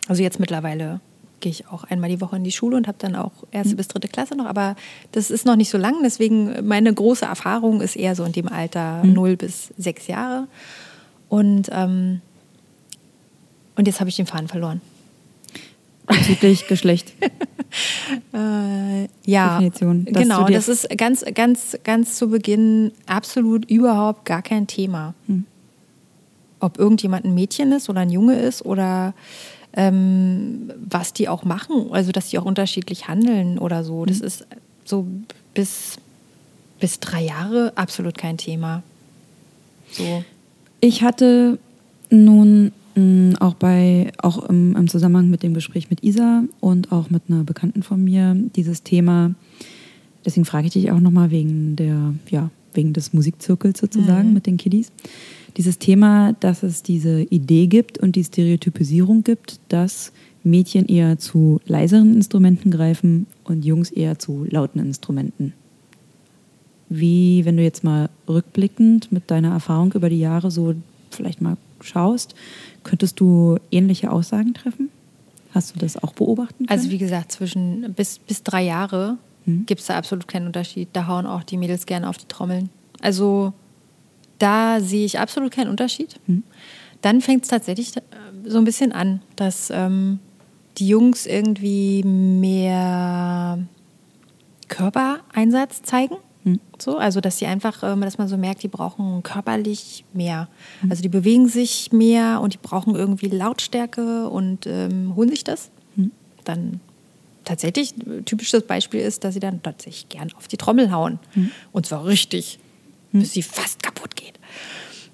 Also 0.07 0.23
jetzt 0.23 0.39
mittlerweile 0.39 0.99
gehe 1.39 1.51
ich 1.51 1.67
auch 1.67 1.83
einmal 1.83 2.09
die 2.09 2.19
Woche 2.19 2.37
in 2.37 2.43
die 2.43 2.51
Schule 2.51 2.75
und 2.77 2.87
habe 2.87 2.97
dann 2.99 3.15
auch 3.15 3.31
erste 3.51 3.73
mhm. 3.73 3.77
bis 3.77 3.89
dritte 3.89 4.07
Klasse 4.07 4.35
noch. 4.35 4.45
Aber 4.47 4.75
das 5.11 5.29
ist 5.29 5.45
noch 5.45 5.55
nicht 5.55 5.69
so 5.69 5.77
lang. 5.77 5.97
Deswegen 6.03 6.65
meine 6.65 6.91
große 6.91 7.25
Erfahrung 7.25 7.81
ist 7.81 7.95
eher 7.95 8.15
so 8.15 8.23
in 8.23 8.31
dem 8.31 8.47
Alter 8.47 9.03
mhm. 9.03 9.13
0 9.13 9.37
bis 9.37 9.71
sechs 9.77 10.07
Jahre. 10.07 10.47
Und 11.29 11.69
ähm, 11.71 12.21
und 13.75 13.87
jetzt 13.87 13.99
habe 13.99 14.09
ich 14.09 14.15
den 14.15 14.25
Faden 14.25 14.47
verloren. 14.47 14.81
Bezüglich 16.05 16.67
Geschlecht. 16.67 17.13
äh, 18.33 19.07
ja, 19.25 19.59
Definition, 19.59 20.05
genau. 20.05 20.47
Das 20.47 20.67
ist 20.67 20.89
ganz, 20.97 21.23
ganz, 21.33 21.77
ganz 21.83 22.17
zu 22.17 22.29
Beginn 22.29 22.91
absolut 23.05 23.69
überhaupt 23.69 24.25
gar 24.25 24.41
kein 24.41 24.67
Thema. 24.67 25.13
Hm. 25.27 25.45
Ob 26.59 26.77
irgendjemand 26.77 27.25
ein 27.25 27.33
Mädchen 27.33 27.71
ist 27.71 27.89
oder 27.89 28.01
ein 28.01 28.09
Junge 28.09 28.39
ist 28.39 28.65
oder 28.65 29.13
ähm, 29.73 30.71
was 30.77 31.13
die 31.13 31.27
auch 31.29 31.43
machen, 31.43 31.87
also 31.91 32.11
dass 32.11 32.29
die 32.29 32.37
auch 32.37 32.45
unterschiedlich 32.45 33.07
handeln 33.07 33.57
oder 33.57 33.83
so. 33.83 34.05
Das 34.05 34.19
hm. 34.19 34.27
ist 34.27 34.47
so 34.85 35.07
bis, 35.53 35.97
bis 36.79 36.99
drei 36.99 37.23
Jahre 37.23 37.71
absolut 37.75 38.17
kein 38.17 38.37
Thema. 38.37 38.83
So. 39.91 40.23
Ich 40.81 41.01
hatte 41.01 41.59
nun 42.09 42.73
auch 43.39 43.55
bei, 43.55 44.11
auch 44.19 44.47
im, 44.49 44.75
im, 44.75 44.87
Zusammenhang 44.87 45.29
mit 45.29 45.43
dem 45.43 45.53
Gespräch 45.53 45.89
mit 45.89 46.03
Isa 46.03 46.43
und 46.59 46.91
auch 46.91 47.09
mit 47.09 47.23
einer 47.27 47.43
Bekannten 47.43 47.81
von 47.81 48.03
mir, 48.03 48.35
dieses 48.55 48.83
Thema, 48.83 49.33
deswegen 50.25 50.45
frage 50.45 50.67
ich 50.67 50.73
dich 50.73 50.91
auch 50.91 50.99
nochmal 50.99 51.31
wegen 51.31 51.75
der, 51.75 52.13
ja, 52.29 52.51
wegen 52.73 52.93
des 52.93 53.13
Musikzirkels 53.13 53.79
sozusagen 53.79 54.29
mhm. 54.29 54.33
mit 54.33 54.45
den 54.45 54.57
Kiddies. 54.57 54.91
Dieses 55.57 55.77
Thema, 55.77 56.33
dass 56.33 56.63
es 56.63 56.83
diese 56.83 57.21
Idee 57.23 57.67
gibt 57.67 57.97
und 57.99 58.15
die 58.15 58.23
Stereotypisierung 58.23 59.23
gibt, 59.23 59.59
dass 59.69 60.11
Mädchen 60.43 60.85
eher 60.87 61.17
zu 61.17 61.61
leiseren 61.65 62.15
Instrumenten 62.15 62.71
greifen 62.71 63.27
und 63.43 63.63
Jungs 63.63 63.91
eher 63.91 64.19
zu 64.19 64.45
lauten 64.49 64.79
Instrumenten. 64.79 65.53
Wie, 66.89 67.45
wenn 67.45 67.57
du 67.57 67.63
jetzt 67.63 67.83
mal 67.83 68.09
rückblickend 68.27 69.11
mit 69.11 69.31
deiner 69.31 69.51
Erfahrung 69.51 69.93
über 69.93 70.09
die 70.09 70.19
Jahre 70.19 70.51
so 70.51 70.75
vielleicht 71.11 71.41
mal 71.41 71.57
schaust, 71.83 72.35
könntest 72.83 73.19
du 73.19 73.57
ähnliche 73.71 74.11
Aussagen 74.11 74.53
treffen? 74.53 74.89
Hast 75.53 75.75
du 75.75 75.79
das 75.79 76.01
auch 76.01 76.13
beobachten 76.13 76.65
können? 76.65 76.69
Also 76.69 76.89
wie 76.89 76.97
gesagt, 76.97 77.31
zwischen 77.31 77.93
bis, 77.93 78.19
bis 78.19 78.43
drei 78.43 78.63
Jahre 78.63 79.17
hm. 79.45 79.65
gibt 79.65 79.81
es 79.81 79.87
da 79.87 79.97
absolut 79.97 80.27
keinen 80.27 80.47
Unterschied. 80.47 80.89
Da 80.93 81.07
hauen 81.07 81.25
auch 81.25 81.43
die 81.43 81.57
Mädels 81.57 81.85
gerne 81.85 82.09
auf 82.09 82.17
die 82.17 82.27
Trommeln. 82.27 82.69
Also 83.01 83.53
da 84.39 84.79
sehe 84.81 85.05
ich 85.05 85.19
absolut 85.19 85.51
keinen 85.51 85.69
Unterschied. 85.69 86.19
Hm. 86.25 86.43
Dann 87.01 87.21
fängt 87.21 87.43
es 87.43 87.49
tatsächlich 87.49 87.95
äh, 87.97 88.01
so 88.45 88.57
ein 88.57 88.63
bisschen 88.63 88.91
an, 88.91 89.21
dass 89.35 89.69
ähm, 89.69 90.19
die 90.77 90.87
Jungs 90.87 91.25
irgendwie 91.25 92.03
mehr 92.03 93.59
Körpereinsatz 94.69 95.83
zeigen. 95.83 96.15
Hm. 96.43 96.59
So, 96.77 96.97
also 96.97 97.21
dass 97.21 97.37
sie 97.37 97.45
einfach, 97.45 97.83
ähm, 97.83 98.01
dass 98.01 98.17
man 98.17 98.27
so 98.27 98.37
merkt, 98.37 98.63
die 98.63 98.67
brauchen 98.67 99.23
körperlich 99.23 100.03
mehr. 100.13 100.47
Hm. 100.81 100.91
Also 100.91 101.01
die 101.01 101.09
bewegen 101.09 101.47
sich 101.47 101.91
mehr 101.91 102.41
und 102.41 102.53
die 102.53 102.59
brauchen 102.61 102.95
irgendwie 102.95 103.27
Lautstärke 103.27 104.29
und 104.29 104.67
ähm, 104.67 105.15
holen 105.15 105.29
sich 105.29 105.43
das. 105.43 105.69
Hm. 105.95 106.11
Dann 106.43 106.79
tatsächlich, 107.45 107.93
typisches 108.25 108.63
Beispiel 108.63 109.01
ist, 109.01 109.23
dass 109.23 109.33
sie 109.33 109.39
dann 109.39 109.61
tatsächlich 109.61 110.09
gern 110.09 110.31
auf 110.37 110.47
die 110.47 110.57
Trommel 110.57 110.91
hauen. 110.91 111.19
Und 111.71 111.85
zwar 111.85 112.05
richtig. 112.05 112.59
bis 113.11 113.33
sie 113.33 113.43
fast 113.43 113.83
kaputt 113.83 114.15
geht. 114.15 114.39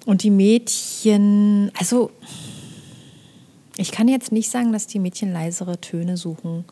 Und 0.06 0.22
die 0.22 0.30
Mädchen, 0.30 1.70
also 1.78 2.10
ich 3.76 3.92
kann 3.92 4.08
jetzt 4.08 4.32
nicht 4.32 4.50
sagen, 4.50 4.72
dass 4.72 4.86
die 4.86 4.98
Mädchen 4.98 5.32
leisere 5.32 5.80
Töne 5.80 6.16
suchen. 6.16 6.64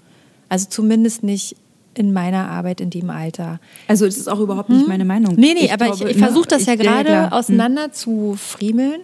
Also 0.49 0.67
zumindest 0.69 1.23
nicht 1.23 1.57
in 1.99 2.13
meiner 2.13 2.49
Arbeit 2.49 2.81
in 2.81 2.91
dem 2.91 3.11
Alter. 3.11 3.61
Also 3.89 4.07
es 4.07 4.17
ist 4.17 4.29
auch 4.29 4.41
überhaupt 4.41 4.71
nicht 4.71 4.83
hm? 4.83 4.89
meine 4.89 5.05
Meinung. 5.05 5.35
Nee, 5.35 5.55
nee, 5.55 5.67
ich 5.67 5.73
aber 5.73 5.87
glaube, 5.87 6.11
ich, 6.11 6.17
ich 6.17 6.23
versuche 6.23 6.49
das 6.49 6.67
ja 6.67 6.77
gerade 6.77 7.11
ja, 7.11 7.33
auseinander 7.33 7.85
hm. 7.85 7.93
zu 7.93 8.37
friemeln. 8.39 9.01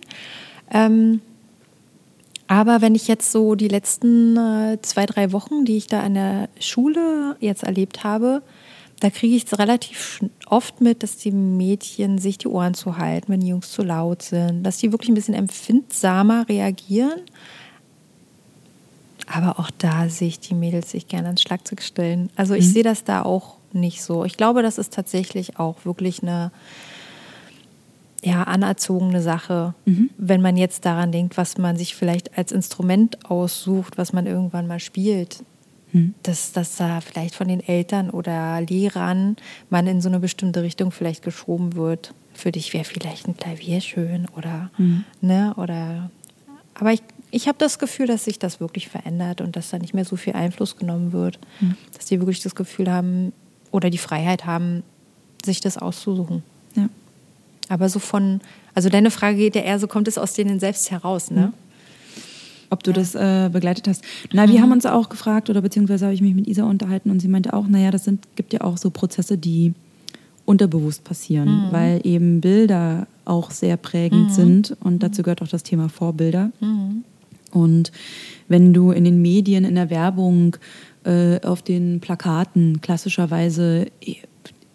Ähm, 0.71 1.21
aber 2.47 2.81
wenn 2.83 2.95
ich 2.95 3.09
jetzt 3.09 3.33
so 3.33 3.55
die 3.55 3.69
letzten 3.69 4.37
äh, 4.37 4.79
zwei, 4.83 5.07
drei 5.07 5.33
Wochen, 5.33 5.65
die 5.65 5.77
ich 5.77 5.87
da 5.87 6.03
an 6.03 6.15
der 6.15 6.49
Schule 6.61 7.37
jetzt 7.41 7.63
erlebt 7.65 8.05
habe, 8.05 8.43
da 9.01 9.11
kriege 9.11 9.35
ich 9.35 9.45
es 9.45 9.59
relativ 9.59 10.21
oft 10.47 10.81
mit, 10.81 11.03
dass 11.03 11.17
die 11.17 11.33
Mädchen 11.33 12.19
sich 12.19 12.39
die 12.39 12.49
Ohren 12.49 12.75
zu 12.75 12.97
halten, 12.97 13.33
wenn 13.33 13.41
die 13.41 13.49
Jungs 13.49 13.73
zu 13.73 13.83
laut 13.83 14.23
sind, 14.23 14.63
dass 14.63 14.79
die 14.79 14.93
wirklich 14.93 15.11
ein 15.11 15.15
bisschen 15.15 15.35
empfindsamer 15.35 16.49
reagieren. 16.49 17.21
Aber 19.27 19.59
auch 19.59 19.71
da 19.79 20.09
sehe 20.09 20.29
ich 20.29 20.41
die 20.41 20.55
Mädels 20.55 20.91
sich 20.91 21.09
gerne 21.09 21.29
ans 21.29 21.43
Schlagzeug 21.43 21.83
stellen. 21.83 22.31
Also 22.37 22.55
ich 22.55 22.67
mhm. 22.67 22.73
sehe 22.73 22.83
das 22.83 23.05
da 23.05 23.23
auch 23.23 23.57
nicht 23.73 24.03
so. 24.03 24.25
Ich 24.25 24.37
glaube, 24.37 24.63
das 24.63 24.79
ist 24.79 24.93
tatsächlich 24.93 25.59
auch 25.59 25.85
wirklich 25.85 26.23
eine 26.23 26.53
ja, 28.25 28.45
anerzogene 28.45 29.21
Sache, 29.21 29.75
mhm. 29.85 30.11
wenn 30.17 30.41
man 30.41 30.57
jetzt 30.57 30.87
daran 30.87 31.13
denkt, 31.13 31.37
was 31.37 31.59
man 31.59 31.77
sich 31.77 31.95
vielleicht 31.95 32.37
als 32.39 32.53
Instrument 32.53 33.31
aussucht, 33.31 33.99
was 33.99 34.13
man 34.13 34.27
irgendwann 34.27 34.67
mal 34.67 34.81
spielt. 34.81 35.45
Mhm. 35.93 36.15
Dass, 36.23 36.53
dass 36.53 36.77
da 36.77 37.01
vielleicht 37.01 37.35
von 37.35 37.49
den 37.49 37.61
Eltern 37.61 38.11
oder 38.11 38.61
Lehrern 38.63 39.37
man 39.69 39.87
in 39.87 40.01
so 40.01 40.09
eine 40.09 40.21
bestimmte 40.21 40.63
Richtung 40.63 40.91
vielleicht 40.91 41.23
geschoben 41.23 41.75
wird. 41.77 42.15
Für 42.33 42.51
dich 42.51 42.73
wäre 42.73 42.85
vielleicht 42.85 43.29
ein 43.29 43.37
Klavier 43.37 43.81
schön 43.81 44.27
oder, 44.37 44.71
mhm. 44.79 45.05
ne, 45.21 45.55
oder. 45.57 46.11
Aber 46.75 46.93
ich, 46.93 47.03
ich 47.35 47.49
habe 47.49 47.59
das 47.59 47.81
Gefühl, 47.81 48.07
dass 48.07 48.25
sich 48.25 48.39
das 48.39 48.61
wirklich 48.61 48.89
verändert 48.89 49.41
und 49.41 49.57
dass 49.57 49.71
da 49.71 49.79
nicht 49.79 49.93
mehr 49.93 50.05
so 50.05 50.15
viel 50.15 50.35
Einfluss 50.35 50.77
genommen 50.77 51.13
wird. 51.13 51.41
Mhm. 51.61 51.77
Dass 51.93 52.07
die 52.07 52.21
wirklich 52.21 52.41
das 52.41 52.55
Gefühl 52.55 52.91
haben 52.91 53.33
oder 53.73 53.91
die 53.91 53.99
Freiheit 53.99 54.47
haben, 54.47 54.85
sich 55.45 55.61
das 55.61 55.77
auszusuchen. 55.77 56.45
Ja. 56.77 56.89
Aber 57.69 57.89
so 57.89 57.99
von, 57.99 58.41
also 58.75 58.89
deine 58.89 59.11
Frage 59.11 59.37
geht 59.37 59.57
ja 59.57 59.63
eher 59.63 59.81
so, 59.81 59.89
kommt 59.89 60.07
es 60.07 60.17
aus 60.17 60.35
denen 60.35 60.61
selbst 60.61 60.93
heraus, 60.93 61.33
ne? 61.33 61.49
Mhm. 61.49 61.53
Ob 62.71 62.85
du 62.85 62.93
ja. 62.93 62.97
das 62.97 63.15
äh, 63.17 63.51
begleitet 63.53 63.89
hast. 63.89 64.05
Na, 64.33 64.49
wir 64.49 64.59
mhm. 64.59 64.63
haben 64.63 64.73
uns 64.73 64.87
auch 64.87 65.09
gefragt, 65.09 65.51
oder 65.51 65.61
beziehungsweise 65.61 66.07
habe 66.07 66.15
ich 66.15 66.23
mich 66.23 66.35
mit 66.35 66.47
Isa 66.47 66.63
unterhalten 66.63 67.11
und 67.11 67.19
sie 67.19 67.29
meinte 67.29 67.53
auch, 67.53 67.67
naja, 67.67 67.91
das 67.91 68.05
sind, 68.05 68.29
gibt 68.37 68.53
ja 68.53 68.61
auch 68.61 68.79
so 68.79 68.91
Prozesse, 68.91 69.39
die 69.39 69.75
unterbewusst 70.45 71.03
passieren, 71.03 71.67
mhm. 71.67 71.73
weil 71.73 72.01
eben 72.05 72.41
Bilder 72.41 73.09
auch 73.25 73.51
sehr 73.51 73.77
prägend 73.77 74.31
mhm. 74.31 74.35
sind 74.35 74.77
und 74.81 75.03
dazu 75.03 75.25
gehört 75.25 75.43
auch 75.43 75.49
das 75.49 75.65
Thema 75.65 75.89
Vorbilder. 75.89 76.53
Und 77.55 77.93
wenn 78.49 78.75
du 78.75 78.91
in 78.91 79.05
den 79.05 79.23
Medien, 79.23 79.65
in 79.65 79.77
der 79.77 79.91
Werbung, 79.91 80.57
äh, 81.05 81.41
auf 81.41 81.63
den 81.63 82.01
Plakaten 82.01 82.81
klassischerweise 82.81 83.87
äh, 84.01 84.17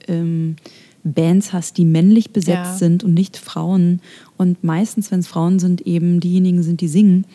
ähm, 0.08 0.56
Bands 1.04 1.54
hast, 1.54 1.78
die 1.78 1.86
männlich 1.86 2.32
besetzt 2.32 2.72
ja. 2.72 2.78
sind 2.78 3.04
und 3.04 3.14
nicht 3.14 3.38
Frauen. 3.38 4.02
Und 4.38 4.64
meistens, 4.64 5.12
wenn 5.12 5.20
es 5.20 5.28
Frauen 5.28 5.60
sind, 5.60 5.82
eben 5.82 6.20
diejenigen 6.20 6.64
sind, 6.64 6.82
die 6.82 6.88
singen, 6.88 7.26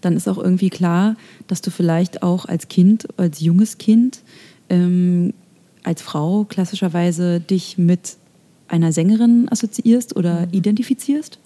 dann 0.00 0.16
ist 0.16 0.28
auch 0.28 0.38
irgendwie 0.38 0.70
klar, 0.70 1.16
dass 1.46 1.60
du 1.60 1.70
vielleicht 1.70 2.22
auch 2.22 2.44
als 2.44 2.68
Kind, 2.68 3.08
als 3.16 3.40
junges 3.40 3.78
Kind, 3.78 4.20
ähm, 4.68 5.34
als 5.82 6.02
Frau 6.02 6.44
klassischerweise 6.44 7.40
dich 7.40 7.78
mit 7.78 8.16
einer 8.68 8.92
Sängerin 8.92 9.48
assoziierst 9.50 10.14
oder 10.16 10.46
mhm. 10.46 10.52
identifizierst 10.52 11.38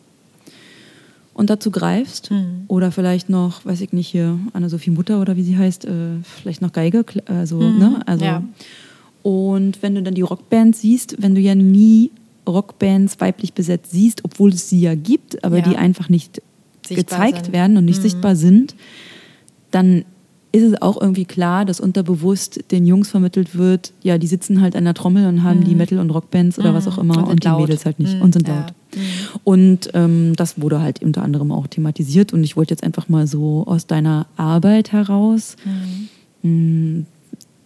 und 1.35 1.51
dazu 1.51 1.71
greifst. 1.71 2.31
Mhm. 2.31 2.65
Oder 2.69 2.93
vielleicht 2.93 3.29
noch, 3.29 3.65
weiß 3.65 3.81
ich 3.81 3.93
nicht, 3.93 4.09
hier 4.09 4.39
Anna-Sophie 4.53 4.91
Mutter 4.91 5.21
oder 5.21 5.37
wie 5.37 5.43
sie 5.43 5.57
heißt, 5.57 5.85
äh, 5.85 6.19
vielleicht 6.23 6.63
noch 6.63 6.73
Geige, 6.73 7.05
also, 7.27 7.61
mhm. 7.61 7.79
ne? 7.79 8.03
Also, 8.07 8.25
ja. 8.25 8.43
Und 9.23 9.83
wenn 9.83 9.95
du 9.95 10.03
dann 10.03 10.15
die 10.15 10.23
Rockbands 10.23 10.81
siehst, 10.81 11.17
wenn 11.21 11.35
du 11.35 11.41
ja 11.41 11.55
nie 11.55 12.11
Rockbands 12.47 13.21
weiblich 13.21 13.53
besetzt 13.55 13.93
siehst, 13.93 14.25
obwohl 14.25 14.51
es 14.51 14.69
sie 14.69 14.81
ja 14.81 14.95
gibt, 14.95 15.45
aber 15.45 15.59
ja. 15.59 15.69
die 15.69 15.77
einfach 15.77 16.09
nicht 16.09 16.43
sichtbar 16.85 17.05
gezeigt 17.05 17.47
sind. 17.47 17.53
werden 17.53 17.77
und 17.77 17.85
nicht 17.85 17.99
mhm. 17.99 18.03
sichtbar 18.03 18.37
sind, 18.37 18.75
dann 19.71 20.05
ist 20.53 20.63
es 20.63 20.83
auch 20.83 21.01
irgendwie 21.01 21.25
klar, 21.25 21.65
dass 21.65 21.81
unterbewusst 21.81 22.71
den 22.71 22.87
Jungs 22.87 23.11
vermittelt 23.11 23.57
wird, 23.57 23.93
ja, 24.03 24.19
die 24.19 24.27
sitzen 24.27 24.61
halt 24.61 24.77
an 24.77 24.85
der 24.85 24.95
Trommel 24.95 25.27
und 25.27 25.43
haben 25.43 25.61
mhm. 25.61 25.65
die 25.65 25.75
Metal- 25.75 25.99
und 25.99 26.11
Rockbands 26.11 26.59
oder 26.59 26.73
mhm. 26.73 26.77
was 26.77 26.89
auch 26.89 26.99
immer 26.99 27.17
und, 27.17 27.25
und 27.25 27.45
die 27.45 27.49
Mädels 27.49 27.87
halt 27.87 27.99
nicht 27.99 28.17
mhm. 28.17 28.23
und 28.23 28.35
sind 28.35 28.47
laut. 28.47 28.73
Ja. 28.95 29.01
Mhm. 29.01 29.01
Und 29.45 29.91
ähm, 29.95 30.37
das 30.37 30.61
wurde 30.61 30.81
halt 30.81 31.03
unter 31.03 31.23
anderem 31.23 31.51
auch 31.51 31.67
thematisiert 31.67 32.35
und 32.35 32.45
ich 32.45 32.57
wollte 32.57 32.75
jetzt 32.75 32.85
einfach 32.85 33.09
mal 33.09 33.27
so 33.27 33.65
aus 33.67 33.87
deiner 33.87 34.27
Arbeit 34.37 34.93
heraus 34.93 35.57
mh, 36.43 36.51
mm, 36.51 37.07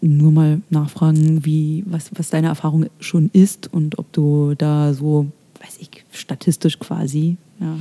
nur 0.00 0.30
mal 0.30 0.60
nachfragen, 0.70 1.44
wie, 1.44 1.82
was, 1.86 2.10
was 2.14 2.30
deine 2.30 2.48
Erfahrung 2.48 2.86
schon 3.00 3.30
ist 3.32 3.72
und 3.72 3.98
ob 3.98 4.12
du 4.12 4.54
da 4.56 4.94
so, 4.94 5.26
weiß 5.60 5.78
ich, 5.80 6.04
statistisch 6.12 6.78
quasi, 6.78 7.36
ja, 7.60 7.76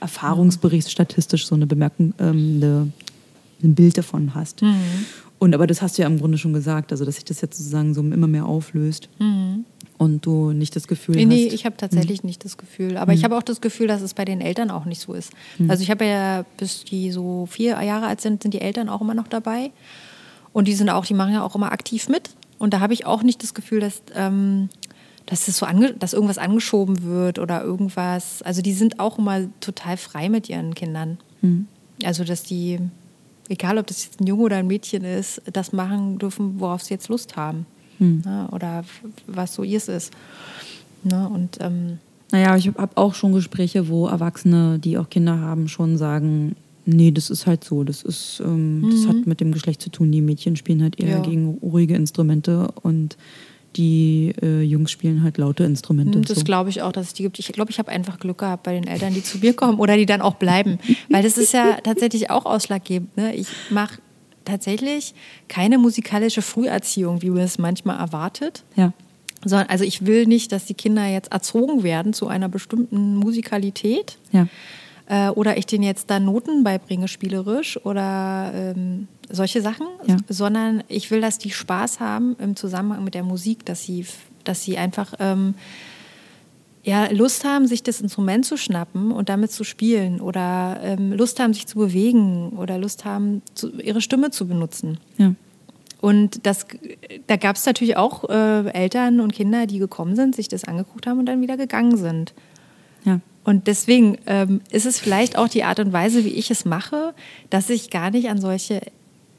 Erfahrungsbericht 0.00 0.90
statistisch 0.90 1.46
so 1.46 1.54
eine 1.54 1.66
Bemerkung, 1.66 2.14
ähm, 2.18 2.56
eine, 2.56 2.92
ein 3.62 3.74
Bild 3.74 3.98
davon 3.98 4.34
hast. 4.34 4.62
Mhm. 4.62 4.76
Und 5.38 5.54
aber 5.54 5.66
das 5.66 5.82
hast 5.82 5.98
du 5.98 6.02
ja 6.02 6.08
im 6.08 6.18
Grunde 6.18 6.38
schon 6.38 6.52
gesagt, 6.52 6.92
also 6.92 7.04
dass 7.04 7.16
sich 7.16 7.24
das 7.24 7.40
jetzt 7.40 7.58
sozusagen 7.58 7.94
so 7.94 8.00
immer 8.00 8.28
mehr 8.28 8.46
auflöst. 8.46 9.08
Mhm. 9.18 9.64
Und 9.98 10.24
du 10.24 10.52
nicht 10.52 10.74
das 10.74 10.88
Gefühl 10.88 11.16
nee, 11.16 11.22
hast. 11.22 11.28
Nee, 11.28 11.46
ich 11.46 11.64
habe 11.64 11.76
tatsächlich 11.76 12.22
mhm. 12.22 12.28
nicht 12.28 12.44
das 12.44 12.56
Gefühl. 12.56 12.96
Aber 12.96 13.12
ich 13.12 13.24
habe 13.24 13.36
auch 13.36 13.42
das 13.42 13.60
Gefühl, 13.60 13.86
dass 13.86 14.02
es 14.02 14.14
bei 14.14 14.24
den 14.24 14.40
Eltern 14.40 14.70
auch 14.70 14.84
nicht 14.84 15.00
so 15.00 15.14
ist. 15.14 15.32
Mhm. 15.58 15.70
Also 15.70 15.82
ich 15.82 15.90
habe 15.90 16.04
ja, 16.04 16.44
bis 16.56 16.84
die 16.84 17.10
so 17.12 17.46
vier 17.46 17.80
Jahre 17.82 18.06
alt 18.06 18.20
sind, 18.20 18.42
sind 18.42 18.54
die 18.54 18.60
Eltern 18.60 18.88
auch 18.88 19.00
immer 19.00 19.14
noch 19.14 19.28
dabei. 19.28 19.70
Und 20.52 20.68
die 20.68 20.74
sind 20.74 20.90
auch, 20.90 21.06
die 21.06 21.14
machen 21.14 21.32
ja 21.34 21.42
auch 21.42 21.54
immer 21.54 21.72
aktiv 21.72 22.08
mit. 22.08 22.30
Und 22.58 22.74
da 22.74 22.80
habe 22.80 22.94
ich 22.94 23.06
auch 23.06 23.24
nicht 23.24 23.42
das 23.42 23.54
Gefühl, 23.54 23.80
dass, 23.80 24.02
ähm, 24.14 24.68
dass, 25.26 25.48
es 25.48 25.56
so 25.56 25.66
dass 25.98 26.12
irgendwas 26.12 26.38
angeschoben 26.38 27.02
wird 27.02 27.40
oder 27.40 27.62
irgendwas. 27.62 28.42
Also 28.42 28.62
die 28.62 28.72
sind 28.72 29.00
auch 29.00 29.18
immer 29.18 29.48
total 29.58 29.96
frei 29.96 30.28
mit 30.28 30.48
ihren 30.48 30.74
Kindern. 30.74 31.18
Mhm. 31.40 31.66
Also 32.04 32.22
dass 32.22 32.44
die, 32.44 32.78
egal 33.52 33.78
ob 33.78 33.86
das 33.86 34.04
jetzt 34.04 34.20
ein 34.20 34.26
Junge 34.26 34.44
oder 34.44 34.56
ein 34.56 34.66
Mädchen 34.66 35.04
ist, 35.04 35.42
das 35.52 35.72
machen 35.72 36.18
dürfen, 36.18 36.58
worauf 36.58 36.82
sie 36.82 36.94
jetzt 36.94 37.08
Lust 37.08 37.36
haben. 37.36 37.66
Mhm. 37.98 38.22
Ne? 38.24 38.48
Oder 38.50 38.84
was 39.26 39.54
so 39.54 39.62
ihrs 39.62 39.88
ist. 39.88 40.12
Ne? 41.04 41.28
Und 41.28 41.58
ähm, 41.60 41.98
naja, 42.30 42.56
ich 42.56 42.68
habe 42.68 42.96
auch 42.96 43.14
schon 43.14 43.32
Gespräche, 43.32 43.88
wo 43.88 44.06
Erwachsene, 44.06 44.78
die 44.78 44.96
auch 44.96 45.10
Kinder 45.10 45.38
haben, 45.38 45.68
schon 45.68 45.98
sagen, 45.98 46.56
Nee, 46.84 47.12
das 47.12 47.30
ist 47.30 47.46
halt 47.46 47.62
so. 47.62 47.84
Das 47.84 48.02
ist, 48.02 48.42
ähm, 48.44 48.80
mhm. 48.80 48.90
das 48.90 49.06
hat 49.06 49.24
mit 49.24 49.40
dem 49.40 49.52
Geschlecht 49.52 49.80
zu 49.80 49.88
tun. 49.88 50.10
Die 50.10 50.20
Mädchen 50.20 50.56
spielen 50.56 50.82
halt 50.82 50.98
eher 50.98 51.18
ja. 51.18 51.20
gegen 51.20 51.58
ruhige 51.62 51.94
Instrumente 51.94 52.72
und 52.82 53.16
die 53.76 54.34
äh, 54.42 54.62
Jungs 54.62 54.90
spielen 54.90 55.22
halt 55.22 55.38
laute 55.38 55.64
Instrumente. 55.64 56.20
Das 56.20 56.38
so. 56.38 56.44
glaube 56.44 56.70
ich 56.70 56.82
auch, 56.82 56.92
dass 56.92 57.08
es 57.08 57.14
die 57.14 57.22
gibt. 57.22 57.38
Ich 57.38 57.52
glaube, 57.52 57.70
ich 57.70 57.78
habe 57.78 57.90
einfach 57.90 58.18
Glück 58.18 58.38
gehabt 58.38 58.62
bei 58.64 58.74
den 58.74 58.86
Eltern, 58.86 59.14
die 59.14 59.22
zu 59.22 59.38
mir 59.38 59.54
kommen 59.54 59.78
oder 59.78 59.96
die 59.96 60.06
dann 60.06 60.20
auch 60.20 60.34
bleiben. 60.34 60.78
Weil 61.08 61.22
das 61.22 61.38
ist 61.38 61.52
ja 61.52 61.78
tatsächlich 61.82 62.30
auch 62.30 62.44
ausschlaggebend. 62.44 63.16
Ne? 63.16 63.34
Ich 63.34 63.48
mache 63.70 63.98
tatsächlich 64.44 65.14
keine 65.48 65.78
musikalische 65.78 66.42
Früherziehung, 66.42 67.22
wie 67.22 67.30
man 67.30 67.42
es 67.42 67.58
manchmal 67.58 67.98
erwartet. 67.98 68.64
Ja. 68.76 68.92
also 69.68 69.84
ich 69.84 70.04
will 70.06 70.26
nicht, 70.26 70.52
dass 70.52 70.64
die 70.64 70.74
Kinder 70.74 71.06
jetzt 71.06 71.32
erzogen 71.32 71.82
werden 71.82 72.12
zu 72.12 72.28
einer 72.28 72.48
bestimmten 72.48 73.16
Musikalität. 73.16 74.18
Ja 74.32 74.48
äh, 75.12 75.28
oder 75.28 75.58
ich 75.58 75.66
denen 75.66 75.84
jetzt 75.84 76.10
da 76.10 76.18
Noten 76.18 76.64
beibringe, 76.64 77.06
spielerisch 77.06 77.78
oder 77.84 78.50
ähm, 78.54 79.08
solche 79.28 79.60
Sachen, 79.60 79.86
ja. 80.06 80.16
sondern 80.26 80.82
ich 80.88 81.10
will, 81.10 81.20
dass 81.20 81.36
die 81.36 81.50
Spaß 81.50 82.00
haben 82.00 82.34
im 82.38 82.56
Zusammenhang 82.56 83.04
mit 83.04 83.12
der 83.12 83.22
Musik, 83.22 83.66
dass 83.66 83.82
sie, 83.84 84.06
dass 84.44 84.62
sie 84.62 84.78
einfach 84.78 85.12
ähm, 85.18 85.54
ja, 86.82 87.10
Lust 87.12 87.44
haben, 87.44 87.66
sich 87.66 87.82
das 87.82 88.00
Instrument 88.00 88.46
zu 88.46 88.56
schnappen 88.56 89.12
und 89.12 89.28
damit 89.28 89.52
zu 89.52 89.64
spielen 89.64 90.22
oder 90.22 90.80
ähm, 90.82 91.12
Lust 91.12 91.38
haben, 91.40 91.52
sich 91.52 91.66
zu 91.66 91.78
bewegen 91.78 92.54
oder 92.56 92.78
Lust 92.78 93.04
haben, 93.04 93.42
zu, 93.54 93.70
ihre 93.80 94.00
Stimme 94.00 94.30
zu 94.30 94.48
benutzen. 94.48 94.96
Ja. 95.18 95.34
Und 96.00 96.46
das, 96.46 96.66
da 97.26 97.36
gab 97.36 97.56
es 97.56 97.66
natürlich 97.66 97.98
auch 97.98 98.30
äh, 98.30 98.66
Eltern 98.70 99.20
und 99.20 99.34
Kinder, 99.34 99.66
die 99.66 99.78
gekommen 99.78 100.16
sind, 100.16 100.34
sich 100.34 100.48
das 100.48 100.64
angeguckt 100.64 101.06
haben 101.06 101.18
und 101.18 101.26
dann 101.26 101.42
wieder 101.42 101.58
gegangen 101.58 101.98
sind. 101.98 102.32
Und 103.44 103.66
deswegen 103.66 104.18
ähm, 104.26 104.60
ist 104.70 104.86
es 104.86 105.00
vielleicht 105.00 105.36
auch 105.36 105.48
die 105.48 105.64
Art 105.64 105.80
und 105.80 105.92
Weise, 105.92 106.24
wie 106.24 106.30
ich 106.30 106.50
es 106.50 106.64
mache, 106.64 107.14
dass 107.50 107.70
ich 107.70 107.90
gar 107.90 108.10
nicht 108.10 108.28
an 108.28 108.40
solche 108.40 108.80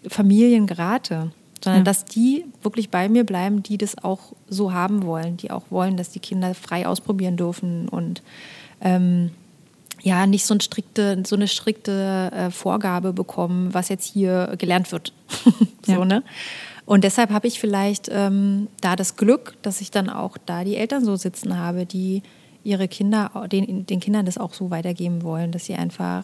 Familien 0.08 0.68
gerate, 0.68 1.32
sondern 1.64 1.82
ja. 1.82 1.84
dass 1.86 2.04
die 2.04 2.44
wirklich 2.62 2.90
bei 2.90 3.08
mir 3.08 3.24
bleiben, 3.24 3.64
die 3.64 3.78
das 3.78 4.04
auch 4.04 4.34
so 4.50 4.74
haben 4.74 5.04
wollen, 5.04 5.38
die 5.38 5.52
auch 5.52 5.64
wollen, 5.70 5.96
dass 5.96 6.10
die 6.10 6.20
Kinder 6.20 6.54
frei 6.54 6.86
ausprobieren 6.86 7.38
dürfen 7.38 7.88
und 7.88 8.22
ähm, 8.82 9.32
ja, 10.02 10.28
nicht 10.28 10.46
so, 10.46 10.54
ein 10.54 10.60
strikte, 10.60 11.24
so 11.26 11.38
eine 11.38 11.48
strikte 11.48 12.30
äh, 12.34 12.52
Vorgabe 12.52 13.14
bekommen, 13.14 13.74
was 13.74 13.88
jetzt 13.88 14.06
hier 14.06 14.56
gelernt 14.58 14.92
wird. 14.92 15.14
so, 15.86 15.94
ja. 15.94 16.06
ne? 16.06 16.24
Und 16.86 17.06
deshalb 17.06 17.30
habe 17.30 17.48
ich 17.48 17.62
vielleicht 17.62 18.10
ähm, 18.12 18.68
da 18.82 18.98
das 18.98 19.16
Glück, 19.16 19.56
dass 19.62 19.80
ich 19.80 19.92
dann 19.92 20.10
auch 20.10 20.38
da 20.46 20.66
die 20.66 20.76
Eltern 20.76 21.06
so 21.06 21.16
sitzen 21.16 21.58
habe, 21.58 21.86
die 21.86 22.22
ihre 22.64 22.88
Kinder, 22.88 23.48
den, 23.52 23.86
den 23.86 24.00
Kindern 24.00 24.26
das 24.26 24.38
auch 24.38 24.54
so 24.54 24.72
weitergeben 24.72 25.24
wollen, 25.24 25.52
dass 25.52 25.66
sie 25.66 25.76
einfach 25.76 26.24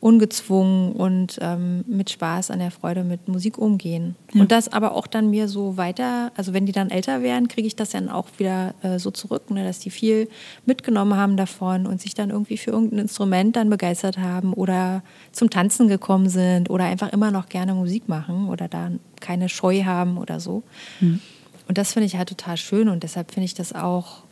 ungezwungen 0.00 0.92
und 0.92 1.38
ähm, 1.40 1.84
mit 1.86 2.10
Spaß 2.10 2.50
an 2.50 2.60
der 2.60 2.70
Freude 2.70 3.02
mit 3.02 3.26
Musik 3.26 3.58
umgehen. 3.58 4.14
Ja. 4.32 4.42
Und 4.42 4.52
das 4.52 4.72
aber 4.72 4.92
auch 4.94 5.06
dann 5.06 5.30
mir 5.30 5.48
so 5.48 5.76
weiter, 5.76 6.30
also 6.36 6.52
wenn 6.52 6.66
die 6.66 6.72
dann 6.72 6.90
älter 6.90 7.22
werden, 7.22 7.48
kriege 7.48 7.66
ich 7.66 7.74
das 7.74 7.90
dann 7.90 8.08
auch 8.08 8.28
wieder 8.38 8.74
äh, 8.82 8.98
so 8.98 9.10
zurück, 9.10 9.50
ne, 9.50 9.64
dass 9.64 9.80
die 9.80 9.90
viel 9.90 10.28
mitgenommen 10.66 11.16
haben 11.16 11.36
davon 11.36 11.86
und 11.86 12.00
sich 12.00 12.14
dann 12.14 12.30
irgendwie 12.30 12.58
für 12.58 12.70
irgendein 12.70 13.00
Instrument 13.00 13.56
dann 13.56 13.70
begeistert 13.70 14.18
haben 14.18 14.52
oder 14.52 15.02
zum 15.32 15.50
Tanzen 15.50 15.88
gekommen 15.88 16.28
sind 16.28 16.70
oder 16.70 16.84
einfach 16.84 17.12
immer 17.12 17.30
noch 17.30 17.48
gerne 17.48 17.74
Musik 17.74 18.08
machen 18.08 18.48
oder 18.48 18.68
da 18.68 18.90
keine 19.20 19.48
Scheu 19.48 19.82
haben 19.84 20.18
oder 20.18 20.38
so. 20.38 20.62
Mhm. 21.00 21.20
Und 21.66 21.76
das 21.76 21.92
finde 21.92 22.06
ich 22.06 22.16
halt 22.16 22.28
total 22.28 22.56
schön 22.56 22.88
und 22.88 23.02
deshalb 23.02 23.32
finde 23.32 23.46
ich 23.46 23.54
das 23.54 23.74
auch 23.74 24.22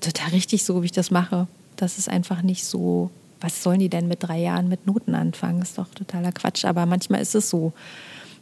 total 0.00 0.30
richtig, 0.30 0.64
so 0.64 0.82
wie 0.82 0.86
ich 0.86 0.92
das 0.92 1.10
mache. 1.10 1.46
Das 1.76 1.98
ist 1.98 2.08
einfach 2.08 2.42
nicht 2.42 2.64
so 2.64 3.10
was 3.40 3.62
sollen 3.62 3.80
die 3.80 3.88
denn 3.88 4.08
mit 4.08 4.22
drei 4.22 4.38
Jahren 4.38 4.68
mit 4.68 4.86
Noten 4.86 5.14
anfangen? 5.14 5.62
Ist 5.62 5.78
doch 5.78 5.88
totaler 5.94 6.32
Quatsch. 6.32 6.64
Aber 6.64 6.86
manchmal 6.86 7.20
ist 7.20 7.34
es 7.34 7.50
so, 7.50 7.72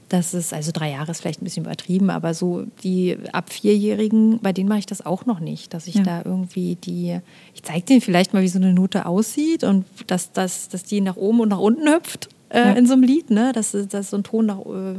dass 0.08 0.32
es, 0.32 0.52
also 0.52 0.72
drei 0.72 0.90
Jahre 0.90 1.10
ist 1.10 1.20
vielleicht 1.20 1.42
ein 1.42 1.44
bisschen 1.44 1.64
übertrieben, 1.64 2.10
aber 2.10 2.32
so 2.32 2.64
die 2.82 3.16
ab 3.32 3.52
Vierjährigen, 3.52 4.38
bei 4.40 4.52
denen 4.52 4.68
mache 4.68 4.78
ich 4.78 4.86
das 4.86 5.04
auch 5.04 5.26
noch 5.26 5.38
nicht, 5.38 5.74
dass 5.74 5.86
ich 5.86 5.96
ja. 5.96 6.02
da 6.02 6.22
irgendwie 6.24 6.76
die, 6.76 7.18
ich 7.54 7.62
zeige 7.62 7.84
denen 7.84 8.00
vielleicht 8.00 8.32
mal, 8.32 8.42
wie 8.42 8.48
so 8.48 8.58
eine 8.58 8.72
Note 8.72 9.04
aussieht 9.04 9.64
und 9.64 9.84
dass, 10.06 10.32
dass, 10.32 10.68
dass 10.68 10.82
die 10.82 11.02
nach 11.02 11.16
oben 11.16 11.40
und 11.40 11.50
nach 11.50 11.58
unten 11.58 11.86
hüpft 11.86 12.30
äh, 12.48 12.58
ja. 12.58 12.72
in 12.72 12.86
so 12.86 12.94
einem 12.94 13.02
Lied, 13.02 13.30
ne? 13.30 13.52
dass, 13.52 13.72
dass 13.72 14.10
so 14.10 14.16
ein 14.16 14.24
Ton 14.24 14.46
nach, 14.46 14.60
äh, 14.60 14.94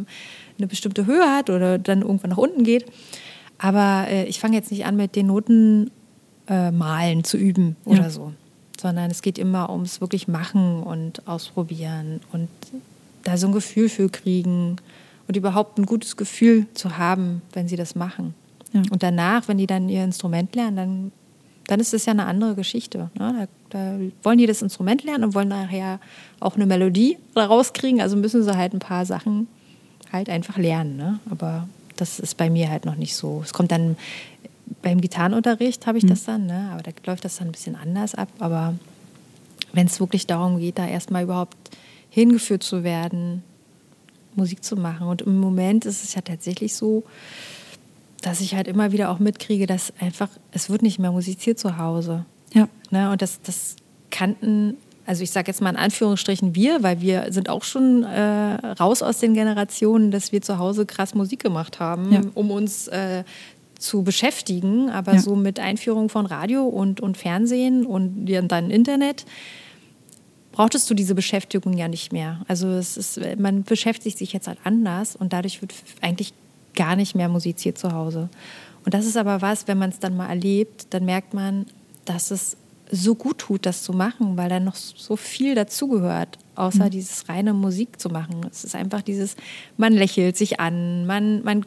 eine 0.57 0.67
bestimmte 0.67 1.07
Höhe 1.07 1.25
hat 1.25 1.49
oder 1.49 1.79
dann 1.79 2.03
irgendwann 2.03 2.29
nach 2.29 2.37
unten 2.37 2.63
geht. 2.63 2.85
Aber 3.57 4.05
äh, 4.09 4.25
ich 4.25 4.39
fange 4.39 4.57
jetzt 4.57 4.71
nicht 4.71 4.85
an, 4.85 4.95
mit 4.95 5.15
den 5.15 5.25
Noten 5.27 5.89
äh, 6.49 6.71
malen 6.71 7.23
zu 7.23 7.37
üben 7.37 7.77
oder 7.85 8.03
ja. 8.03 8.09
so 8.09 8.33
sondern 8.79 9.11
es 9.11 9.21
geht 9.21 9.37
immer 9.37 9.69
ums 9.69 10.01
wirklich 10.01 10.27
Machen 10.27 10.83
und 10.83 11.27
Ausprobieren 11.27 12.21
und 12.31 12.47
da 13.23 13.37
so 13.37 13.47
ein 13.47 13.53
Gefühl 13.53 13.89
für 13.89 14.09
kriegen 14.09 14.77
und 15.27 15.35
überhaupt 15.35 15.77
ein 15.77 15.85
gutes 15.85 16.17
Gefühl 16.17 16.65
zu 16.73 16.97
haben, 16.97 17.41
wenn 17.53 17.67
sie 17.67 17.75
das 17.75 17.95
machen. 17.95 18.33
Ja. 18.71 18.81
Und 18.89 19.03
danach, 19.03 19.47
wenn 19.47 19.57
die 19.57 19.67
dann 19.67 19.89
ihr 19.89 20.03
Instrument 20.03 20.55
lernen, 20.55 20.75
dann, 20.75 21.11
dann 21.67 21.79
ist 21.79 21.93
es 21.93 22.05
ja 22.05 22.13
eine 22.13 22.25
andere 22.25 22.55
Geschichte. 22.55 23.09
Ne? 23.17 23.47
Da, 23.69 23.77
da, 23.77 23.99
wollen 24.23 24.37
die 24.37 24.47
das 24.47 24.61
Instrument 24.61 25.03
lernen 25.03 25.25
und 25.25 25.35
wollen 25.35 25.49
nachher 25.49 25.99
auch 26.39 26.55
eine 26.55 26.65
Melodie 26.65 27.17
rauskriegen. 27.35 28.01
Also 28.01 28.15
müssen 28.15 28.43
sie 28.43 28.55
halt 28.55 28.73
ein 28.73 28.79
paar 28.79 29.05
Sachen 29.05 29.47
halt 30.11 30.29
einfach 30.29 30.57
lernen. 30.57 30.97
Ne? 30.97 31.19
Aber 31.29 31.67
das 31.97 32.19
ist 32.19 32.37
bei 32.37 32.49
mir 32.49 32.69
halt 32.69 32.85
noch 32.85 32.95
nicht 32.95 33.15
so. 33.15 33.41
Es 33.43 33.53
kommt 33.53 33.71
dann 33.71 33.97
beim 34.81 35.01
Gitarrenunterricht 35.01 35.87
habe 35.87 35.97
ich 35.97 36.03
mhm. 36.03 36.09
das 36.09 36.23
dann, 36.25 36.45
ne? 36.45 36.69
aber 36.71 36.83
da 36.83 36.91
läuft 37.05 37.25
das 37.25 37.37
dann 37.37 37.49
ein 37.49 37.51
bisschen 37.51 37.75
anders 37.75 38.15
ab. 38.15 38.29
Aber 38.39 38.75
wenn 39.73 39.87
es 39.87 39.99
wirklich 39.99 40.27
darum 40.27 40.59
geht, 40.59 40.77
da 40.77 40.87
erstmal 40.87 41.23
überhaupt 41.23 41.57
hingeführt 42.09 42.63
zu 42.63 42.83
werden, 42.83 43.43
Musik 44.35 44.63
zu 44.63 44.75
machen. 44.75 45.07
Und 45.07 45.21
im 45.21 45.37
Moment 45.37 45.85
ist 45.85 46.03
es 46.03 46.15
ja 46.15 46.21
tatsächlich 46.21 46.75
so, 46.75 47.03
dass 48.21 48.41
ich 48.41 48.55
halt 48.55 48.67
immer 48.67 48.91
wieder 48.91 49.09
auch 49.09 49.19
mitkriege, 49.19 49.65
dass 49.65 49.93
einfach, 49.99 50.29
es 50.51 50.69
wird 50.69 50.81
nicht 50.81 50.99
mehr 50.99 51.11
musiziert 51.11 51.59
zu 51.59 51.77
Hause. 51.77 52.25
Ja. 52.53 52.67
Ne? 52.89 53.11
Und 53.11 53.21
das, 53.21 53.41
das 53.41 53.75
kannten, 54.11 54.77
also 55.05 55.23
ich 55.23 55.31
sage 55.31 55.47
jetzt 55.47 55.61
mal 55.61 55.69
in 55.69 55.75
Anführungsstrichen 55.75 56.55
wir, 56.55 56.83
weil 56.83 57.01
wir 57.01 57.31
sind 57.31 57.49
auch 57.49 57.63
schon 57.63 58.03
äh, 58.03 58.53
raus 58.79 59.01
aus 59.01 59.19
den 59.19 59.33
Generationen, 59.33 60.11
dass 60.11 60.31
wir 60.31 60.41
zu 60.41 60.57
Hause 60.57 60.85
krass 60.85 61.15
Musik 61.15 61.41
gemacht 61.41 61.79
haben, 61.79 62.11
ja. 62.11 62.21
um 62.33 62.51
uns 62.51 62.87
äh, 62.87 63.23
zu 63.79 64.03
beschäftigen, 64.03 64.89
aber 64.89 65.13
ja. 65.13 65.19
so 65.19 65.35
mit 65.35 65.59
Einführung 65.59 66.09
von 66.09 66.25
Radio 66.25 66.65
und, 66.65 66.99
und 67.01 67.17
Fernsehen 67.17 67.85
und 67.85 68.25
dann 68.25 68.69
Internet 68.69 69.25
brauchtest 70.51 70.89
du 70.89 70.93
diese 70.93 71.15
Beschäftigung 71.15 71.73
ja 71.73 71.87
nicht 71.87 72.11
mehr. 72.11 72.41
Also 72.47 72.67
es 72.67 72.97
ist, 72.97 73.19
man 73.37 73.63
beschäftigt 73.63 74.17
sich 74.17 74.33
jetzt 74.33 74.47
halt 74.47 74.59
anders 74.65 75.15
und 75.15 75.31
dadurch 75.31 75.61
wird 75.61 75.73
eigentlich 76.01 76.33
gar 76.75 76.97
nicht 76.97 77.15
mehr 77.15 77.29
musiziert 77.29 77.77
zu 77.77 77.93
Hause. 77.93 78.29
Und 78.83 78.93
das 78.93 79.05
ist 79.05 79.15
aber 79.15 79.41
was, 79.41 79.67
wenn 79.67 79.77
man 79.77 79.89
es 79.89 79.99
dann 79.99 80.17
mal 80.17 80.27
erlebt, 80.27 80.87
dann 80.89 81.05
merkt 81.05 81.33
man, 81.33 81.65
dass 82.05 82.31
es 82.31 82.57
so 82.91 83.15
gut 83.15 83.37
tut, 83.37 83.65
das 83.65 83.83
zu 83.83 83.93
machen, 83.93 84.35
weil 84.35 84.49
da 84.49 84.59
noch 84.59 84.75
so 84.75 85.15
viel 85.15 85.55
dazugehört, 85.55 86.37
außer 86.55 86.85
mhm. 86.85 86.89
dieses 86.89 87.29
reine 87.29 87.53
Musik 87.53 87.99
zu 87.99 88.09
machen. 88.09 88.45
Es 88.49 88.63
ist 88.63 88.75
einfach 88.75 89.01
dieses, 89.01 89.35
man 89.77 89.93
lächelt 89.93 90.35
sich 90.35 90.59
an, 90.59 91.05
man, 91.05 91.43
man 91.43 91.65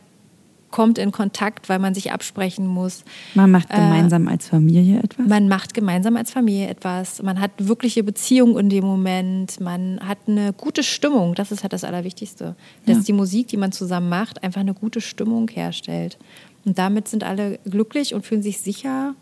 kommt 0.73 0.99
in 0.99 1.13
Kontakt, 1.13 1.69
weil 1.69 1.79
man 1.79 1.95
sich 1.95 2.11
absprechen 2.11 2.67
muss. 2.67 3.05
Man 3.35 3.53
macht 3.53 3.71
äh, 3.71 3.77
gemeinsam 3.77 4.27
äh, 4.27 4.33
als 4.33 4.49
Familie 4.49 4.99
etwas? 4.99 5.29
Man 5.29 5.47
macht 5.47 5.75
gemeinsam 5.75 6.17
als 6.17 6.33
Familie 6.33 6.67
etwas. 6.67 7.23
Man 7.23 7.41
hat 7.41 7.53
wirkliche 7.59 8.03
Beziehung 8.03 8.59
in 8.59 8.69
dem 8.69 8.85
Moment. 8.85 9.61
Man 9.61 10.01
hat 10.01 10.19
eine 10.27 10.53
gute 10.53 10.83
Stimmung. 10.83 11.37
Das 11.37 11.53
ist 11.53 11.63
halt 11.63 11.73
das 11.73 11.85
Allerwichtigste. 11.85 12.57
Dass 12.87 12.97
ja. 12.97 13.03
die 13.05 13.13
Musik, 13.13 13.47
die 13.49 13.57
man 13.57 13.71
zusammen 13.71 14.09
macht, 14.09 14.43
einfach 14.43 14.61
eine 14.61 14.75
gute 14.75 15.01
Stimmung 15.01 15.49
herstellt. 15.49 16.19
Und 16.65 16.79
damit 16.79 17.07
sind 17.07 17.23
alle 17.23 17.61
glücklich 17.65 18.15
und 18.15 18.27
fühlen 18.27 18.43
sich 18.43 18.59
sicher. 18.59 19.15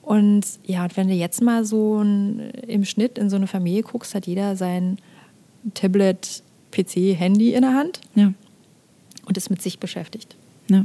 Und 0.00 0.46
ja, 0.64 0.84
und 0.84 0.96
wenn 0.96 1.08
du 1.08 1.14
jetzt 1.14 1.42
mal 1.42 1.66
so 1.66 1.98
ein, 2.02 2.50
im 2.66 2.84
Schnitt 2.84 3.18
in 3.18 3.28
so 3.28 3.36
eine 3.36 3.46
Familie 3.46 3.82
guckst, 3.82 4.14
hat 4.14 4.26
jeder 4.26 4.56
sein 4.56 4.98
Tablet, 5.74 6.42
PC, 6.70 7.18
Handy 7.18 7.54
in 7.54 7.62
der 7.62 7.74
Hand. 7.74 8.00
Ja 8.14 8.32
und 9.26 9.36
ist 9.36 9.50
mit 9.50 9.62
sich 9.62 9.78
beschäftigt. 9.78 10.36
Ja. 10.68 10.84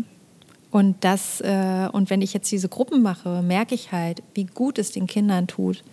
Und 0.72 0.98
das, 1.02 1.42
äh, 1.42 1.90
und 1.92 2.10
wenn 2.10 2.22
ich 2.22 2.34
jetzt 2.34 2.52
diese 2.52 2.70
Gruppen 2.70 3.02
mache, 3.02 3.42
merke 3.42 3.74
ich 3.74 3.92
halt, 3.92 4.22
wie 4.36 4.46
gut 4.46 4.78
es 4.78 4.92
den 4.92 5.08
Kindern 5.08 5.48
tut, 5.48 5.84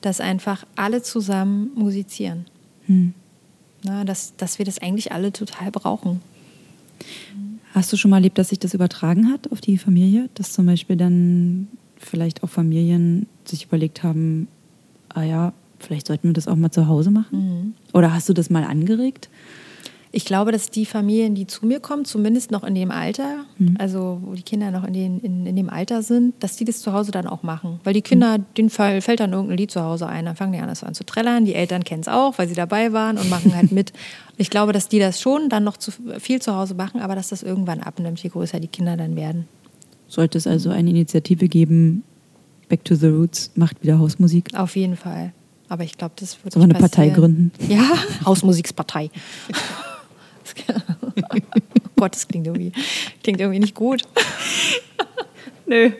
dass 0.00 0.20
einfach 0.20 0.66
alle 0.76 1.02
zusammen 1.02 1.70
musizieren. 1.74 2.46
Hm. 2.86 3.14
Na, 3.84 4.04
dass, 4.04 4.34
dass 4.36 4.58
wir 4.58 4.64
das 4.64 4.78
eigentlich 4.78 5.12
alle 5.12 5.32
total 5.32 5.70
brauchen. 5.70 6.20
Hast 7.72 7.92
du 7.92 7.96
schon 7.96 8.10
mal 8.10 8.16
erlebt, 8.16 8.38
dass 8.38 8.48
sich 8.48 8.58
das 8.58 8.74
übertragen 8.74 9.30
hat 9.30 9.52
auf 9.52 9.60
die 9.60 9.78
Familie? 9.78 10.28
Dass 10.34 10.52
zum 10.52 10.66
Beispiel 10.66 10.96
dann 10.96 11.68
vielleicht 11.96 12.42
auch 12.42 12.48
Familien 12.48 13.26
sich 13.44 13.66
überlegt 13.66 14.02
haben, 14.02 14.48
ah 15.10 15.22
ja, 15.22 15.52
vielleicht 15.78 16.08
sollten 16.08 16.28
wir 16.28 16.32
das 16.32 16.48
auch 16.48 16.56
mal 16.56 16.70
zu 16.70 16.88
Hause 16.88 17.10
machen? 17.10 17.38
Mhm. 17.38 17.74
Oder 17.92 18.12
hast 18.12 18.28
du 18.28 18.32
das 18.32 18.50
mal 18.50 18.64
angeregt? 18.64 19.28
Ich 20.10 20.24
glaube, 20.24 20.52
dass 20.52 20.70
die 20.70 20.86
Familien, 20.86 21.34
die 21.34 21.46
zu 21.46 21.66
mir 21.66 21.80
kommen, 21.80 22.04
zumindest 22.04 22.50
noch 22.50 22.64
in 22.64 22.74
dem 22.74 22.90
Alter, 22.90 23.44
mhm. 23.58 23.76
also 23.78 24.20
wo 24.22 24.34
die 24.34 24.42
Kinder 24.42 24.70
noch 24.70 24.84
in, 24.84 24.94
den, 24.94 25.20
in, 25.20 25.46
in, 25.46 25.56
dem 25.56 25.68
Alter 25.68 26.02
sind, 26.02 26.34
dass 26.40 26.56
die 26.56 26.64
das 26.64 26.80
zu 26.80 26.92
Hause 26.92 27.10
dann 27.10 27.26
auch 27.26 27.42
machen. 27.42 27.80
Weil 27.84 27.94
die 27.94 28.02
Kinder, 28.02 28.38
mhm. 28.38 28.44
denen 28.56 28.70
fällt 28.70 29.20
dann 29.20 29.32
irgendein 29.32 29.58
Lied 29.58 29.70
zu 29.70 29.82
Hause 29.82 30.06
ein, 30.06 30.24
dann 30.24 30.36
fangen 30.36 30.52
die 30.52 30.58
an, 30.58 30.68
das 30.68 30.82
an 30.82 30.94
zu 30.94 31.04
trällern. 31.04 31.44
Die 31.44 31.54
Eltern 31.54 31.84
kennen 31.84 32.00
es 32.00 32.08
auch, 32.08 32.38
weil 32.38 32.48
sie 32.48 32.54
dabei 32.54 32.92
waren 32.92 33.18
und 33.18 33.28
machen 33.28 33.54
halt 33.54 33.72
mit. 33.72 33.92
Ich 34.40 34.50
glaube, 34.50 34.72
dass 34.72 34.88
die 34.88 35.00
das 35.00 35.20
schon 35.20 35.48
dann 35.48 35.64
noch 35.64 35.78
zu 35.78 35.90
viel 36.20 36.40
zu 36.40 36.54
Hause 36.54 36.74
machen, 36.74 37.00
aber 37.00 37.16
dass 37.16 37.30
das 37.30 37.42
irgendwann 37.42 37.80
abnimmt, 37.80 38.22
je 38.22 38.30
größer 38.30 38.60
die 38.60 38.68
Kinder 38.68 38.96
dann 38.96 39.16
werden. 39.16 39.48
Sollte 40.06 40.38
es 40.38 40.46
also 40.46 40.70
eine 40.70 40.90
Initiative 40.90 41.48
geben, 41.48 42.04
Back 42.68 42.84
to 42.84 42.94
the 42.94 43.08
Roots 43.08 43.50
macht 43.56 43.82
wieder 43.82 43.98
Hausmusik? 43.98 44.50
Auf 44.54 44.76
jeden 44.76 44.96
Fall. 44.96 45.32
Aber 45.68 45.84
ich 45.84 45.98
glaube, 45.98 46.14
das 46.16 46.42
wird. 46.44 46.54
Sollen 46.54 46.68
wir 46.68 46.76
eine 46.76 46.80
Partei 46.80 47.08
gründen? 47.08 47.52
Ja, 47.68 47.84
Hausmusikspartei. 48.24 49.10
oh 51.02 51.80
Gott, 51.96 52.14
das 52.14 52.28
klingt 52.28 52.46
irgendwie, 52.46 52.72
klingt 53.22 53.40
irgendwie 53.40 53.60
nicht 53.60 53.74
gut. 53.74 54.02
Nö. 55.66 55.90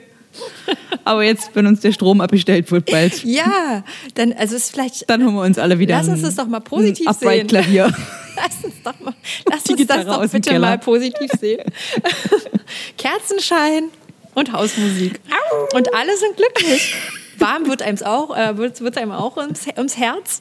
Aber 1.05 1.25
jetzt, 1.25 1.51
wenn 1.55 1.67
uns 1.67 1.81
der 1.81 1.93
Strom 1.93 2.21
abgestellt 2.21 2.71
wird, 2.71 2.87
bald. 2.87 3.25
Ja, 3.25 3.83
dann, 4.15 4.33
also 4.33 4.55
ist 4.57 4.71
vielleicht. 4.71 5.09
Dann 5.11 5.25
holen 5.25 5.35
wir 5.35 5.43
uns 5.43 5.59
alle 5.59 5.79
wieder. 5.79 5.97
Lass 5.97 6.09
uns 6.09 6.23
das 6.23 6.37
doch 6.37 6.47
mal 6.47 6.61
positiv 6.61 7.11
sehen. 7.13 7.47
Klavier. 7.47 7.93
Lass 8.37 8.65
uns 8.65 8.75
doch 8.85 9.01
mal, 9.01 9.15
lass 9.51 9.67
uns 9.69 9.85
das 9.89 10.07
doch 10.07 10.31
bitte 10.31 10.61
mal 10.61 10.79
positiv 10.79 11.29
sehen. 11.41 11.61
Kerzenschein 12.97 13.89
und 14.35 14.53
Hausmusik. 14.53 15.19
Und 15.75 15.93
alle 15.93 16.17
sind 16.17 16.37
glücklich 16.37 16.95
warm 17.41 17.67
wird 17.67 17.83
einem 17.83 17.99
auch, 18.03 18.37
äh, 18.37 18.57
wird, 18.57 18.81
wird 18.81 18.99
einem 18.99 19.13
auch 19.13 19.37
ums, 19.37 19.67
ums 19.77 19.97
Herz. 19.97 20.41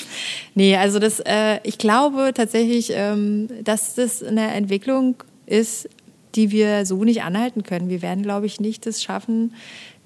nee, 0.54 0.76
also 0.76 0.98
das, 0.98 1.20
äh, 1.20 1.60
ich 1.62 1.78
glaube 1.78 2.32
tatsächlich, 2.34 2.90
ähm, 2.94 3.48
dass 3.62 3.94
das 3.94 4.22
eine 4.22 4.52
Entwicklung 4.52 5.16
ist, 5.46 5.88
die 6.34 6.50
wir 6.50 6.86
so 6.86 7.04
nicht 7.04 7.22
anhalten 7.22 7.62
können. 7.62 7.88
Wir 7.88 8.02
werden, 8.02 8.22
glaube 8.22 8.46
ich, 8.46 8.60
nicht 8.60 8.86
es 8.86 9.02
schaffen, 9.02 9.54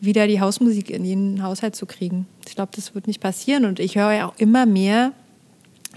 wieder 0.01 0.27
die 0.27 0.40
Hausmusik 0.40 0.90
in 0.90 1.05
den 1.05 1.43
Haushalt 1.43 1.77
zu 1.77 1.86
kriegen. 1.86 2.27
Ich 2.48 2.55
glaube, 2.55 2.73
das 2.74 2.94
wird 2.94 3.06
nicht 3.06 3.20
passieren. 3.20 3.64
Und 3.64 3.81
ich 3.81 3.97
höre 3.97 4.12
ja 4.12 4.28
auch 4.28 4.35
immer 4.39 4.66
mehr, 4.66 5.12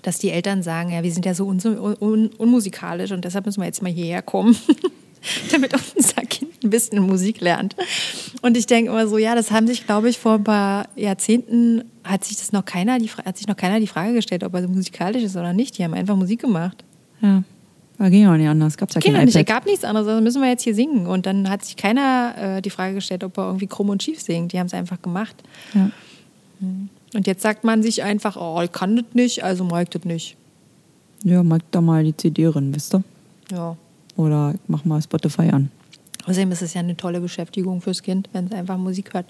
dass 0.01 0.19
die 0.19 0.29
Eltern 0.29 0.61
sagen, 0.61 0.91
ja, 0.91 1.03
wir 1.03 1.11
sind 1.11 1.25
ja 1.25 1.33
so 1.33 1.47
un 1.47 1.59
un 1.99 2.27
unmusikalisch 2.37 3.11
und 3.11 3.25
deshalb 3.25 3.45
müssen 3.45 3.61
wir 3.61 3.65
jetzt 3.65 3.81
mal 3.81 3.91
hierher 3.91 4.21
kommen. 4.21 4.55
damit 5.51 5.73
unser 5.73 6.21
Kind 6.23 6.63
ein 6.63 6.69
bisschen 6.69 6.99
Musik 6.99 7.41
lernt. 7.41 7.75
Und 8.41 8.57
ich 8.57 8.65
denke 8.65 8.91
immer 8.91 9.07
so, 9.07 9.17
ja, 9.17 9.35
das 9.35 9.51
haben 9.51 9.67
sich, 9.67 9.85
glaube 9.85 10.09
ich, 10.09 10.17
vor 10.17 10.33
ein 10.35 10.43
paar 10.43 10.87
Jahrzehnten 10.95 11.83
hat 12.03 12.23
sich 12.23 12.37
das 12.37 12.51
noch 12.51 12.65
keiner, 12.65 12.99
die, 12.99 13.09
hat 13.09 13.37
sich 13.37 13.47
noch 13.47 13.57
keiner 13.57 13.79
die 13.79 13.87
Frage 13.87 14.13
gestellt, 14.13 14.43
ob 14.43 14.53
er 14.53 14.67
musikalisch 14.67 15.23
ist 15.23 15.35
oder 15.35 15.53
nicht. 15.53 15.77
Die 15.77 15.83
haben 15.83 15.93
einfach 15.93 16.15
Musik 16.15 16.41
gemacht. 16.41 16.83
Ja. 17.21 17.43
Da 17.97 18.09
ging 18.09 18.23
ja 18.23 18.35
nicht 18.35 18.47
anders. 18.47 18.77
Gab's 18.77 18.93
ja 18.93 18.99
Ging 19.01 19.13
nicht, 19.13 19.35
es 19.35 19.45
gab 19.45 19.65
nichts 19.65 19.83
anderes, 19.85 20.07
also 20.07 20.21
müssen 20.21 20.41
wir 20.41 20.49
jetzt 20.49 20.63
hier 20.63 20.75
singen. 20.75 21.07
Und 21.07 21.25
dann 21.25 21.49
hat 21.49 21.63
sich 21.63 21.77
keiner 21.77 22.57
äh, 22.57 22.61
die 22.61 22.69
Frage 22.69 22.95
gestellt, 22.95 23.23
ob 23.23 23.37
er 23.37 23.45
irgendwie 23.45 23.67
krumm 23.67 23.89
und 23.89 24.03
schief 24.03 24.21
singt. 24.21 24.51
Die 24.51 24.59
haben 24.59 24.67
es 24.67 24.73
einfach 24.73 25.01
gemacht. 25.01 25.35
Ja. 25.73 25.89
Und 27.13 27.27
jetzt 27.27 27.41
sagt 27.41 27.63
man 27.63 27.81
sich 27.83 28.03
einfach, 28.03 28.35
oh, 28.35 28.61
ich 28.61 28.71
kann 28.71 28.95
das 28.95 29.05
nicht, 29.13 29.43
also 29.43 29.63
mag 29.63 29.89
das 29.91 30.03
nicht. 30.03 30.35
Ja, 31.23 31.41
mag 31.43 31.61
da 31.71 31.81
mal 31.81 32.03
die 32.03 32.15
CD 32.15 32.47
rein, 32.47 32.75
wisst 32.75 32.93
ihr? 32.93 33.03
Ja. 33.51 33.77
Oder 34.17 34.55
mach 34.67 34.85
mal 34.85 35.01
Spotify 35.01 35.49
an. 35.49 35.69
Außerdem 36.25 36.51
ist 36.51 36.61
es 36.61 36.73
ja 36.73 36.79
eine 36.79 36.95
tolle 36.97 37.19
Beschäftigung 37.21 37.81
fürs 37.81 38.01
Kind, 38.01 38.29
wenn 38.33 38.45
es 38.45 38.51
einfach 38.51 38.77
Musik 38.77 39.13
hört. 39.13 39.25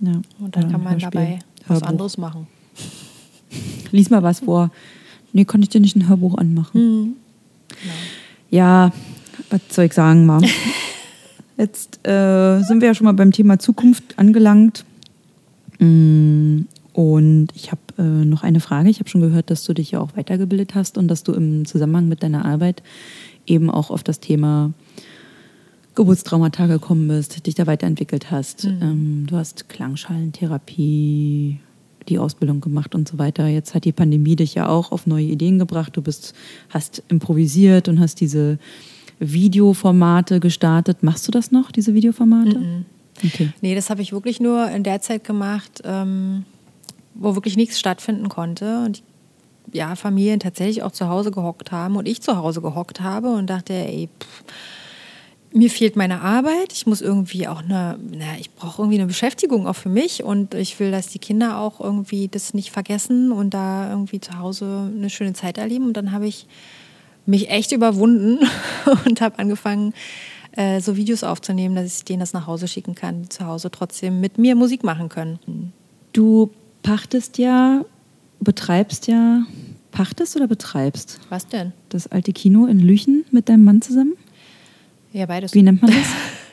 Ja. 0.00 0.20
Und 0.38 0.56
dann 0.56 0.70
kann 0.70 0.82
man 0.82 0.94
Hörspiel, 0.94 1.10
dabei 1.10 1.38
was 1.66 1.76
Hörbuch. 1.76 1.88
anderes 1.88 2.18
machen. 2.18 2.46
Lies 3.90 4.10
mal 4.10 4.22
was 4.22 4.40
vor. 4.40 4.70
Nee, 5.32 5.44
kann 5.44 5.62
ich 5.62 5.68
dir 5.68 5.80
nicht 5.80 5.96
ein 5.96 6.08
Hörbuch 6.08 6.36
anmachen. 6.38 7.16
Ja, 8.50 8.92
was 9.50 9.60
soll 9.70 9.86
ich 9.86 9.92
sagen, 9.92 10.26
mal. 10.26 10.40
Jetzt 11.56 12.06
äh, 12.06 12.60
sind 12.62 12.80
wir 12.80 12.88
ja 12.88 12.94
schon 12.94 13.04
mal 13.04 13.12
beim 13.12 13.32
Thema 13.32 13.58
Zukunft 13.58 14.18
angelangt. 14.18 14.84
Mm, 15.78 16.62
Und 16.92 17.48
ich 17.54 17.70
habe 17.72 17.80
äh, 17.98 18.02
noch 18.24 18.42
eine 18.42 18.60
Frage. 18.60 18.88
Ich 18.90 18.98
habe 19.00 19.08
schon 19.08 19.20
gehört, 19.20 19.50
dass 19.50 19.64
du 19.64 19.72
dich 19.74 19.90
ja 19.92 20.00
auch 20.00 20.16
weitergebildet 20.16 20.74
hast 20.74 20.96
und 20.98 21.08
dass 21.08 21.22
du 21.24 21.32
im 21.32 21.64
Zusammenhang 21.64 22.08
mit 22.08 22.22
deiner 22.22 22.44
Arbeit 22.44 22.82
eben 23.46 23.70
auch 23.70 23.90
auf 23.90 24.02
das 24.02 24.20
Thema 24.20 24.72
Geburtstraumata 25.94 26.66
gekommen 26.66 27.08
bist, 27.08 27.46
dich 27.46 27.54
da 27.54 27.66
weiterentwickelt 27.66 28.30
hast. 28.30 28.64
Ähm, 28.64 29.26
du 29.28 29.36
hast 29.36 29.68
Klangschalentherapie, 29.68 31.60
die 32.08 32.18
Ausbildung 32.18 32.60
gemacht 32.60 32.94
und 32.94 33.08
so 33.08 33.18
weiter. 33.18 33.46
Jetzt 33.46 33.74
hat 33.74 33.84
die 33.84 33.92
Pandemie 33.92 34.36
dich 34.36 34.54
ja 34.54 34.68
auch 34.68 34.92
auf 34.92 35.06
neue 35.06 35.26
Ideen 35.26 35.58
gebracht. 35.58 35.96
Du 35.96 36.02
bist, 36.02 36.34
hast 36.68 37.02
improvisiert 37.08 37.88
und 37.88 38.00
hast 38.00 38.20
diese 38.20 38.58
Videoformate 39.20 40.40
gestartet. 40.40 41.02
Machst 41.02 41.26
du 41.28 41.32
das 41.32 41.52
noch, 41.52 41.70
diese 41.70 41.94
Videoformate? 41.94 42.84
Okay. 43.24 43.50
Nee, 43.60 43.74
das 43.74 43.90
habe 43.90 44.02
ich 44.02 44.12
wirklich 44.12 44.40
nur 44.40 44.68
in 44.70 44.82
der 44.82 45.00
Zeit 45.00 45.24
gemacht, 45.24 45.82
ähm, 45.84 46.44
wo 47.14 47.36
wirklich 47.36 47.56
nichts 47.56 47.78
stattfinden 47.78 48.28
konnte. 48.28 48.84
Und 48.84 49.02
ja, 49.74 49.96
Familien 49.96 50.40
tatsächlich 50.40 50.82
auch 50.82 50.92
zu 50.92 51.08
Hause 51.08 51.30
gehockt 51.30 51.72
haben 51.72 51.96
und 51.96 52.06
ich 52.06 52.22
zu 52.22 52.36
Hause 52.36 52.62
gehockt 52.62 53.00
habe 53.00 53.32
und 53.32 53.50
dachte, 53.50 53.72
ey, 53.72 54.08
pff, 54.20 54.44
mir 55.52 55.70
fehlt 55.70 55.94
meine 55.94 56.20
Arbeit. 56.20 56.72
Ich 56.72 56.86
muss 56.86 57.00
irgendwie 57.00 57.46
auch 57.46 57.62
eine, 57.62 57.98
na, 58.10 58.38
ich 58.38 58.50
brauche 58.52 58.82
irgendwie 58.82 58.98
eine 58.98 59.06
Beschäftigung 59.06 59.66
auch 59.66 59.76
für 59.76 59.88
mich 59.88 60.24
und 60.24 60.54
ich 60.54 60.78
will, 60.80 60.90
dass 60.90 61.08
die 61.08 61.18
Kinder 61.18 61.58
auch 61.58 61.80
irgendwie 61.80 62.28
das 62.28 62.54
nicht 62.54 62.70
vergessen 62.70 63.30
und 63.30 63.54
da 63.54 63.90
irgendwie 63.90 64.20
zu 64.20 64.38
Hause 64.38 64.90
eine 64.94 65.10
schöne 65.10 65.32
Zeit 65.32 65.58
erleben. 65.58 65.86
Und 65.86 65.96
dann 65.96 66.12
habe 66.12 66.26
ich 66.26 66.46
mich 67.26 67.50
echt 67.50 67.72
überwunden 67.72 68.40
und 69.06 69.20
habe 69.20 69.38
angefangen, 69.38 69.94
äh, 70.56 70.80
so 70.80 70.96
Videos 70.96 71.22
aufzunehmen, 71.24 71.74
dass 71.76 71.98
ich 71.98 72.04
denen 72.04 72.20
das 72.20 72.32
nach 72.32 72.46
Hause 72.46 72.68
schicken 72.68 72.94
kann, 72.94 73.22
die 73.22 73.28
zu 73.28 73.46
Hause 73.46 73.70
trotzdem 73.70 74.20
mit 74.20 74.38
mir 74.38 74.56
Musik 74.56 74.84
machen 74.84 75.08
können. 75.08 75.72
Du 76.12 76.50
pachtest 76.82 77.38
ja, 77.38 77.84
betreibst 78.40 79.06
ja, 79.06 79.44
pachtest 79.94 80.36
oder 80.36 80.46
betreibst 80.48 81.18
Was 81.30 81.46
denn? 81.46 81.72
das 81.88 82.06
alte 82.08 82.32
Kino 82.32 82.66
in 82.66 82.78
Lüchen 82.80 83.24
mit 83.30 83.48
deinem 83.48 83.64
Mann 83.64 83.80
zusammen? 83.80 84.12
Ja, 85.12 85.24
beides. 85.26 85.54
Wie 85.54 85.62
nennt 85.62 85.80
man 85.80 85.90
das? 85.90 86.06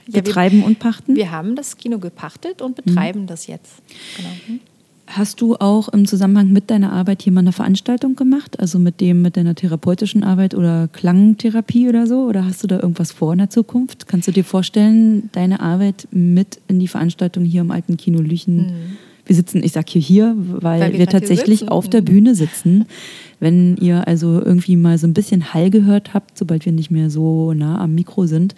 Ja, 0.07 0.15
wir- 0.15 0.23
Betreiben 0.23 0.63
und 0.63 0.79
pachten? 0.79 1.15
Wir 1.15 1.29
haben 1.31 1.55
das 1.55 1.77
Kino 1.77 1.99
gepachtet 1.99 2.61
und 2.63 2.75
betreiben 2.75 3.27
das 3.27 3.45
jetzt. 3.47 3.81
Genau. 4.17 4.29
Hm? 4.47 4.59
Hast 5.05 5.39
du 5.41 5.55
auch 5.57 5.89
im 5.89 6.07
Zusammenhang 6.07 6.51
mit 6.51 6.71
deiner 6.71 6.91
Arbeit 6.91 7.21
hier 7.21 7.31
mal 7.31 7.41
eine 7.41 7.51
Veranstaltung 7.51 8.15
gemacht? 8.15 8.59
Also 8.59 8.79
mit 8.79 8.99
dem, 8.99 9.21
mit 9.21 9.37
deiner 9.37 9.53
therapeutischen 9.55 10.23
Arbeit 10.23 10.55
oder 10.55 10.89
Klangtherapie 10.91 11.87
oder 11.87 12.07
so? 12.07 12.23
Oder 12.25 12.45
hast 12.45 12.63
du 12.63 12.67
da 12.67 12.77
irgendwas 12.79 13.11
vor 13.11 13.33
in 13.33 13.39
der 13.39 13.49
Zukunft? 13.51 14.07
Kannst 14.07 14.27
du 14.27 14.31
dir 14.31 14.43
vorstellen, 14.43 15.29
deine 15.33 15.59
Arbeit 15.59 16.07
mit 16.11 16.59
in 16.67 16.79
die 16.79 16.87
Veranstaltung 16.87 17.45
hier 17.45 17.61
im 17.61 17.69
alten 17.71 17.95
Kino 17.95 18.19
Lüchen? 18.21 18.97
Wir 19.27 19.35
sitzen, 19.35 19.63
ich 19.63 19.71
sag 19.71 19.87
hier 19.87 20.01
hier, 20.01 20.33
weil, 20.35 20.81
Weil 20.81 20.91
wir, 20.93 20.99
wir 20.99 21.07
tatsächlich 21.07 21.59
sitzen. 21.59 21.69
auf 21.71 21.89
der 21.89 22.01
Bühne 22.01 22.33
sitzen. 22.33 22.85
Wenn 23.41 23.75
ihr 23.77 24.07
also 24.07 24.39
irgendwie 24.39 24.77
mal 24.77 24.97
so 24.99 25.07
ein 25.07 25.15
bisschen 25.15 25.53
Hall 25.53 25.71
gehört 25.71 26.13
habt, 26.13 26.37
sobald 26.37 26.65
wir 26.65 26.71
nicht 26.71 26.91
mehr 26.91 27.09
so 27.09 27.53
nah 27.53 27.81
am 27.81 27.95
Mikro 27.95 28.27
sind, 28.27 28.55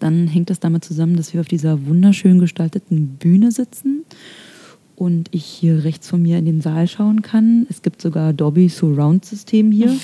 dann 0.00 0.26
hängt 0.26 0.50
das 0.50 0.58
damit 0.58 0.82
zusammen, 0.82 1.16
dass 1.16 1.34
wir 1.34 1.40
auf 1.42 1.46
dieser 1.46 1.86
wunderschön 1.86 2.38
gestalteten 2.38 3.16
Bühne 3.18 3.52
sitzen 3.52 4.02
und 4.96 5.28
ich 5.30 5.44
hier 5.44 5.84
rechts 5.84 6.08
von 6.08 6.22
mir 6.22 6.38
in 6.38 6.46
den 6.46 6.62
Saal 6.62 6.88
schauen 6.88 7.20
kann. 7.20 7.66
Es 7.68 7.82
gibt 7.82 8.00
sogar 8.00 8.32
Dolby 8.32 8.68
Surround 8.70 9.26
System 9.26 9.70
hier 9.70 9.94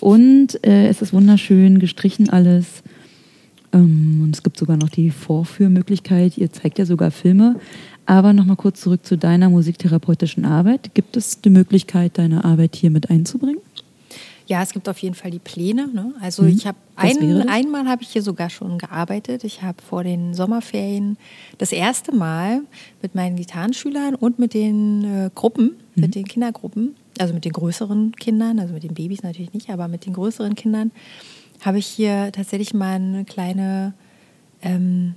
und 0.00 0.64
äh, 0.64 0.86
es 0.86 1.02
ist 1.02 1.12
wunderschön 1.12 1.80
gestrichen 1.80 2.30
alles. 2.30 2.84
Ähm, 3.72 4.20
und 4.22 4.34
es 4.34 4.44
gibt 4.44 4.58
sogar 4.58 4.76
noch 4.76 4.90
die 4.90 5.10
Vorführmöglichkeit. 5.10 6.38
Ihr 6.38 6.52
zeigt 6.52 6.78
ja 6.78 6.86
sogar 6.86 7.10
Filme. 7.10 7.56
Aber 8.06 8.32
nochmal 8.32 8.56
kurz 8.56 8.80
zurück 8.80 9.04
zu 9.04 9.18
deiner 9.18 9.48
musiktherapeutischen 9.50 10.44
Arbeit. 10.44 10.94
Gibt 10.94 11.16
es 11.16 11.40
die 11.40 11.50
Möglichkeit, 11.50 12.18
deine 12.18 12.44
Arbeit 12.44 12.76
hier 12.76 12.90
mit 12.90 13.10
einzubringen? 13.10 13.58
Ja, 14.48 14.62
es 14.62 14.72
gibt 14.72 14.88
auf 14.88 14.98
jeden 14.98 15.16
Fall 15.16 15.32
die 15.32 15.40
Pläne. 15.40 15.88
Ne? 15.92 16.14
Also 16.20 16.44
Mhm. 16.44 16.48
ich 16.50 16.66
habe 16.68 16.78
ein, 16.94 17.48
einmal 17.48 17.86
habe 17.88 18.02
ich 18.04 18.10
hier 18.10 18.22
sogar 18.22 18.48
schon 18.48 18.78
gearbeitet. 18.78 19.42
Ich 19.42 19.62
habe 19.62 19.82
vor 19.82 20.04
den 20.04 20.34
Sommerferien 20.34 21.16
das 21.58 21.72
erste 21.72 22.14
Mal 22.14 22.60
mit 23.02 23.16
meinen 23.16 23.34
Gitarrenschülern 23.34 24.14
und 24.14 24.38
mit 24.38 24.54
den 24.54 25.02
äh, 25.02 25.30
Gruppen, 25.34 25.72
Mhm. 25.96 26.00
mit 26.02 26.14
den 26.14 26.24
Kindergruppen, 26.26 26.94
also 27.18 27.34
mit 27.34 27.44
den 27.44 27.52
größeren 27.52 28.12
Kindern, 28.12 28.60
also 28.60 28.72
mit 28.72 28.84
den 28.84 28.94
Babys 28.94 29.24
natürlich 29.24 29.52
nicht, 29.52 29.68
aber 29.68 29.88
mit 29.88 30.06
den 30.06 30.12
größeren 30.12 30.54
Kindern, 30.54 30.92
habe 31.62 31.78
ich 31.78 31.86
hier 31.86 32.30
tatsächlich 32.30 32.72
mal 32.72 32.94
eine 32.96 33.24
kleine 33.24 33.94
ähm, 34.62 35.14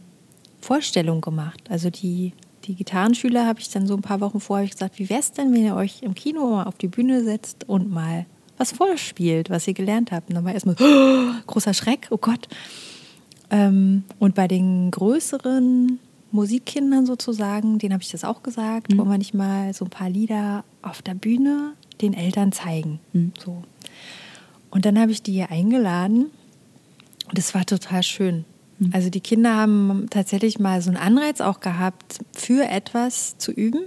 Vorstellung 0.60 1.22
gemacht. 1.22 1.62
Also 1.70 1.92
die, 1.92 2.34
die 2.70 2.76
Gitarrenschüler 2.76 3.48
habe 3.48 3.60
ich 3.60 3.70
dann 3.72 3.88
so 3.88 3.96
ein 3.96 4.04
paar 4.04 4.22
Wochen 4.22 4.40
vorher 4.40 4.68
gesagt, 4.68 5.00
wie 5.00 5.10
wäre 5.10 5.22
es 5.22 5.32
denn, 5.32 5.52
wenn 5.52 5.66
ihr 5.66 5.76
euch 5.76 6.04
im 6.04 6.14
Kino 6.14 6.52
mal 6.52 6.66
auf 6.66 6.78
die 6.78 6.88
Bühne 6.88 7.24
setzt 7.24 7.68
und 7.68 7.90
mal 7.90 8.28
was 8.60 8.74
vorspielt, 8.74 9.50
was 9.50 9.68
ihr 9.68 9.74
gelernt 9.74 10.12
habt. 10.12 10.30
Und 10.30 10.36
dann 10.36 10.46
war 10.46 10.54
erstmal 10.54 10.76
oh, 10.80 11.32
großer 11.48 11.74
Schreck, 11.74 12.10
oh 12.12 12.18
Gott. 12.18 12.48
Ähm, 13.50 14.04
und 14.20 14.36
bei 14.36 14.48
den 14.48 14.92
größeren 14.92 15.98
Musikkindern 16.32 17.08
sozusagen, 17.08 17.80
denen 17.80 17.94
habe 17.94 18.04
ich 18.04 18.12
das 18.12 18.24
auch 18.24 18.44
gesagt, 18.44 18.96
wollen 18.96 19.10
wir 19.10 19.18
nicht 19.18 19.34
mal 19.34 19.74
so 19.74 19.86
ein 19.86 19.90
paar 19.90 20.12
Lieder 20.12 20.64
auf 20.84 21.02
der 21.02 21.16
Bühne 21.16 21.74
den 22.02 22.14
Eltern 22.14 22.52
zeigen. 22.52 23.00
So. 23.44 23.64
Und 24.70 24.86
dann 24.86 25.00
habe 25.00 25.12
ich 25.12 25.24
die 25.24 25.32
hier 25.32 25.50
eingeladen 25.50 26.28
und 27.30 27.40
es 27.40 27.56
war 27.56 27.66
total 27.66 28.04
schön. 28.04 28.46
Also 28.94 29.10
die 29.10 29.20
Kinder 29.20 29.56
haben 29.56 30.08
tatsächlich 30.10 30.60
mal 30.60 30.82
so 30.82 30.90
einen 30.90 30.98
Anreiz 30.98 31.42
auch 31.42 31.60
gehabt, 31.60 32.20
für 32.34 32.64
etwas 32.64 33.38
zu 33.38 33.52
üben. 33.52 33.82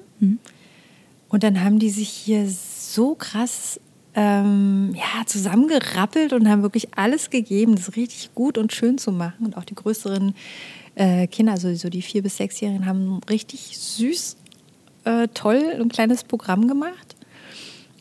Und 1.29 1.43
dann 1.43 1.65
haben 1.65 1.79
die 1.79 1.91
sich 1.91 2.11
hier 2.11 2.47
so 2.49 3.15
krass 3.15 3.81
ähm, 4.15 4.95
ja, 4.95 5.25
zusammengerappelt 5.27 6.35
und 6.35 6.49
haben 6.49 6.63
wirklich 6.63 6.89
alles 6.97 7.31
gegeben, 7.31 7.77
das 7.77 7.97
richtig 7.97 8.35
gut 8.35 8.59
und 8.59 8.73
schön 8.73 8.99
zu 8.99 9.13
machen. 9.13 9.47
Und 9.47 9.57
auch 9.57 9.65
die 9.65 9.75
größeren 9.75 10.35
äh, 10.95 11.27
Kinder, 11.27 11.53
also 11.53 11.75
so 11.75 11.89
die 11.89 12.03
vier- 12.03 12.23
bis 12.23 12.37
sechsjährigen, 12.37 12.85
haben 12.85 13.21
richtig 13.31 13.79
süß, 13.79 14.37
äh, 15.05 15.29
toll 15.33 15.63
ein 15.81 15.89
kleines 15.89 16.25
Programm 16.25 16.69
gemacht. 16.69 17.17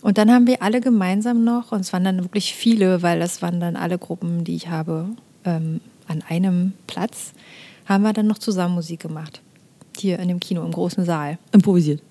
Und 0.01 0.17
dann 0.17 0.31
haben 0.31 0.47
wir 0.47 0.61
alle 0.61 0.81
gemeinsam 0.81 1.43
noch, 1.43 1.71
und 1.71 1.81
es 1.81 1.93
waren 1.93 2.03
dann 2.03 2.23
wirklich 2.23 2.53
viele, 2.53 3.01
weil 3.01 3.19
das 3.19 3.41
waren 3.41 3.59
dann 3.59 3.75
alle 3.75 3.97
Gruppen, 3.97 4.43
die 4.43 4.55
ich 4.55 4.67
habe, 4.67 5.09
ähm, 5.45 5.79
an 6.11 6.23
einem 6.27 6.73
Platz, 6.87 7.33
haben 7.85 8.03
wir 8.03 8.13
dann 8.13 8.27
noch 8.27 8.37
zusammen 8.37 8.75
Musik 8.75 8.99
gemacht. 8.99 9.41
Hier 9.97 10.19
in 10.19 10.27
dem 10.27 10.39
Kino, 10.39 10.63
im 10.63 10.71
großen 10.71 11.05
Saal. 11.05 11.37
Improvisiert. 11.51 12.01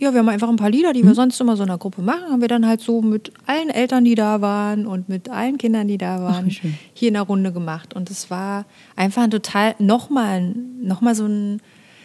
Ja, 0.00 0.12
wir 0.12 0.20
haben 0.20 0.28
einfach 0.28 0.48
ein 0.48 0.56
paar 0.56 0.70
Lieder, 0.70 0.92
die 0.92 1.04
wir 1.04 1.14
sonst 1.14 1.40
immer 1.40 1.56
so 1.56 1.64
in 1.64 1.70
einer 1.70 1.78
Gruppe 1.78 2.02
machen, 2.02 2.30
haben 2.30 2.40
wir 2.40 2.46
dann 2.46 2.66
halt 2.66 2.80
so 2.80 3.02
mit 3.02 3.32
allen 3.46 3.68
Eltern, 3.68 4.04
die 4.04 4.14
da 4.14 4.40
waren 4.40 4.86
und 4.86 5.08
mit 5.08 5.28
allen 5.28 5.58
Kindern, 5.58 5.88
die 5.88 5.98
da 5.98 6.22
waren, 6.22 6.50
schön. 6.52 6.74
hier 6.94 7.08
in 7.08 7.14
der 7.14 7.24
Runde 7.24 7.52
gemacht. 7.52 7.94
Und 7.94 8.08
es 8.08 8.30
war 8.30 8.64
einfach 8.94 9.22
ein 9.22 9.32
total, 9.32 9.74
nochmal 9.80 10.54
noch 10.80 11.00
mal 11.00 11.16
so, 11.16 11.26
ein, 11.26 11.60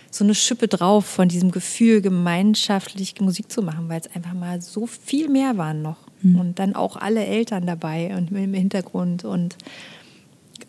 so 0.10 0.24
eine 0.24 0.34
Schippe 0.34 0.68
drauf 0.68 1.06
von 1.06 1.30
diesem 1.30 1.52
Gefühl, 1.52 2.02
gemeinschaftlich 2.02 3.22
Musik 3.22 3.52
zu 3.52 3.62
machen, 3.62 3.90
weil 3.90 4.02
es 4.02 4.16
einfach 4.16 4.34
mal 4.34 4.60
so 4.60 4.88
viel 4.88 5.30
mehr 5.30 5.58
waren 5.58 5.84
noch. 5.84 5.98
Und 6.24 6.58
dann 6.58 6.74
auch 6.74 6.96
alle 6.96 7.26
Eltern 7.26 7.68
dabei 7.68 8.16
und 8.16 8.32
im 8.32 8.54
Hintergrund 8.54 9.26
und 9.26 9.58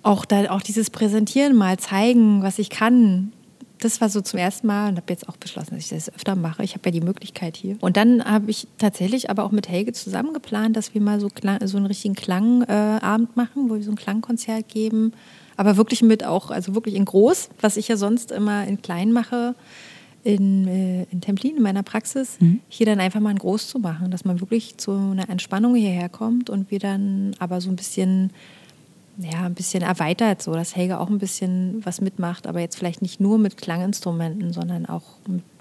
auch, 0.05 0.25
da, 0.25 0.51
auch 0.51 0.63
dieses 0.63 0.91
Präsentieren 0.91 1.57
mal 1.57 1.79
zeigen, 1.79 2.43
was 2.43 2.59
ich 2.59 2.71
kann. 2.71 3.33
Das 3.81 4.01
war 4.01 4.09
so 4.09 4.21
zum 4.21 4.39
ersten 4.39 4.67
Mal 4.67 4.89
und 4.91 4.97
habe 4.97 5.07
jetzt 5.09 5.29
auch 5.29 5.37
beschlossen, 5.37 5.75
dass 5.75 5.85
ich 5.85 5.91
das 5.91 6.15
öfter 6.15 6.37
mache. 6.37 6.63
Ich 6.63 6.75
habe 6.75 6.83
ja 6.87 6.93
die 6.93 7.01
Möglichkeit 7.01 7.57
hier. 7.57 7.77
Und 7.81 7.97
dann 7.97 8.25
habe 8.25 8.51
ich 8.51 8.67
tatsächlich 8.79 9.29
aber 9.29 9.45
auch 9.45 9.51
mit 9.51 9.69
Helge 9.69 9.93
zusammen 9.93 10.33
geplant, 10.33 10.77
dass 10.77 10.95
wir 10.95 11.01
mal 11.01 11.21
so, 11.21 11.29
Klang, 11.29 11.67
so 11.67 11.77
einen 11.77 11.87
richtigen 11.87 12.15
Klangabend 12.15 12.71
äh, 12.71 13.05
Abend 13.05 13.37
machen, 13.37 13.69
wo 13.69 13.75
wir 13.75 13.83
so 13.83 13.91
ein 13.91 13.97
Klangkonzert 13.97 14.69
geben. 14.69 15.13
Aber 15.57 15.77
wirklich 15.77 16.03
mit 16.03 16.25
auch, 16.25 16.51
also 16.51 16.75
wirklich 16.75 16.95
in 16.95 17.05
groß, 17.05 17.51
was 17.61 17.77
ich 17.77 17.89
ja 17.89 17.97
sonst 17.97 18.33
immer 18.33 18.67
in 18.67 18.81
klein 18.81 19.13
mache, 19.13 19.55
in, 20.23 20.67
äh, 20.67 21.07
in 21.11 21.21
Templin, 21.21 21.57
in 21.57 21.63
meiner 21.63 21.83
Praxis, 21.83 22.39
hier 22.69 22.87
dann 22.87 23.01
einfach 23.01 23.21
mal 23.21 23.31
in 23.31 23.39
groß 23.39 23.69
zu 23.69 23.79
machen, 23.79 24.11
dass 24.11 24.25
man 24.25 24.41
wirklich 24.41 24.79
zu 24.79 24.93
einer 24.93 25.29
Entspannung 25.29 25.75
hierher 25.75 26.09
kommt 26.09 26.49
und 26.49 26.71
wir 26.71 26.79
dann 26.79 27.37
aber 27.39 27.61
so 27.61 27.69
ein 27.69 27.77
bisschen 27.77 28.31
ja, 29.19 29.43
ein 29.43 29.55
bisschen 29.55 29.83
erweitert, 29.83 30.43
so 30.43 30.53
dass 30.53 30.75
Helga 30.75 30.99
auch 30.99 31.09
ein 31.09 31.19
bisschen 31.19 31.85
was 31.85 32.01
mitmacht, 32.01 32.47
aber 32.47 32.61
jetzt 32.61 32.77
vielleicht 32.77 33.03
nicht 33.03 33.21
nur 33.21 33.39
mit 33.39 33.57
Klanginstrumenten, 33.57 34.53
sondern 34.53 34.87
auch 34.87 35.05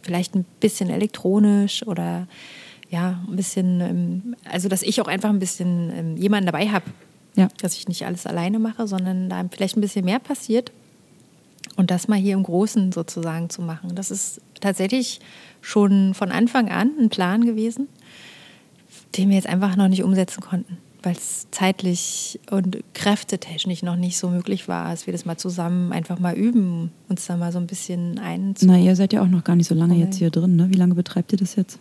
vielleicht 0.01 0.35
ein 0.35 0.45
bisschen 0.59 0.89
elektronisch 0.89 1.85
oder 1.85 2.27
ja, 2.89 3.23
ein 3.27 3.35
bisschen, 3.35 4.35
also 4.49 4.69
dass 4.69 4.83
ich 4.83 5.01
auch 5.01 5.07
einfach 5.07 5.29
ein 5.29 5.39
bisschen 5.39 5.91
ähm, 5.95 6.17
jemanden 6.17 6.45
dabei 6.45 6.69
habe. 6.69 6.85
Ja. 7.35 7.47
Dass 7.61 7.75
ich 7.75 7.87
nicht 7.87 8.05
alles 8.05 8.27
alleine 8.27 8.59
mache, 8.59 8.87
sondern 8.87 9.29
da 9.29 9.43
vielleicht 9.49 9.75
ein 9.75 9.81
bisschen 9.81 10.05
mehr 10.05 10.19
passiert. 10.19 10.71
Und 11.75 11.89
das 11.89 12.07
mal 12.07 12.19
hier 12.19 12.33
im 12.33 12.43
Großen 12.43 12.91
sozusagen 12.91 13.49
zu 13.49 13.63
machen. 13.63 13.95
Das 13.95 14.11
ist 14.11 14.39
tatsächlich 14.61 15.19
schon 15.61 16.13
von 16.13 16.31
Anfang 16.31 16.69
an 16.69 16.91
ein 16.99 17.09
Plan 17.09 17.45
gewesen, 17.45 17.87
den 19.17 19.29
wir 19.29 19.37
jetzt 19.37 19.47
einfach 19.47 19.75
noch 19.75 19.87
nicht 19.87 20.03
umsetzen 20.03 20.41
konnten 20.41 20.77
weil 21.03 21.15
es 21.15 21.47
zeitlich 21.51 22.39
und 22.49 22.77
kräftetechnisch 22.93 23.83
noch 23.83 23.97
nicht 23.97 24.17
so 24.17 24.29
möglich 24.29 24.67
war, 24.67 24.89
dass 24.89 25.05
wir 25.05 25.11
das 25.11 25.25
mal 25.25 25.37
zusammen 25.37 25.91
einfach 25.91 26.17
mal 26.17 26.33
üben, 26.33 26.91
uns 27.09 27.25
da 27.25 27.37
mal 27.37 27.51
so 27.51 27.59
ein 27.59 27.67
bisschen 27.67 28.19
ein. 28.19 28.55
Na, 28.61 28.77
ihr 28.77 28.95
seid 28.95 29.13
ja 29.13 29.21
auch 29.21 29.27
noch 29.27 29.43
gar 29.43 29.55
nicht 29.55 29.67
so 29.67 29.75
lange 29.75 29.95
jetzt 29.95 30.17
hier 30.17 30.31
drin, 30.31 30.55
ne? 30.55 30.69
Wie 30.69 30.77
lange 30.77 30.95
betreibt 30.95 31.33
ihr 31.33 31.37
das 31.37 31.55
jetzt? 31.55 31.77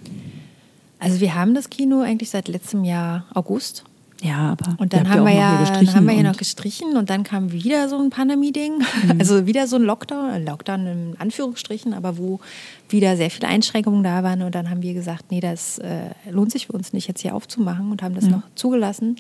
Also 0.99 1.21
wir 1.21 1.35
haben 1.35 1.55
das 1.55 1.71
Kino 1.71 2.01
eigentlich 2.01 2.31
seit 2.31 2.49
letztem 2.49 2.85
Jahr 2.85 3.27
August 3.33 3.85
ja, 4.23 4.53
aber. 4.53 4.77
Und 4.79 4.93
dann 4.93 5.09
haben 5.09 5.25
wir 5.25 5.35
ja, 5.35 5.67
haben 5.95 6.07
wir 6.07 6.15
ja 6.15 6.23
noch 6.23 6.37
gestrichen 6.37 6.97
und 6.97 7.11
dann 7.11 7.25
kam 7.25 7.51
wieder 7.51 7.89
so 7.89 7.99
ein 7.99 8.11
Pandemie-Ding. 8.11 8.79
Mhm. 8.79 8.85
Also 9.19 9.47
wieder 9.47 9.67
so 9.67 9.77
ein 9.77 9.83
Lockdown, 9.83 10.45
Lockdown 10.45 10.87
in 10.87 11.17
Anführungsstrichen, 11.19 11.93
aber 11.93 12.19
wo 12.19 12.41
wieder 12.89 13.17
sehr 13.17 13.31
viele 13.31 13.49
Einschränkungen 13.49 14.03
da 14.05 14.23
waren. 14.23 14.43
Und 14.43 14.55
dann 14.55 14.71
haben 14.71 14.83
wir 14.83 14.95
gesagt, 14.95 15.31
nee, 15.31 15.41
das 15.41 15.79
äh, 15.79 16.11
lohnt 16.31 16.53
sich 16.53 16.69
für 16.69 16.73
uns 16.73 16.93
nicht, 16.93 17.09
jetzt 17.09 17.21
hier 17.21 17.35
aufzumachen 17.35 17.91
und 17.91 18.03
haben 18.03 18.15
das 18.15 18.25
ja. 18.25 18.31
noch 18.31 18.43
zugelassen. 18.55 19.17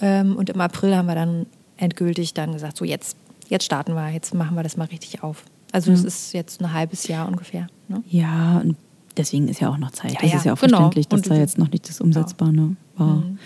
Ähm, 0.00 0.36
und 0.36 0.50
im 0.50 0.60
April 0.60 0.96
haben 0.96 1.06
wir 1.06 1.14
dann 1.14 1.46
endgültig 1.76 2.34
dann 2.34 2.52
gesagt, 2.52 2.76
so 2.76 2.84
jetzt, 2.84 3.16
jetzt 3.48 3.64
starten 3.64 3.94
wir, 3.94 4.10
jetzt 4.10 4.34
machen 4.34 4.56
wir 4.56 4.62
das 4.62 4.76
mal 4.76 4.86
richtig 4.86 5.22
auf. 5.22 5.44
Also 5.72 5.92
es 5.92 6.04
ist 6.04 6.32
jetzt 6.32 6.60
ein 6.60 6.72
halbes 6.72 7.08
Jahr 7.08 7.26
ungefähr. 7.26 7.66
Ne? 7.88 8.02
Ja, 8.08 8.58
und 8.58 8.76
deswegen 9.16 9.48
ist 9.48 9.60
ja 9.60 9.68
auch 9.70 9.78
noch 9.78 9.90
Zeit. 9.90 10.12
Ja, 10.12 10.20
das 10.20 10.30
ja, 10.30 10.36
ist 10.38 10.44
ja 10.44 10.52
auch 10.52 10.60
genau. 10.60 10.76
verständlich, 10.76 11.08
dass 11.08 11.20
und 11.20 11.30
da 11.30 11.34
jetzt 11.34 11.58
noch 11.58 11.70
nicht 11.70 11.88
das 11.88 12.00
Umsetzbare 12.00 12.52
ne, 12.52 12.76
war. 12.96 13.16
Mhm. 13.16 13.38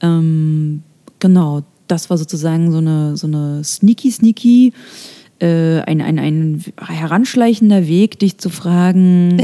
Ähm, 0.00 0.82
genau, 1.18 1.62
das 1.86 2.10
war 2.10 2.18
sozusagen 2.18 2.70
so 2.72 2.78
eine, 2.78 3.16
so 3.16 3.26
eine 3.26 3.62
sneaky, 3.64 4.10
sneaky, 4.10 4.72
äh, 5.40 5.80
ein, 5.80 6.00
ein, 6.00 6.18
ein 6.18 6.64
heranschleichender 6.80 7.86
Weg, 7.86 8.18
dich 8.18 8.38
zu 8.38 8.50
fragen, 8.50 9.42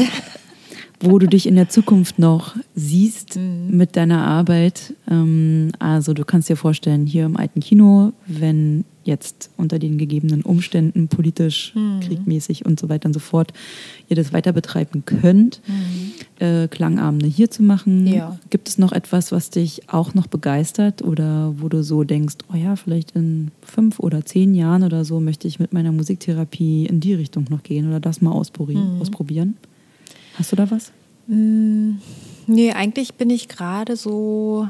wo 1.01 1.19
du 1.19 1.27
dich 1.27 1.47
in 1.47 1.57
der 1.57 1.69
Zukunft 1.69 2.19
noch 2.19 2.57
siehst 2.75 3.37
mhm. 3.37 3.77
mit 3.77 3.97
deiner 3.97 4.27
Arbeit. 4.27 4.95
Ähm, 5.11 5.73
also 5.79 6.15
du 6.15 6.25
kannst 6.25 6.49
dir 6.49 6.57
vorstellen, 6.57 7.07
hier 7.07 7.27
im 7.27 7.37
alten 7.37 7.61
Kino, 7.61 8.13
wenn 8.27 8.85
jetzt 9.07 9.51
unter 9.57 9.79
den 9.79 9.99
gegebenen 9.99 10.43
Umständen 10.43 11.09
politisch, 11.09 11.73
mhm. 11.75 12.01
kriegmäßig 12.01 12.67
und 12.67 12.79
so 12.79 12.89
weiter 12.89 13.07
und 13.07 13.13
so 13.13 13.21
fort, 13.21 13.53
ihr 14.09 14.17
das 14.17 14.33
weiter 14.33 14.53
betreiben 14.53 15.05
könnt, 15.05 15.61
mhm. 15.67 16.45
äh, 16.45 16.69
Klangabende 16.69 17.27
hier 17.27 17.51
zu 17.51 17.63
machen. 17.63 18.07
Ja. 18.07 18.39
Gibt 18.51 18.69
es 18.69 18.79
noch 18.79 18.93
etwas, 18.93 19.33
was 19.33 19.51
dich 19.51 19.89
auch 19.89 20.15
noch 20.15 20.27
begeistert 20.27 21.03
oder 21.03 21.55
wo 21.59 21.69
du 21.69 21.83
so 21.83 22.05
denkst, 22.05 22.37
oh 22.53 22.57
ja, 22.57 22.77
vielleicht 22.77 23.13
in 23.13 23.51
fünf 23.63 23.99
oder 24.01 24.25
zehn 24.25 24.55
Jahren 24.55 24.83
oder 24.83 25.05
so 25.05 25.21
möchte 25.21 25.49
ich 25.49 25.59
mit 25.59 25.73
meiner 25.73 25.93
Musiktherapie 25.93 26.87
in 26.87 27.01
die 27.01 27.15
Richtung 27.15 27.47
noch 27.51 27.63
gehen 27.63 27.89
oder 27.89 28.01
das 28.01 28.21
mal 28.21 28.33
ausprobieren? 28.33 28.97
Mhm. 28.97 29.01
ausprobieren? 29.01 29.57
Hast 30.39 30.53
du 30.53 30.57
da 30.57 30.71
was? 30.71 30.93
Mm, 31.27 31.93
nee, 32.47 32.73
eigentlich 32.73 33.15
bin 33.15 33.31
ich 33.31 33.49
gerade 33.49 33.97
so 33.97 34.69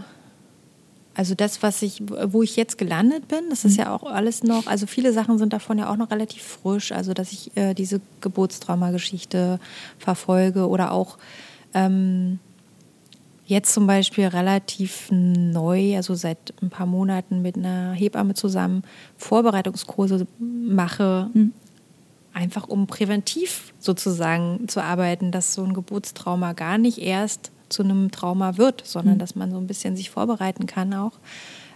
also 1.16 1.34
das, 1.34 1.62
was 1.62 1.80
ich, 1.80 2.02
wo 2.26 2.42
ich 2.42 2.56
jetzt 2.56 2.76
gelandet 2.76 3.26
bin, 3.26 3.48
das 3.48 3.64
ist 3.64 3.78
mhm. 3.78 3.84
ja 3.84 3.94
auch 3.94 4.02
alles 4.02 4.42
noch, 4.42 4.66
also 4.66 4.86
viele 4.86 5.14
Sachen 5.14 5.38
sind 5.38 5.54
davon 5.54 5.78
ja 5.78 5.90
auch 5.90 5.96
noch 5.96 6.10
relativ 6.10 6.42
frisch. 6.42 6.92
Also 6.92 7.14
dass 7.14 7.32
ich 7.32 7.56
äh, 7.56 7.72
diese 7.72 8.02
Geburtstraumageschichte 8.20 9.58
verfolge 9.98 10.68
oder 10.68 10.92
auch 10.92 11.16
ähm, 11.72 12.38
jetzt 13.46 13.72
zum 13.72 13.86
Beispiel 13.86 14.26
relativ 14.26 15.08
neu, 15.10 15.96
also 15.96 16.14
seit 16.14 16.52
ein 16.60 16.68
paar 16.68 16.86
Monaten 16.86 17.40
mit 17.40 17.56
einer 17.56 17.92
Hebamme 17.92 18.34
zusammen 18.34 18.82
Vorbereitungskurse 19.16 20.26
mache, 20.38 21.30
mhm. 21.32 21.52
einfach 22.34 22.68
um 22.68 22.86
präventiv 22.86 23.72
sozusagen 23.78 24.68
zu 24.68 24.82
arbeiten, 24.82 25.30
dass 25.30 25.54
so 25.54 25.64
ein 25.64 25.72
Geburtstrauma 25.72 26.52
gar 26.52 26.76
nicht 26.76 26.98
erst 26.98 27.52
zu 27.68 27.82
einem 27.82 28.10
Trauma 28.10 28.56
wird, 28.56 28.82
sondern 28.84 29.14
mhm. 29.14 29.18
dass 29.18 29.34
man 29.34 29.50
so 29.50 29.58
ein 29.58 29.66
bisschen 29.66 29.96
sich 29.96 30.10
vorbereiten 30.10 30.66
kann 30.66 30.94
auch. 30.94 31.12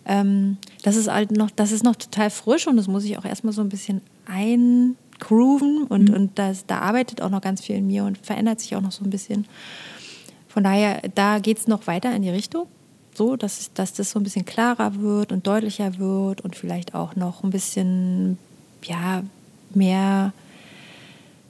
Ähm, 0.06 0.56
das 0.82 0.96
ist 0.96 1.10
halt 1.10 1.30
noch, 1.32 1.50
das 1.50 1.72
ist 1.72 1.84
noch 1.84 1.96
total 1.96 2.30
frisch 2.30 2.66
und 2.66 2.76
das 2.76 2.88
muss 2.88 3.04
ich 3.04 3.18
auch 3.18 3.24
erstmal 3.24 3.52
so 3.52 3.60
ein 3.60 3.68
bisschen 3.68 4.00
eingrooven 4.26 5.84
und, 5.84 6.08
mhm. 6.08 6.14
und 6.14 6.38
das, 6.38 6.66
da 6.66 6.78
arbeitet 6.78 7.22
auch 7.22 7.30
noch 7.30 7.40
ganz 7.40 7.62
viel 7.62 7.76
in 7.76 7.86
mir 7.86 8.04
und 8.04 8.18
verändert 8.18 8.60
sich 8.60 8.76
auch 8.76 8.80
noch 8.80 8.92
so 8.92 9.04
ein 9.04 9.10
bisschen. 9.10 9.46
Von 10.48 10.64
daher, 10.64 11.02
da 11.14 11.38
geht 11.38 11.58
es 11.58 11.68
noch 11.68 11.86
weiter 11.86 12.14
in 12.14 12.22
die 12.22 12.30
Richtung, 12.30 12.66
so 13.14 13.36
dass, 13.36 13.72
dass 13.74 13.92
das 13.92 14.10
so 14.10 14.18
ein 14.18 14.24
bisschen 14.24 14.44
klarer 14.44 14.96
wird 14.96 15.32
und 15.32 15.46
deutlicher 15.46 15.98
wird 15.98 16.40
und 16.40 16.56
vielleicht 16.56 16.94
auch 16.94 17.14
noch 17.14 17.44
ein 17.44 17.50
bisschen 17.50 18.38
ja, 18.84 19.22
mehr 19.74 20.32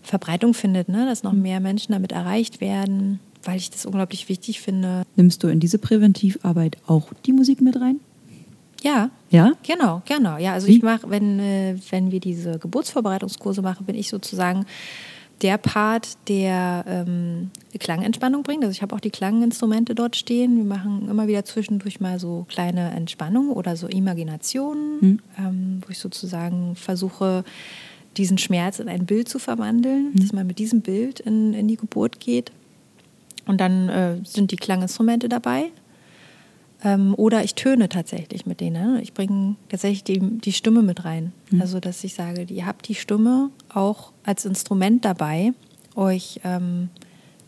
Verbreitung 0.03 0.55
findet, 0.55 0.89
ne? 0.89 1.07
dass 1.07 1.23
noch 1.23 1.33
mhm. 1.33 1.43
mehr 1.43 1.61
Menschen 1.61 1.93
damit 1.93 2.13
erreicht 2.13 2.61
werden 2.61 3.21
weil 3.45 3.57
ich 3.57 3.71
das 3.71 3.87
unglaublich 3.87 4.29
wichtig 4.29 4.61
finde. 4.61 5.03
Nimmst 5.17 5.43
du 5.43 5.49
in 5.49 5.61
diese 5.61 5.79
Präventivarbeit 5.79 6.77
auch 6.87 7.09
die 7.27 7.33
Musik 7.33 7.61
mit 7.61 7.81
rein? 7.81 8.01
Ja. 8.83 9.11
Ja? 9.31 9.53
Genau, 9.67 10.03
genau. 10.07 10.39
Ja, 10.39 10.55
also 10.55 10.67
Wie? 10.67 10.77
ich 10.77 10.83
mache, 10.83 11.09
wenn, 11.11 11.39
äh, 11.39 11.77
wenn 11.91 12.11
wir 12.11 12.21
diese 12.21 12.59
Geburtsvorbereitungskurse 12.59 13.63
machen, 13.63 13.87
bin 13.87 13.95
ich 13.95 14.09
sozusagen 14.09 14.67
der 15.43 15.57
Part, 15.57 16.19
der 16.29 16.85
ähm, 16.87 17.51
Klangentspannung 17.79 18.43
bringt. 18.43 18.63
Also 18.63 18.73
ich 18.73 18.83
habe 18.83 18.95
auch 18.95 19.01
die 19.01 19.11
Klanginstrumente 19.11 19.95
dort 19.95 20.17
stehen. 20.17 20.57
Wir 20.57 20.65
machen 20.65 21.09
immer 21.09 21.29
wieder 21.29 21.45
zwischendurch 21.45 22.01
mal 22.01 22.19
so 22.19 22.45
kleine 22.49 22.91
Entspannungen 22.91 23.51
oder 23.53 23.77
so 23.77 23.87
Imaginationen, 23.87 25.01
hm. 25.01 25.21
ähm, 25.39 25.81
wo 25.85 25.91
ich 25.91 25.99
sozusagen 25.99 26.77
versuche, 26.77 27.45
diesen 28.17 28.39
Schmerz 28.39 28.81
in 28.81 28.89
ein 28.89 29.07
Bild 29.07 29.29
zu 29.29 29.39
verwandeln, 29.39 30.13
hm. 30.13 30.21
dass 30.21 30.33
man 30.33 30.47
mit 30.47 30.59
diesem 30.59 30.83
Bild 30.83 31.21
in, 31.21 31.55
in 31.55 31.69
die 31.69 31.77
Geburt 31.77 32.21
geht. 32.21 32.53
Und 33.47 33.61
dann 33.61 33.89
äh, 33.89 34.17
sind 34.25 34.51
die 34.51 34.57
Klanginstrumente 34.57 35.29
dabei. 35.29 35.71
Ähm, 36.83 37.15
oder 37.17 37.45
ich 37.45 37.55
töne 37.55 37.89
tatsächlich 37.89 38.47
mit 38.47 38.61
denen. 38.61 39.01
Ich 39.01 39.13
bringe 39.13 39.57
tatsächlich 39.69 40.05
die, 40.05 40.21
die 40.21 40.53
Stimme 40.53 40.83
mit 40.83 41.05
rein. 41.05 41.33
Mhm. 41.51 41.61
Also, 41.61 41.81
dass 41.81 42.03
ich 42.05 42.15
sage, 42.15 42.43
ihr 42.43 42.67
habt 42.67 42.89
die 42.89 42.95
Stimme 42.95 43.51
auch 43.73 44.13
als 44.25 44.45
Instrument 44.45 45.05
dabei, 45.05 45.53
euch 45.95 46.41
ähm, 46.45 46.89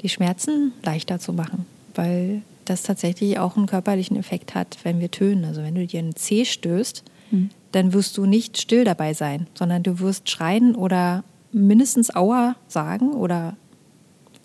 die 0.03 0.09
Schmerzen 0.09 0.73
leichter 0.83 1.19
zu 1.19 1.33
machen. 1.33 1.67
Weil 1.95 2.43
das 2.65 2.83
tatsächlich 2.83 3.39
auch 3.39 3.57
einen 3.57 3.67
körperlichen 3.67 4.17
Effekt 4.17 4.55
hat, 4.55 4.79
wenn 4.83 5.01
wir 5.01 5.11
tönen. 5.11 5.45
Also, 5.45 5.63
wenn 5.63 5.75
du 5.75 5.87
dir 5.87 6.01
einen 6.01 6.17
C 6.17 6.45
stößt, 6.45 7.03
mhm. 7.31 7.51
dann 7.73 7.93
wirst 7.95 8.19
du 8.19 8.27
nicht 8.27 8.61
still 8.61 8.85
dabei 8.85 9.15
sein, 9.15 9.47
sondern 9.55 9.83
du 9.83 9.99
wirst 10.01 10.29
schreien 10.29 10.75
oder 10.75 11.25
mindestens 11.53 12.15
Aua 12.15 12.57
sagen 12.69 13.13
oder 13.13 13.57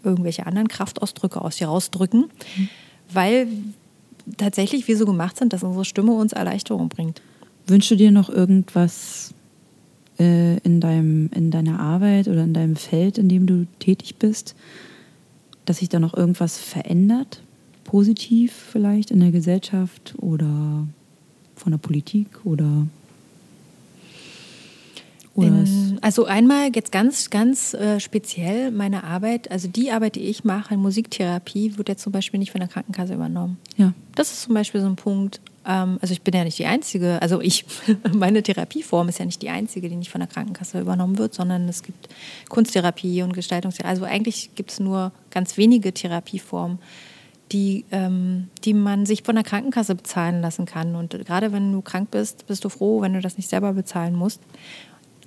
irgendwelche 0.08 0.46
anderen 0.46 0.68
Kraftausdrücke 0.68 1.42
aus 1.42 1.58
dir 1.58 1.68
rausdrücken, 1.68 2.22
mhm. 2.58 2.70
weil 3.12 3.48
tatsächlich 4.38 4.88
wir 4.88 4.98
so 4.98 5.06
gemacht 5.06 5.38
sind, 5.38 5.54
dass 5.54 5.64
unsere 5.64 5.86
Stimme 5.86 6.14
uns 6.14 6.34
Erleichterung 6.34 6.90
bringt. 6.90 7.22
Wünschst 7.68 7.92
du 7.92 7.96
dir 7.96 8.12
noch 8.12 8.30
irgendwas 8.30 9.34
äh, 10.20 10.58
in, 10.60 10.82
deinem, 10.82 11.30
in 11.34 11.52
deiner 11.52 11.80
Arbeit 11.80 12.28
oder 12.28 12.44
in 12.44 12.54
deinem 12.54 12.76
Feld, 12.76 13.18
in 13.18 13.30
dem 13.30 13.46
du 13.46 13.68
tätig 13.80 14.16
bist, 14.16 14.56
dass 15.66 15.78
sich 15.78 15.90
da 15.90 16.00
noch 16.00 16.16
irgendwas 16.16 16.58
verändert? 16.58 17.42
Positiv 17.84 18.54
vielleicht 18.72 19.12
in 19.12 19.20
der 19.20 19.32
Gesellschaft 19.32 20.16
oder 20.18 20.88
von 21.56 21.72
der 21.72 21.78
Politik 21.78 22.46
oder 22.46 22.88
in, 25.46 26.00
also 26.02 26.26
einmal 26.26 26.72
jetzt 26.74 26.92
ganz, 26.92 27.30
ganz 27.30 27.74
äh, 27.74 28.00
speziell 28.00 28.72
meine 28.72 29.04
Arbeit, 29.04 29.52
also 29.52 29.68
die 29.68 29.92
Arbeit, 29.92 30.16
die 30.16 30.22
ich 30.22 30.44
mache 30.44 30.74
in 30.74 30.80
Musiktherapie, 30.80 31.78
wird 31.78 31.90
jetzt 31.90 32.02
zum 32.02 32.12
Beispiel 32.12 32.40
nicht 32.40 32.52
von 32.52 32.60
der 32.60 32.68
Krankenkasse 32.68 33.14
übernommen. 33.14 33.58
Ja. 33.78 33.94
Das 34.16 34.32
ist 34.32 34.42
zum 34.44 34.56
Beispiel 34.56 34.82
so 34.82 34.88
ein 34.88 34.96
Punkt. 34.96 35.40
Ähm, 35.66 36.00
also 36.02 36.12
ich 36.12 36.24
bin 36.24 36.34
ja 36.34 36.44
nicht 36.44 36.58
die 36.58 36.66
Einzige, 36.66 37.22
also 37.22 37.40
ich, 37.40 37.66
meine 38.14 38.42
Therapieform 38.42 39.10
ist 39.10 39.20
ja 39.20 39.26
nicht 39.26 39.42
die 39.42 39.50
einzige, 39.50 39.90
die 39.90 39.96
nicht 39.96 40.10
von 40.10 40.22
der 40.22 40.28
Krankenkasse 40.28 40.80
übernommen 40.80 41.20
wird, 41.20 41.36
sondern 41.36 41.70
es 41.70 41.84
gibt 41.84 42.10
Kunsttherapie 42.50 43.22
und 43.22 43.34
Gestaltungstherapie. 43.34 43.90
Also 43.90 44.06
eigentlich 44.06 44.56
gibt 44.56 44.72
es 44.72 44.80
nur 44.80 45.12
ganz 45.30 45.56
wenige 45.58 45.94
Therapieformen, 45.94 46.80
die, 47.52 47.86
ähm, 47.92 48.50
die 48.66 48.74
man 48.74 49.06
sich 49.06 49.22
von 49.22 49.36
der 49.36 49.44
Krankenkasse 49.44 49.94
bezahlen 49.94 50.42
lassen 50.42 50.66
kann. 50.66 50.96
Und 50.96 51.12
gerade 51.26 51.52
wenn 51.54 51.72
du 51.72 51.82
krank 51.82 52.10
bist, 52.10 52.48
bist 52.48 52.66
du 52.66 52.70
froh, 52.70 53.02
wenn 53.02 53.14
du 53.14 53.22
das 53.22 53.38
nicht 53.38 53.50
selber 53.50 53.74
bezahlen 53.74 54.16
musst 54.16 54.42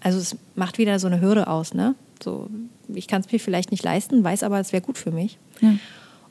also 0.01 0.19
es 0.19 0.37
macht 0.55 0.79
wieder 0.79 0.99
so 0.99 1.07
eine 1.07 1.21
Hürde 1.21 1.49
aus, 1.49 1.75
ne? 1.75 1.95
So, 2.23 2.49
ich 2.95 3.07
kann 3.07 3.21
es 3.21 3.31
mir 3.31 3.39
vielleicht 3.39 3.71
nicht 3.71 3.85
leisten, 3.85 4.25
weiß 4.25 4.43
aber, 4.43 4.61
es 4.61 4.73
wäre 4.73 4.83
gut 4.83 4.99
für 4.99 5.11
mich. 5.11 5.39
Ja. 5.61 5.75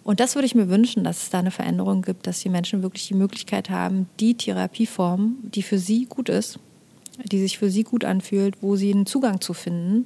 Und 0.03 0.19
das 0.19 0.35
würde 0.35 0.45
ich 0.45 0.55
mir 0.55 0.69
wünschen, 0.69 1.03
dass 1.03 1.23
es 1.23 1.29
da 1.29 1.39
eine 1.39 1.51
Veränderung 1.51 2.01
gibt, 2.01 2.25
dass 2.25 2.39
die 2.39 2.49
Menschen 2.49 2.81
wirklich 2.81 3.07
die 3.07 3.13
Möglichkeit 3.13 3.69
haben, 3.69 4.07
die 4.19 4.35
Therapieform, 4.35 5.37
die 5.43 5.61
für 5.61 5.77
sie 5.77 6.05
gut 6.05 6.29
ist, 6.29 6.59
die 7.23 7.39
sich 7.39 7.57
für 7.57 7.69
sie 7.69 7.83
gut 7.83 8.05
anfühlt, 8.05 8.55
wo 8.61 8.75
sie 8.75 8.93
einen 8.93 9.05
Zugang 9.05 9.41
zu 9.41 9.53
finden, 9.53 10.05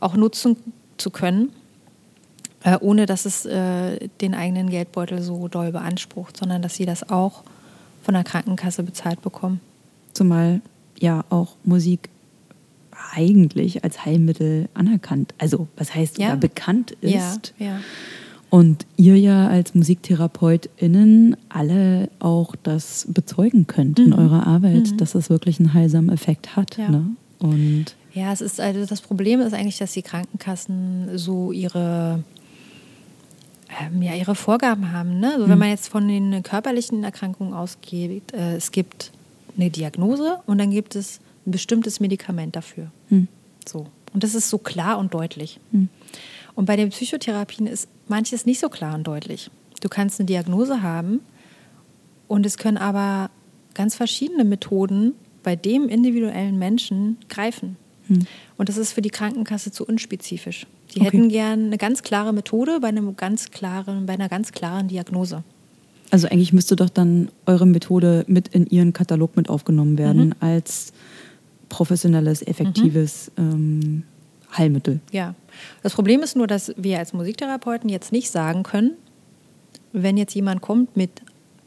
auch 0.00 0.14
nutzen 0.14 0.56
zu 0.96 1.10
können, 1.10 1.50
äh, 2.62 2.78
ohne 2.80 3.06
dass 3.06 3.26
es 3.26 3.44
äh, 3.44 4.08
den 4.20 4.34
eigenen 4.34 4.70
Geldbeutel 4.70 5.20
so 5.20 5.48
doll 5.48 5.72
beansprucht, 5.72 6.36
sondern 6.36 6.62
dass 6.62 6.76
sie 6.76 6.86
das 6.86 7.08
auch 7.10 7.42
von 8.02 8.14
der 8.14 8.24
Krankenkasse 8.24 8.82
bezahlt 8.82 9.22
bekommen. 9.22 9.60
Zumal 10.12 10.60
ja 10.98 11.24
auch 11.30 11.56
Musik 11.64 12.08
eigentlich 13.14 13.84
als 13.84 14.04
Heilmittel 14.04 14.68
anerkannt, 14.74 15.34
also 15.38 15.68
was 15.76 15.94
heißt 15.94 16.18
ja. 16.18 16.34
bekannt 16.34 16.92
ist. 17.00 17.54
Ja, 17.58 17.66
ja. 17.66 17.80
Und 18.50 18.84
ihr 18.96 19.16
ja 19.18 19.48
als 19.48 19.74
MusiktherapeutInnen 19.74 21.36
alle 21.48 22.10
auch 22.18 22.54
das 22.62 23.06
bezeugen 23.08 23.66
könnt 23.66 23.98
mhm. 23.98 24.06
in 24.06 24.12
eurer 24.12 24.46
Arbeit, 24.46 24.90
mhm. 24.90 24.96
dass 24.98 25.14
es 25.14 25.30
wirklich 25.30 25.58
einen 25.58 25.72
heilsamen 25.72 26.10
Effekt 26.10 26.54
hat. 26.54 26.76
Ja. 26.76 26.90
Ne? 26.90 27.06
Und 27.38 27.86
ja, 28.12 28.30
es 28.32 28.42
ist 28.42 28.60
also 28.60 28.84
das 28.84 29.00
Problem 29.00 29.40
ist 29.40 29.54
eigentlich, 29.54 29.78
dass 29.78 29.92
die 29.92 30.02
Krankenkassen 30.02 31.16
so 31.16 31.50
ihre 31.50 32.22
ähm, 33.80 34.02
ja, 34.02 34.14
ihre 34.14 34.34
Vorgaben 34.34 34.92
haben. 34.92 35.18
Ne? 35.18 35.32
Also, 35.32 35.46
mhm. 35.46 35.50
Wenn 35.50 35.58
man 35.58 35.68
jetzt 35.70 35.88
von 35.88 36.06
den 36.06 36.42
körperlichen 36.42 37.04
Erkrankungen 37.04 37.54
ausgeht, 37.54 38.34
äh, 38.34 38.56
es 38.56 38.70
gibt 38.70 39.12
eine 39.56 39.70
Diagnose 39.70 40.40
und 40.46 40.58
dann 40.58 40.70
gibt 40.70 40.94
es 40.94 41.20
ein 41.46 41.50
bestimmtes 41.50 42.00
Medikament 42.00 42.56
dafür. 42.56 42.90
Mhm. 43.08 43.28
So. 43.66 43.86
Und 44.12 44.24
das 44.24 44.34
ist 44.34 44.50
so 44.50 44.58
klar 44.58 44.98
und 44.98 45.14
deutlich. 45.14 45.58
Mhm. 45.70 45.88
Und 46.54 46.66
bei 46.66 46.76
den 46.76 46.90
Psychotherapien 46.90 47.66
ist 47.66 47.88
manches 48.08 48.44
nicht 48.46 48.60
so 48.60 48.68
klar 48.68 48.94
und 48.94 49.06
deutlich. 49.06 49.50
Du 49.80 49.88
kannst 49.88 50.20
eine 50.20 50.26
Diagnose 50.26 50.82
haben 50.82 51.20
und 52.28 52.46
es 52.46 52.56
können 52.56 52.76
aber 52.76 53.30
ganz 53.74 53.94
verschiedene 53.94 54.44
Methoden 54.44 55.14
bei 55.42 55.56
dem 55.56 55.88
individuellen 55.88 56.58
Menschen 56.58 57.16
greifen. 57.28 57.76
Hm. 58.06 58.26
Und 58.58 58.68
das 58.68 58.76
ist 58.76 58.92
für 58.92 59.02
die 59.02 59.10
Krankenkasse 59.10 59.72
zu 59.72 59.84
unspezifisch. 59.84 60.66
Die 60.94 61.00
okay. 61.00 61.06
hätten 61.06 61.28
gern 61.28 61.66
eine 61.66 61.78
ganz 61.78 62.02
klare 62.02 62.32
Methode 62.32 62.80
bei, 62.80 62.88
einem 62.88 63.16
ganz 63.16 63.50
klaren, 63.50 64.06
bei 64.06 64.12
einer 64.14 64.28
ganz 64.28 64.52
klaren 64.52 64.88
Diagnose. 64.88 65.42
Also 66.10 66.28
eigentlich 66.28 66.52
müsste 66.52 66.76
doch 66.76 66.90
dann 66.90 67.30
eure 67.46 67.66
Methode 67.66 68.24
mit 68.28 68.48
in 68.48 68.66
ihren 68.66 68.92
Katalog 68.92 69.36
mit 69.36 69.48
aufgenommen 69.48 69.96
werden 69.96 70.26
mhm. 70.26 70.34
als 70.40 70.92
professionelles, 71.72 72.46
effektives 72.46 73.32
mhm. 73.36 73.50
ähm, 73.50 74.04
Heilmittel. 74.56 75.00
Ja. 75.10 75.34
Das 75.82 75.94
Problem 75.94 76.20
ist 76.20 76.36
nur, 76.36 76.46
dass 76.46 76.72
wir 76.76 76.98
als 76.98 77.14
Musiktherapeuten 77.14 77.88
jetzt 77.88 78.12
nicht 78.12 78.30
sagen 78.30 78.62
können, 78.62 78.92
wenn 79.94 80.18
jetzt 80.18 80.34
jemand 80.34 80.60
kommt 80.60 80.98
mit 80.98 81.22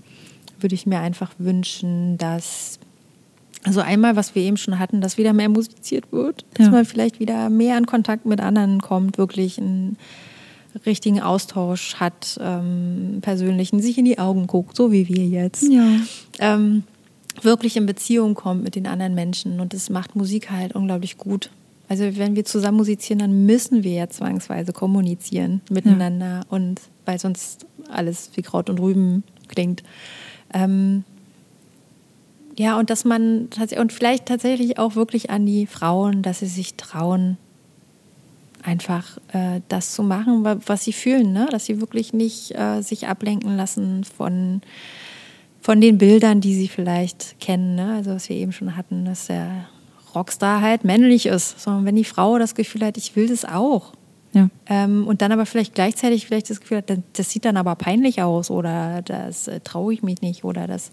würde 0.60 0.74
ich 0.74 0.84
mir 0.86 1.00
einfach 1.00 1.32
wünschen, 1.38 2.18
dass 2.18 2.78
also 3.64 3.80
einmal, 3.80 4.16
was 4.16 4.34
wir 4.34 4.42
eben 4.42 4.56
schon 4.56 4.78
hatten, 4.78 5.00
dass 5.00 5.18
wieder 5.18 5.32
mehr 5.32 5.48
musiziert 5.48 6.10
wird, 6.12 6.44
dass 6.54 6.66
ja. 6.66 6.72
man 6.72 6.84
vielleicht 6.84 7.20
wieder 7.20 7.50
mehr 7.50 7.76
in 7.76 7.86
Kontakt 7.86 8.24
mit 8.24 8.40
anderen 8.40 8.80
kommt, 8.80 9.18
wirklich 9.18 9.58
einen 9.58 9.98
richtigen 10.86 11.20
Austausch 11.20 11.96
hat, 11.96 12.38
ähm, 12.40 13.18
persönlichen, 13.20 13.80
sich 13.80 13.98
in 13.98 14.04
die 14.04 14.18
Augen 14.18 14.46
guckt, 14.46 14.76
so 14.76 14.92
wie 14.92 15.08
wir 15.08 15.26
jetzt. 15.26 15.64
Ja. 15.64 15.96
Ähm, 16.38 16.84
wirklich 17.42 17.76
in 17.76 17.86
Beziehung 17.86 18.34
kommt 18.34 18.62
mit 18.64 18.76
den 18.76 18.86
anderen 18.86 19.14
Menschen 19.14 19.60
und 19.60 19.74
das 19.74 19.90
macht 19.90 20.16
Musik 20.16 20.50
halt 20.50 20.74
unglaublich 20.74 21.18
gut. 21.18 21.50
Also 21.88 22.04
wenn 22.16 22.36
wir 22.36 22.44
zusammen 22.44 22.76
musizieren, 22.76 23.18
dann 23.18 23.46
müssen 23.46 23.82
wir 23.82 23.92
ja 23.92 24.08
zwangsweise 24.08 24.72
kommunizieren 24.72 25.60
miteinander 25.70 26.26
ja. 26.26 26.42
und 26.48 26.80
weil 27.04 27.18
sonst 27.18 27.66
alles 27.90 28.30
wie 28.36 28.42
Kraut 28.42 28.70
und 28.70 28.78
Rüben 28.78 29.24
klingt. 29.48 29.82
Ähm, 30.54 31.04
ja, 32.60 32.78
und 32.78 32.90
dass 32.90 33.06
man 33.06 33.48
und 33.78 33.90
vielleicht 33.90 34.26
tatsächlich 34.26 34.78
auch 34.78 34.94
wirklich 34.94 35.30
an 35.30 35.46
die 35.46 35.66
Frauen, 35.66 36.20
dass 36.20 36.40
sie 36.40 36.46
sich 36.46 36.74
trauen, 36.74 37.38
einfach 38.62 39.16
äh, 39.32 39.62
das 39.68 39.94
zu 39.94 40.02
machen, 40.02 40.44
was 40.44 40.84
sie 40.84 40.92
fühlen, 40.92 41.32
ne? 41.32 41.48
dass 41.50 41.64
sie 41.64 41.80
wirklich 41.80 42.12
nicht 42.12 42.54
äh, 42.54 42.82
sich 42.82 43.08
ablenken 43.08 43.56
lassen 43.56 44.04
von, 44.04 44.60
von 45.62 45.80
den 45.80 45.96
Bildern, 45.96 46.42
die 46.42 46.54
sie 46.54 46.68
vielleicht 46.68 47.40
kennen. 47.40 47.76
Ne? 47.76 47.94
Also 47.94 48.10
was 48.10 48.28
wir 48.28 48.36
eben 48.36 48.52
schon 48.52 48.76
hatten, 48.76 49.06
dass 49.06 49.28
der 49.28 49.64
Rockstar 50.14 50.60
halt 50.60 50.84
männlich 50.84 51.24
ist, 51.24 51.60
sondern 51.60 51.86
wenn 51.86 51.96
die 51.96 52.04
Frau 52.04 52.38
das 52.38 52.54
Gefühl 52.54 52.84
hat, 52.84 52.98
ich 52.98 53.16
will 53.16 53.28
das 53.28 53.46
auch. 53.46 53.94
Ja. 54.34 54.50
Ähm, 54.66 55.06
und 55.06 55.22
dann 55.22 55.32
aber 55.32 55.46
vielleicht 55.46 55.74
gleichzeitig 55.74 56.26
vielleicht 56.26 56.50
das 56.50 56.60
Gefühl 56.60 56.76
hat, 56.76 56.92
das, 57.14 57.30
sieht 57.30 57.46
dann 57.46 57.56
aber 57.56 57.74
peinlich 57.74 58.20
aus 58.20 58.50
oder 58.50 59.00
das 59.00 59.48
äh, 59.48 59.60
traue 59.60 59.94
ich 59.94 60.02
mich 60.02 60.20
nicht 60.20 60.44
oder 60.44 60.66
das 60.66 60.90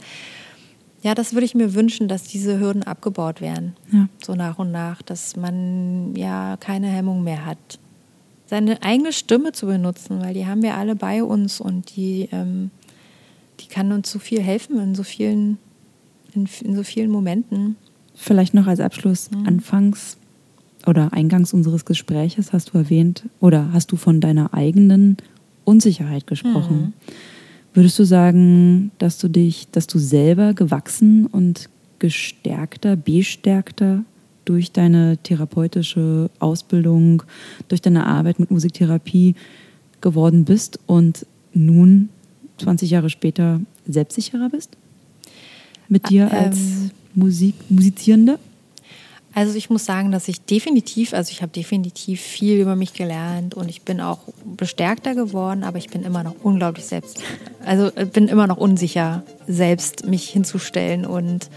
ja, 1.01 1.13
das 1.13 1.33
würde 1.33 1.45
ich 1.45 1.55
mir 1.55 1.73
wünschen, 1.73 2.07
dass 2.07 2.23
diese 2.23 2.59
Hürden 2.59 2.83
abgebaut 2.83 3.41
werden. 3.41 3.75
Ja. 3.91 4.07
So 4.23 4.33
nach 4.33 4.59
und 4.59 4.71
nach, 4.71 5.01
dass 5.01 5.35
man 5.35 6.15
ja 6.15 6.57
keine 6.59 6.87
Hemmung 6.87 7.23
mehr 7.23 7.45
hat, 7.45 7.57
seine 8.47 8.81
eigene 8.81 9.13
Stimme 9.13 9.51
zu 9.51 9.67
benutzen, 9.67 10.21
weil 10.21 10.33
die 10.33 10.47
haben 10.47 10.63
wir 10.63 10.75
alle 10.75 10.95
bei 10.95 11.23
uns 11.23 11.61
und 11.61 11.95
die, 11.95 12.29
ähm, 12.31 12.71
die 13.59 13.67
kann 13.67 13.91
uns 13.91 14.11
so 14.11 14.19
viel 14.19 14.41
helfen 14.41 14.79
in 14.79 14.95
so 14.95 15.03
vielen, 15.03 15.59
in, 16.33 16.47
in 16.61 16.75
so 16.75 16.83
vielen 16.83 17.11
Momenten. 17.11 17.75
Vielleicht 18.15 18.53
noch 18.53 18.67
als 18.67 18.79
Abschluss, 18.79 19.29
mhm. 19.29 19.45
anfangs 19.45 20.17
oder 20.87 21.13
eingangs 21.13 21.53
unseres 21.53 21.85
Gespräches 21.85 22.53
hast 22.53 22.73
du 22.73 22.77
erwähnt 22.77 23.23
oder 23.39 23.71
hast 23.73 23.91
du 23.91 23.97
von 23.97 24.21
deiner 24.21 24.53
eigenen 24.53 25.17
Unsicherheit 25.65 26.25
gesprochen. 26.25 26.77
Mhm. 26.77 26.93
Würdest 27.77 27.99
du 27.99 28.05
sagen, 28.05 28.89
dass 28.97 29.19
du 29.19 29.27
dich, 29.27 29.67
dass 29.71 29.85
du 29.85 29.99
selber 29.99 30.55
gewachsen 30.55 31.27
und 31.27 31.69
gestärkter, 31.99 32.95
bestärkter 32.95 34.03
durch 34.45 34.71
deine 34.71 35.19
therapeutische 35.21 36.31
Ausbildung, 36.39 37.21
durch 37.67 37.79
deine 37.79 38.07
Arbeit 38.07 38.39
mit 38.39 38.49
Musiktherapie 38.49 39.35
geworden 40.01 40.43
bist 40.43 40.79
und 40.87 41.27
nun 41.53 42.09
20 42.57 42.89
Jahre 42.89 43.11
später 43.11 43.61
selbstsicherer 43.87 44.49
bist? 44.49 44.75
Mit 45.87 46.09
dir 46.09 46.31
ah, 46.31 46.45
als 46.45 46.57
ähm, 46.57 46.91
Musik, 47.13 47.53
Musizierende? 47.69 48.39
Also 49.38 49.55
ich 49.55 49.69
muss 49.69 49.85
sagen, 49.85 50.11
dass 50.11 50.27
ich 50.30 50.41
definitiv, 50.41 51.14
also 51.14 51.31
ich 51.31 51.43
habe 51.43 51.51
definitiv 51.51 52.22
viel 52.22 52.59
über 52.59 52.76
mich 52.76 52.93
gelernt 52.93 53.53
und 53.53 53.69
ich 53.69 53.84
bin 53.84 54.01
auch 54.01 54.18
bestärkter 54.43 55.14
geworden, 55.14 55.64
aber 55.64 55.77
ich 55.77 55.91
bin 55.91 56.01
immer 56.01 56.23
noch 56.23 56.34
unglaublich 56.41 56.85
selbst, 56.85 57.19
also 57.64 57.91
bin 58.14 58.30
immer 58.30 58.47
noch 58.47 58.57
unsicher, 58.57 59.22
selbst 59.47 60.07
mich 60.07 60.27
hinzustellen 60.27 61.05
und 61.05 61.51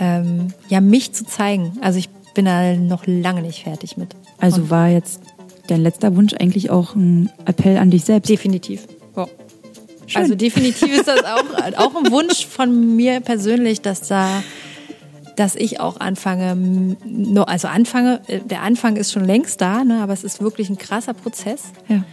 ähm, 0.00 0.48
ja, 0.68 0.80
mich 0.80 1.12
zu 1.12 1.24
zeigen. 1.24 1.78
Also 1.82 2.00
ich 2.00 2.08
bin 2.34 2.46
da 2.46 2.74
noch 2.74 3.06
lange 3.06 3.42
nicht 3.42 3.62
fertig 3.62 3.96
mit. 3.96 4.16
Also 4.38 4.62
und 4.62 4.70
war 4.70 4.88
jetzt 4.88 5.20
dein 5.68 5.82
letzter 5.82 6.16
Wunsch 6.16 6.34
eigentlich 6.34 6.70
auch 6.70 6.96
ein 6.96 7.30
Appell 7.44 7.76
an 7.76 7.92
dich 7.92 8.06
selbst? 8.06 8.28
Definitiv. 8.28 8.88
Ja. 9.14 9.28
Also 10.14 10.34
definitiv 10.34 10.98
ist 10.98 11.06
das 11.06 11.22
auch, 11.22 11.44
auch 11.76 11.94
ein 11.94 12.10
Wunsch 12.10 12.44
von 12.44 12.96
mir 12.96 13.20
persönlich, 13.20 13.82
dass 13.82 14.00
da 14.08 14.42
dass 15.38 15.54
ich 15.54 15.78
auch 15.78 16.00
anfange, 16.00 16.96
also 17.46 17.68
anfange, 17.68 18.20
äh, 18.26 18.40
der 18.40 18.62
Anfang 18.62 18.96
ist 18.96 19.12
schon 19.12 19.24
längst 19.24 19.60
da, 19.60 19.84
ne, 19.84 20.02
aber 20.02 20.12
es 20.12 20.24
ist 20.24 20.40
wirklich 20.40 20.68
ein 20.68 20.78
krasser 20.78 21.14
Prozess. 21.14 21.72
Ja. 21.88 22.04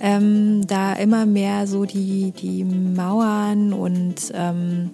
Ähm, 0.00 0.66
da 0.66 0.92
immer 0.92 1.24
mehr 1.24 1.66
so 1.66 1.84
die, 1.84 2.32
die 2.32 2.64
Mauern 2.64 3.72
und 3.72 4.32
ähm, 4.34 4.90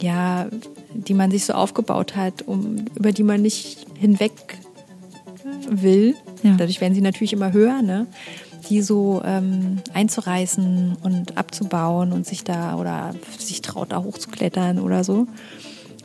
ja, 0.00 0.46
die 0.92 1.14
man 1.14 1.30
sich 1.30 1.46
so 1.46 1.54
aufgebaut 1.54 2.14
hat, 2.14 2.42
um, 2.42 2.84
über 2.94 3.12
die 3.12 3.22
man 3.22 3.42
nicht 3.42 3.86
hinweg 3.98 4.58
will. 5.68 6.14
Ja. 6.42 6.54
Dadurch 6.56 6.80
werden 6.80 6.94
sie 6.94 7.00
natürlich 7.00 7.32
immer 7.32 7.52
höher, 7.52 7.82
ne? 7.82 8.06
die 8.68 8.82
so 8.82 9.22
ähm, 9.24 9.78
einzureißen 9.94 10.96
und 11.02 11.38
abzubauen 11.38 12.12
und 12.12 12.26
sich 12.26 12.44
da 12.44 12.76
oder 12.76 13.14
sich 13.38 13.62
traut, 13.62 13.92
da 13.92 14.02
hochzuklettern 14.02 14.78
oder 14.78 15.02
so. 15.02 15.26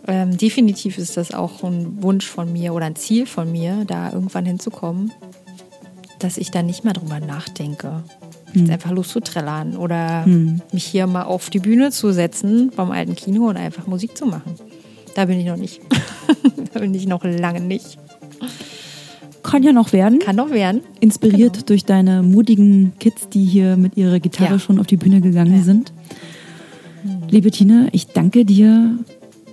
Ähm, 0.08 0.38
definitiv 0.38 0.98
ist 0.98 1.18
das 1.18 1.34
auch 1.34 1.64
ein 1.64 2.02
Wunsch 2.02 2.28
von 2.28 2.52
mir 2.52 2.74
oder 2.74 2.86
ein 2.86 2.96
Ziel 2.96 3.26
von 3.26 3.52
mir, 3.52 3.86
da 3.86 4.12
irgendwann 4.12 4.46
hinzukommen, 4.46 5.12
dass 6.20 6.38
ich 6.38 6.52
da 6.52 6.64
nicht 6.64 6.84
mehr 6.84 6.94
drüber 6.94 7.20
nachdenke. 7.20 8.04
Hm. 8.54 8.70
einfach 8.70 8.92
loszuträllern 8.92 9.78
oder 9.78 10.26
hm. 10.26 10.62
mich 10.74 10.84
hier 10.84 11.08
mal 11.08 11.24
auf 11.24 11.50
die 11.50 11.60
Bühne 11.60 11.92
zu 11.92 12.12
setzen 12.12 12.72
vom 12.74 12.92
alten 12.92 13.16
Kino 13.16 13.48
und 13.48 13.56
einfach 13.56 13.88
Musik 13.88 14.18
zu 14.18 14.26
machen. 14.26 14.56
Da 15.16 15.26
bin 15.26 15.40
ich 15.40 15.46
noch 15.46 15.56
nicht. 15.56 15.80
da 16.74 16.80
bin 16.80 16.94
ich 16.94 17.08
noch 17.08 17.24
lange 17.24 17.62
nicht. 17.62 17.98
Kann 19.44 19.64
ja 19.64 19.72
noch 19.72 19.94
werden. 19.94 20.20
Kann 20.20 20.36
noch 20.36 20.52
werden. 20.52 20.82
Inspiriert 21.00 21.54
genau. 21.54 21.66
durch 21.66 21.86
deine 21.86 22.24
mutigen 22.24 22.94
Kids, 23.00 23.30
die 23.30 23.44
hier 23.44 23.76
mit 23.78 23.98
ihrer 23.98 24.20
Gitarre 24.20 24.54
ja. 24.54 24.60
schon 24.60 24.80
auf 24.80 24.88
die 24.88 24.98
Bühne 24.98 25.22
gegangen 25.22 25.58
ja. 25.58 25.64
sind. 25.64 25.94
Liebe 27.30 27.52
Tina, 27.52 27.88
ich 27.92 28.08
danke 28.08 28.46
dir 28.46 29.00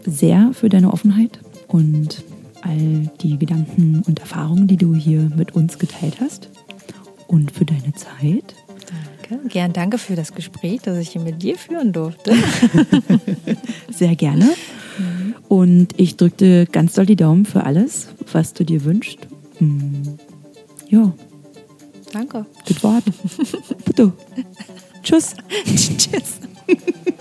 sehr 0.05 0.51
für 0.53 0.69
deine 0.69 0.93
Offenheit 0.93 1.41
und 1.67 2.25
all 2.63 3.11
die 3.21 3.39
Gedanken 3.39 4.03
und 4.07 4.21
Erfahrungen, 4.21 4.67
die 4.67 4.77
du 4.77 4.95
hier 4.95 5.31
mit 5.37 5.55
uns 5.55 5.79
geteilt 5.79 6.19
hast 6.21 6.49
und 7.27 7.51
für 7.51 7.65
deine 7.65 7.93
Zeit. 7.95 8.55
Danke. 9.29 9.49
Gern 9.49 9.73
danke 9.73 9.99
für 9.99 10.17
das 10.17 10.35
Gespräch, 10.35 10.81
das 10.83 10.99
ich 10.99 11.11
hier 11.11 11.21
mit 11.21 11.43
dir 11.43 11.57
führen 11.57 11.93
durfte. 11.93 12.35
Sehr 13.91 14.17
gerne. 14.17 14.49
Und 15.49 15.99
ich 15.99 16.17
drücke 16.17 16.37
dir 16.37 16.67
ganz 16.67 16.95
doll 16.95 17.07
die 17.07 17.17
Daumen 17.17 17.45
für 17.45 17.65
alles, 17.65 18.09
was 18.33 18.53
du 18.55 18.65
dir 18.65 18.85
wünschst. 18.85 19.19
Mm. 19.61 20.03
Ja. 20.89 21.13
Danke. 22.13 22.47
Das 22.67 22.83
Wort. 22.83 23.05
Bitte. 23.85 24.13
Tschüss. 25.03 25.35
Tschüss. 25.67 26.41